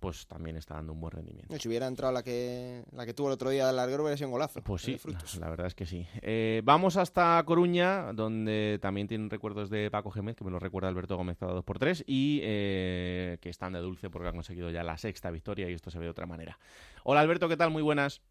pues 0.00 0.26
también 0.26 0.56
está 0.56 0.74
dando 0.74 0.94
un 0.94 1.00
buen 1.00 1.12
rendimiento. 1.12 1.54
Si 1.58 1.68
hubiera 1.68 1.86
entrado 1.86 2.12
la 2.12 2.22
que, 2.22 2.84
la 2.92 3.04
que 3.04 3.12
tuvo 3.12 3.28
el 3.28 3.34
otro 3.34 3.50
día 3.50 3.66
del 3.66 3.76
larguero, 3.76 4.02
hubiera 4.02 4.16
sido 4.16 4.28
un 4.28 4.32
golazo. 4.32 4.62
Pues 4.62 4.82
sí, 4.82 4.98
la 5.38 5.50
verdad 5.50 5.66
es 5.66 5.74
que 5.74 5.84
sí. 5.84 6.06
Eh, 6.22 6.62
vamos 6.64 6.96
hasta 6.96 7.42
Coruña, 7.44 8.12
donde 8.14 8.78
también 8.80 9.06
tienen 9.06 9.28
recuerdos 9.28 9.68
de 9.68 9.90
Paco 9.90 10.10
Gémez, 10.10 10.36
que 10.36 10.44
me 10.44 10.50
lo 10.50 10.58
recuerda 10.58 10.88
Alberto 10.88 11.16
Gómez 11.16 11.36
cada 11.36 11.52
2x3, 11.52 12.04
y 12.06 12.40
eh, 12.42 13.38
que 13.42 13.50
están 13.50 13.74
de 13.74 13.80
dulce 13.80 14.08
porque 14.08 14.28
han 14.28 14.34
conseguido 14.34 14.70
ya 14.70 14.82
la 14.82 14.96
sexta 14.96 15.30
victoria 15.30 15.68
y 15.68 15.74
esto 15.74 15.90
se 15.90 15.98
ve 15.98 16.06
de 16.06 16.10
otra 16.10 16.26
manera. 16.26 16.58
Hola 17.04 17.20
Alberto, 17.20 17.48
¿qué 17.48 17.58
tal? 17.58 17.70
Muy 17.70 17.82
buenas. 17.82 18.22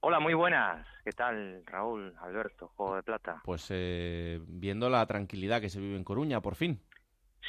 Hola, 0.00 0.20
muy 0.20 0.32
buenas. 0.32 0.86
¿Qué 1.04 1.10
tal, 1.10 1.64
Raúl, 1.66 2.14
Alberto, 2.20 2.68
Juego 2.76 2.94
de 2.94 3.02
Plata? 3.02 3.42
Pues 3.44 3.66
eh, 3.70 4.40
viendo 4.46 4.88
la 4.88 5.04
tranquilidad 5.06 5.60
que 5.60 5.70
se 5.70 5.80
vive 5.80 5.96
en 5.96 6.04
Coruña, 6.04 6.40
por 6.40 6.54
fin. 6.54 6.80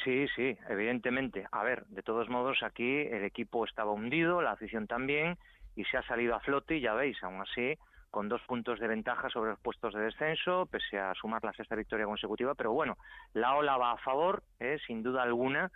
Sí, 0.04 0.26
sí, 0.34 0.56
evidentemente. 0.68 1.46
A 1.52 1.62
ver, 1.62 1.84
de 1.86 2.02
todos 2.02 2.28
modos, 2.28 2.62
aquí 2.62 3.00
el 3.00 3.24
equipo 3.24 3.64
estaba 3.64 3.92
hundido, 3.92 4.40
la 4.40 4.52
afición 4.52 4.86
también, 4.86 5.36
y 5.76 5.84
se 5.84 5.96
ha 5.96 6.02
salido 6.02 6.34
a 6.34 6.40
flote, 6.40 6.80
ya 6.80 6.94
veis, 6.94 7.22
aún 7.22 7.40
así, 7.40 7.76
con 8.10 8.28
dos 8.28 8.42
puntos 8.42 8.80
de 8.80 8.88
ventaja 8.88 9.28
sobre 9.30 9.50
los 9.50 9.60
puestos 9.60 9.94
de 9.94 10.00
descenso, 10.00 10.66
pese 10.66 10.98
a 10.98 11.14
sumar 11.14 11.44
la 11.44 11.52
sexta 11.52 11.76
victoria 11.76 12.06
consecutiva. 12.06 12.54
Pero 12.54 12.72
bueno, 12.72 12.96
la 13.34 13.54
ola 13.56 13.76
va 13.76 13.92
a 13.92 13.98
favor, 13.98 14.42
¿eh? 14.58 14.78
sin 14.86 15.02
duda 15.02 15.22
alguna. 15.22 15.70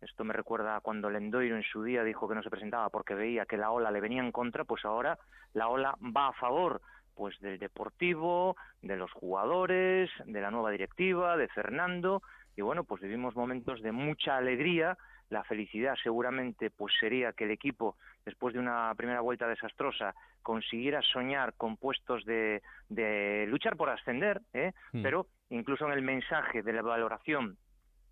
Esto 0.00 0.24
me 0.24 0.32
recuerda 0.32 0.80
cuando 0.80 1.10
Lendoiro 1.10 1.56
en 1.56 1.62
su 1.62 1.82
día 1.82 2.04
dijo 2.04 2.28
que 2.28 2.34
no 2.34 2.42
se 2.42 2.50
presentaba 2.50 2.88
porque 2.88 3.14
veía 3.14 3.44
que 3.44 3.58
la 3.58 3.70
ola 3.70 3.90
le 3.90 4.00
venía 4.00 4.22
en 4.22 4.32
contra, 4.32 4.64
pues 4.64 4.84
ahora 4.84 5.18
la 5.52 5.68
ola 5.68 5.94
va 6.00 6.28
a 6.28 6.32
favor 6.32 6.80
pues 7.14 7.38
del 7.40 7.58
Deportivo, 7.58 8.56
de 8.80 8.96
los 8.96 9.12
jugadores, 9.12 10.10
de 10.24 10.40
la 10.40 10.50
nueva 10.50 10.70
directiva, 10.70 11.36
de 11.36 11.48
Fernando 11.48 12.22
y 12.56 12.62
bueno, 12.62 12.84
pues 12.84 13.02
vivimos 13.02 13.36
momentos 13.36 13.80
de 13.82 13.92
mucha 13.92 14.36
alegría. 14.36 14.96
La 15.28 15.44
felicidad 15.44 15.94
seguramente 16.02 16.70
pues 16.70 16.92
sería 16.98 17.32
que 17.32 17.44
el 17.44 17.52
equipo 17.52 17.96
después 18.24 18.52
de 18.54 18.60
una 18.60 18.92
primera 18.96 19.20
vuelta 19.20 19.46
desastrosa 19.46 20.14
consiguiera 20.42 21.00
soñar 21.02 21.54
con 21.54 21.76
puestos 21.76 22.24
de, 22.24 22.62
de 22.88 23.46
luchar 23.48 23.76
por 23.76 23.90
ascender, 23.90 24.40
¿eh? 24.52 24.72
Mm. 24.92 25.02
pero 25.02 25.26
incluso 25.50 25.86
en 25.86 25.92
el 25.92 26.02
mensaje 26.02 26.62
de 26.62 26.72
la 26.72 26.82
valoración 26.82 27.56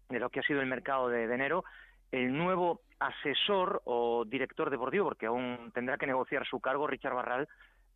de 0.09 0.21
lo 0.21 0.31
que 0.31 0.41
ha 0.41 0.45
sido 0.45 0.61
el 0.61 0.67
mercado 0.67 1.09
de, 1.09 1.27
de 1.27 1.35
enero, 1.35 1.65
el 2.13 2.37
nuevo 2.37 2.81
asesor 2.99 3.83
o 3.85 4.25
director 4.25 4.71
deportivo, 4.71 5.07
porque 5.07 5.27
aún 5.27 5.71
tendrá 5.75 5.99
que 5.99 6.07
negociar 6.07 6.47
su 6.47 6.61
cargo, 6.61 6.87
Richard 6.87 7.15
Barral, 7.15 7.49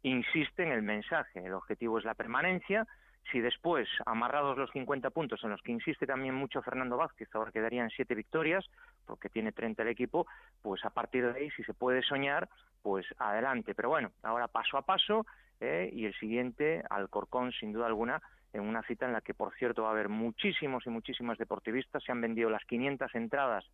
insiste 0.03 0.63
en 0.63 0.73
el 0.73 0.83
mensaje. 0.83 1.45
El 1.45 1.55
objetivo 1.55 1.99
es 1.99 2.05
la 2.05 2.15
permanencia. 2.15 2.87
Si 3.31 3.41
después, 3.41 3.89
amarrados 4.05 4.59
los 4.59 4.71
50 4.73 5.11
puntos, 5.11 5.43
en 5.45 5.51
los 5.51 5.63
que 5.63 5.73
insiste 5.73 6.07
también 6.07 6.35
mucho 6.35 6.61
Fernando 6.63 6.97
Vázquez, 6.97 7.29
ahora 7.35 7.53
quedarían 7.53 7.91
siete 7.91 8.15
victorias, 8.15 8.69
porque 9.07 9.29
tiene 9.29 9.53
30 9.53 9.83
el 9.83 9.89
equipo, 9.89 10.27
pues 10.61 10.85
a 10.85 10.91
partir 10.91 11.25
de 11.25 11.39
ahí, 11.39 11.51
si 11.53 11.63
se 11.63 11.73
puede 11.73 12.03
soñar, 12.03 12.49
pues 12.83 13.07
adelante. 13.19 13.75
Pero 13.75 13.89
bueno, 13.91 14.11
ahora 14.23 14.49
paso 14.49 14.77
a 14.77 14.83
paso, 14.83 15.25
¿eh? 15.61 15.89
y 15.93 16.05
el 16.05 16.15
siguiente, 16.15 16.83
Alcorcón, 16.91 17.53
sin 17.53 17.73
duda 17.73 17.87
alguna, 17.87 18.21
en 18.53 18.63
una 18.63 18.83
cita 18.83 19.07
en 19.07 19.13
la 19.13 19.21
que, 19.21 19.35
por 19.35 19.55
cierto, 19.55 19.85
va 19.85 19.89
a 19.89 19.93
haber 19.93 20.09
muchísimos 20.09 20.87
y 20.87 20.91
muchísimas 20.91 21.39
deportivistas. 21.39 22.03
Se 22.05 22.13
han 22.13 22.21
vendido 22.21 22.51
las 22.51 22.65
500 22.65 23.15
entradas 23.15 23.65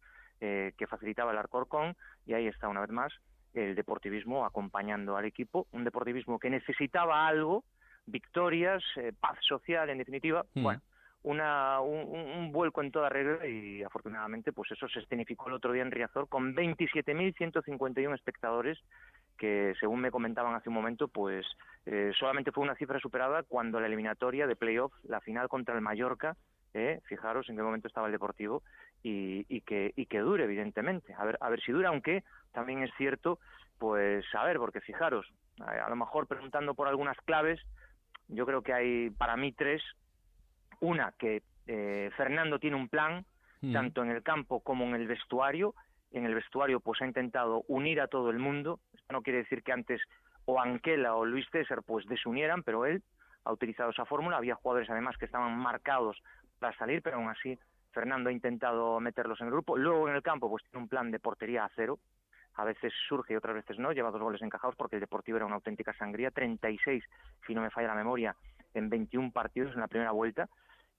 eh, 0.40 0.72
que 0.76 0.86
facilitaba 0.86 1.32
el 1.32 1.38
Alcorcón, 1.38 1.96
y 2.26 2.34
ahí 2.34 2.46
está 2.46 2.68
una 2.68 2.82
vez 2.82 2.90
más 2.90 3.12
el 3.54 3.74
deportivismo 3.74 4.44
acompañando 4.44 5.16
al 5.16 5.24
equipo, 5.24 5.66
un 5.72 5.82
deportivismo 5.82 6.38
que 6.38 6.50
necesitaba 6.50 7.26
algo, 7.26 7.64
victorias, 8.10 8.82
eh, 8.96 9.12
paz 9.18 9.38
social, 9.40 9.90
en 9.90 9.98
definitiva, 9.98 10.44
Mm. 10.54 10.62
bueno, 10.62 10.80
una, 11.22 11.80
un, 11.80 12.52
vuelco 12.52 12.80
en 12.80 12.92
toda 12.92 13.08
regla 13.08 13.46
y 13.46 13.82
afortunadamente 13.82 14.52
pues 14.52 14.70
eso 14.70 14.88
se 14.88 15.00
escenificó 15.00 15.48
el 15.48 15.54
otro 15.54 15.72
día 15.72 15.82
en 15.82 15.90
Riazor 15.90 16.28
con 16.28 16.54
27.151 16.54 18.14
espectadores 18.14 18.78
que 19.36 19.74
según 19.80 20.00
me 20.00 20.10
comentaban 20.10 20.54
hace 20.54 20.68
un 20.68 20.76
momento 20.76 21.08
pues 21.08 21.44
eh, 21.86 22.12
solamente 22.18 22.52
fue 22.52 22.62
una 22.64 22.76
cifra 22.76 23.00
superada 23.00 23.42
cuando 23.42 23.80
la 23.80 23.86
eliminatoria 23.86 24.46
de 24.46 24.56
playoff, 24.56 24.92
la 25.02 25.20
final 25.20 25.48
contra 25.48 25.74
el 25.74 25.80
Mallorca, 25.80 26.36
eh, 26.74 27.00
fijaros 27.06 27.48
en 27.48 27.56
qué 27.56 27.62
momento 27.62 27.88
estaba 27.88 28.06
el 28.06 28.12
Deportivo 28.12 28.62
y, 29.02 29.44
y 29.48 29.60
que 29.62 29.92
y 29.96 30.06
que 30.06 30.20
dure 30.20 30.44
evidentemente, 30.44 31.14
a 31.14 31.24
ver 31.24 31.36
a 31.40 31.48
ver 31.50 31.60
si 31.60 31.72
dura, 31.72 31.88
aunque 31.88 32.22
también 32.52 32.82
es 32.82 32.90
cierto 32.96 33.38
pues 33.78 34.24
a 34.34 34.44
ver 34.44 34.58
porque 34.58 34.80
fijaros 34.80 35.26
a, 35.60 35.70
a 35.84 35.88
lo 35.88 35.96
mejor 35.96 36.26
preguntando 36.26 36.74
por 36.74 36.88
algunas 36.88 37.16
claves 37.24 37.60
yo 38.28 38.46
creo 38.46 38.62
que 38.62 38.72
hay 38.72 39.10
para 39.10 39.36
mí 39.36 39.52
tres 39.52 39.82
una, 40.80 41.12
que 41.18 41.42
eh, 41.66 42.10
Fernando 42.16 42.58
tiene 42.58 42.76
un 42.76 42.88
plan, 42.88 43.24
Mm. 43.60 43.72
tanto 43.72 44.02
en 44.04 44.10
el 44.10 44.22
campo 44.22 44.60
como 44.60 44.84
en 44.84 44.94
el 44.94 45.08
vestuario. 45.08 45.74
En 46.12 46.24
el 46.24 46.34
vestuario, 46.34 46.80
pues 46.80 47.02
ha 47.02 47.06
intentado 47.06 47.64
unir 47.68 48.00
a 48.00 48.06
todo 48.06 48.30
el 48.30 48.38
mundo. 48.38 48.80
Esto 48.94 49.12
no 49.12 49.22
quiere 49.22 49.40
decir 49.40 49.62
que 49.62 49.72
antes 49.72 50.00
o 50.44 50.60
Anquela 50.60 51.16
o 51.16 51.24
Luis 51.24 51.46
César 51.50 51.82
pues 51.82 52.06
desunieran, 52.06 52.62
pero 52.62 52.86
él 52.86 53.02
ha 53.44 53.52
utilizado 53.52 53.90
esa 53.90 54.04
fórmula. 54.06 54.36
Había 54.36 54.54
jugadores 54.54 54.88
además 54.88 55.16
que 55.18 55.24
estaban 55.26 55.58
marcados 55.58 56.16
para 56.60 56.76
salir, 56.78 57.02
pero 57.02 57.16
aún 57.16 57.28
así 57.28 57.58
Fernando 57.92 58.30
ha 58.30 58.32
intentado 58.32 59.00
meterlos 59.00 59.40
en 59.40 59.48
el 59.48 59.52
grupo. 59.52 59.76
Luego 59.76 60.08
en 60.08 60.14
el 60.14 60.22
campo, 60.22 60.48
pues 60.48 60.62
tiene 60.62 60.82
un 60.84 60.88
plan 60.88 61.10
de 61.10 61.18
portería 61.18 61.64
a 61.64 61.70
cero. 61.74 61.98
A 62.58 62.64
veces 62.64 62.92
surge 63.08 63.32
y 63.32 63.36
otras 63.36 63.54
veces 63.54 63.78
no. 63.78 63.92
Lleva 63.92 64.10
dos 64.10 64.20
goles 64.20 64.42
encajados 64.42 64.74
porque 64.76 64.96
el 64.96 65.00
Deportivo 65.00 65.36
era 65.36 65.46
una 65.46 65.54
auténtica 65.54 65.94
sangría. 65.94 66.30
36, 66.30 67.04
si 67.46 67.54
no 67.54 67.62
me 67.62 67.70
falla 67.70 67.88
la 67.88 67.94
memoria, 67.94 68.34
en 68.74 68.90
21 68.90 69.30
partidos 69.32 69.72
en 69.74 69.80
la 69.80 69.86
primera 69.86 70.10
vuelta. 70.10 70.48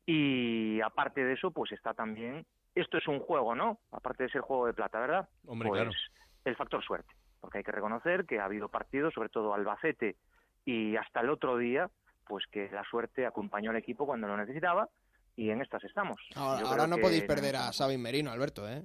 Y 0.06 0.80
aparte 0.82 1.24
de 1.24 1.34
eso, 1.34 1.52
pues 1.52 1.72
está 1.74 1.94
también. 1.94 2.46
Esto 2.74 2.98
es 2.98 3.08
un 3.08 3.20
juego, 3.20 3.56
¿no? 3.56 3.78
Aparte 3.92 4.24
de 4.24 4.30
ser 4.30 4.42
juego 4.42 4.68
de 4.68 4.74
plata, 4.74 5.00
¿verdad? 5.00 5.30
Hombre, 5.46 5.70
pues 5.70 5.82
claro. 5.82 5.96
el 6.46 6.56
factor 6.56 6.84
suerte. 6.84 7.14
Porque 7.42 7.60
hay 7.60 7.64
que 7.64 7.72
reconocer 7.72 8.26
que 8.26 8.40
ha 8.40 8.46
habido 8.46 8.70
partidos, 8.70 9.14
sobre 9.14 9.30
todo 9.30 9.54
Albacete 9.54 10.16
y 10.66 10.96
hasta 10.96 11.20
el 11.20 11.30
otro 11.30 11.58
día, 11.58 11.90
pues 12.26 12.46
que 12.48 12.70
la 12.72 12.84
suerte 12.86 13.26
acompañó 13.26 13.72
al 13.72 13.78
equipo 13.78 14.06
cuando 14.06 14.28
lo 14.28 14.38
necesitaba 14.38 14.88
y 15.36 15.50
en 15.52 15.62
estas 15.62 15.84
estamos. 15.84 16.20
Ahora, 16.36 16.68
ahora 16.68 16.88
no 16.88 16.98
que 16.98 17.02
podéis 17.02 17.24
perder 17.24 17.56
a 17.56 17.72
Sabin 17.72 18.02
Merino, 18.02 18.32
Alberto, 18.32 18.70
¿eh? 18.70 18.84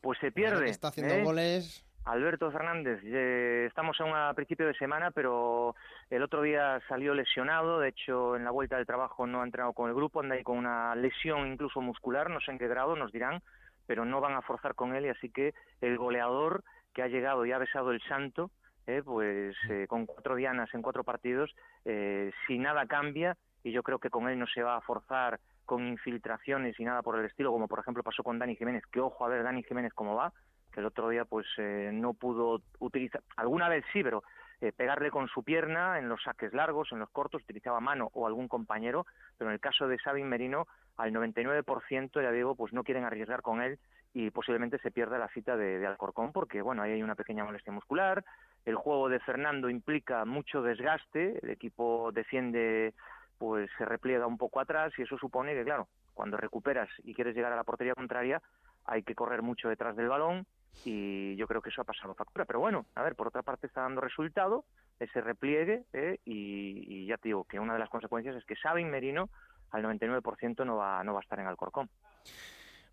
Pues 0.00 0.18
se 0.18 0.30
pierde. 0.30 0.68
está 0.68 0.88
haciendo 0.88 1.14
¿eh? 1.14 1.22
goles. 1.22 1.84
Alberto 2.04 2.50
Fernández, 2.50 3.00
eh, 3.04 3.64
estamos 3.66 3.98
aún 4.00 4.12
a 4.14 4.34
principio 4.34 4.66
de 4.66 4.74
semana, 4.74 5.10
pero 5.10 5.74
el 6.10 6.22
otro 6.22 6.42
día 6.42 6.80
salió 6.86 7.14
lesionado, 7.14 7.80
de 7.80 7.88
hecho 7.88 8.36
en 8.36 8.44
la 8.44 8.50
vuelta 8.50 8.76
del 8.76 8.86
trabajo 8.86 9.26
no 9.26 9.40
ha 9.40 9.44
entrenado 9.44 9.72
con 9.72 9.88
el 9.88 9.94
grupo, 9.94 10.20
anda 10.20 10.34
ahí 10.34 10.42
con 10.42 10.58
una 10.58 10.94
lesión 10.94 11.46
incluso 11.46 11.80
muscular, 11.80 12.28
no 12.28 12.40
sé 12.40 12.50
en 12.50 12.58
qué 12.58 12.68
grado, 12.68 12.94
nos 12.94 13.10
dirán, 13.10 13.40
pero 13.86 14.04
no 14.04 14.20
van 14.20 14.34
a 14.34 14.42
forzar 14.42 14.74
con 14.74 14.94
él 14.94 15.06
y 15.06 15.08
así 15.08 15.30
que 15.30 15.54
el 15.80 15.96
goleador 15.96 16.62
que 16.92 17.02
ha 17.02 17.08
llegado 17.08 17.46
y 17.46 17.52
ha 17.52 17.58
besado 17.58 17.90
el 17.90 18.02
santo, 18.02 18.50
eh, 18.86 19.02
pues 19.02 19.56
eh, 19.70 19.86
con 19.88 20.04
cuatro 20.04 20.36
dianas 20.36 20.72
en 20.74 20.82
cuatro 20.82 21.04
partidos, 21.04 21.54
eh, 21.86 22.32
si 22.46 22.58
nada 22.58 22.86
cambia, 22.86 23.36
y 23.62 23.72
yo 23.72 23.82
creo 23.82 23.98
que 23.98 24.10
con 24.10 24.28
él 24.28 24.38
no 24.38 24.46
se 24.46 24.62
va 24.62 24.76
a 24.76 24.82
forzar 24.82 25.40
con 25.64 25.86
infiltraciones 25.86 26.78
y 26.78 26.84
nada 26.84 27.00
por 27.00 27.18
el 27.18 27.24
estilo, 27.24 27.50
como 27.50 27.66
por 27.66 27.78
ejemplo 27.78 28.02
pasó 28.02 28.22
con 28.22 28.38
Dani 28.38 28.56
Jiménez, 28.56 28.84
que 28.92 29.00
ojo 29.00 29.24
a 29.24 29.28
ver 29.28 29.42
Dani 29.42 29.62
Jiménez 29.62 29.94
cómo 29.94 30.14
va, 30.14 30.34
que 30.74 30.80
el 30.80 30.86
otro 30.86 31.08
día 31.08 31.24
pues 31.24 31.46
eh, 31.56 31.90
no 31.92 32.14
pudo 32.14 32.60
utilizar, 32.80 33.22
alguna 33.36 33.68
vez 33.68 33.84
sí, 33.92 34.02
pero 34.02 34.24
eh, 34.60 34.72
pegarle 34.72 35.10
con 35.10 35.28
su 35.28 35.44
pierna 35.44 35.98
en 35.98 36.08
los 36.08 36.22
saques 36.22 36.52
largos, 36.52 36.90
en 36.90 36.98
los 36.98 37.10
cortos, 37.10 37.42
utilizaba 37.42 37.80
mano 37.80 38.10
o 38.12 38.26
algún 38.26 38.48
compañero, 38.48 39.06
pero 39.38 39.50
en 39.50 39.54
el 39.54 39.60
caso 39.60 39.86
de 39.86 39.98
Sabin 39.98 40.28
Merino, 40.28 40.66
al 40.96 41.12
99% 41.12 42.22
ya 42.22 42.32
digo, 42.32 42.56
pues 42.56 42.72
no 42.72 42.82
quieren 42.82 43.04
arriesgar 43.04 43.42
con 43.42 43.62
él 43.62 43.78
y 44.12 44.30
posiblemente 44.30 44.78
se 44.78 44.90
pierda 44.90 45.18
la 45.18 45.28
cita 45.28 45.56
de, 45.56 45.78
de, 45.78 45.86
Alcorcón 45.86 46.32
porque, 46.32 46.60
bueno, 46.60 46.82
ahí 46.82 46.92
hay 46.92 47.02
una 47.02 47.14
pequeña 47.14 47.44
molestia 47.44 47.72
muscular, 47.72 48.24
el 48.64 48.74
juego 48.74 49.08
de 49.08 49.20
Fernando 49.20 49.70
implica 49.70 50.24
mucho 50.24 50.62
desgaste, 50.62 51.38
el 51.42 51.50
equipo 51.50 52.10
defiende 52.12 52.94
pues 53.38 53.68
se 53.76 53.84
repliega 53.84 54.26
un 54.26 54.38
poco 54.38 54.60
atrás 54.60 54.92
y 54.96 55.02
eso 55.02 55.18
supone 55.18 55.54
que, 55.54 55.64
claro, 55.64 55.88
cuando 56.14 56.36
recuperas 56.36 56.88
y 57.02 57.14
quieres 57.14 57.34
llegar 57.34 57.52
a 57.52 57.56
la 57.56 57.64
portería 57.64 57.94
contraria, 57.94 58.40
hay 58.84 59.02
que 59.02 59.14
correr 59.14 59.42
mucho 59.42 59.68
detrás 59.68 59.96
del 59.96 60.08
balón 60.08 60.46
y 60.84 61.36
yo 61.36 61.46
creo 61.46 61.62
que 61.62 61.70
eso 61.70 61.82
ha 61.82 61.84
pasado 61.84 62.14
factura. 62.14 62.44
Pero 62.44 62.60
bueno, 62.60 62.86
a 62.94 63.02
ver, 63.02 63.14
por 63.14 63.28
otra 63.28 63.42
parte 63.42 63.66
está 63.66 63.82
dando 63.82 64.00
resultado 64.00 64.64
ese 64.98 65.20
repliegue 65.20 65.84
¿eh? 65.92 66.18
y, 66.24 67.06
ya 67.06 67.16
te 67.16 67.28
digo 67.28 67.44
que 67.44 67.58
una 67.58 67.74
de 67.74 67.78
las 67.78 67.88
consecuencias 67.88 68.36
es 68.36 68.44
que 68.44 68.56
Sabin 68.56 68.90
Merino 68.90 69.28
al 69.70 69.82
99% 69.82 70.64
no 70.64 70.76
va, 70.76 71.02
no 71.04 71.12
va 71.12 71.20
a 71.20 71.22
estar 71.22 71.38
en 71.40 71.46
Alcorcón. 71.46 71.90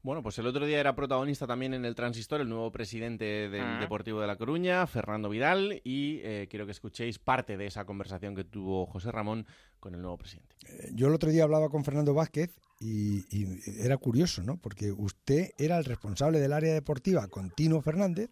Bueno, 0.03 0.23
pues 0.23 0.37
el 0.39 0.47
otro 0.47 0.65
día 0.65 0.79
era 0.79 0.95
protagonista 0.95 1.45
también 1.45 1.75
en 1.75 1.85
el 1.85 1.93
Transistor 1.93 2.41
el 2.41 2.49
nuevo 2.49 2.71
presidente 2.71 3.49
del 3.49 3.61
-huh. 3.61 3.79
Deportivo 3.79 4.19
de 4.19 4.25
La 4.25 4.35
Coruña, 4.35 4.87
Fernando 4.87 5.29
Vidal, 5.29 5.79
y 5.83 6.19
eh, 6.23 6.47
quiero 6.49 6.65
que 6.65 6.71
escuchéis 6.71 7.19
parte 7.19 7.55
de 7.55 7.67
esa 7.67 7.85
conversación 7.85 8.35
que 8.35 8.43
tuvo 8.43 8.87
José 8.87 9.11
Ramón 9.11 9.45
con 9.79 9.93
el 9.93 10.01
nuevo 10.01 10.17
presidente. 10.17 10.55
Eh, 10.67 10.89
yo 10.95 11.07
el 11.07 11.13
otro 11.13 11.29
día 11.29 11.43
hablaba 11.43 11.69
con 11.69 11.83
Fernando 11.83 12.15
Vázquez 12.15 12.49
y, 12.79 13.19
y, 13.29 13.59
era 13.79 13.97
curioso, 13.97 14.41
¿no? 14.41 14.57
Porque 14.57 14.91
usted 14.91 15.51
era 15.59 15.77
el 15.77 15.85
responsable 15.85 16.39
del 16.39 16.53
área 16.53 16.73
deportiva 16.73 17.27
con 17.27 17.51
Tino 17.51 17.79
Fernández. 17.81 18.31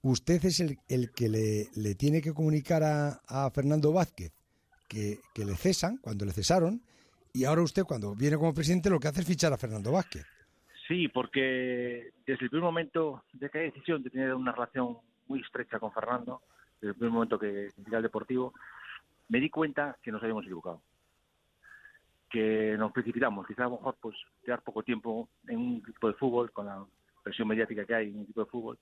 Usted 0.00 0.42
es 0.46 0.60
el, 0.60 0.78
el 0.88 1.12
que 1.12 1.28
le, 1.28 1.68
le, 1.74 1.94
tiene 1.94 2.22
que 2.22 2.32
comunicar 2.32 2.82
a, 2.82 3.20
a 3.28 3.50
Fernando 3.50 3.92
Vázquez 3.92 4.32
que, 4.88 5.20
que 5.34 5.44
le 5.44 5.54
cesan, 5.56 5.98
cuando 5.98 6.24
le 6.24 6.32
cesaron, 6.32 6.82
y 7.34 7.44
ahora 7.44 7.62
usted, 7.62 7.84
cuando 7.84 8.16
viene 8.16 8.36
como 8.38 8.54
presidente, 8.54 8.88
lo 8.88 8.98
que 8.98 9.08
hace 9.08 9.20
es 9.20 9.26
fichar 9.26 9.52
a 9.52 9.58
Fernando 9.58 9.92
Vázquez. 9.92 10.24
Sí, 10.88 11.06
porque 11.08 12.12
desde 12.26 12.44
el 12.44 12.50
primer 12.50 12.62
momento 12.62 13.22
de 13.34 13.50
que 13.50 13.58
hay 13.58 13.64
decisión 13.66 14.02
de 14.02 14.08
tener 14.08 14.34
una 14.34 14.52
relación 14.52 14.96
muy 15.26 15.40
estrecha 15.42 15.78
con 15.78 15.92
Fernando, 15.92 16.40
desde 16.80 16.92
el 16.92 16.94
primer 16.94 17.12
momento 17.12 17.38
que 17.38 17.68
llegué 17.76 17.96
al 17.96 18.02
Deportivo, 18.02 18.54
me 19.28 19.38
di 19.38 19.50
cuenta 19.50 19.98
que 20.02 20.10
nos 20.10 20.22
habíamos 20.22 20.44
equivocado. 20.44 20.80
Que 22.30 22.74
nos 22.78 22.90
precipitamos, 22.92 23.46
quizás 23.46 23.66
a 23.66 23.68
lo 23.68 23.76
mejor 23.76 23.96
pues 24.00 24.16
quedar 24.42 24.62
poco 24.62 24.82
tiempo 24.82 25.28
en 25.46 25.58
un 25.58 25.76
equipo 25.86 26.08
de 26.08 26.14
fútbol, 26.14 26.50
con 26.52 26.64
la 26.64 26.82
presión 27.22 27.48
mediática 27.48 27.84
que 27.84 27.94
hay 27.94 28.08
en 28.08 28.16
un 28.16 28.22
equipo 28.22 28.44
de 28.44 28.50
fútbol, 28.50 28.78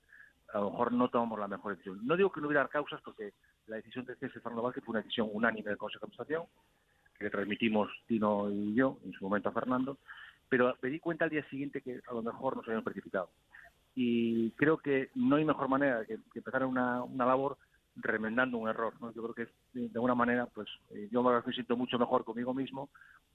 a 0.53 0.59
lo 0.59 0.71
mejor 0.71 0.93
no 0.93 1.09
tomamos 1.09 1.37
la 1.39 1.49
mejor 1.49 1.73
decisión. 1.73 1.99
No 2.07 2.15
digo 2.15 2.31
que 2.31 2.39
no 2.39 2.47
hubiera 2.47 2.65
causas, 2.69 3.01
porque 3.01 3.33
la 3.65 3.75
decisión 3.75 4.05
de 4.05 4.15
de 4.15 4.29
Fernando 4.29 4.61
Vázquez 4.61 4.81
fue 4.85 4.93
una 4.93 5.01
decisión 5.01 5.29
unánime 5.33 5.69
del 5.69 5.77
Consejo 5.77 6.05
de 6.05 6.13
Administración, 6.13 6.45
que 7.19 7.29
transmitimos 7.29 7.89
Tino 8.05 8.49
y 8.49 8.75
yo 8.75 8.97
en 9.03 9.11
su 9.11 9.25
momento 9.25 9.49
a 9.49 9.51
Fernando, 9.51 9.97
pero 10.49 10.75
me 10.81 10.89
di 10.89 10.99
cuenta 10.99 11.25
al 11.25 11.31
día 11.31 11.47
siguiente 11.49 11.81
que 11.81 11.99
a 12.07 12.13
lo 12.13 12.21
mejor 12.21 12.55
nos 12.55 12.65
habíamos 12.65 12.85
precipitado. 12.85 13.29
Y 13.95 14.51
creo 14.51 14.77
que 14.77 15.09
no 15.15 15.37
hay 15.37 15.45
mejor 15.45 15.67
manera 15.67 16.05
que, 16.05 16.17
que 16.31 16.39
empezar 16.39 16.63
una, 16.65 17.03
una 17.03 17.25
labor 17.25 17.57
remendando 18.01 18.57
un 18.57 18.69
error. 18.69 18.93
¿no? 19.01 19.11
Yo 19.13 19.23
creo 19.23 19.33
que 19.33 19.47
de 19.73 19.91
alguna 19.95 20.15
manera, 20.15 20.45
pues 20.45 20.67
eh, 20.91 21.07
yo 21.11 21.23
me 21.23 21.53
siento 21.53 21.75
mucho 21.75 21.97
mejor 21.97 22.23
conmigo 22.23 22.53
mismo 22.53 22.89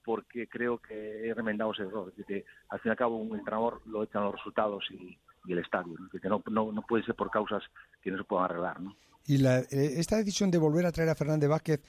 porque 0.05 0.49
creo 0.49 0.79
que 0.79 1.29
he 1.29 1.35
remendado 1.35 1.73
ese 1.73 1.83
error. 1.83 2.09
Es 2.11 2.17
decir, 2.17 2.27
que 2.27 2.45
al 2.69 2.81
fin 2.81 2.91
y 2.91 2.93
al 2.93 2.97
cabo 2.97 3.17
un 3.17 3.37
entrenador 3.37 3.83
lo 3.87 4.03
echan 4.03 4.25
los 4.25 4.35
resultados 4.35 4.85
y, 4.91 5.19
y 5.47 5.53
el 5.53 5.59
estadio. 5.59 5.95
¿no? 5.99 6.09
Que 6.09 6.29
no, 6.29 6.43
no, 6.51 6.73
no, 6.73 6.83
puede 6.83 7.05
ser 7.05 7.15
por 7.15 7.31
causas 7.31 7.63
que 8.01 8.11
no 8.11 8.19
se 8.19 8.25
puedan 8.25 8.47
arreglar. 8.47 8.81
¿no? 8.81 8.97
Y 9.27 9.39
la, 9.39 9.61
eh, 9.61 9.67
esta 9.71 10.17
decisión 10.17 10.51
de 10.51 10.59
volver 10.59 10.87
a 10.87 10.93
traer 10.93 11.11
a 11.11 11.15
Fernández 11.15 11.49
Vázquez 11.49 11.81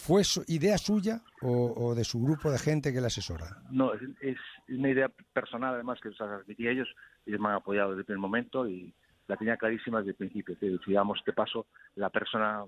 ¿Fue 0.00 0.22
idea 0.46 0.78
suya 0.78 1.20
o, 1.42 1.74
o, 1.76 1.94
de 1.94 2.04
su 2.04 2.22
grupo 2.22 2.50
de 2.50 2.58
gente 2.58 2.90
que 2.90 3.02
le 3.02 3.08
asesora? 3.08 3.44
No, 3.70 3.92
es, 3.92 4.38
una 4.70 4.88
idea 4.88 5.10
personal, 5.34 5.74
además, 5.74 6.00
que 6.00 6.08
os 6.08 6.20
admití 6.22 6.66
a 6.66 6.70
ellos. 6.70 6.88
Ellos 7.26 7.38
me 7.38 7.48
han 7.48 7.56
apoyado 7.56 7.90
desde 7.90 8.00
el 8.00 8.06
primer 8.06 8.20
momento 8.20 8.66
y 8.66 8.94
la 9.28 9.36
tenía 9.36 9.58
clarísima 9.58 9.98
desde 9.98 10.12
el 10.12 10.16
principio. 10.16 10.58
Que 10.58 10.78
si 10.82 10.92
damos 10.94 11.18
este 11.18 11.34
paso, 11.34 11.66
la 11.96 12.08
persona 12.08 12.64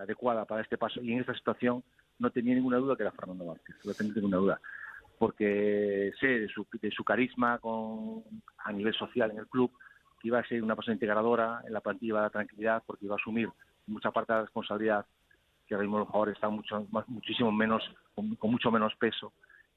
adecuada 0.00 0.44
para 0.44 0.62
este 0.62 0.78
paso. 0.78 1.02
Y 1.02 1.12
en 1.12 1.20
esta 1.20 1.34
situación 1.34 1.82
no 2.20 2.30
tenía 2.30 2.54
ninguna 2.54 2.76
duda 2.76 2.94
que 2.94 3.02
era 3.02 3.10
Fernando 3.10 3.44
Vázquez, 3.44 3.74
no 3.84 3.92
tenía 3.92 4.14
ninguna 4.14 4.36
duda. 4.36 4.60
Porque 5.18 6.12
sé 6.20 6.26
de 6.26 6.48
su, 6.48 6.64
de 6.80 6.92
su 6.92 7.02
carisma 7.02 7.60
a 8.58 8.72
nivel 8.72 8.94
social 8.94 9.32
en 9.32 9.38
el 9.38 9.48
club, 9.48 9.72
que 10.20 10.28
iba 10.28 10.38
a 10.38 10.46
ser 10.46 10.62
una 10.62 10.76
persona 10.76 10.94
integradora, 10.94 11.60
en 11.66 11.72
la 11.72 11.80
plantilla 11.80 12.10
iba 12.10 12.18
a 12.20 12.22
dar 12.22 12.30
tranquilidad, 12.30 12.84
porque 12.86 13.06
iba 13.06 13.16
a 13.16 13.18
asumir 13.18 13.48
mucha 13.86 14.12
parte 14.12 14.32
de 14.32 14.38
la 14.38 14.44
responsabilidad 14.44 15.04
que 15.66 15.74
ahora 15.74 15.84
mismo 15.84 15.98
los 15.98 16.08
jugadores 16.08 16.34
están 16.34 16.54
mucho, 16.54 16.86
más, 16.90 17.08
muchísimo 17.08 17.52
menos, 17.52 17.82
con, 18.14 18.36
mucho 18.50 18.70
menos 18.70 18.94
peso. 18.96 19.32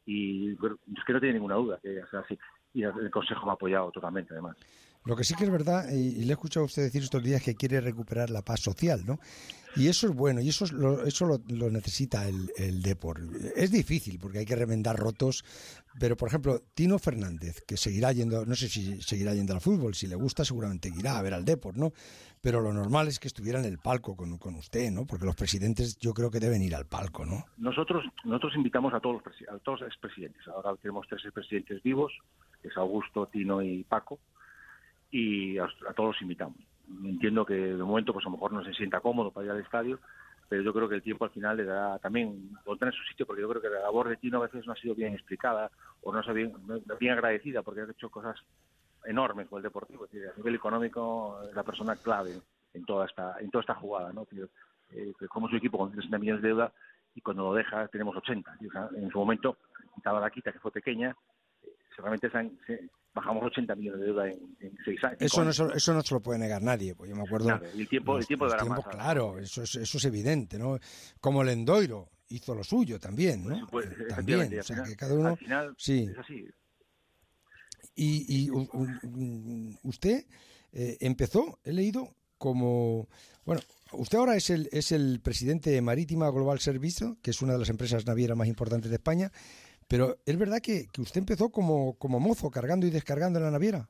Y 0.05 0.51
es 0.51 1.03
que 1.05 1.13
no 1.13 1.19
tiene 1.19 1.35
ninguna 1.35 1.55
duda 1.55 1.79
que 1.81 2.01
sea 2.09 2.19
así. 2.19 2.37
Y 2.73 2.83
el 2.83 3.09
Consejo 3.09 3.45
me 3.45 3.51
ha 3.51 3.55
apoyado 3.55 3.91
totalmente, 3.91 4.33
además. 4.33 4.57
Lo 5.05 5.15
que 5.15 5.23
sí 5.23 5.35
que 5.35 5.43
es 5.43 5.51
verdad, 5.51 5.87
y, 5.91 6.23
le 6.23 6.29
he 6.29 6.31
escuchado 6.31 6.63
a 6.63 6.65
usted 6.65 6.81
decir 6.81 7.03
estos 7.03 7.21
días 7.21 7.43
que 7.43 7.55
quiere 7.55 7.79
recuperar 7.79 8.31
la 8.31 8.41
paz 8.41 8.61
social, 8.61 9.05
¿no? 9.05 9.19
Y 9.75 9.87
eso 9.87 10.07
es 10.07 10.15
bueno, 10.15 10.39
y 10.39 10.49
eso, 10.49 10.65
es 10.65 10.71
lo, 10.71 11.03
eso 11.03 11.27
lo, 11.49 11.69
necesita 11.69 12.27
el, 12.27 12.49
el. 12.57 12.81
Es 13.55 13.71
difícil, 13.71 14.17
porque 14.19 14.39
hay 14.39 14.45
que 14.45 14.55
remendar 14.55 14.95
rotos, 14.95 15.43
pero 15.99 16.15
por 16.15 16.29
ejemplo, 16.29 16.61
Tino 16.73 16.97
Fernández, 16.97 17.61
que 17.67 17.75
seguirá 17.75 18.13
yendo, 18.13 18.45
no 18.45 18.55
sé 18.55 18.69
si 18.69 19.01
seguirá 19.01 19.33
yendo 19.33 19.53
al 19.53 19.59
fútbol, 19.59 19.93
si 19.93 20.07
le 20.07 20.15
gusta 20.15 20.45
seguramente 20.45 20.89
irá 20.97 21.17
a 21.17 21.21
ver 21.21 21.33
al 21.33 21.43
Depor, 21.43 21.77
¿no? 21.77 21.91
Pero 22.41 22.61
lo 22.61 22.71
normal 22.71 23.09
es 23.09 23.19
que 23.19 23.27
estuviera 23.27 23.59
en 23.59 23.65
el 23.65 23.77
palco 23.77 24.15
con, 24.15 24.37
con 24.37 24.55
usted, 24.55 24.91
¿no? 24.91 25.05
Porque 25.05 25.25
los 25.25 25.35
presidentes 25.35 25.97
yo 25.97 26.13
creo 26.13 26.31
que 26.31 26.39
deben 26.39 26.61
ir 26.61 26.73
al 26.73 26.85
palco, 26.85 27.25
¿no? 27.25 27.43
Nosotros, 27.57 28.05
nosotros 28.23 28.55
invitamos 28.55 28.93
a 28.93 29.01
todos 29.01 29.21
los, 29.25 29.49
a 29.49 29.59
todos 29.59 29.81
los 29.81 29.89
expresidentes. 29.89 30.47
Ahora 30.47 30.73
tenemos 30.81 31.05
tres 31.09 31.25
expresidentes 31.25 31.83
vivos, 31.83 32.13
que 32.61 32.69
es 32.69 32.77
Augusto, 32.77 33.27
Tino 33.27 33.61
y 33.61 33.83
Paco, 33.83 34.19
y 35.11 35.57
a, 35.57 35.65
a 35.65 35.93
todos 35.93 36.13
los 36.13 36.21
invitamos 36.21 36.57
entiendo 37.03 37.45
que 37.45 37.53
de 37.53 37.83
momento 37.83 38.13
pues 38.13 38.25
a 38.25 38.29
lo 38.29 38.35
mejor 38.35 38.53
no 38.53 38.63
se 38.63 38.73
sienta 38.73 38.99
cómodo 38.99 39.31
para 39.31 39.45
ir 39.45 39.51
al 39.51 39.61
estadio, 39.61 39.99
pero 40.47 40.61
yo 40.61 40.73
creo 40.73 40.87
que 40.87 40.95
el 40.95 41.01
tiempo 41.01 41.25
al 41.25 41.31
final 41.31 41.57
le 41.57 41.65
dará 41.65 41.99
también 41.99 42.51
volver 42.65 42.89
en 42.89 42.93
su 42.93 43.03
sitio, 43.03 43.25
porque 43.25 43.41
yo 43.41 43.49
creo 43.49 43.61
que 43.61 43.69
la 43.69 43.81
labor 43.81 44.09
de 44.09 44.17
Tino 44.17 44.37
a 44.37 44.47
veces 44.47 44.65
no 44.65 44.73
ha 44.73 44.75
sido 44.75 44.95
bien 44.95 45.13
explicada 45.13 45.71
o 46.01 46.11
no 46.11 46.19
ha 46.19 46.23
sido 46.23 46.35
bien, 46.35 46.53
bien 46.99 47.13
agradecida, 47.13 47.63
porque 47.63 47.81
ha 47.81 47.89
hecho 47.89 48.09
cosas 48.09 48.37
enormes 49.05 49.47
con 49.47 49.57
el 49.57 49.63
Deportivo, 49.63 50.05
es 50.05 50.11
decir, 50.11 50.29
a 50.29 50.37
nivel 50.37 50.55
económico 50.55 51.39
es 51.47 51.55
la 51.55 51.63
persona 51.63 51.95
clave 51.95 52.39
en 52.73 52.85
toda 52.85 53.05
esta 53.05 53.35
en 53.39 53.49
toda 53.49 53.61
esta 53.61 53.75
jugada, 53.75 54.11
¿no? 54.13 54.27
Eh, 54.91 55.13
como 55.29 55.49
su 55.49 55.55
equipo 55.55 55.77
con 55.77 55.93
60 55.95 56.17
millones 56.19 56.41
de 56.41 56.49
deuda 56.49 56.71
y 57.15 57.21
cuando 57.21 57.43
lo 57.43 57.53
deja 57.53 57.87
tenemos 57.87 58.15
80. 58.15 58.57
O 58.67 58.71
sea, 58.71 58.89
en 58.95 59.09
su 59.09 59.17
momento, 59.17 59.57
quitaba 59.95 60.19
la 60.19 60.29
quita 60.29 60.51
que 60.51 60.59
fue 60.59 60.71
pequeña, 60.71 61.15
eh, 61.63 61.69
seguramente 61.95 62.29
se, 62.29 62.89
bajamos 63.15 63.43
80 63.45 63.75
millones 63.75 64.01
de 64.01 64.05
deuda 64.05 64.27
en, 64.29 64.57
en 64.59 64.77
seis 64.83 65.03
años. 65.03 65.17
Eso 65.21 65.43
no, 65.43 65.53
se, 65.53 65.63
eso 65.73 65.93
no 65.93 66.01
se 66.01 66.13
lo 66.13 66.21
puede 66.21 66.37
negar 66.37 66.61
nadie, 66.61 66.93
pues 66.93 67.09
yo 67.09 67.15
me 67.15 67.23
acuerdo. 67.23 67.47
Claro, 67.47 67.65
el 67.65 67.87
tiempo, 67.87 68.17
el 68.17 68.27
tiempo, 68.27 68.45
el 68.45 68.51
dará 68.51 68.63
tiempo. 68.63 68.83
Claro, 68.83 69.39
eso 69.39 69.63
es, 69.63 69.75
eso 69.75 69.97
es 69.97 70.05
evidente, 70.05 70.59
¿no? 70.59 70.77
Como 71.21 71.41
el 71.41 71.49
Endoiro 71.49 72.11
hizo 72.27 72.53
lo 72.53 72.63
suyo 72.63 72.99
también, 72.99 73.47
¿no? 73.47 73.65
Pues, 73.67 73.85
eh, 73.87 74.05
también, 74.09 74.41
o 74.59 74.63
sea, 74.63 74.75
final, 74.75 74.89
que 74.89 74.95
cada 74.95 75.13
uno. 75.15 75.29
Al 75.29 75.37
final, 75.37 75.75
sí. 75.77 76.09
es 76.11 76.17
así. 76.19 76.45
Y, 77.95 78.47
y 78.47 79.77
usted 79.83 80.25
eh, 80.73 80.97
empezó, 80.99 81.59
he 81.63 81.71
leído, 81.71 82.13
como. 82.37 83.07
Bueno, 83.45 83.61
usted 83.93 84.17
ahora 84.17 84.35
es 84.35 84.49
el, 84.49 84.67
es 84.73 84.91
el 84.91 85.21
presidente 85.21 85.69
de 85.69 85.81
Marítima 85.81 86.29
Global 86.29 86.59
Service, 86.59 87.15
que 87.21 87.31
es 87.31 87.41
una 87.41 87.53
de 87.53 87.59
las 87.59 87.69
empresas 87.69 88.05
navieras 88.05 88.37
más 88.37 88.49
importantes 88.49 88.89
de 88.89 88.97
España. 88.97 89.31
Pero 89.87 90.17
es 90.25 90.37
verdad 90.37 90.59
que, 90.61 90.87
que 90.91 91.01
usted 91.01 91.19
empezó 91.19 91.49
como, 91.49 91.97
como 91.97 92.19
mozo, 92.19 92.49
cargando 92.49 92.85
y 92.87 92.89
descargando 92.89 93.39
en 93.39 93.45
la 93.45 93.51
naviera. 93.51 93.87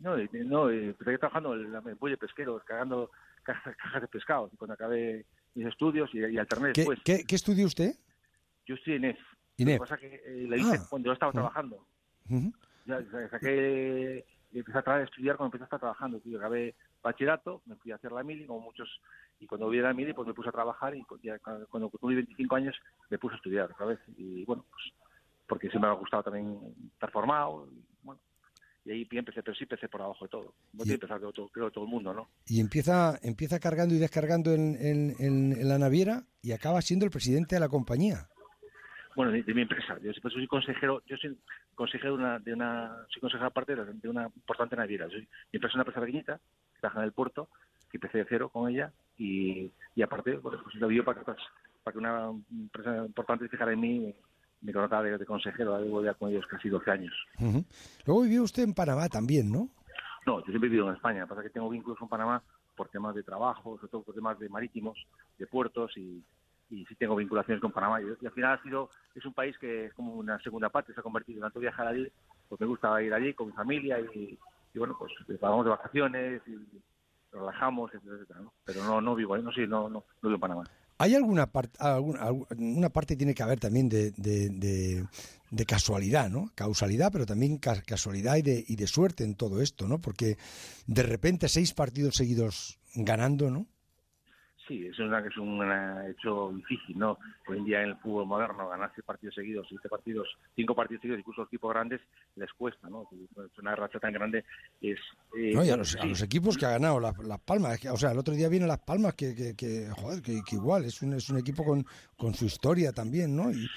No, 0.00 0.16
no 0.16 0.70
empecé 0.70 1.18
trabajando 1.18 1.54
en 1.54 1.72
el 1.74 1.96
muelle 2.00 2.16
pesquero, 2.16 2.60
cargando 2.66 3.10
cajas, 3.44 3.76
cajas 3.76 4.02
de 4.02 4.08
pescado. 4.08 4.50
Cuando 4.58 4.74
acabé 4.74 5.24
mis 5.54 5.66
estudios 5.66 6.10
y, 6.12 6.18
y 6.18 6.38
alterné 6.38 6.72
¿Qué, 6.72 6.80
después. 6.80 6.98
¿qué, 7.04 7.24
¿Qué 7.24 7.34
estudió 7.36 7.66
usted? 7.66 7.94
Yo 8.66 8.74
estoy 8.74 8.94
en 8.94 9.04
EF. 9.04 9.18
INEF. 9.58 9.78
Lo 9.78 9.84
que 9.84 9.90
pasa 9.90 9.94
es 9.94 10.00
que 10.10 10.14
eh, 10.26 10.46
la 10.48 10.56
hice 10.56 10.76
Ah. 10.80 10.86
cuando 10.90 11.06
yo 11.06 11.12
estaba 11.12 11.30
trabajando. 11.32 11.86
Uh 12.28 12.34
-huh. 12.36 12.52
Ya, 12.86 13.00
ya 13.00 13.28
saqué, 13.28 14.24
empecé 14.52 14.78
a 14.78 14.84
tra- 14.84 15.04
estudiar 15.04 15.36
cuando 15.36 15.48
empecé 15.48 15.62
a 15.64 15.66
estar 15.66 15.78
trabajando. 15.78 16.20
Yo 16.24 16.38
acabé 16.38 16.74
bachillerato, 17.00 17.62
me 17.66 17.76
fui 17.76 17.92
a 17.92 17.96
hacer 17.96 18.10
la 18.10 18.24
mili, 18.24 18.44
como 18.46 18.60
muchos, 18.60 18.88
y 19.38 19.46
cuando 19.46 19.68
vi 19.68 19.78
la 19.78 19.92
mili, 19.92 20.12
pues 20.14 20.26
me 20.26 20.34
puse 20.34 20.48
a 20.48 20.52
trabajar, 20.52 20.96
y 20.96 21.04
ya 21.22 21.38
cuando 21.38 21.66
cuando 21.68 21.90
tuve 21.90 22.14
25 22.16 22.56
años, 22.56 22.74
me 23.10 23.18
puse 23.18 23.34
a 23.34 23.36
estudiar 23.36 23.70
otra 23.70 23.86
vez. 23.86 24.00
Y 24.16 24.44
bueno, 24.44 24.64
pues 24.70 24.82
porque 25.52 25.68
siempre 25.68 25.90
me 25.90 25.94
ha 25.94 25.98
gustado 25.98 26.22
también 26.22 26.58
estar 26.94 27.10
formado, 27.10 27.68
y 27.70 27.84
bueno, 28.02 28.18
y 28.86 28.90
ahí 28.90 29.06
empecé, 29.10 29.42
pero 29.42 29.54
sí 29.54 29.64
empecé 29.64 29.86
por 29.86 30.00
abajo 30.00 30.24
de 30.24 30.30
todo. 30.30 30.54
No 30.72 30.82
tiene 30.82 30.98
que 30.98 31.04
empezar 31.04 31.20
creo 31.52 31.70
todo 31.70 31.84
el 31.84 31.90
mundo, 31.90 32.14
¿no? 32.14 32.30
Y 32.46 32.58
empieza, 32.58 33.18
empieza 33.22 33.60
cargando 33.60 33.94
y 33.94 33.98
descargando 33.98 34.54
en, 34.54 34.76
en, 34.80 35.14
en, 35.18 35.52
en 35.52 35.68
la 35.68 35.78
naviera 35.78 36.22
y 36.40 36.52
acaba 36.52 36.80
siendo 36.80 37.04
el 37.04 37.10
presidente 37.10 37.56
de 37.56 37.60
la 37.60 37.68
compañía. 37.68 38.28
bueno, 39.14 39.30
de, 39.30 39.44
mi 39.52 39.60
empresa. 39.60 39.98
Yo 40.02 40.10
siempre 40.12 40.32
soy 40.32 40.46
consejero, 40.46 41.02
yo 41.04 41.18
soy 41.18 41.36
consejero 41.74 42.16
de 42.16 42.22
una, 42.22 42.38
de 42.38 42.54
una 42.54 42.96
soy 43.10 43.20
consejero 43.20 43.48
aparte 43.48 43.76
de 43.76 44.08
una 44.08 44.30
importante 44.34 44.74
naviera. 44.74 45.06
mi 45.08 45.26
empresa 45.52 45.68
es 45.68 45.74
una 45.74 45.82
empresa 45.82 46.00
pequeñita, 46.00 46.40
que 46.72 46.80
trabaja 46.80 47.00
en 47.00 47.04
el 47.04 47.12
puerto, 47.12 47.50
que 47.90 47.98
empecé 47.98 48.16
de 48.16 48.26
cero 48.26 48.48
con 48.48 48.70
ella 48.70 48.90
y, 49.18 49.70
y 49.94 50.00
aparte, 50.00 50.38
bueno, 50.38 50.62
pues 50.64 50.76
lo 50.76 51.04
para 51.04 51.20
que, 51.20 51.26
para 51.84 51.92
que 51.92 51.98
una 51.98 52.30
empresa 52.50 53.04
importante 53.04 53.44
se 53.44 53.50
fijara 53.50 53.74
en 53.74 53.80
mí 53.80 54.14
me 54.62 54.72
conozca 54.72 55.02
de, 55.02 55.18
de 55.18 55.26
consejero, 55.26 55.78
llevo 55.80 56.02
ya 56.02 56.14
con 56.14 56.30
ellos 56.30 56.46
casi 56.46 56.68
12 56.68 56.90
años. 56.90 57.14
Luego 58.06 58.22
vivió 58.22 58.42
usted 58.42 58.62
en 58.62 58.74
Panamá 58.74 59.08
también, 59.08 59.50
¿no? 59.50 59.68
No, 60.24 60.38
yo 60.40 60.46
siempre 60.46 60.68
he 60.68 60.70
vivido 60.70 60.88
en 60.88 60.94
España, 60.94 61.26
pasa 61.26 61.42
que 61.42 61.50
tengo 61.50 61.68
vínculos 61.68 61.98
con 61.98 62.08
Panamá 62.08 62.42
por 62.76 62.88
temas 62.88 63.14
de 63.14 63.22
trabajo, 63.22 63.76
sobre 63.76 63.90
todo 63.90 64.02
por 64.02 64.14
temas 64.14 64.38
de 64.38 64.48
marítimos, 64.48 64.96
de 65.38 65.46
puertos 65.46 65.96
y, 65.96 66.22
y 66.70 66.86
sí 66.86 66.94
tengo 66.94 67.16
vinculaciones 67.16 67.60
con 67.60 67.72
Panamá. 67.72 68.00
Y, 68.00 68.26
al 68.26 68.32
final 68.32 68.58
ha 68.58 68.62
sido, 68.62 68.90
es 69.14 69.24
un 69.26 69.34
país 69.34 69.56
que 69.58 69.86
es 69.86 69.94
como 69.94 70.14
una 70.14 70.40
segunda 70.40 70.68
parte, 70.70 70.94
se 70.94 71.00
ha 71.00 71.02
convertido 71.02 71.38
en 71.38 71.42
tanto 71.42 71.60
viajar 71.60 71.88
allí, 71.88 72.08
pues 72.48 72.60
me 72.60 72.66
gusta 72.66 73.02
ir 73.02 73.12
allí 73.12 73.34
con 73.34 73.48
mi 73.48 73.52
familia 73.52 73.98
y, 74.00 74.38
bueno, 74.74 74.96
pues 74.98 75.12
vamos 75.40 75.64
de 75.64 75.70
vacaciones 75.70 76.42
y 76.46 76.56
relajamos, 77.32 77.92
etcétera, 77.94 78.40
¿no? 78.40 78.52
Pero 78.64 78.84
no, 78.84 79.00
no 79.00 79.14
vivo 79.14 79.34
ahí, 79.34 79.42
no, 79.42 79.52
sí, 79.52 79.66
no, 79.66 79.88
no, 79.88 80.04
no 80.22 80.28
vivo 80.28 80.34
en 80.34 80.40
Panamá. 80.40 80.64
¿Hay 81.02 81.16
alguna 81.16 81.50
parte, 81.50 81.76
alguna, 81.80 82.30
una 82.30 82.88
parte 82.90 83.16
tiene 83.16 83.34
que 83.34 83.42
haber 83.42 83.58
también 83.58 83.88
de, 83.88 84.12
de, 84.12 85.04
de, 85.50 85.66
casualidad, 85.66 86.30
¿no? 86.30 86.52
Causalidad, 86.54 87.10
pero 87.10 87.26
también 87.26 87.58
casualidad 87.58 88.36
y 88.36 88.42
de, 88.42 88.64
y 88.68 88.76
de 88.76 88.86
suerte 88.86 89.24
en 89.24 89.34
todo 89.34 89.60
esto, 89.60 89.88
¿no? 89.88 90.00
Porque 90.00 90.38
de 90.86 91.02
repente 91.02 91.48
seis 91.48 91.72
partidos 91.72 92.14
seguidos 92.14 92.78
ganando, 92.94 93.50
¿no? 93.50 93.66
Sí, 94.68 94.86
es, 94.86 94.98
una, 95.00 95.18
es 95.18 95.36
un 95.36 95.60
hecho 96.08 96.52
difícil, 96.54 96.96
¿no? 96.96 97.18
Hoy 97.48 97.58
en 97.58 97.64
día 97.64 97.82
en 97.82 97.90
el 97.90 97.96
fútbol 97.96 98.26
moderno 98.26 98.68
ganarse 98.68 99.02
partidos 99.02 99.34
seguidos, 99.34 99.66
siete 99.68 99.88
partidos, 99.88 100.28
cinco 100.54 100.74
partidos 100.74 101.00
seguidos, 101.02 101.18
incluso 101.18 101.40
los 101.40 101.48
equipos 101.48 101.72
grandes, 101.72 102.00
les 102.36 102.52
cuesta, 102.52 102.88
¿no? 102.88 103.08
Una 103.58 103.74
racha 103.74 103.98
tan 103.98 104.12
grande 104.12 104.44
es... 104.80 105.00
Eh, 105.36 105.52
no, 105.52 105.64
y 105.64 105.70
a 105.70 105.76
los, 105.76 106.22
equipos 106.22 106.56
que 106.56 106.66
ha 106.66 106.70
ganado 106.70 107.00
Las, 107.00 107.40
Palmas, 107.40 107.84
o 107.86 107.96
sea, 107.96 108.12
el 108.12 108.18
otro 108.18 108.34
día 108.34 108.48
viene 108.48 108.66
Las 108.66 108.78
Palmas, 108.78 109.14
que, 109.14 109.34
que, 109.34 109.56
que 109.56 109.88
joder, 109.90 110.22
que, 110.22 110.40
igual, 110.52 110.84
es 110.84 111.02
un, 111.02 111.14
es 111.14 111.28
un 111.28 111.38
equipo 111.38 111.64
con, 111.64 111.84
con 112.16 112.32
su 112.34 112.44
historia 112.44 112.92
también, 112.92 113.34
¿no? 113.34 113.50
Y... 113.50 113.68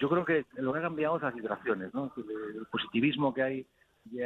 Yo 0.00 0.08
creo 0.08 0.24
que 0.24 0.46
lo 0.60 0.72
que 0.72 0.78
ha 0.78 0.82
cambiado 0.82 1.16
es 1.16 1.22
las 1.22 1.34
vibraciones, 1.34 1.92
¿no? 1.94 2.12
El 2.16 2.66
positivismo 2.66 3.32
que 3.32 3.42
hay 3.42 3.66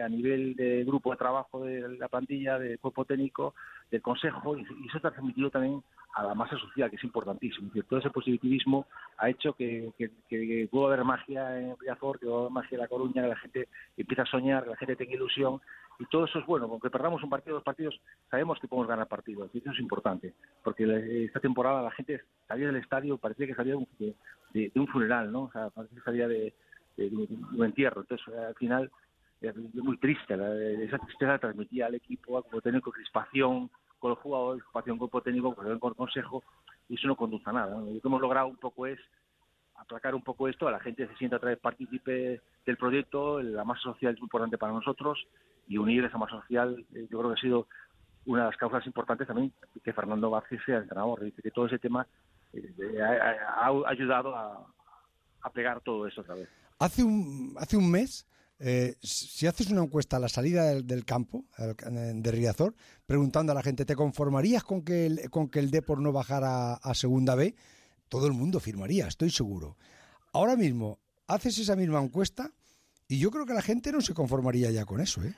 a 0.03 0.09
nivel 0.09 0.55
de 0.57 0.85
grupo 0.85 1.11
de 1.11 1.17
trabajo 1.17 1.65
de 1.65 1.89
la 1.97 2.09
plantilla, 2.09 2.59
del 2.59 2.79
cuerpo 2.79 3.05
técnico, 3.05 3.55
del 3.91 4.03
consejo, 4.03 4.57
y, 4.57 4.63
eso 4.63 4.97
está 4.97 5.11
transmitido 5.11 5.51
también 5.51 5.83
a 6.15 6.25
la 6.25 6.35
masa 6.35 6.59
social, 6.59 6.91
que 6.91 6.97
es 6.97 7.05
importantísimo. 7.05 7.71
todo 7.89 8.01
ese 8.01 8.11
positivismo 8.11 8.87
ha 9.19 9.31
hecho 9.31 9.53
que, 9.53 9.93
que, 10.29 10.69
pueda 10.71 10.89
haber 10.89 11.05
magia 11.05 11.61
en 11.61 11.77
Villafort, 11.81 12.21
que 12.21 12.27
pueda 12.27 12.41
haber 12.41 12.53
magia 12.53 12.77
en 12.77 12.81
La 12.81 12.89
Coruña, 12.89 13.23
que 13.23 13.29
la 13.29 13.37
gente 13.37 13.69
empiece 13.97 14.23
a 14.23 14.27
soñar, 14.27 14.65
que 14.65 14.71
la 14.71 14.77
gente 14.77 14.97
tenga 14.97 15.15
ilusión, 15.15 15.61
y 15.99 16.07
todo 16.07 16.25
eso 16.25 16.39
es 16.39 16.47
bueno. 16.47 16.67
Aunque 16.71 16.91
perdamos 16.91 17.23
un 17.23 17.31
partido, 17.31 17.55
dos 17.55 17.65
partidos, 17.65 18.01
sabemos 18.31 18.59
que 18.61 18.69
podemos 18.69 18.89
ganar 18.89 19.07
partidos, 19.07 19.51
y 19.55 19.59
eso 19.59 19.71
es 19.71 19.79
importante, 19.79 20.35
porque 20.63 21.25
esta 21.25 21.41
temporada 21.41 21.83
la 21.83 21.91
gente 21.93 22.23
salía 22.47 22.67
del 22.67 22.77
estadio, 22.77 23.19
parecía 23.19 23.47
que 23.47 23.55
salía 23.55 23.75
de, 23.99 24.73
un 24.75 24.89
funeral, 24.89 25.31
¿no? 25.31 25.45
O 25.45 25.53
sea, 25.53 25.71
parecía 25.71 25.99
que 25.99 26.05
salía 26.05 26.29
de, 26.29 26.53
un 26.97 27.65
entierro. 27.65 28.01
Entonces, 28.01 28.27
al 28.35 28.55
final 28.57 28.91
es 29.41 29.57
muy 29.57 29.97
triste, 29.99 30.35
esa 30.85 30.99
tristeza 30.99 31.39
transmitía 31.39 31.87
al 31.87 31.95
equipo, 31.95 32.43
como 32.43 32.61
técnico, 32.61 32.91
crispación 32.91 33.71
con 33.99 34.11
los 34.11 34.19
jugadores, 34.19 34.63
crispación 34.63 34.99
con 34.99 35.11
el 35.13 35.23
técnico, 35.23 35.55
con 35.55 35.67
el 35.67 35.79
consejo, 35.79 36.43
y 36.89 36.95
eso 36.95 37.07
no 37.07 37.17
conduce 37.17 37.49
a 37.49 37.53
nada. 37.53 37.81
Lo 37.81 38.01
que 38.01 38.09
hemos 38.09 38.21
logrado 38.21 38.49
un 38.49 38.57
poco 38.57 38.87
es 38.87 38.99
aplacar 39.77 40.15
un 40.15 40.23
poco 40.23 40.49
esto, 40.49 40.67
a 40.67 40.73
la 40.73 40.81
gente 40.81 41.07
se 41.07 41.15
sienta 41.17 41.37
otra 41.37 41.51
vez 41.51 41.59
partícipe 41.61 42.41
del 42.67 42.77
proyecto, 42.77 43.41
la 43.41 43.65
masa 43.65 43.83
social 43.83 44.15
es 44.15 44.21
muy 44.21 44.27
importante 44.27 44.59
para 44.59 44.73
nosotros, 44.73 45.27
y 45.69 45.79
unir 45.79 46.05
esa 46.05 46.19
masa 46.19 46.41
social, 46.41 46.85
eh, 46.95 47.07
yo 47.11 47.19
creo 47.19 47.31
que 47.31 47.39
ha 47.39 47.43
sido 47.43 47.67
una 48.27 48.41
de 48.41 48.47
las 48.49 48.57
causas 48.57 48.85
importantes 48.87 49.27
también 49.27 49.53
que 49.83 49.93
Fernando 49.93 50.31
Vázquez 50.31 50.61
sea 50.67 50.79
entrenador, 50.79 51.23
dice 51.23 51.43
que 51.43 51.51
todo 51.51 51.67
ese 51.67 51.79
tema 51.79 52.07
eh, 52.53 53.01
ha, 53.01 53.69
ayudado 53.87 54.35
a, 54.35 54.67
a 55.43 55.51
pegar 55.51 55.81
todo 55.81 56.07
eso 56.07 56.23
otra 56.23 56.35
vez. 56.35 56.49
Hace 56.79 57.05
un, 57.05 57.55
hace 57.59 57.77
un 57.77 57.91
mes 57.91 58.27
eh, 58.61 58.97
si 59.03 59.47
haces 59.47 59.69
una 59.69 59.83
encuesta 59.83 60.17
a 60.17 60.21
la 60.21 60.29
salida 60.29 60.75
del, 60.75 61.05
campo 61.05 61.45
de 61.57 62.33
Riazor, 62.33 62.75
preguntando 63.07 63.53
a 63.53 63.55
la 63.55 63.63
gente, 63.63 63.85
¿te 63.85 63.95
conformarías 63.95 64.65
con 64.65 64.83
que 64.83 65.07
el, 65.07 65.31
con 65.31 65.49
que 65.49 65.61
el 65.61 65.71
Depor 65.71 66.01
no 66.01 66.13
bajara 66.13 66.75
a 66.75 66.95
Segunda 66.95 67.35
B? 67.35 67.55
Todo 68.09 68.27
el 68.27 68.33
mundo 68.33 68.59
firmaría, 68.59 69.07
estoy 69.07 69.31
seguro. 69.31 69.77
Ahora 70.33 70.57
mismo, 70.57 70.99
haces 71.27 71.59
esa 71.59 71.77
misma 71.77 72.03
encuesta 72.03 72.53
y 73.07 73.19
yo 73.19 73.31
creo 73.31 73.47
que 73.47 73.55
la 73.55 73.63
gente 73.63 73.93
no 73.93 74.01
se 74.01 74.15
conformaría 74.15 74.71
ya 74.71 74.85
con 74.85 75.01
eso, 75.01 75.23
¿eh? 75.23 75.35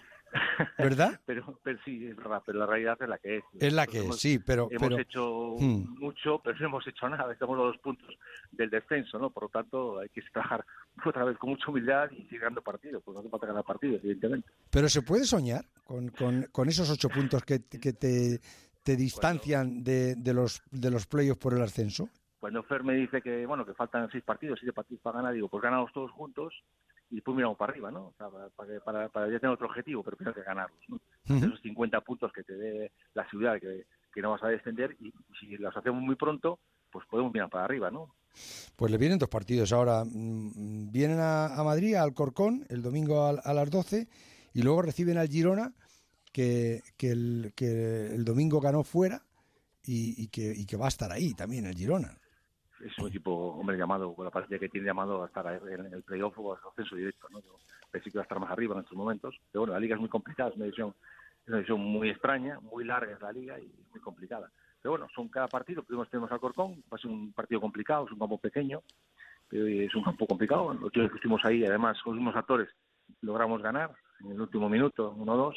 ¿Verdad? 0.78 1.20
pero, 1.26 1.58
pero 1.62 1.78
sí, 1.84 2.06
es 2.06 2.16
verdad, 2.16 2.42
pero 2.44 2.58
la 2.58 2.66
realidad 2.66 2.96
es 3.00 3.08
la 3.08 3.18
que 3.18 3.36
es. 3.38 3.44
Es 3.58 3.72
la 3.72 3.86
que 3.86 3.98
es, 3.98 4.16
sí, 4.16 4.38
pero... 4.38 4.68
Hemos 4.70 4.98
hecho 4.98 5.56
hmm. 5.58 5.98
mucho, 5.98 6.40
pero 6.42 6.58
no 6.58 6.66
hemos 6.66 6.86
hecho 6.86 7.08
nada, 7.08 7.32
estamos 7.32 7.58
a 7.58 7.62
dos 7.62 7.78
puntos 7.78 8.08
del 8.52 8.70
descenso, 8.70 9.18
¿no? 9.18 9.30
Por 9.30 9.44
lo 9.44 9.48
tanto, 9.48 9.98
hay 9.98 10.08
que 10.08 10.22
trabajar 10.32 10.64
otra 11.04 11.24
vez 11.24 11.38
con 11.38 11.50
mucha 11.50 11.70
humildad 11.70 12.10
y 12.12 12.22
seguir 12.24 12.40
ganando 12.40 12.62
partidos, 12.62 13.02
pues 13.04 13.14
no 13.14 13.20
hace 13.20 13.30
falta 13.30 13.46
ganar 13.46 13.64
partidos, 13.64 14.00
evidentemente. 14.02 14.48
Pero 14.70 14.88
se 14.88 15.02
puede 15.02 15.24
soñar 15.24 15.64
con, 15.84 16.08
con, 16.10 16.46
con 16.52 16.68
esos 16.68 16.90
ocho 16.90 17.08
puntos 17.08 17.44
que, 17.44 17.64
que 17.66 17.92
te, 17.92 18.40
te 18.82 18.96
distancian 18.96 19.82
de, 19.82 20.14
de, 20.16 20.34
los, 20.34 20.62
de 20.70 20.90
los 20.90 21.06
playoffs 21.06 21.40
por 21.40 21.54
el 21.54 21.62
ascenso. 21.62 22.08
Cuando 22.38 22.62
Fer 22.62 22.82
me 22.84 22.94
dice 22.94 23.20
que, 23.20 23.44
bueno, 23.44 23.66
que 23.66 23.74
faltan 23.74 24.08
seis 24.10 24.24
partidos, 24.24 24.58
siete 24.58 24.72
partidos 24.72 25.02
para 25.02 25.18
ganar, 25.18 25.34
digo, 25.34 25.48
pues 25.48 25.62
ganamos 25.62 25.92
todos 25.92 26.10
juntos 26.12 26.54
y 27.10 27.16
después 27.16 27.36
miramos 27.36 27.58
para 27.58 27.72
arriba, 27.72 27.90
¿no? 27.90 28.06
O 28.06 28.14
sea, 28.16 28.28
para, 28.28 28.80
para, 28.80 29.08
para, 29.08 29.26
ya 29.26 29.40
tener 29.40 29.54
otro 29.54 29.66
objetivo, 29.66 30.02
pero 30.02 30.16
primero 30.16 30.34
que 30.34 30.42
ganarlos, 30.42 30.80
¿no? 30.88 31.00
Esos 31.36 31.60
50 31.60 32.00
puntos 32.00 32.32
que 32.32 32.42
te 32.42 32.54
dé 32.54 32.92
la 33.14 33.28
seguridad 33.28 33.60
que, 33.60 33.86
que 34.12 34.22
no 34.22 34.30
vas 34.30 34.42
a 34.42 34.48
descender 34.48 34.96
y 35.00 35.12
si 35.38 35.56
los 35.56 35.76
hacemos 35.76 36.02
muy 36.02 36.14
pronto, 36.14 36.58
pues 36.90 37.06
podemos 37.08 37.32
mirar 37.32 37.50
para 37.50 37.64
arriba, 37.64 37.90
¿no? 37.90 38.14
Pues 38.76 38.90
le 38.90 38.98
vienen 38.98 39.18
dos 39.18 39.28
partidos. 39.28 39.72
Ahora 39.72 40.04
mm, 40.04 40.90
vienen 40.90 41.18
a, 41.20 41.62
Madrid, 41.64 41.94
al 41.94 42.14
Corcón, 42.14 42.64
el 42.68 42.82
domingo 42.82 43.26
a, 43.26 43.52
las 43.54 43.70
12, 43.70 44.08
y 44.54 44.62
luego 44.62 44.82
reciben 44.82 45.18
al 45.18 45.28
Girona, 45.28 45.72
que, 46.32 46.82
que, 46.96 47.10
el, 47.10 47.52
que 47.56 48.06
el 48.06 48.24
domingo 48.24 48.60
ganó 48.60 48.84
fuera 48.84 49.22
y, 49.84 50.22
y, 50.22 50.28
que, 50.28 50.52
y 50.56 50.64
que 50.64 50.76
va 50.76 50.86
a 50.86 50.88
estar 50.88 51.10
ahí 51.10 51.34
también, 51.34 51.66
el 51.66 51.76
Girona 51.76 52.19
es 52.84 52.98
un 52.98 53.08
equipo, 53.08 53.32
hombre, 53.32 53.76
llamado, 53.76 54.14
con 54.14 54.24
la 54.24 54.30
partida 54.30 54.58
que 54.58 54.68
tiene 54.68 54.86
llamado 54.86 55.22
a 55.22 55.26
estar 55.26 55.46
en 55.46 55.92
el 55.92 56.02
playoff 56.02 56.38
o 56.38 56.54
al 56.54 56.60
ascenso 56.70 56.96
directo, 56.96 57.28
¿no? 57.30 57.40
Yo 57.40 57.56
que 57.92 58.00
iba 58.06 58.20
a 58.20 58.22
estar 58.22 58.38
más 58.38 58.50
arriba 58.50 58.74
en 58.74 58.82
estos 58.82 58.96
momentos, 58.96 59.36
pero 59.50 59.62
bueno, 59.62 59.72
la 59.74 59.80
liga 59.80 59.94
es 59.94 60.00
muy 60.00 60.08
complicada, 60.08 60.50
es 60.50 60.56
una 60.56 60.66
división, 60.66 60.94
es 61.46 61.68
una 61.68 61.82
muy 61.82 62.08
extraña, 62.08 62.60
muy 62.60 62.84
larga 62.84 63.12
es 63.12 63.20
la 63.20 63.32
liga 63.32 63.58
y 63.58 63.72
muy 63.90 64.00
complicada. 64.00 64.50
Pero 64.80 64.92
bueno, 64.92 65.08
son 65.14 65.28
cada 65.28 65.48
partido, 65.48 65.82
primero 65.82 66.08
tenemos 66.08 66.30
al 66.30 66.40
Corcón, 66.40 66.82
va 66.90 66.96
a 66.96 66.98
ser 66.98 67.10
un 67.10 67.32
partido 67.32 67.60
complicado, 67.60 68.06
es 68.06 68.12
un 68.12 68.18
campo 68.18 68.38
pequeño, 68.38 68.82
pero 69.48 69.66
es 69.66 69.94
un 69.94 70.04
campo 70.04 70.26
complicado, 70.26 70.72
los 70.72 70.90
que 70.92 71.04
estuvimos 71.04 71.44
ahí, 71.44 71.64
además, 71.64 72.00
con 72.02 72.14
los 72.14 72.22
mismos 72.22 72.36
actores, 72.36 72.68
logramos 73.22 73.60
ganar 73.60 73.92
en 74.20 74.32
el 74.32 74.40
último 74.40 74.68
minuto, 74.68 75.14
1-2, 75.16 75.54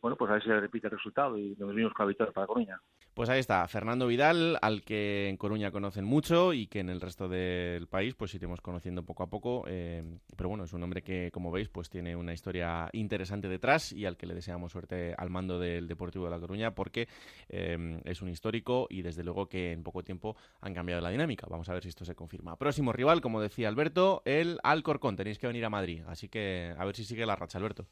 bueno, 0.00 0.16
pues 0.16 0.30
a 0.30 0.34
ver 0.34 0.42
si 0.42 0.48
repite 0.50 0.86
el 0.86 0.96
resultado 0.96 1.36
y 1.36 1.54
nos 1.58 1.74
vimos 1.74 1.92
con 1.92 2.06
la 2.06 2.08
victoria 2.08 2.32
para 2.32 2.46
Coruña. 2.46 2.80
Pues 3.14 3.28
ahí 3.28 3.40
está, 3.40 3.68
Fernando 3.68 4.06
Vidal, 4.06 4.58
al 4.62 4.82
que 4.82 5.28
en 5.28 5.36
Coruña 5.36 5.70
conocen 5.70 6.02
mucho 6.02 6.54
y 6.54 6.66
que 6.66 6.80
en 6.80 6.88
el 6.88 6.98
resto 6.98 7.28
del 7.28 7.86
país 7.86 8.14
pues 8.14 8.34
iremos 8.34 8.62
conociendo 8.62 9.02
poco 9.02 9.22
a 9.22 9.26
poco. 9.28 9.64
Eh, 9.68 10.02
pero 10.34 10.48
bueno, 10.48 10.64
es 10.64 10.72
un 10.72 10.82
hombre 10.82 11.02
que, 11.02 11.30
como 11.30 11.50
veis, 11.50 11.68
pues 11.68 11.90
tiene 11.90 12.16
una 12.16 12.32
historia 12.32 12.88
interesante 12.94 13.48
detrás 13.48 13.92
y 13.92 14.06
al 14.06 14.16
que 14.16 14.24
le 14.24 14.34
deseamos 14.34 14.72
suerte 14.72 15.14
al 15.18 15.28
mando 15.28 15.58
del 15.58 15.88
Deportivo 15.88 16.24
de 16.24 16.30
La 16.30 16.40
Coruña 16.40 16.74
porque 16.74 17.06
eh, 17.50 18.00
es 18.04 18.22
un 18.22 18.30
histórico 18.30 18.86
y 18.88 19.02
desde 19.02 19.22
luego 19.22 19.46
que 19.46 19.72
en 19.72 19.82
poco 19.82 20.02
tiempo 20.02 20.34
han 20.62 20.72
cambiado 20.72 21.02
la 21.02 21.10
dinámica. 21.10 21.46
Vamos 21.50 21.68
a 21.68 21.74
ver 21.74 21.82
si 21.82 21.90
esto 21.90 22.06
se 22.06 22.14
confirma. 22.14 22.56
Próximo 22.56 22.94
rival, 22.94 23.20
como 23.20 23.42
decía 23.42 23.68
Alberto, 23.68 24.22
el 24.24 24.58
Alcorcón. 24.62 25.16
Tenéis 25.16 25.38
que 25.38 25.48
venir 25.48 25.66
a 25.66 25.70
Madrid, 25.70 26.02
así 26.06 26.30
que 26.30 26.74
a 26.78 26.84
ver 26.86 26.96
si 26.96 27.04
sigue 27.04 27.26
la 27.26 27.36
racha, 27.36 27.58
Alberto. 27.58 27.86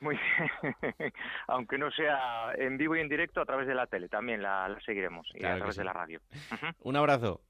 Muy 0.00 0.16
bien. 0.16 1.12
Aunque 1.48 1.78
no 1.78 1.90
sea 1.90 2.52
en 2.56 2.76
vivo 2.76 2.96
y 2.96 3.00
en 3.00 3.08
directo, 3.08 3.40
a 3.40 3.46
través 3.46 3.66
de 3.66 3.74
la 3.74 3.86
tele 3.86 4.08
también 4.08 4.42
la, 4.42 4.76
seguiremos 4.84 5.26
y 5.34 5.44
a 5.44 5.56
través 5.56 5.76
de 5.76 5.84
la 5.84 5.92
radio. 5.92 6.20
Un 6.82 6.96
abrazo. 6.96 7.40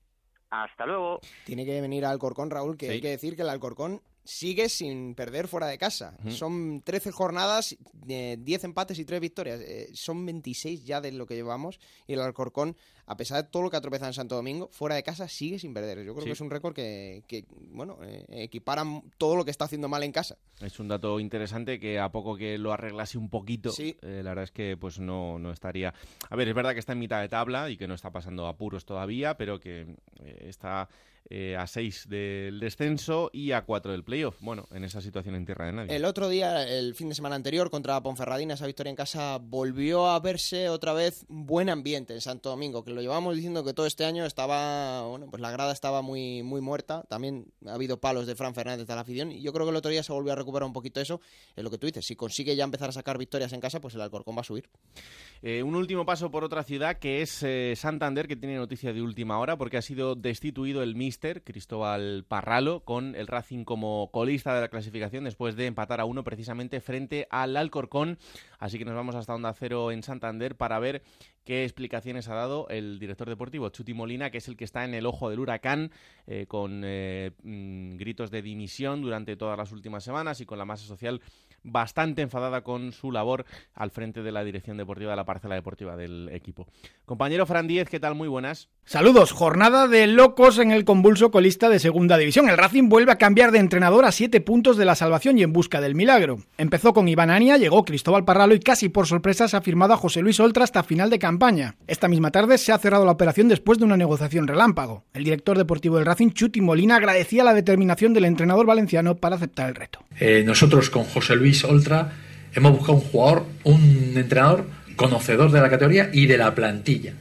Hasta 0.51 0.87
luego. 0.87 1.21
Tiene 1.45 1.65
que 1.65 1.81
venir 1.81 2.05
al 2.05 2.13
Alcorcón, 2.13 2.51
Raúl, 2.51 2.77
que 2.77 2.91
hay 2.91 3.01
que 3.01 3.09
decir 3.09 3.37
que 3.37 3.43
el 3.43 3.49
Alcorcón 3.49 4.01
sigue 4.27 4.69
sin 4.69 5.15
perder 5.15 5.49
fuera 5.49 5.69
de 5.69 5.79
casa. 5.79 6.17
Son 6.29 6.83
13 6.83 7.13
jornadas, 7.13 7.77
10 8.05 8.65
empates 8.65 8.99
y 8.99 9.05
3 9.05 9.21
victorias. 9.21 9.61
Eh, 9.61 9.89
son 9.95 10.27
26 10.27 10.85
ya 10.85 11.01
de 11.01 11.13
lo 11.13 11.27
que 11.27 11.35
llevamos. 11.35 11.79
Y 12.07 12.15
el 12.15 12.21
Alcorcón, 12.21 12.77
a 13.07 13.17
pesar 13.17 13.43
de 13.43 13.49
todo 13.49 13.63
lo 13.63 13.71
que 13.71 13.77
ha 13.77 13.81
tropezado 13.81 14.09
en 14.09 14.15
Santo 14.15 14.35
Domingo, 14.35 14.69
fuera 14.73 14.97
de 14.97 15.05
casa 15.05 15.29
sigue 15.29 15.59
sin 15.59 15.73
perder. 15.73 16.05
Yo 16.05 16.15
creo 16.15 16.27
que 16.27 16.33
es 16.33 16.41
un 16.41 16.51
récord 16.51 16.75
que, 16.75 17.47
bueno, 17.71 17.99
eh, 18.03 18.25
equipara 18.29 18.85
todo 19.17 19.37
lo 19.37 19.45
que 19.45 19.53
está 19.53 19.65
haciendo 19.65 19.89
mal 19.89 20.03
en 20.03 20.13
casa. 20.13 20.37
Es 20.61 20.81
un 20.81 20.89
dato 20.89 21.21
interesante 21.21 21.79
que 21.79 22.01
a 22.01 22.11
poco 22.11 22.37
que 22.37 22.59
lo 22.59 22.73
arreglase 22.73 23.19
un 23.19 23.31
poquito, 23.31 23.73
eh, 23.79 23.95
la 24.03 24.31
verdad 24.31 24.45
es 24.45 24.51
que 24.51 24.77
pues 24.77 24.99
no, 24.99 25.39
no 25.39 25.53
estaría... 25.53 25.95
A 26.29 26.37
ver, 26.37 26.49
es 26.49 26.55
verdad 26.55 26.73
que 26.73 26.81
está 26.81 26.93
en 26.93 26.99
mitad 26.99 27.21
de 27.21 27.29
tabla 27.29 27.71
y 27.71 27.77
que 27.77 27.87
no 27.87 27.95
está 27.95 28.11
pasando 28.11 28.49
apuros 28.49 28.85
todavía, 28.85 29.37
pero 29.37 29.61
que 29.61 29.87
está 30.41 30.89
eh, 31.29 31.57
a 31.57 31.67
6 31.67 32.09
del 32.09 32.61
descenso 32.61 33.31
y 33.33 33.51
a 33.51 33.63
4 33.63 33.91
del 33.91 34.05
playoff. 34.05 34.37
Bueno, 34.41 34.69
en 34.71 34.85
esa 34.85 35.01
situación 35.01 35.35
en 35.35 35.45
tierra 35.45 35.67
de 35.67 35.73
nadie. 35.73 35.97
El 35.97 36.05
otro 36.05 36.29
día, 36.29 36.69
el 36.69 36.95
fin 36.95 37.09
de 37.09 37.17
semana 37.17 37.35
anterior, 37.35 37.69
contra 37.69 38.01
Ponferradina, 38.01 38.55
esa 38.55 38.67
victoria 38.67 38.91
en 38.91 38.97
casa, 38.97 39.39
volvió 39.43 40.07
a 40.07 40.21
verse 40.21 40.69
otra 40.69 40.93
vez 40.93 41.25
buen 41.29 41.69
ambiente 41.69 42.15
en 42.15 42.21
Santo 42.21 42.51
Domingo, 42.51 42.85
que 42.85 42.93
lo 42.93 43.03
llevamos 43.03 43.35
diciendo 43.35 43.65
que 43.65 43.75
todo 43.75 43.87
este 43.87 44.05
año 44.05 44.25
estaba, 44.25 45.03
bueno, 45.09 45.27
pues 45.29 45.43
la 45.43 45.51
grada 45.51 45.73
estaba 45.73 46.01
muy, 46.01 46.45
muy 46.45 46.61
muerta. 46.61 47.03
También 47.09 47.53
ha 47.67 47.75
habido 47.75 48.01
palos 48.01 48.29
de 48.29 48.37
Fran 48.37 48.55
Fernández 48.55 48.89
a 48.89 48.95
la 48.95 49.01
afición 49.01 49.33
y 49.33 49.43
yo 49.43 49.53
creo 49.53 49.67
que 49.67 49.71
el 49.71 49.77
otro 49.77 49.91
día 49.91 50.05
se 50.05 50.13
volvió 50.13 50.33
a 50.33 50.37
recuperar 50.37 50.67
un 50.67 50.73
poquito 50.73 51.01
eso. 51.01 51.21
Es 51.57 51.65
lo 51.65 51.71
que 51.71 51.79
tú 51.79 51.87
dices, 51.87 52.07
si 52.07 52.15
consigue 52.15 52.55
ya 52.55 52.63
empezar 52.63 52.91
a 52.91 52.93
sacar 52.93 53.19
victorias 53.19 53.53
en 53.53 53.61
casa, 53.61 53.81
pues 53.81 53.95
el 53.97 54.01
Alcorcón 54.01 54.37
va 54.37 54.43
a 54.43 54.45
subir. 54.45 54.69
Eh, 55.43 55.65
un 55.65 55.75
último 55.75 56.07
paso 56.07 56.31
por 56.31 56.45
otra 56.45 56.63
ciudad 56.63 56.99
que 56.99 57.23
es 57.23 57.43
eh, 57.43 57.75
Santander, 57.77 58.29
que 58.29 58.37
tiene 58.37 58.55
noticia 58.55 58.93
de 58.93 59.03
última 59.03 59.41
hora 59.41 59.59
porque 59.59 59.77
ha 59.77 59.83
sido 59.83 60.15
destituido 60.15 60.85
el 60.85 60.95
míster 60.95 61.16
Cristóbal 61.19 62.25
Parralo 62.29 62.81
con 62.85 63.15
el 63.15 63.27
Racing 63.27 63.65
como 63.65 64.11
colista 64.13 64.55
de 64.55 64.61
la 64.61 64.69
clasificación 64.69 65.25
después 65.25 65.57
de 65.57 65.67
empatar 65.67 66.01
a 66.01 66.05
uno 66.05 66.25
precisamente 66.25 66.81
frente 66.81 67.27
al 67.31 67.57
Alcorcón. 67.57 68.19
Así 68.59 68.79
que 68.79 68.85
nos 68.85 68.95
vamos 68.95 69.15
hasta 69.15 69.35
Onda 69.35 69.53
Cero 69.53 69.91
en 69.91 70.03
Santander 70.03 70.57
para 70.57 70.79
ver 70.79 71.03
qué 71.45 71.65
explicaciones 71.65 72.29
ha 72.29 72.35
dado 72.35 72.69
el 72.69 72.99
director 72.99 73.29
deportivo 73.29 73.69
Chuti 73.69 73.95
Molina, 73.95 74.31
que 74.31 74.39
es 74.39 74.49
el 74.49 74.57
que 74.57 74.65
está 74.65 74.85
en 74.85 74.95
el 74.95 75.07
ojo 75.07 75.31
del 75.31 75.41
huracán, 75.41 75.93
eh, 76.27 76.47
con 76.49 76.81
mm, 76.81 77.97
gritos 77.97 78.31
de 78.31 78.43
dimisión 78.43 79.01
durante 79.03 79.37
todas 79.37 79.57
las 79.57 79.73
últimas 79.73 80.05
semanas 80.05 80.41
y 80.41 80.47
con 80.47 80.59
la 80.59 80.65
masa 80.65 80.87
social 80.87 81.21
bastante 81.63 82.23
enfadada 82.23 82.63
con 82.63 82.93
su 82.93 83.11
labor 83.11 83.45
al 83.75 83.91
frente 83.91 84.23
de 84.23 84.33
la 84.33 84.45
dirección 84.45 84.77
deportiva 84.77 85.11
de 85.11 85.17
la 85.17 85.25
parcela 85.25 85.55
deportiva 85.55 85.97
del 85.97 86.31
equipo. 86.33 86.67
Compañero 87.05 87.45
Fran 87.47 87.67
Díez, 87.67 87.89
¿qué 87.89 88.01
tal? 88.01 88.15
Muy 88.15 88.29
buenas. 88.29 88.69
Saludos, 88.85 89.33
jornada 89.33 89.89
de 89.89 90.07
locos 90.07 90.59
en 90.59 90.71
el 90.71 90.85
convulso 90.85 91.31
colista 91.31 91.69
de 91.69 91.81
segunda 91.81 92.17
división. 92.17 92.49
El 92.49 92.57
Racing 92.57 92.89
vuelve 92.89 93.13
a 93.13 93.19
cambiar 93.19 93.51
de 93.51 93.59
entrenador 93.59 94.05
a 94.05 94.13
siete 94.13 94.41
puntos 94.41 94.77
de 94.77 94.85
la 94.85 94.95
salvación 94.95 95.39
y 95.39 95.43
en 95.43 95.53
busca 95.53 95.81
del 95.81 95.97
milagro. 95.97 96.39
Empezó 96.57 96.93
con 96.93 97.09
Iván 97.09 97.31
Ania, 97.31 97.57
llegó 97.57 97.85
Cristóbal 97.85 98.25
Y 98.55 98.61
casi 98.61 98.89
por 98.89 99.07
sorpresa 99.07 99.49
se 99.49 99.57
ha 99.57 99.61
firmado 99.61 99.93
a 99.93 99.97
José 99.97 100.23
Luis 100.23 100.39
Oltra 100.39 100.63
hasta 100.63 100.85
final 100.85 101.11
de 101.11 101.19
campaña. 101.19 101.75
Esta 101.89 102.07
misma 102.07 102.31
tarde 102.31 102.59
se 102.59 102.71
ha 102.71 102.79
cerrado 102.79 103.05
la 103.05 103.11
operación 103.11 103.49
después 103.49 103.79
de 103.79 103.85
una 103.85 103.97
negociación 103.97 104.47
relámpago. 104.47 105.05
El 105.15 105.25
director 105.25 105.59
deportivo 105.59 105.97
del 105.97 106.07
Racing, 106.07 106.31
Chuti 106.31 106.61
Molina, 106.61 106.97
agradecía 106.97 107.43
la 107.43 107.55
determinación 107.55 108.15
del 108.15 108.25
entrenador 108.25 108.65
valenciano 108.65 109.17
para 109.17 109.37
aceptar 109.37 109.69
el 109.69 109.75
reto. 109.75 110.05
Eh, 110.21 110.45
nosotros 110.47 110.91
con 110.91 111.05
José 111.05 111.35
Luis 111.35 111.65
Oltra 111.65 112.13
hemos 112.55 112.73
buscado 112.73 112.95
un 112.95 113.01
jugador, 113.01 113.47
un 113.65 114.13
entrenador 114.15 114.67
conocedor 114.95 115.51
de 115.51 115.61
la 115.61 115.69
categoría 115.69 116.11
y 116.13 116.27
de 116.27 116.39
la 116.39 116.55
plantilla. 116.55 117.15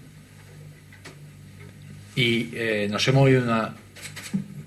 Y 2.16 2.50
eh, 2.54 2.88
nos 2.90 3.06
hemos 3.08 3.30
ido 3.30 3.44
una, 3.44 3.74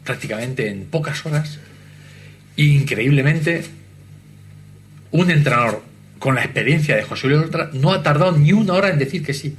prácticamente 0.04 0.68
en 0.68 0.86
pocas 0.86 1.24
horas. 1.24 1.60
increíblemente, 2.56 3.64
un 5.12 5.30
entrenador 5.30 5.87
con 6.18 6.34
la 6.34 6.42
experiencia 6.42 6.96
de 6.96 7.02
José 7.02 7.28
Luis 7.28 7.44
Oltra 7.44 7.70
no 7.72 7.92
ha 7.92 8.02
tardado 8.02 8.32
ni 8.32 8.52
una 8.52 8.74
hora 8.74 8.90
en 8.90 8.98
decir 8.98 9.24
que 9.24 9.34
sí. 9.34 9.56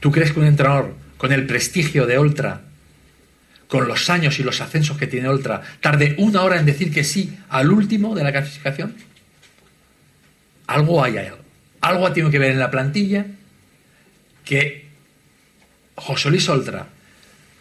¿Tú 0.00 0.12
crees 0.12 0.32
que 0.32 0.40
un 0.40 0.46
entrenador 0.46 0.94
con 1.16 1.32
el 1.32 1.46
prestigio 1.46 2.06
de 2.06 2.18
Oltra 2.18 2.62
con 3.68 3.88
los 3.88 4.10
años 4.10 4.38
y 4.38 4.44
los 4.44 4.60
ascensos 4.60 4.96
que 4.96 5.06
tiene 5.06 5.28
Ultra, 5.28 5.60
tarde 5.80 6.14
una 6.18 6.42
hora 6.42 6.58
en 6.58 6.66
decir 6.66 6.92
que 6.92 7.02
sí 7.02 7.36
al 7.48 7.72
último 7.72 8.14
de 8.14 8.22
la 8.22 8.32
clasificación? 8.32 8.94
Algo 10.68 11.02
hay 11.02 11.16
ahí. 11.16 11.28
Algo 11.80 12.06
ha 12.06 12.12
tenido 12.12 12.30
que 12.30 12.38
ver 12.38 12.52
en 12.52 12.58
la 12.58 12.70
plantilla 12.70 13.26
que 14.44 14.86
José 15.96 16.30
Luis 16.30 16.48
Oltra, 16.48 16.86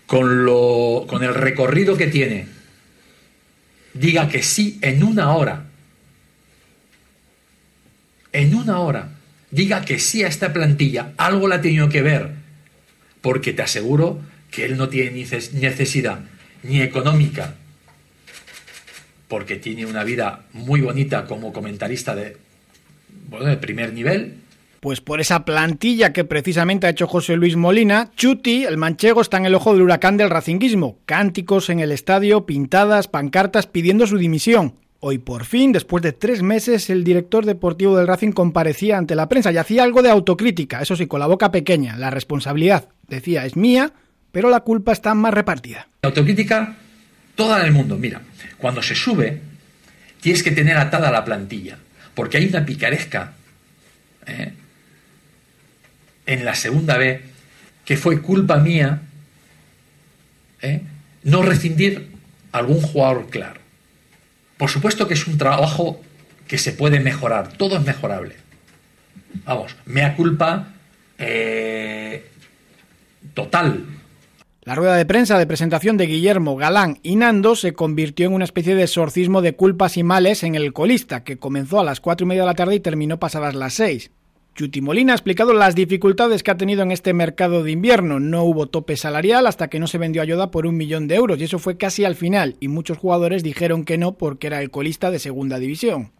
con, 0.05 0.45
lo, 0.45 1.05
con 1.07 1.23
el 1.23 1.33
recorrido 1.33 1.97
que 1.97 2.07
tiene, 2.07 2.47
diga 3.93 4.27
que 4.29 4.43
sí 4.43 4.77
en 4.81 5.03
una 5.03 5.33
hora. 5.33 5.65
En 8.35 8.53
una 8.53 8.79
hora. 8.79 9.09
Diga 9.49 9.85
que 9.85 9.97
sí 9.97 10.23
a 10.23 10.27
esta 10.27 10.51
plantilla. 10.51 11.13
Algo 11.15 11.47
la 11.47 11.55
ha 11.55 11.61
tenido 11.61 11.87
que 11.87 12.01
ver. 12.01 12.31
Porque 13.21 13.53
te 13.53 13.61
aseguro 13.61 14.19
que 14.51 14.65
él 14.65 14.75
no 14.75 14.89
tiene 14.89 15.11
necesidad 15.11 16.19
ni 16.63 16.81
económica, 16.81 17.55
porque 19.27 19.55
tiene 19.55 19.85
una 19.85 20.03
vida 20.03 20.43
muy 20.53 20.81
bonita 20.81 21.25
como 21.25 21.53
comentarista 21.53 22.15
de, 22.15 22.37
bueno, 23.29 23.45
de 23.45 23.57
primer 23.57 23.93
nivel, 23.93 24.35
pues 24.79 25.01
por 25.01 25.19
esa 25.19 25.45
plantilla 25.45 26.13
que 26.13 26.25
precisamente 26.25 26.85
ha 26.85 26.91
hecho 26.91 27.07
José 27.07 27.35
Luis 27.37 27.55
Molina, 27.55 28.11
Chuti, 28.15 28.65
el 28.65 28.77
manchego, 28.77 29.21
está 29.21 29.37
en 29.37 29.47
el 29.47 29.55
ojo 29.55 29.73
del 29.73 29.81
huracán 29.81 30.15
del 30.15 30.29
racinguismo. 30.29 30.99
Cánticos 31.07 31.71
en 31.71 31.79
el 31.79 31.91
estadio, 31.91 32.45
pintadas, 32.45 33.07
pancartas 33.07 33.65
pidiendo 33.65 34.05
su 34.05 34.19
dimisión. 34.19 34.75
Hoy 35.07 35.19
por 35.19 35.45
fin, 35.45 35.71
después 35.71 36.01
de 36.01 36.13
tres 36.13 36.41
meses, 36.41 36.89
el 36.89 37.03
director 37.03 37.45
deportivo 37.45 37.95
del 37.95 38.07
Racing 38.07 38.31
comparecía 38.31 38.97
ante 38.97 39.13
la 39.13 39.29
prensa 39.29 39.51
y 39.51 39.57
hacía 39.57 39.83
algo 39.83 40.01
de 40.01 40.09
autocrítica, 40.09 40.81
eso 40.81 40.95
sí, 40.95 41.05
con 41.05 41.19
la 41.19 41.27
boca 41.27 41.51
pequeña. 41.51 41.95
La 41.95 42.09
responsabilidad, 42.09 42.89
decía, 43.07 43.45
es 43.45 43.55
mía, 43.55 43.93
pero 44.31 44.49
la 44.49 44.61
culpa 44.61 44.93
está 44.93 45.13
más 45.13 45.31
repartida. 45.31 45.87
La 46.01 46.09
autocrítica, 46.09 46.77
toda 47.35 47.59
en 47.59 47.67
el 47.67 47.71
mundo. 47.71 47.99
Mira, 47.99 48.23
cuando 48.57 48.81
se 48.81 48.95
sube, 48.95 49.41
tienes 50.21 50.41
que 50.41 50.49
tener 50.49 50.75
atada 50.75 51.11
la 51.11 51.23
plantilla, 51.23 51.77
porque 52.15 52.37
hay 52.37 52.47
una 52.47 52.65
picaresca 52.65 53.33
¿eh? 54.25 54.53
en 56.25 56.43
la 56.43 56.55
segunda 56.55 56.97
B 56.97 57.21
que 57.85 57.95
fue 57.95 58.23
culpa 58.23 58.57
mía 58.57 59.03
¿eh? 60.63 60.81
no 61.25 61.43
rescindir 61.43 62.07
algún 62.51 62.81
jugador 62.81 63.27
claro. 63.29 63.64
Por 64.57 64.69
supuesto 64.69 65.07
que 65.07 65.13
es 65.13 65.27
un 65.27 65.37
trabajo 65.37 66.01
que 66.47 66.57
se 66.57 66.71
puede 66.71 66.99
mejorar, 66.99 67.53
todo 67.57 67.77
es 67.77 67.83
mejorable. 67.83 68.35
Vamos, 69.45 69.75
mea 69.85 70.15
culpa 70.15 70.73
eh, 71.17 72.29
total 73.33 73.85
la 74.65 74.73
rueda 74.73 74.95
de 74.95 75.05
prensa 75.05 75.37
de 75.37 75.45
presentación 75.45 75.95
de 75.95 76.07
Guillermo 76.07 76.55
Galán 76.55 76.97
y 77.03 77.17
Nando 77.17 77.55
se 77.55 77.73
convirtió 77.73 78.25
en 78.25 78.33
una 78.33 78.45
especie 78.45 78.73
de 78.73 78.81
exorcismo 78.81 79.43
de 79.43 79.55
culpas 79.55 79.95
y 79.95 80.01
males 80.01 80.43
en 80.43 80.55
el 80.55 80.73
colista, 80.73 81.23
que 81.23 81.37
comenzó 81.37 81.79
a 81.79 81.83
las 81.83 81.99
cuatro 81.99 82.25
y 82.25 82.29
media 82.29 82.41
de 82.41 82.47
la 82.47 82.55
tarde 82.55 82.73
y 82.73 82.79
terminó 82.79 83.19
pasadas 83.19 83.53
las 83.53 83.75
seis. 83.75 84.09
Chuti 84.55 84.79
Molina 84.79 85.11
ha 85.11 85.17
explicado 85.17 85.53
las 85.53 85.75
dificultades 85.75 86.41
que 86.41 86.49
ha 86.49 86.55
tenido 86.55 86.81
en 86.81 86.91
este 86.91 87.13
mercado 87.13 87.61
de 87.61 87.71
invierno. 87.71 88.21
No 88.21 88.43
hubo 88.43 88.67
tope 88.67 88.95
salarial 88.95 89.47
hasta 89.47 89.67
que 89.67 89.81
no 89.81 89.87
se 89.87 89.97
vendió 89.97 90.21
ayuda 90.21 90.49
por 90.49 90.65
un 90.65 90.77
millón 90.77 91.09
de 91.09 91.15
euros 91.15 91.41
y 91.41 91.43
eso 91.43 91.59
fue 91.59 91.75
casi 91.75 92.05
al 92.05 92.15
final 92.15 92.55
y 92.61 92.69
muchos 92.69 92.97
jugadores 92.97 93.43
dijeron 93.43 93.83
que 93.83 93.97
no 93.97 94.13
porque 94.13 94.47
era 94.47 94.61
el 94.61 94.71
colista 94.71 95.11
de 95.11 95.19
segunda 95.19 95.59
división. 95.59 96.13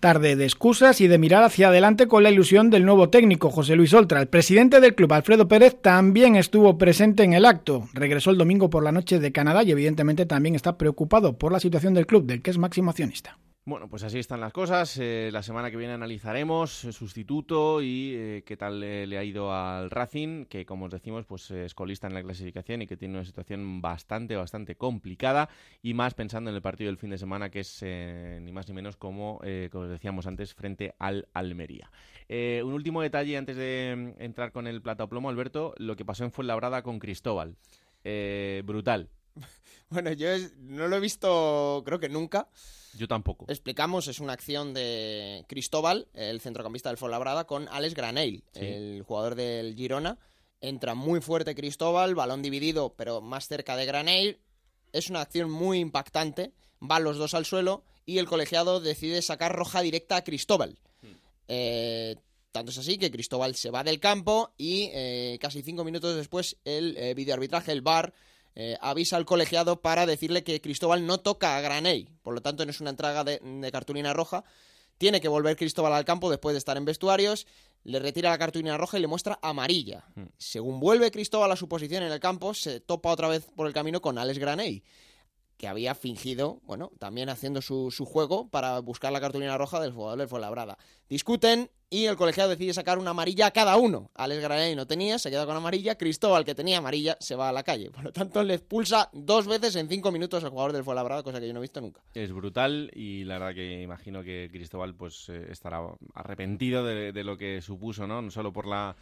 Tarde 0.00 0.34
de 0.34 0.44
excusas 0.44 1.00
y 1.00 1.06
de 1.06 1.18
mirar 1.18 1.44
hacia 1.44 1.68
adelante 1.68 2.08
con 2.08 2.24
la 2.24 2.30
ilusión 2.30 2.70
del 2.70 2.84
nuevo 2.84 3.08
técnico, 3.08 3.50
José 3.50 3.76
Luis 3.76 3.94
Oltra. 3.94 4.20
El 4.20 4.26
presidente 4.26 4.80
del 4.80 4.96
club, 4.96 5.12
Alfredo 5.12 5.46
Pérez, 5.46 5.76
también 5.80 6.34
estuvo 6.34 6.76
presente 6.78 7.22
en 7.22 7.34
el 7.34 7.44
acto. 7.44 7.88
Regresó 7.94 8.30
el 8.30 8.36
domingo 8.36 8.68
por 8.68 8.82
la 8.82 8.90
noche 8.90 9.20
de 9.20 9.30
Canadá 9.30 9.62
y 9.62 9.70
evidentemente 9.70 10.26
también 10.26 10.56
está 10.56 10.76
preocupado 10.76 11.38
por 11.38 11.52
la 11.52 11.60
situación 11.60 11.94
del 11.94 12.08
club, 12.08 12.26
del 12.26 12.42
que 12.42 12.50
es 12.50 12.58
máximo 12.58 12.90
accionista. 12.90 13.38
Bueno, 13.68 13.88
pues 13.88 14.04
así 14.04 14.20
están 14.20 14.38
las 14.38 14.52
cosas. 14.52 14.96
Eh, 14.98 15.28
la 15.32 15.42
semana 15.42 15.72
que 15.72 15.76
viene 15.76 15.92
analizaremos 15.92 16.70
sustituto 16.70 17.82
y 17.82 18.14
eh, 18.14 18.44
qué 18.46 18.56
tal 18.56 18.78
le 18.78 19.18
ha 19.18 19.24
ido 19.24 19.52
al 19.52 19.90
Racing, 19.90 20.44
que 20.44 20.64
como 20.64 20.84
os 20.84 20.92
decimos, 20.92 21.26
pues 21.26 21.50
es 21.50 21.74
colista 21.74 22.06
en 22.06 22.14
la 22.14 22.22
clasificación 22.22 22.82
y 22.82 22.86
que 22.86 22.96
tiene 22.96 23.14
una 23.14 23.24
situación 23.24 23.82
bastante, 23.82 24.36
bastante 24.36 24.76
complicada 24.76 25.48
y 25.82 25.94
más 25.94 26.14
pensando 26.14 26.48
en 26.48 26.54
el 26.54 26.62
partido 26.62 26.86
del 26.86 26.96
fin 26.96 27.10
de 27.10 27.18
semana 27.18 27.50
que 27.50 27.58
es 27.58 27.80
eh, 27.82 28.38
ni 28.40 28.52
más 28.52 28.68
ni 28.68 28.74
menos 28.74 28.96
como, 28.96 29.40
como 29.72 29.84
os 29.86 29.90
decíamos 29.90 30.28
antes, 30.28 30.54
frente 30.54 30.94
al 31.00 31.26
Almería. 31.32 31.90
un 32.28 32.72
último 32.72 33.02
detalle 33.02 33.36
antes 33.36 33.56
de 33.56 33.94
mm, 33.96 34.22
entrar 34.22 34.52
con 34.52 34.68
el 34.68 34.80
plato 34.80 35.08
plomo, 35.08 35.28
Alberto, 35.28 35.74
lo 35.78 35.96
que 35.96 36.04
pasó 36.04 36.22
en 36.22 36.30
Fuenlabrada 36.30 36.82
con 36.84 37.00
Cristóbal. 37.00 37.56
brutal. 38.62 39.10
Bueno, 39.88 40.12
yo 40.12 40.28
no 40.58 40.88
lo 40.88 40.96
he 40.96 41.00
visto 41.00 41.82
creo 41.84 42.00
que 42.00 42.08
nunca. 42.08 42.48
Yo 42.96 43.08
tampoco. 43.08 43.44
Explicamos, 43.48 44.08
es 44.08 44.20
una 44.20 44.32
acción 44.32 44.72
de 44.72 45.44
Cristóbal, 45.48 46.08
el 46.14 46.40
centrocampista 46.40 46.88
del 46.88 46.98
Fuenlabrada, 46.98 47.46
con 47.46 47.68
Alex 47.68 47.94
Graneil, 47.94 48.42
el 48.54 49.02
jugador 49.02 49.34
del 49.34 49.74
Girona. 49.74 50.18
Entra 50.60 50.94
muy 50.94 51.20
fuerte 51.20 51.54
Cristóbal, 51.54 52.14
balón 52.14 52.42
dividido, 52.42 52.94
pero 52.96 53.20
más 53.20 53.48
cerca 53.48 53.76
de 53.76 53.84
Graneil. 53.84 54.38
Es 54.92 55.10
una 55.10 55.20
acción 55.20 55.50
muy 55.50 55.78
impactante. 55.78 56.52
Van 56.80 57.04
los 57.04 57.18
dos 57.18 57.34
al 57.34 57.44
suelo 57.44 57.84
y 58.06 58.18
el 58.18 58.26
colegiado 58.26 58.80
decide 58.80 59.20
sacar 59.20 59.54
roja 59.54 59.82
directa 59.82 60.16
a 60.16 60.24
Cristóbal. 60.24 60.78
Hmm. 61.02 61.14
Eh, 61.48 62.16
tanto 62.52 62.70
es 62.70 62.78
así 62.78 62.96
que 62.96 63.10
Cristóbal 63.10 63.54
se 63.54 63.70
va 63.70 63.84
del 63.84 64.00
campo 64.00 64.54
y 64.56 64.88
eh, 64.94 65.38
casi 65.40 65.62
cinco 65.62 65.84
minutos 65.84 66.16
después 66.16 66.56
el 66.64 66.96
eh, 66.96 67.12
videoarbitraje, 67.12 67.72
el 67.72 67.82
VAR, 67.82 68.14
eh, 68.58 68.78
avisa 68.80 69.16
al 69.16 69.26
colegiado 69.26 69.82
para 69.82 70.06
decirle 70.06 70.42
que 70.42 70.60
Cristóbal 70.62 71.06
no 71.06 71.20
toca 71.20 71.56
a 71.56 71.60
Graney. 71.60 72.08
Por 72.22 72.34
lo 72.34 72.40
tanto, 72.40 72.64
no 72.64 72.70
es 72.70 72.80
una 72.80 72.90
entrada 72.90 73.22
de, 73.22 73.70
cartulina 73.70 74.14
roja. 74.14 74.44
Tiene 74.98 75.20
que 75.20 75.28
volver 75.28 75.56
Cristóbal 75.56 75.92
al 75.92 76.06
campo 76.06 76.30
después 76.30 76.54
de 76.54 76.58
estar 76.58 76.76
en 76.78 76.86
vestuarios, 76.86 77.46
le 77.84 77.98
retira 77.98 78.30
la 78.30 78.38
cartulina 78.38 78.78
roja 78.78 78.96
y 78.96 79.02
le 79.02 79.06
muestra 79.06 79.38
amarilla. 79.42 80.06
Hmm. 80.14 80.24
Según 80.38 80.80
vuelve 80.80 81.10
Cristóbal 81.10 81.52
a 81.52 81.56
su 81.56 81.68
posición 81.68 82.02
en 82.02 82.10
el 82.10 82.18
campo, 82.18 82.54
se 82.54 82.80
topa 82.80 83.10
otra 83.10 83.28
vez 83.28 83.46
por 83.54 83.66
el 83.66 83.74
camino 83.74 84.00
con 84.00 84.16
Alex 84.16 84.38
Graney 84.38 84.82
que 85.56 85.68
había 85.68 85.94
fingido, 85.94 86.60
bueno, 86.64 86.92
también 86.98 87.28
haciendo 87.28 87.62
su, 87.62 87.90
su, 87.90 88.04
juego 88.04 88.48
para 88.48 88.78
buscar 88.80 89.12
la 89.12 89.20
cartulina 89.20 89.56
roja 89.56 89.80
del 89.80 89.92
jugador 89.92 90.18
del 90.18 90.28
Fuenlabrada. 90.28 90.76
Discuten 91.08 91.70
y 91.88 92.06
el 92.06 92.16
colegiado 92.16 92.50
decide 92.50 92.74
sacar 92.74 92.98
una 92.98 93.10
amarilla 93.10 93.46
a 93.46 93.50
cada 93.52 93.76
uno. 93.76 94.10
Alex 94.14 94.42
Graney 94.42 94.74
no 94.74 94.86
tenía, 94.86 95.18
se 95.18 95.30
queda 95.30 95.46
con 95.46 95.56
amarilla. 95.56 95.96
Cristóbal, 95.96 96.44
que 96.44 96.54
tenía 96.54 96.78
amarilla, 96.78 97.16
se 97.20 97.36
va 97.36 97.48
a 97.48 97.52
la 97.52 97.62
calle. 97.62 97.90
Por 97.90 98.04
lo 98.04 98.12
tanto, 98.12 98.42
le 98.42 98.54
expulsa 98.54 99.08
dos 99.12 99.46
veces 99.46 99.76
en 99.76 99.88
cinco 99.88 100.10
minutos 100.10 100.42
al 100.42 100.50
jugador 100.50 100.72
del 100.72 100.84
Fuenlabrada, 100.84 101.22
cosa 101.22 101.40
que 101.40 101.46
yo 101.46 101.52
no 101.52 101.60
he 101.60 101.62
visto 101.62 101.80
nunca. 101.80 102.02
Es 102.12 102.32
brutal 102.32 102.90
y 102.94 103.24
la 103.24 103.38
verdad 103.38 103.54
que 103.54 103.82
imagino 103.82 104.22
que 104.22 104.48
Cristóbal 104.50 104.94
pues 104.94 105.28
eh, 105.28 105.46
estará 105.50 105.80
arrepentido 106.14 106.84
de, 106.84 107.12
de 107.12 107.24
lo 107.24 107.38
que 107.38 107.62
supuso, 107.62 108.06
¿no? 108.06 108.20
No 108.20 108.30
solo 108.30 108.52
por 108.52 108.66
la 108.66 108.96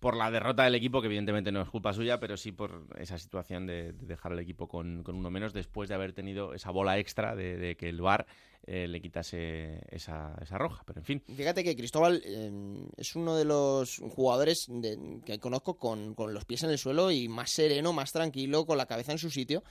por 0.00 0.16
la 0.16 0.30
derrota 0.30 0.64
del 0.64 0.74
equipo, 0.74 1.00
que 1.00 1.06
evidentemente 1.06 1.50
no 1.50 1.60
es 1.60 1.68
culpa 1.68 1.92
suya, 1.92 2.20
pero 2.20 2.36
sí 2.36 2.52
por 2.52 2.86
esa 2.98 3.18
situación 3.18 3.66
de, 3.66 3.92
de 3.92 4.06
dejar 4.06 4.32
al 4.32 4.38
equipo 4.38 4.68
con, 4.68 5.02
con, 5.02 5.16
uno 5.16 5.30
menos 5.30 5.52
después 5.52 5.88
de 5.88 5.94
haber 5.94 6.12
tenido 6.12 6.54
esa 6.54 6.70
bola 6.70 6.98
extra 6.98 7.34
de, 7.34 7.56
de 7.56 7.76
que 7.76 7.88
el 7.88 8.00
VAR 8.00 8.26
eh, 8.66 8.86
le 8.86 9.00
quitase 9.00 9.80
esa, 9.88 10.34
esa, 10.40 10.58
roja. 10.58 10.82
Pero 10.86 11.00
en 11.00 11.04
fin. 11.04 11.22
Fíjate 11.34 11.64
que 11.64 11.74
Cristóbal 11.74 12.22
eh, 12.24 12.86
es 12.96 13.16
uno 13.16 13.36
de 13.36 13.44
los 13.44 13.98
jugadores 14.10 14.66
de, 14.68 15.20
que 15.24 15.40
conozco 15.40 15.78
con, 15.78 16.14
con 16.14 16.34
los 16.34 16.44
pies 16.44 16.62
en 16.62 16.70
el 16.70 16.78
suelo 16.78 17.10
y 17.10 17.28
más 17.28 17.50
sereno, 17.50 17.92
más 17.92 18.12
tranquilo, 18.12 18.66
con 18.66 18.78
la 18.78 18.86
cabeza 18.86 19.12
en 19.12 19.18
su 19.18 19.30
sitio. 19.30 19.64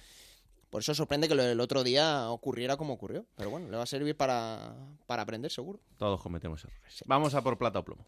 Por 0.70 0.82
eso 0.82 0.94
sorprende 0.94 1.30
que 1.30 1.36
lo 1.36 1.44
del 1.44 1.62
otro 1.62 1.84
día 1.84 2.30
ocurriera 2.30 2.76
como 2.76 2.94
ocurrió. 2.94 3.26
Pero 3.36 3.50
bueno, 3.50 3.70
le 3.70 3.78
va 3.78 3.84
a 3.84 3.88
servir 3.88 4.18
para, 4.18 4.76
para 5.06 5.22
aprender, 5.22 5.52
seguro. 5.52 5.80
Todos 5.98 6.22
cometemos 6.22 6.64
errores. 6.66 7.04
Vamos 7.06 7.36
a 7.36 7.42
por 7.42 7.58
plata 7.58 7.80
o 7.80 7.86
plomo. 7.86 8.06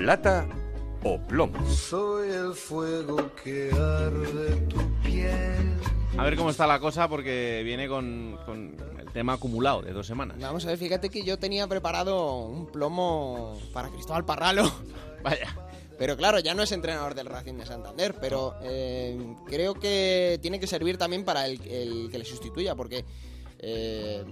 Plata 0.00 0.48
o 1.04 1.18
plomo. 1.18 1.70
Soy 1.70 2.30
el 2.30 2.54
fuego 2.54 3.30
que 3.44 3.70
arde 3.70 4.56
tu 4.66 4.78
piel. 5.02 5.76
A 6.16 6.24
ver 6.24 6.36
cómo 6.36 6.48
está 6.48 6.66
la 6.66 6.80
cosa 6.80 7.06
porque 7.06 7.60
viene 7.66 7.86
con, 7.86 8.38
con, 8.46 8.76
el 8.98 9.12
tema 9.12 9.34
acumulado 9.34 9.82
de 9.82 9.92
dos 9.92 10.06
semanas. 10.06 10.38
Vamos 10.40 10.64
a 10.64 10.68
ver, 10.68 10.78
fíjate 10.78 11.10
que 11.10 11.22
yo 11.22 11.38
tenía 11.38 11.66
preparado 11.66 12.46
un 12.46 12.66
plomo 12.66 13.60
para 13.74 13.90
Cristóbal 13.90 14.24
Parralo. 14.24 14.72
Vaya. 15.22 15.54
Pero 15.98 16.16
claro, 16.16 16.38
ya 16.38 16.54
no 16.54 16.62
es 16.62 16.72
entrenador 16.72 17.14
del 17.14 17.26
Racing 17.26 17.58
de 17.58 17.66
Santander, 17.66 18.14
pero 18.18 18.54
eh, 18.62 19.18
creo 19.48 19.74
que 19.74 20.38
tiene 20.40 20.58
que 20.58 20.66
servir 20.66 20.96
también 20.96 21.26
para 21.26 21.44
el, 21.44 21.60
el 21.68 22.08
que 22.10 22.18
le 22.18 22.24
sustituya, 22.24 22.74
porque 22.74 23.04
eh, 23.58 24.24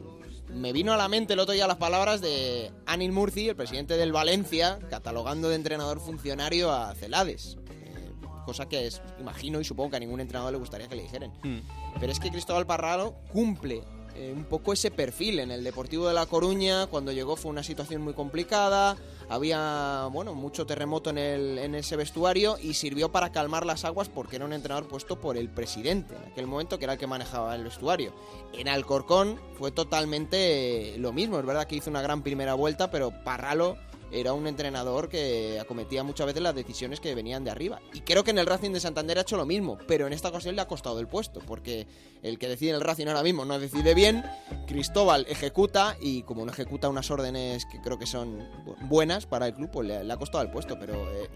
me 0.52 0.72
vino 0.72 0.92
a 0.92 0.96
la 0.96 1.08
mente 1.08 1.34
el 1.34 1.38
otro 1.38 1.54
día 1.54 1.66
las 1.66 1.76
palabras 1.76 2.20
de 2.20 2.72
Anil 2.86 3.12
Murci, 3.12 3.48
el 3.48 3.56
presidente 3.56 3.96
del 3.96 4.12
Valencia, 4.12 4.78
catalogando 4.90 5.48
de 5.48 5.56
entrenador 5.56 6.00
funcionario 6.00 6.72
a 6.72 6.94
Celades. 6.94 7.58
Eh, 7.70 8.10
cosa 8.46 8.68
que 8.68 8.86
es, 8.86 9.02
imagino 9.20 9.60
y 9.60 9.64
supongo 9.64 9.90
que 9.90 9.96
a 9.96 10.00
ningún 10.00 10.20
entrenador 10.20 10.52
le 10.52 10.58
gustaría 10.58 10.88
que 10.88 10.96
le 10.96 11.02
dijeran. 11.02 11.32
Hmm. 11.42 11.60
Pero 12.00 12.12
es 12.12 12.20
que 12.20 12.30
Cristóbal 12.30 12.66
Parralo 12.66 13.14
cumple 13.32 13.82
eh, 14.14 14.32
un 14.34 14.44
poco 14.44 14.72
ese 14.72 14.90
perfil. 14.90 15.40
En 15.40 15.50
el 15.50 15.64
Deportivo 15.64 16.08
de 16.08 16.14
La 16.14 16.26
Coruña, 16.26 16.86
cuando 16.86 17.12
llegó 17.12 17.36
fue 17.36 17.50
una 17.50 17.62
situación 17.62 18.02
muy 18.02 18.14
complicada, 18.14 18.96
había 19.28 20.08
bueno 20.12 20.34
mucho 20.34 20.66
terremoto 20.66 21.10
en, 21.10 21.18
el, 21.18 21.58
en 21.58 21.74
ese 21.74 21.96
vestuario 21.96 22.56
y 22.60 22.74
sirvió 22.74 23.10
para 23.10 23.30
calmar 23.30 23.66
las 23.66 23.84
aguas 23.84 24.08
porque 24.08 24.36
era 24.36 24.44
un 24.44 24.52
entrenador 24.52 24.88
puesto 24.88 25.20
por 25.20 25.36
el 25.36 25.48
presidente 25.48 26.14
en 26.14 26.32
aquel 26.32 26.46
momento, 26.46 26.78
que 26.78 26.84
era 26.84 26.94
el 26.94 26.98
que 26.98 27.06
manejaba 27.06 27.54
el 27.54 27.64
vestuario. 27.64 28.14
En 28.52 28.68
Alcorcón 28.68 29.40
fue 29.58 29.70
totalmente 29.70 30.94
lo 30.98 31.12
mismo, 31.12 31.38
es 31.38 31.46
verdad 31.46 31.66
que 31.66 31.76
hizo 31.76 31.90
una 31.90 32.02
gran 32.02 32.22
primera 32.22 32.54
vuelta, 32.54 32.90
pero 32.90 33.12
Parralo 33.24 33.76
era 34.10 34.32
un 34.32 34.46
entrenador 34.46 35.08
que 35.08 35.58
acometía 35.60 36.02
muchas 36.02 36.26
veces 36.26 36.42
las 36.42 36.54
decisiones 36.54 37.00
que 37.00 37.14
venían 37.14 37.44
de 37.44 37.50
arriba. 37.50 37.80
Y 37.92 38.00
creo 38.00 38.24
que 38.24 38.30
en 38.30 38.38
el 38.38 38.46
Racing 38.46 38.72
de 38.72 38.80
Santander 38.80 39.18
ha 39.18 39.22
hecho 39.22 39.36
lo 39.36 39.46
mismo, 39.46 39.78
pero 39.86 40.06
en 40.06 40.12
esta 40.12 40.28
ocasión 40.28 40.56
le 40.56 40.62
ha 40.62 40.68
costado 40.68 41.00
el 41.00 41.08
puesto, 41.08 41.40
porque 41.46 41.86
el 42.22 42.38
que 42.38 42.48
decide 42.48 42.72
el 42.72 42.80
Racing 42.80 43.06
ahora 43.06 43.22
mismo 43.22 43.44
no 43.44 43.58
decide 43.58 43.94
bien, 43.94 44.24
Cristóbal 44.66 45.26
ejecuta 45.28 45.96
y 46.00 46.22
como 46.22 46.44
no 46.44 46.52
ejecuta 46.52 46.88
unas 46.88 47.10
órdenes 47.10 47.64
que 47.66 47.80
creo 47.80 47.98
que 47.98 48.06
son 48.06 48.48
buenas 48.82 49.26
para 49.26 49.46
el 49.46 49.54
club, 49.54 49.70
pues 49.70 49.88
le, 49.88 50.12
ha 50.12 50.16
costado 50.16 50.42
el 50.44 50.50
puesto, 50.50 50.78
pero... 50.78 50.94
Eh, 50.94 51.28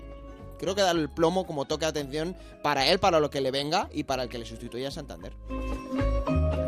creo 0.58 0.76
que 0.76 0.82
dar 0.82 0.94
el 0.94 1.10
plomo 1.10 1.44
como 1.44 1.64
toque 1.64 1.86
de 1.86 1.90
atención 1.90 2.36
para 2.62 2.86
él, 2.86 3.00
para 3.00 3.18
lo 3.18 3.30
que 3.30 3.40
le 3.40 3.50
venga 3.50 3.88
y 3.92 4.04
para 4.04 4.22
el 4.22 4.28
que 4.28 4.38
le 4.38 4.46
sustituya 4.46 4.88
a 4.88 4.90
Santander. 4.92 5.34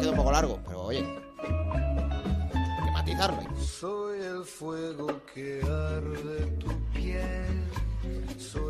Queda 0.00 0.10
un 0.10 0.16
poco 0.16 0.32
largo, 0.32 0.58
pero 0.66 0.82
oye, 0.82 1.06
Soy 3.60 4.20
el 4.20 4.44
fuego 4.44 5.20
que 5.32 5.60
arde 5.62 6.46
tu 6.58 6.72
piel. 6.92 7.64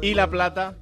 ¿Y 0.03 0.15
la 0.15 0.29
plata? 0.29 0.77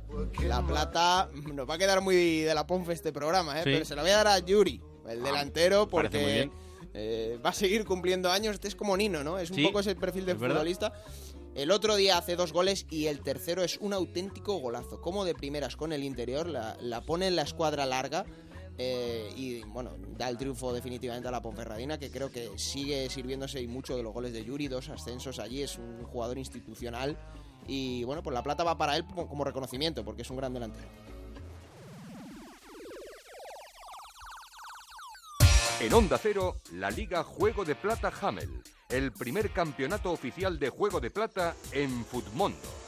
La 0.47 0.63
plata 0.67 1.31
nos 1.55 1.69
va 1.69 1.75
a 1.75 1.79
quedar 1.79 2.01
muy 2.01 2.41
de 2.41 2.55
la 2.55 2.67
ponfe 2.67 2.93
este 2.93 3.13
programa, 3.13 3.59
¿eh? 3.61 3.65
Sí. 3.65 3.71
pero 3.73 3.85
se 3.85 3.95
la 3.95 4.03
voy 4.03 4.11
a 4.11 4.17
dar 4.17 4.27
a 4.29 4.39
Yuri, 4.41 4.81
el 5.09 5.23
delantero, 5.23 5.89
parece 5.89 6.17
muy 6.19 6.25
porque 6.25 6.35
bien. 6.35 6.53
eh, 6.95 7.39
va 7.45 7.51
a 7.51 7.55
seguir 7.55 7.85
cumpliendo 7.85 8.31
años. 8.31 8.55
Este 8.55 8.69
es 8.69 8.75
como 8.75 8.97
Nino, 8.97 9.23
¿no? 9.23 9.39
Es 9.39 9.51
un 9.51 9.57
Sí, 9.57 9.65
poco 9.65 9.81
ese 9.81 9.95
perfil 9.95 10.27
de 10.27 10.33
es 10.33 10.39
verdad. 10.39 10.57
futbolista. 10.57 10.93
El 11.55 11.71
otro 11.71 11.97
día 11.97 12.19
hace 12.19 12.35
dos 12.35 12.53
goles 12.53 12.87
y 12.91 13.07
el 13.07 13.21
tercero 13.21 13.63
es 13.63 13.77
un 13.79 13.93
auténtico 13.93 14.59
golazo. 14.59 15.01
Como 15.01 15.25
de 15.25 15.35
primeras 15.35 15.77
con 15.77 15.93
el 15.93 16.03
interior, 16.03 16.47
la, 16.49 16.77
la 16.81 17.03
pone 17.03 17.27
en 17.29 17.37
la 17.37 17.43
escuadra 17.43 17.87
larga. 17.87 18.25
Eh, 18.79 19.33
y 19.37 19.63
bueno, 19.65 19.93
da 20.17 20.29
el 20.29 20.39
triunfo 20.39 20.73
definitivamente 20.73 21.29
a 21.29 21.31
la 21.31 21.43
Ponferradina, 21.43 21.99
que 21.99 22.11
creo 22.11 22.31
que 22.31 22.51
sigue 22.59 23.09
sirviéndose 23.11 23.61
y 23.61 23.69
mucho 23.69 23.97
de 23.97 24.03
los 24.03 24.13
goles 24.13 24.33
de 24.33 24.45
Yuri, 24.45 24.69
dos 24.69 24.89
ascensos 24.89 25.39
allí, 25.39 25.63
es 25.63 25.79
un 25.79 26.05
jugador 26.05 26.39
institucional. 26.39 27.17
Y 27.67 28.03
bueno, 28.05 28.23
pues 28.23 28.35
la 28.35 28.43
plata 28.43 28.65
va 28.65 28.77
para 28.77 28.97
él 28.97 29.05
como 29.05 29.45
reconocimiento, 29.45 30.05
porque 30.05 30.23
es 30.23 30.31
un 30.31 30.37
gran 30.37 30.53
delantero. 30.53 30.89
En 35.81 35.93
Onda 35.93 36.17
Cero, 36.17 36.61
la 36.73 36.91
Liga 36.91 37.25
Juego 37.25 37.65
de 37.65 37.75
Plata 37.75 38.13
Hamel, 38.21 38.63
el 38.89 39.11
primer 39.13 39.51
campeonato 39.51 40.13
oficial 40.13 40.59
de 40.59 40.71
Juego 40.71 41.01
de 41.01 41.11
Plata 41.11 41.57
en 41.73 42.05
Futmundo. 42.05 42.82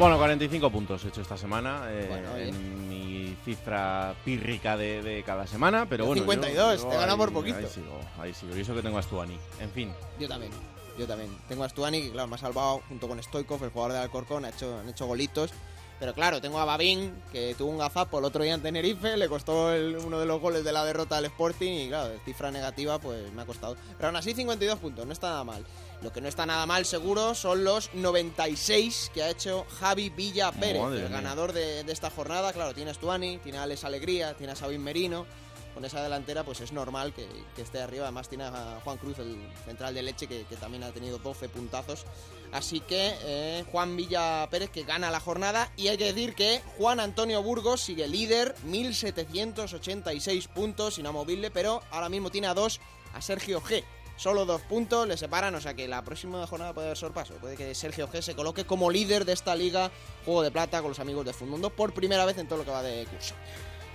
Bueno, 0.00 0.16
45 0.16 0.70
puntos 0.70 1.04
he 1.04 1.08
hecho 1.08 1.20
esta 1.20 1.36
semana. 1.36 1.82
eh, 1.90 2.06
Bueno, 2.08 2.34
bien. 2.34 2.48
en 2.48 2.88
mi 2.88 3.36
cifra 3.44 4.14
pírrica 4.24 4.76
de, 4.76 5.02
de 5.02 5.22
cada 5.22 5.46
semana. 5.46 5.86
Pero 5.88 6.06
bueno. 6.06 6.22
52, 6.22 6.82
yo- 6.82 6.88
te 6.88 6.96
gana 6.96 7.16
por 7.18 7.30
poquito. 7.32 7.58
Ahí 7.58 7.66
sigo, 7.66 8.00
ahí 8.18 8.32
sigo. 8.34 8.56
Y 8.56 8.60
eso 8.60 8.74
que 8.74 8.80
tengo 8.80 8.96
a 8.96 9.02
Stuani. 9.02 9.36
En 9.60 9.70
fin. 9.70 9.92
Yo 10.18 10.26
también, 10.26 10.52
yo 10.98 11.06
también. 11.06 11.30
Tengo 11.48 11.64
a 11.64 11.68
Stuani, 11.68 12.00
que 12.00 12.12
claro, 12.12 12.28
me 12.28 12.36
ha 12.36 12.38
salvado 12.38 12.80
junto 12.88 13.08
con 13.08 13.22
Stoikov, 13.22 13.62
el 13.62 13.70
jugador 13.70 13.92
de 13.92 13.98
Alcorcón, 13.98 14.46
ha 14.46 14.48
hecho, 14.48 14.78
han 14.78 14.88
hecho 14.88 15.04
golitos. 15.06 15.50
Pero 15.98 16.14
claro, 16.14 16.40
tengo 16.40 16.58
a 16.58 16.64
Babín, 16.64 17.12
que 17.30 17.54
tuvo 17.58 17.68
un 17.70 17.76
gazapo 17.76 18.20
el 18.20 18.24
otro 18.24 18.42
día 18.42 18.54
en 18.54 18.62
Tenerife, 18.62 19.18
le 19.18 19.28
costó 19.28 19.70
el- 19.74 19.98
uno 19.98 20.18
de 20.18 20.24
los 20.24 20.40
goles 20.40 20.64
de 20.64 20.72
la 20.72 20.82
derrota 20.82 21.18
al 21.18 21.26
Sporting 21.26 21.72
y 21.72 21.88
claro, 21.88 22.14
cifra 22.24 22.50
negativa 22.50 22.98
pues 22.98 23.30
me 23.34 23.42
ha 23.42 23.44
costado. 23.44 23.76
Pero 23.98 24.06
aún 24.08 24.16
así 24.16 24.32
52 24.32 24.78
puntos, 24.78 25.04
no 25.06 25.12
está 25.12 25.28
nada 25.28 25.44
mal. 25.44 25.62
Lo 26.02 26.12
que 26.12 26.20
no 26.20 26.28
está 26.28 26.46
nada 26.46 26.64
mal 26.66 26.86
seguro 26.86 27.34
son 27.34 27.62
los 27.62 27.92
96 27.94 29.10
que 29.12 29.22
ha 29.22 29.30
hecho 29.30 29.66
Javi 29.78 30.08
Villa 30.10 30.50
Pérez, 30.50 30.82
Madre 30.82 31.02
el 31.02 31.08
mía. 31.08 31.16
ganador 31.20 31.52
de, 31.52 31.84
de 31.84 31.92
esta 31.92 32.10
jornada. 32.10 32.52
Claro, 32.52 32.74
tiene 32.74 32.90
a 32.90 32.94
Stuani, 32.94 33.38
tiene 33.38 33.58
a 33.58 33.64
Alex 33.64 33.84
Alegría, 33.84 34.34
tiene 34.34 34.52
a 34.52 34.56
Sabin 34.56 34.82
Merino. 34.82 35.26
Con 35.74 35.84
esa 35.84 36.02
delantera 36.02 36.42
pues 36.42 36.60
es 36.62 36.72
normal 36.72 37.12
que, 37.14 37.28
que 37.54 37.62
esté 37.62 37.80
arriba. 37.80 38.04
Además 38.04 38.28
tiene 38.28 38.44
a 38.44 38.80
Juan 38.82 38.96
Cruz, 38.98 39.18
el 39.18 39.38
central 39.64 39.94
de 39.94 40.02
leche, 40.02 40.26
que, 40.26 40.44
que 40.44 40.56
también 40.56 40.82
ha 40.82 40.90
tenido 40.90 41.18
12 41.18 41.48
puntazos. 41.48 42.06
Así 42.50 42.80
que 42.80 43.14
eh, 43.22 43.64
Juan 43.70 43.96
Villa 43.96 44.48
Pérez 44.50 44.70
que 44.70 44.82
gana 44.82 45.10
la 45.10 45.20
jornada. 45.20 45.70
Y 45.76 45.88
hay 45.88 45.96
que 45.96 46.06
decir 46.12 46.34
que 46.34 46.60
Juan 46.78 46.98
Antonio 46.98 47.42
Burgos 47.42 47.82
sigue 47.82 48.08
líder, 48.08 48.56
1786 48.64 50.48
puntos, 50.48 50.98
inamovible, 50.98 51.50
pero 51.50 51.82
ahora 51.90 52.08
mismo 52.08 52.30
tiene 52.30 52.48
a 52.48 52.54
dos 52.54 52.80
a 53.14 53.20
Sergio 53.22 53.60
G. 53.60 53.84
Solo 54.20 54.44
dos 54.44 54.60
puntos 54.60 55.08
le 55.08 55.16
separan, 55.16 55.54
o 55.54 55.62
sea 55.62 55.72
que 55.72 55.88
la 55.88 56.02
próxima 56.02 56.46
jornada 56.46 56.74
puede 56.74 56.88
haber 56.88 56.98
sorpaso. 56.98 57.32
Puede 57.36 57.56
que 57.56 57.74
Sergio 57.74 58.06
G 58.06 58.20
se 58.20 58.34
coloque 58.34 58.66
como 58.66 58.90
líder 58.90 59.24
de 59.24 59.32
esta 59.32 59.56
liga 59.56 59.90
Juego 60.26 60.42
de 60.42 60.50
Plata 60.50 60.82
con 60.82 60.90
los 60.90 61.00
amigos 61.00 61.24
de 61.24 61.32
Funmundo 61.32 61.70
por 61.70 61.94
primera 61.94 62.26
vez 62.26 62.36
en 62.36 62.46
todo 62.46 62.58
lo 62.58 62.66
que 62.66 62.70
va 62.70 62.82
de 62.82 63.06
curso. 63.06 63.34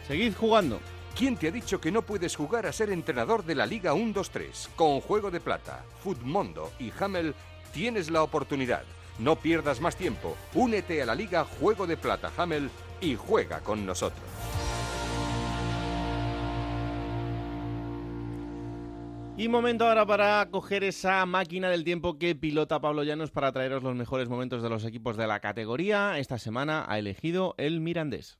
Seguid 0.07 0.33
jugando. 0.33 0.79
¿Quién 1.15 1.37
te 1.37 1.49
ha 1.49 1.51
dicho 1.51 1.79
que 1.79 1.91
no 1.91 2.01
puedes 2.01 2.35
jugar 2.35 2.65
a 2.65 2.73
ser 2.73 2.89
entrenador 2.89 3.45
de 3.45 3.53
la 3.53 3.67
Liga 3.67 3.93
1-2-3? 3.93 4.69
Con 4.75 4.99
Juego 4.99 5.29
de 5.29 5.41
Plata, 5.41 5.85
Futmundo 6.03 6.71
y 6.79 6.91
Hamel 6.99 7.35
tienes 7.71 8.09
la 8.09 8.23
oportunidad. 8.23 8.81
No 9.19 9.35
pierdas 9.35 9.79
más 9.79 9.95
tiempo. 9.95 10.35
Únete 10.55 11.03
a 11.03 11.05
la 11.05 11.13
Liga 11.13 11.45
Juego 11.59 11.85
de 11.85 11.97
Plata 11.97 12.31
Hamel 12.35 12.71
y 12.99 13.15
juega 13.15 13.59
con 13.59 13.85
nosotros. 13.85 14.25
Y 19.37 19.49
momento 19.49 19.85
ahora 19.85 20.05
para 20.05 20.47
coger 20.49 20.85
esa 20.85 21.25
máquina 21.25 21.69
del 21.69 21.83
tiempo 21.83 22.17
que 22.17 22.35
pilota 22.35 22.79
Pablo 22.79 23.03
Llanos 23.03 23.31
para 23.31 23.51
traeros 23.51 23.83
los 23.83 23.93
mejores 23.93 24.29
momentos 24.29 24.63
de 24.63 24.69
los 24.69 24.85
equipos 24.85 25.17
de 25.17 25.27
la 25.27 25.41
categoría. 25.41 26.17
Esta 26.19 26.37
semana 26.39 26.85
ha 26.87 26.97
elegido 26.99 27.53
el 27.57 27.81
Mirandés. 27.81 28.39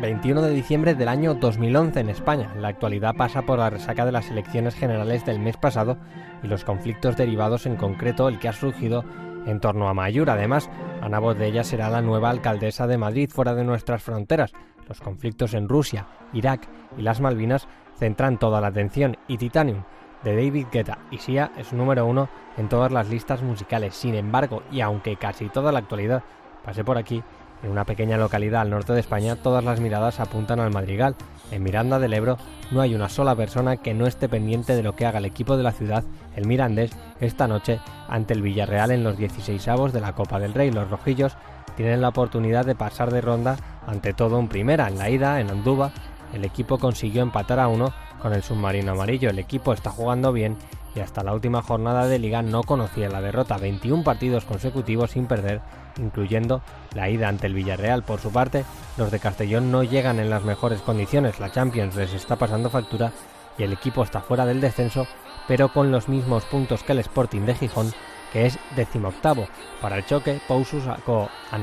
21 0.00 0.40
de 0.40 0.50
diciembre 0.54 0.94
del 0.94 1.08
año 1.08 1.34
2011 1.34 2.00
en 2.00 2.08
España. 2.08 2.54
La 2.56 2.68
actualidad 2.68 3.14
pasa 3.14 3.42
por 3.42 3.58
la 3.58 3.68
resaca 3.68 4.06
de 4.06 4.12
las 4.12 4.30
elecciones 4.30 4.74
generales 4.74 5.26
del 5.26 5.38
mes 5.38 5.58
pasado 5.58 5.98
y 6.42 6.46
los 6.46 6.64
conflictos 6.64 7.18
derivados, 7.18 7.66
en 7.66 7.76
concreto 7.76 8.28
el 8.28 8.38
que 8.38 8.48
ha 8.48 8.54
surgido 8.54 9.04
en 9.44 9.60
torno 9.60 9.88
a 9.88 9.94
Mayur. 9.94 10.30
Además, 10.30 10.70
Ana 11.02 11.18
voz 11.18 11.36
de 11.36 11.48
ella 11.48 11.64
será 11.64 11.90
la 11.90 12.00
nueva 12.00 12.30
alcaldesa 12.30 12.86
de 12.86 12.96
Madrid 12.96 13.28
fuera 13.30 13.54
de 13.54 13.64
nuestras 13.64 14.02
fronteras. 14.02 14.52
Los 14.88 15.02
conflictos 15.02 15.52
en 15.52 15.68
Rusia, 15.68 16.06
Irak 16.32 16.66
y 16.96 17.02
las 17.02 17.20
Malvinas 17.20 17.68
centran 17.98 18.38
toda 18.38 18.62
la 18.62 18.68
atención 18.68 19.18
y 19.28 19.36
Titanium 19.36 19.82
de 20.24 20.34
David 20.34 20.66
Guetta 20.72 20.98
y 21.10 21.18
Sia 21.18 21.52
es 21.58 21.74
número 21.74 22.06
uno 22.06 22.28
en 22.56 22.70
todas 22.70 22.90
las 22.90 23.10
listas 23.10 23.42
musicales. 23.42 23.94
Sin 23.94 24.14
embargo, 24.14 24.62
y 24.72 24.80
aunque 24.80 25.16
casi 25.16 25.50
toda 25.50 25.72
la 25.72 25.80
actualidad 25.80 26.22
pase 26.64 26.84
por 26.84 26.96
aquí, 26.96 27.22
en 27.62 27.70
una 27.70 27.84
pequeña 27.84 28.16
localidad 28.16 28.62
al 28.62 28.70
norte 28.70 28.92
de 28.92 29.00
España, 29.00 29.36
todas 29.36 29.64
las 29.64 29.80
miradas 29.80 30.20
apuntan 30.20 30.60
al 30.60 30.72
Madrigal. 30.72 31.14
En 31.50 31.62
Miranda 31.62 31.98
del 31.98 32.12
Ebro 32.12 32.38
no 32.70 32.80
hay 32.80 32.94
una 32.94 33.08
sola 33.08 33.34
persona 33.34 33.76
que 33.76 33.94
no 33.94 34.06
esté 34.06 34.28
pendiente 34.28 34.74
de 34.74 34.82
lo 34.82 34.94
que 34.94 35.06
haga 35.06 35.18
el 35.18 35.24
equipo 35.24 35.56
de 35.56 35.62
la 35.62 35.72
ciudad, 35.72 36.04
el 36.36 36.46
Mirandés, 36.46 36.92
esta 37.20 37.48
noche 37.48 37.80
ante 38.08 38.34
el 38.34 38.42
Villarreal 38.42 38.92
en 38.92 39.04
los 39.04 39.18
16avos 39.18 39.90
de 39.90 40.00
la 40.00 40.14
Copa 40.14 40.38
del 40.38 40.54
Rey. 40.54 40.70
Los 40.70 40.90
rojillos 40.90 41.36
tienen 41.76 42.00
la 42.00 42.08
oportunidad 42.08 42.64
de 42.64 42.74
pasar 42.74 43.10
de 43.10 43.20
ronda 43.20 43.56
ante 43.86 44.12
todo 44.12 44.38
en 44.38 44.48
primera. 44.48 44.88
En 44.88 44.98
la 44.98 45.10
ida, 45.10 45.40
en 45.40 45.50
Andúba, 45.50 45.92
el 46.32 46.44
equipo 46.44 46.78
consiguió 46.78 47.22
empatar 47.22 47.58
a 47.58 47.68
uno 47.68 47.92
con 48.20 48.32
el 48.32 48.42
submarino 48.42 48.92
amarillo. 48.92 49.30
El 49.30 49.38
equipo 49.38 49.72
está 49.72 49.90
jugando 49.90 50.32
bien 50.32 50.56
y 50.94 51.00
hasta 51.00 51.22
la 51.22 51.34
última 51.34 51.62
jornada 51.62 52.06
de 52.06 52.18
liga 52.18 52.42
no 52.42 52.62
conocía 52.62 53.08
la 53.08 53.20
derrota. 53.20 53.56
21 53.56 54.04
partidos 54.04 54.44
consecutivos 54.44 55.12
sin 55.12 55.26
perder 55.26 55.60
incluyendo 55.98 56.62
la 56.94 57.08
ida 57.08 57.28
ante 57.28 57.46
el 57.46 57.54
Villarreal. 57.54 58.02
Por 58.02 58.20
su 58.20 58.30
parte, 58.32 58.64
los 58.96 59.10
de 59.10 59.20
Castellón 59.20 59.70
no 59.70 59.82
llegan 59.82 60.18
en 60.18 60.30
las 60.30 60.44
mejores 60.44 60.80
condiciones, 60.80 61.40
la 61.40 61.50
Champions 61.50 61.96
les 61.96 62.12
está 62.12 62.36
pasando 62.36 62.70
factura 62.70 63.12
y 63.58 63.62
el 63.62 63.72
equipo 63.72 64.02
está 64.02 64.20
fuera 64.20 64.46
del 64.46 64.60
descenso, 64.60 65.06
pero 65.48 65.72
con 65.72 65.90
los 65.90 66.08
mismos 66.08 66.44
puntos 66.44 66.82
que 66.82 66.92
el 66.92 67.00
Sporting 67.00 67.42
de 67.42 67.54
Gijón, 67.54 67.92
que 68.32 68.46
es 68.46 68.58
decimoctavo. 68.76 69.48
Para 69.80 69.96
el 69.96 70.06
choque, 70.06 70.40
Pousu 70.46 70.80
sacó 70.80 71.28
a 71.50 71.58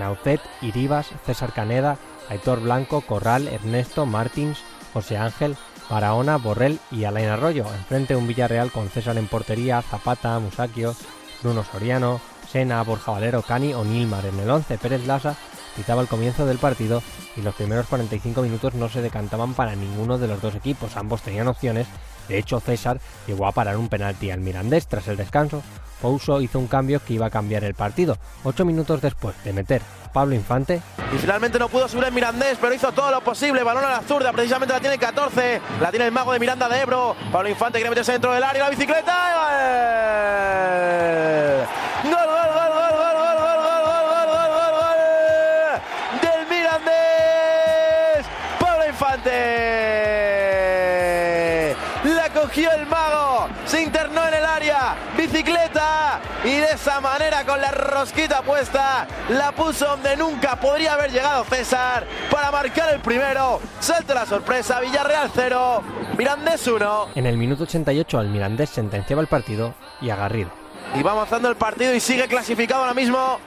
Iribas, 0.62 1.10
César 1.26 1.54
Caneda, 1.54 1.98
Aitor 2.30 2.62
Blanco, 2.62 3.02
Corral, 3.02 3.48
Ernesto, 3.48 4.06
Martins, 4.06 4.62
José 4.94 5.18
Ángel, 5.18 5.56
Barahona, 5.90 6.38
Borrell 6.38 6.80
y 6.92 7.06
Alain 7.06 7.30
Arroyo. 7.30 7.66
Enfrente 7.74 8.16
un 8.16 8.28
Villarreal 8.28 8.72
con 8.72 8.90
César 8.90 9.18
en 9.18 9.28
portería, 9.28 9.82
Zapata, 9.82 10.38
Musakio, 10.40 10.96
Bruno 11.42 11.64
Soriano, 11.64 12.20
Sena, 12.52 12.82
Borja 12.84 13.12
Valero, 13.12 13.42
Cani 13.42 13.74
o 13.74 13.84
Nilmar. 13.84 14.26
En 14.26 14.40
el 14.40 14.50
11, 14.50 14.78
Pérez 14.78 15.06
Lasa 15.06 15.36
pitaba 15.76 16.02
el 16.02 16.08
comienzo 16.08 16.46
del 16.46 16.58
partido 16.58 17.04
y 17.36 17.42
los 17.42 17.56
primeros 17.56 17.88
45 17.88 18.42
minutos 18.42 18.74
no 18.74 18.90
se 18.90 19.02
decantaban 19.02 19.54
para 19.54 19.76
ninguno 19.76 20.18
de 20.18 20.28
los 20.28 20.42
dos 20.42 20.56
equipos. 20.56 20.98
Ambos 20.98 21.22
tenían 21.22 21.48
opciones. 21.48 21.88
De 22.28 22.38
hecho, 22.38 22.60
César 22.60 23.00
llegó 23.28 23.48
a 23.48 23.52
parar 23.52 23.78
un 23.78 23.90
penalti 23.90 24.32
al 24.32 24.42
Mirandés 24.42 24.88
tras 24.88 25.08
el 25.08 25.18
descanso. 25.18 25.62
Pouso 26.02 26.42
hizo 26.42 26.60
un 26.60 26.68
cambio 26.68 27.00
que 27.04 27.14
iba 27.14 27.26
a 27.26 27.30
cambiar 27.30 27.64
el 27.64 27.74
partido. 27.74 28.18
Ocho 28.44 28.66
minutos 28.66 29.02
después 29.02 29.36
de 29.44 29.54
meter 29.54 29.82
Pablo 30.14 30.36
Infante. 30.36 30.82
Y 31.14 31.18
finalmente 31.18 31.60
no 31.60 31.70
pudo 31.70 31.88
subir 31.88 32.06
el 32.06 32.12
Mirandés, 32.12 32.58
pero 32.60 32.74
hizo 32.74 32.92
todo 32.92 33.12
lo 33.12 33.22
posible. 33.22 33.64
Balón 33.64 33.86
a 33.86 33.90
la 33.90 34.02
zurda, 34.02 34.32
precisamente 34.32 34.74
la 34.74 34.80
tiene 34.80 34.98
14. 34.98 35.62
La 35.82 35.90
tiene 35.90 36.06
el 36.06 36.12
mago 36.12 36.34
de 36.34 36.40
Miranda 36.40 36.68
de 36.70 36.82
Ebro. 36.82 37.16
Pablo 37.32 37.50
Infante 37.50 37.78
quiere 37.78 37.90
meterse 37.90 38.14
dentro 38.14 38.34
del 38.34 38.44
área. 38.44 38.64
La 38.64 38.70
bicicleta. 38.70 39.14
¡Gol, 42.04 42.14
gol, 42.14 42.26
gol, 42.26 42.72
gol, 42.74 42.94
gol, 42.98 43.16
gol, 43.18 43.38
gol, 43.38 43.58
gol, 43.58 43.86
gol, 43.86 44.28
gol, 44.28 44.50
gol, 44.50 44.72
gol! 44.80 45.00
¡Del 46.22 46.42
Mirandés! 46.50 48.26
¡Pablo 48.60 48.84
Infante! 48.88 49.36
La 52.16 52.30
cogió 52.34 52.72
el 52.72 52.86
mago. 52.88 53.17
Esa 56.78 57.02
manera, 57.02 57.44
con 57.44 57.60
la 57.60 57.72
rosquita 57.72 58.44
puesta, 58.44 59.08
la 59.30 59.52
puso 59.52 59.88
donde 59.88 60.16
nunca 60.16 60.60
podría 60.60 60.94
haber 60.94 61.12
llegado 61.12 61.44
César 61.46 62.06
para 62.30 62.52
marcar 62.52 62.94
el 62.94 63.02
primero. 63.02 63.60
Salta 63.80 64.14
la 64.14 64.28
sorpresa. 64.28 64.80
Villarreal 64.80 65.32
0. 65.34 65.84
Mirandés 66.18 66.68
1. 66.68 67.08
En 67.16 67.26
el 67.26 67.36
minuto 67.36 67.64
88 67.64 68.20
al 68.20 68.30
Mirandés 68.30 68.70
sentenciaba 68.70 69.24
el 69.24 69.28
partido 69.28 69.74
y 70.02 70.12
a 70.12 70.16
Garrido. 70.16 70.52
Y 70.94 71.02
va 71.02 71.14
avanzando 71.14 71.50
el 71.50 71.56
partido 71.56 71.96
y 71.96 72.00
sigue 72.00 72.28
clasificado 72.28 72.82
ahora 72.82 72.94
mismo 72.94 73.40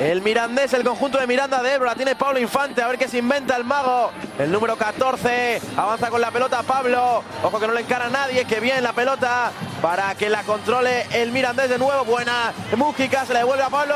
el 0.00 0.22
Mirandés, 0.22 0.72
el 0.72 0.84
conjunto 0.84 1.18
de 1.18 1.26
Miranda 1.26 1.62
de 1.62 1.74
Ebro. 1.74 1.86
La 1.86 1.94
tiene 1.94 2.14
Pablo 2.14 2.38
Infante, 2.38 2.82
a 2.82 2.88
ver 2.88 2.98
qué 2.98 3.08
se 3.08 3.18
inventa 3.18 3.56
el 3.56 3.64
mago. 3.64 4.10
El 4.38 4.50
número 4.50 4.76
14 4.76 5.60
avanza 5.76 6.10
con 6.10 6.20
la 6.20 6.30
pelota 6.30 6.62
Pablo. 6.62 7.22
Ojo 7.42 7.60
que 7.60 7.66
no 7.66 7.72
le 7.72 7.80
encara 7.80 8.06
a 8.06 8.10
nadie, 8.10 8.44
que 8.44 8.60
bien 8.60 8.82
la 8.82 8.92
pelota 8.92 9.52
para 9.80 10.14
que 10.14 10.30
la 10.30 10.42
controle 10.42 11.06
el 11.12 11.32
Mirandés 11.32 11.68
de 11.70 11.78
nuevo. 11.78 12.04
Buena 12.04 12.52
Mújica, 12.76 13.24
se 13.24 13.32
la 13.32 13.40
devuelve 13.40 13.64
a 13.64 13.70
Pablo. 13.70 13.94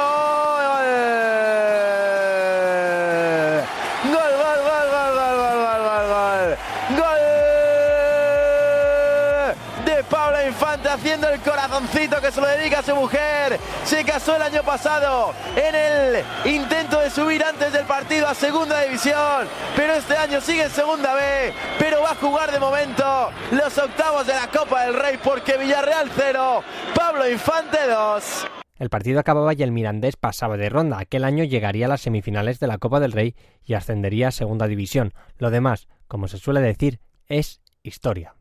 Infante 10.59 10.89
haciendo 10.89 11.29
el 11.29 11.39
corazoncito 11.39 12.21
que 12.21 12.33
se 12.33 12.41
lo 12.41 12.49
dedica 12.49 12.81
a 12.81 12.83
su 12.83 12.93
mujer. 12.97 13.61
Se 13.85 14.05
casó 14.05 14.35
el 14.35 14.43
año 14.43 14.65
pasado 14.65 15.33
en 15.55 15.73
el 15.73 16.25
intento 16.53 16.99
de 16.99 17.11
subir 17.11 17.45
antes 17.45 17.73
del 17.73 17.87
partido 17.87 18.27
a 18.27 18.35
segunda 18.35 18.81
división, 18.81 19.47
pero 19.77 19.93
este 19.93 20.17
año 20.17 20.41
sigue 20.41 20.65
en 20.65 20.71
segunda 20.71 21.15
B, 21.15 21.53
pero 21.79 22.03
va 22.03 22.11
a 22.11 22.15
jugar 22.17 22.51
de 22.51 22.59
momento 22.59 23.31
los 23.53 23.79
octavos 23.79 24.27
de 24.27 24.35
la 24.35 24.49
Copa 24.49 24.83
del 24.83 24.95
Rey 24.95 25.17
porque 25.23 25.57
Villarreal 25.59 26.11
0, 26.17 26.65
Pablo 26.93 27.31
Infante 27.31 27.79
2. 27.89 28.47
El 28.81 28.91
partido 28.91 29.21
acababa 29.21 29.55
y 29.55 29.63
el 29.63 29.71
Mirandés 29.71 30.17
pasaba 30.17 30.57
de 30.57 30.71
ronda. 30.71 30.99
Aquel 30.99 31.23
año 31.23 31.45
llegaría 31.45 31.87
a 31.87 31.89
las 31.89 32.01
semifinales 32.01 32.59
de 32.59 32.67
la 32.67 32.79
Copa 32.79 32.99
del 32.99 33.13
Rey 33.13 33.37
y 33.65 33.75
ascendería 33.75 34.29
a 34.29 34.33
Segunda 34.33 34.67
División. 34.67 35.15
Lo 35.39 35.53
demás, 35.53 35.87
como 36.09 36.27
se 36.27 36.39
suele 36.39 36.61
decir, 36.61 36.99
es 37.29 37.61
historia. 37.85 38.35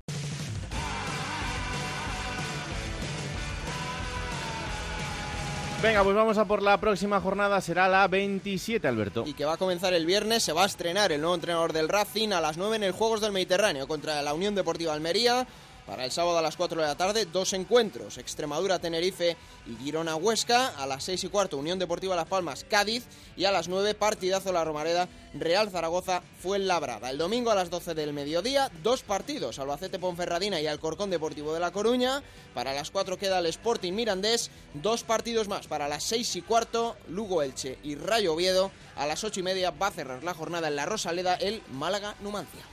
Venga, 5.79 6.03
pues 6.03 6.15
vamos 6.15 6.39
a 6.39 6.45
por 6.45 6.63
la 6.63 6.79
próxima 6.79 7.21
jornada, 7.21 7.61
será 7.61 7.87
la 7.87 8.07
27, 8.07 8.87
Alberto. 8.87 9.23
Y 9.27 9.33
que 9.33 9.45
va 9.45 9.53
a 9.53 9.57
comenzar 9.57 9.93
el 9.93 10.07
viernes, 10.07 10.41
se 10.41 10.51
va 10.51 10.63
a 10.63 10.65
estrenar 10.65 11.11
el 11.11 11.21
nuevo 11.21 11.35
entrenador 11.35 11.71
del 11.71 11.87
Racing 11.87 12.29
a 12.29 12.41
las 12.41 12.57
9 12.57 12.77
en 12.77 12.83
el 12.83 12.93
Juegos 12.93 13.21
del 13.21 13.31
Mediterráneo 13.31 13.87
contra 13.87 14.23
la 14.23 14.33
Unión 14.33 14.55
Deportiva 14.55 14.93
Almería. 14.93 15.45
Para 15.87 16.03
el 16.03 16.11
sábado 16.11 16.37
a 16.37 16.41
las 16.41 16.57
4 16.57 16.81
de 16.81 16.85
la 16.85 16.97
tarde, 16.97 17.25
dos 17.25 17.53
encuentros, 17.53 18.17
Extremadura-Tenerife 18.17 19.37
y 19.65 19.77
Girona-Huesca. 19.77 20.73
A 20.77 20.85
las 20.85 21.05
6 21.05 21.23
y 21.23 21.29
cuarto, 21.29 21.57
Unión 21.57 21.79
Deportiva 21.79 22.13
Las 22.13 22.27
Palmas-Cádiz. 22.27 23.05
Y 23.37 23.45
a 23.45 23.53
las 23.53 23.69
9, 23.69 23.93
partidazo 23.93 24.51
La 24.51 24.65
Romareda, 24.65 25.07
Real 25.33 25.69
Zaragoza 25.69 26.23
Fuenlabrada. 26.41 27.09
El 27.09 27.17
domingo 27.17 27.51
a 27.51 27.55
las 27.55 27.69
12 27.69 27.93
del 27.93 28.11
mediodía, 28.11 28.69
dos 28.83 29.03
partidos, 29.03 29.59
Albacete-Ponferradina 29.59 30.59
y 30.61 30.67
Alcorcón 30.67 31.09
Deportivo 31.09 31.53
de 31.53 31.61
La 31.61 31.71
Coruña. 31.71 32.21
Para 32.53 32.73
las 32.73 32.91
4 32.91 33.17
queda 33.17 33.39
el 33.39 33.45
Sporting 33.45 33.93
Mirandés, 33.93 34.51
dos 34.73 35.03
partidos 35.03 35.47
más. 35.47 35.67
Para 35.67 35.87
las 35.87 36.03
6 36.03 36.35
y 36.35 36.41
cuarto, 36.41 36.97
Lugo-Elche 37.07 37.77
y 37.83 37.95
Rayo 37.95 38.33
Oviedo. 38.33 38.71
A 38.97 39.05
las 39.05 39.23
8 39.23 39.39
y 39.39 39.43
media 39.43 39.71
va 39.71 39.87
a 39.87 39.91
cerrar 39.91 40.21
la 40.25 40.33
jornada 40.33 40.67
en 40.67 40.75
la 40.75 40.85
Rosaleda 40.85 41.35
el 41.35 41.61
Málaga-Numancia. 41.71 42.65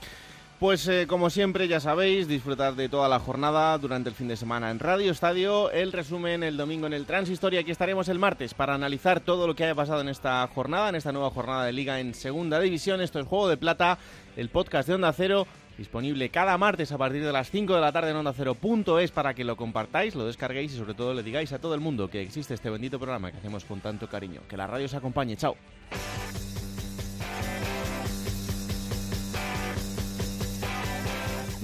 Pues 0.59 0.87
eh, 0.87 1.05
como 1.05 1.29
siempre, 1.29 1.67
ya 1.67 1.81
sabéis, 1.81 2.29
disfrutar 2.29 2.75
de 2.75 2.87
toda 2.87 3.09
la 3.09 3.19
jornada 3.19 3.77
durante 3.77 4.07
el 4.07 4.15
fin 4.15 4.29
de 4.29 4.37
semana 4.37 4.71
en 4.71 4.79
Radio 4.79 5.11
Estadio, 5.11 5.69
el 5.69 5.91
resumen 5.91 6.43
el 6.43 6.55
domingo 6.55 6.87
en 6.87 6.93
el 6.93 7.05
Transistor 7.05 7.53
y 7.53 7.57
aquí 7.57 7.71
estaremos 7.71 8.07
el 8.07 8.19
martes 8.19 8.53
para 8.53 8.73
analizar 8.73 9.19
todo 9.19 9.47
lo 9.47 9.55
que 9.55 9.65
haya 9.65 9.75
pasado 9.75 9.99
en 9.99 10.07
esta 10.07 10.47
jornada, 10.47 10.87
en 10.87 10.95
esta 10.95 11.11
nueva 11.11 11.29
jornada 11.29 11.65
de 11.65 11.73
liga 11.73 11.99
en 11.99 12.13
Segunda 12.13 12.61
División. 12.61 13.01
Esto 13.01 13.19
es 13.19 13.27
Juego 13.27 13.49
de 13.49 13.57
Plata, 13.57 13.97
el 14.37 14.47
podcast 14.47 14.87
de 14.87 14.95
Onda 14.95 15.11
Cero, 15.11 15.45
disponible 15.77 16.29
cada 16.29 16.57
martes 16.57 16.93
a 16.93 16.97
partir 16.97 17.25
de 17.25 17.33
las 17.33 17.51
5 17.51 17.75
de 17.75 17.81
la 17.81 17.91
tarde 17.91 18.11
en 18.11 18.15
Onda 18.15 18.31
Cero.es 18.31 19.11
para 19.11 19.33
que 19.33 19.43
lo 19.43 19.57
compartáis, 19.57 20.15
lo 20.15 20.25
descarguéis 20.25 20.73
y 20.73 20.77
sobre 20.77 20.93
todo 20.93 21.13
le 21.13 21.21
digáis 21.21 21.51
a 21.51 21.59
todo 21.59 21.75
el 21.75 21.81
mundo 21.81 22.09
que 22.09 22.21
existe 22.21 22.53
este 22.53 22.69
bendito 22.69 22.97
programa 22.97 23.29
que 23.29 23.39
hacemos 23.39 23.65
con 23.65 23.81
tanto 23.81 24.07
cariño. 24.07 24.39
Que 24.47 24.55
la 24.55 24.67
radio 24.67 24.85
os 24.85 24.93
acompañe. 24.93 25.35
Chao. 25.35 25.57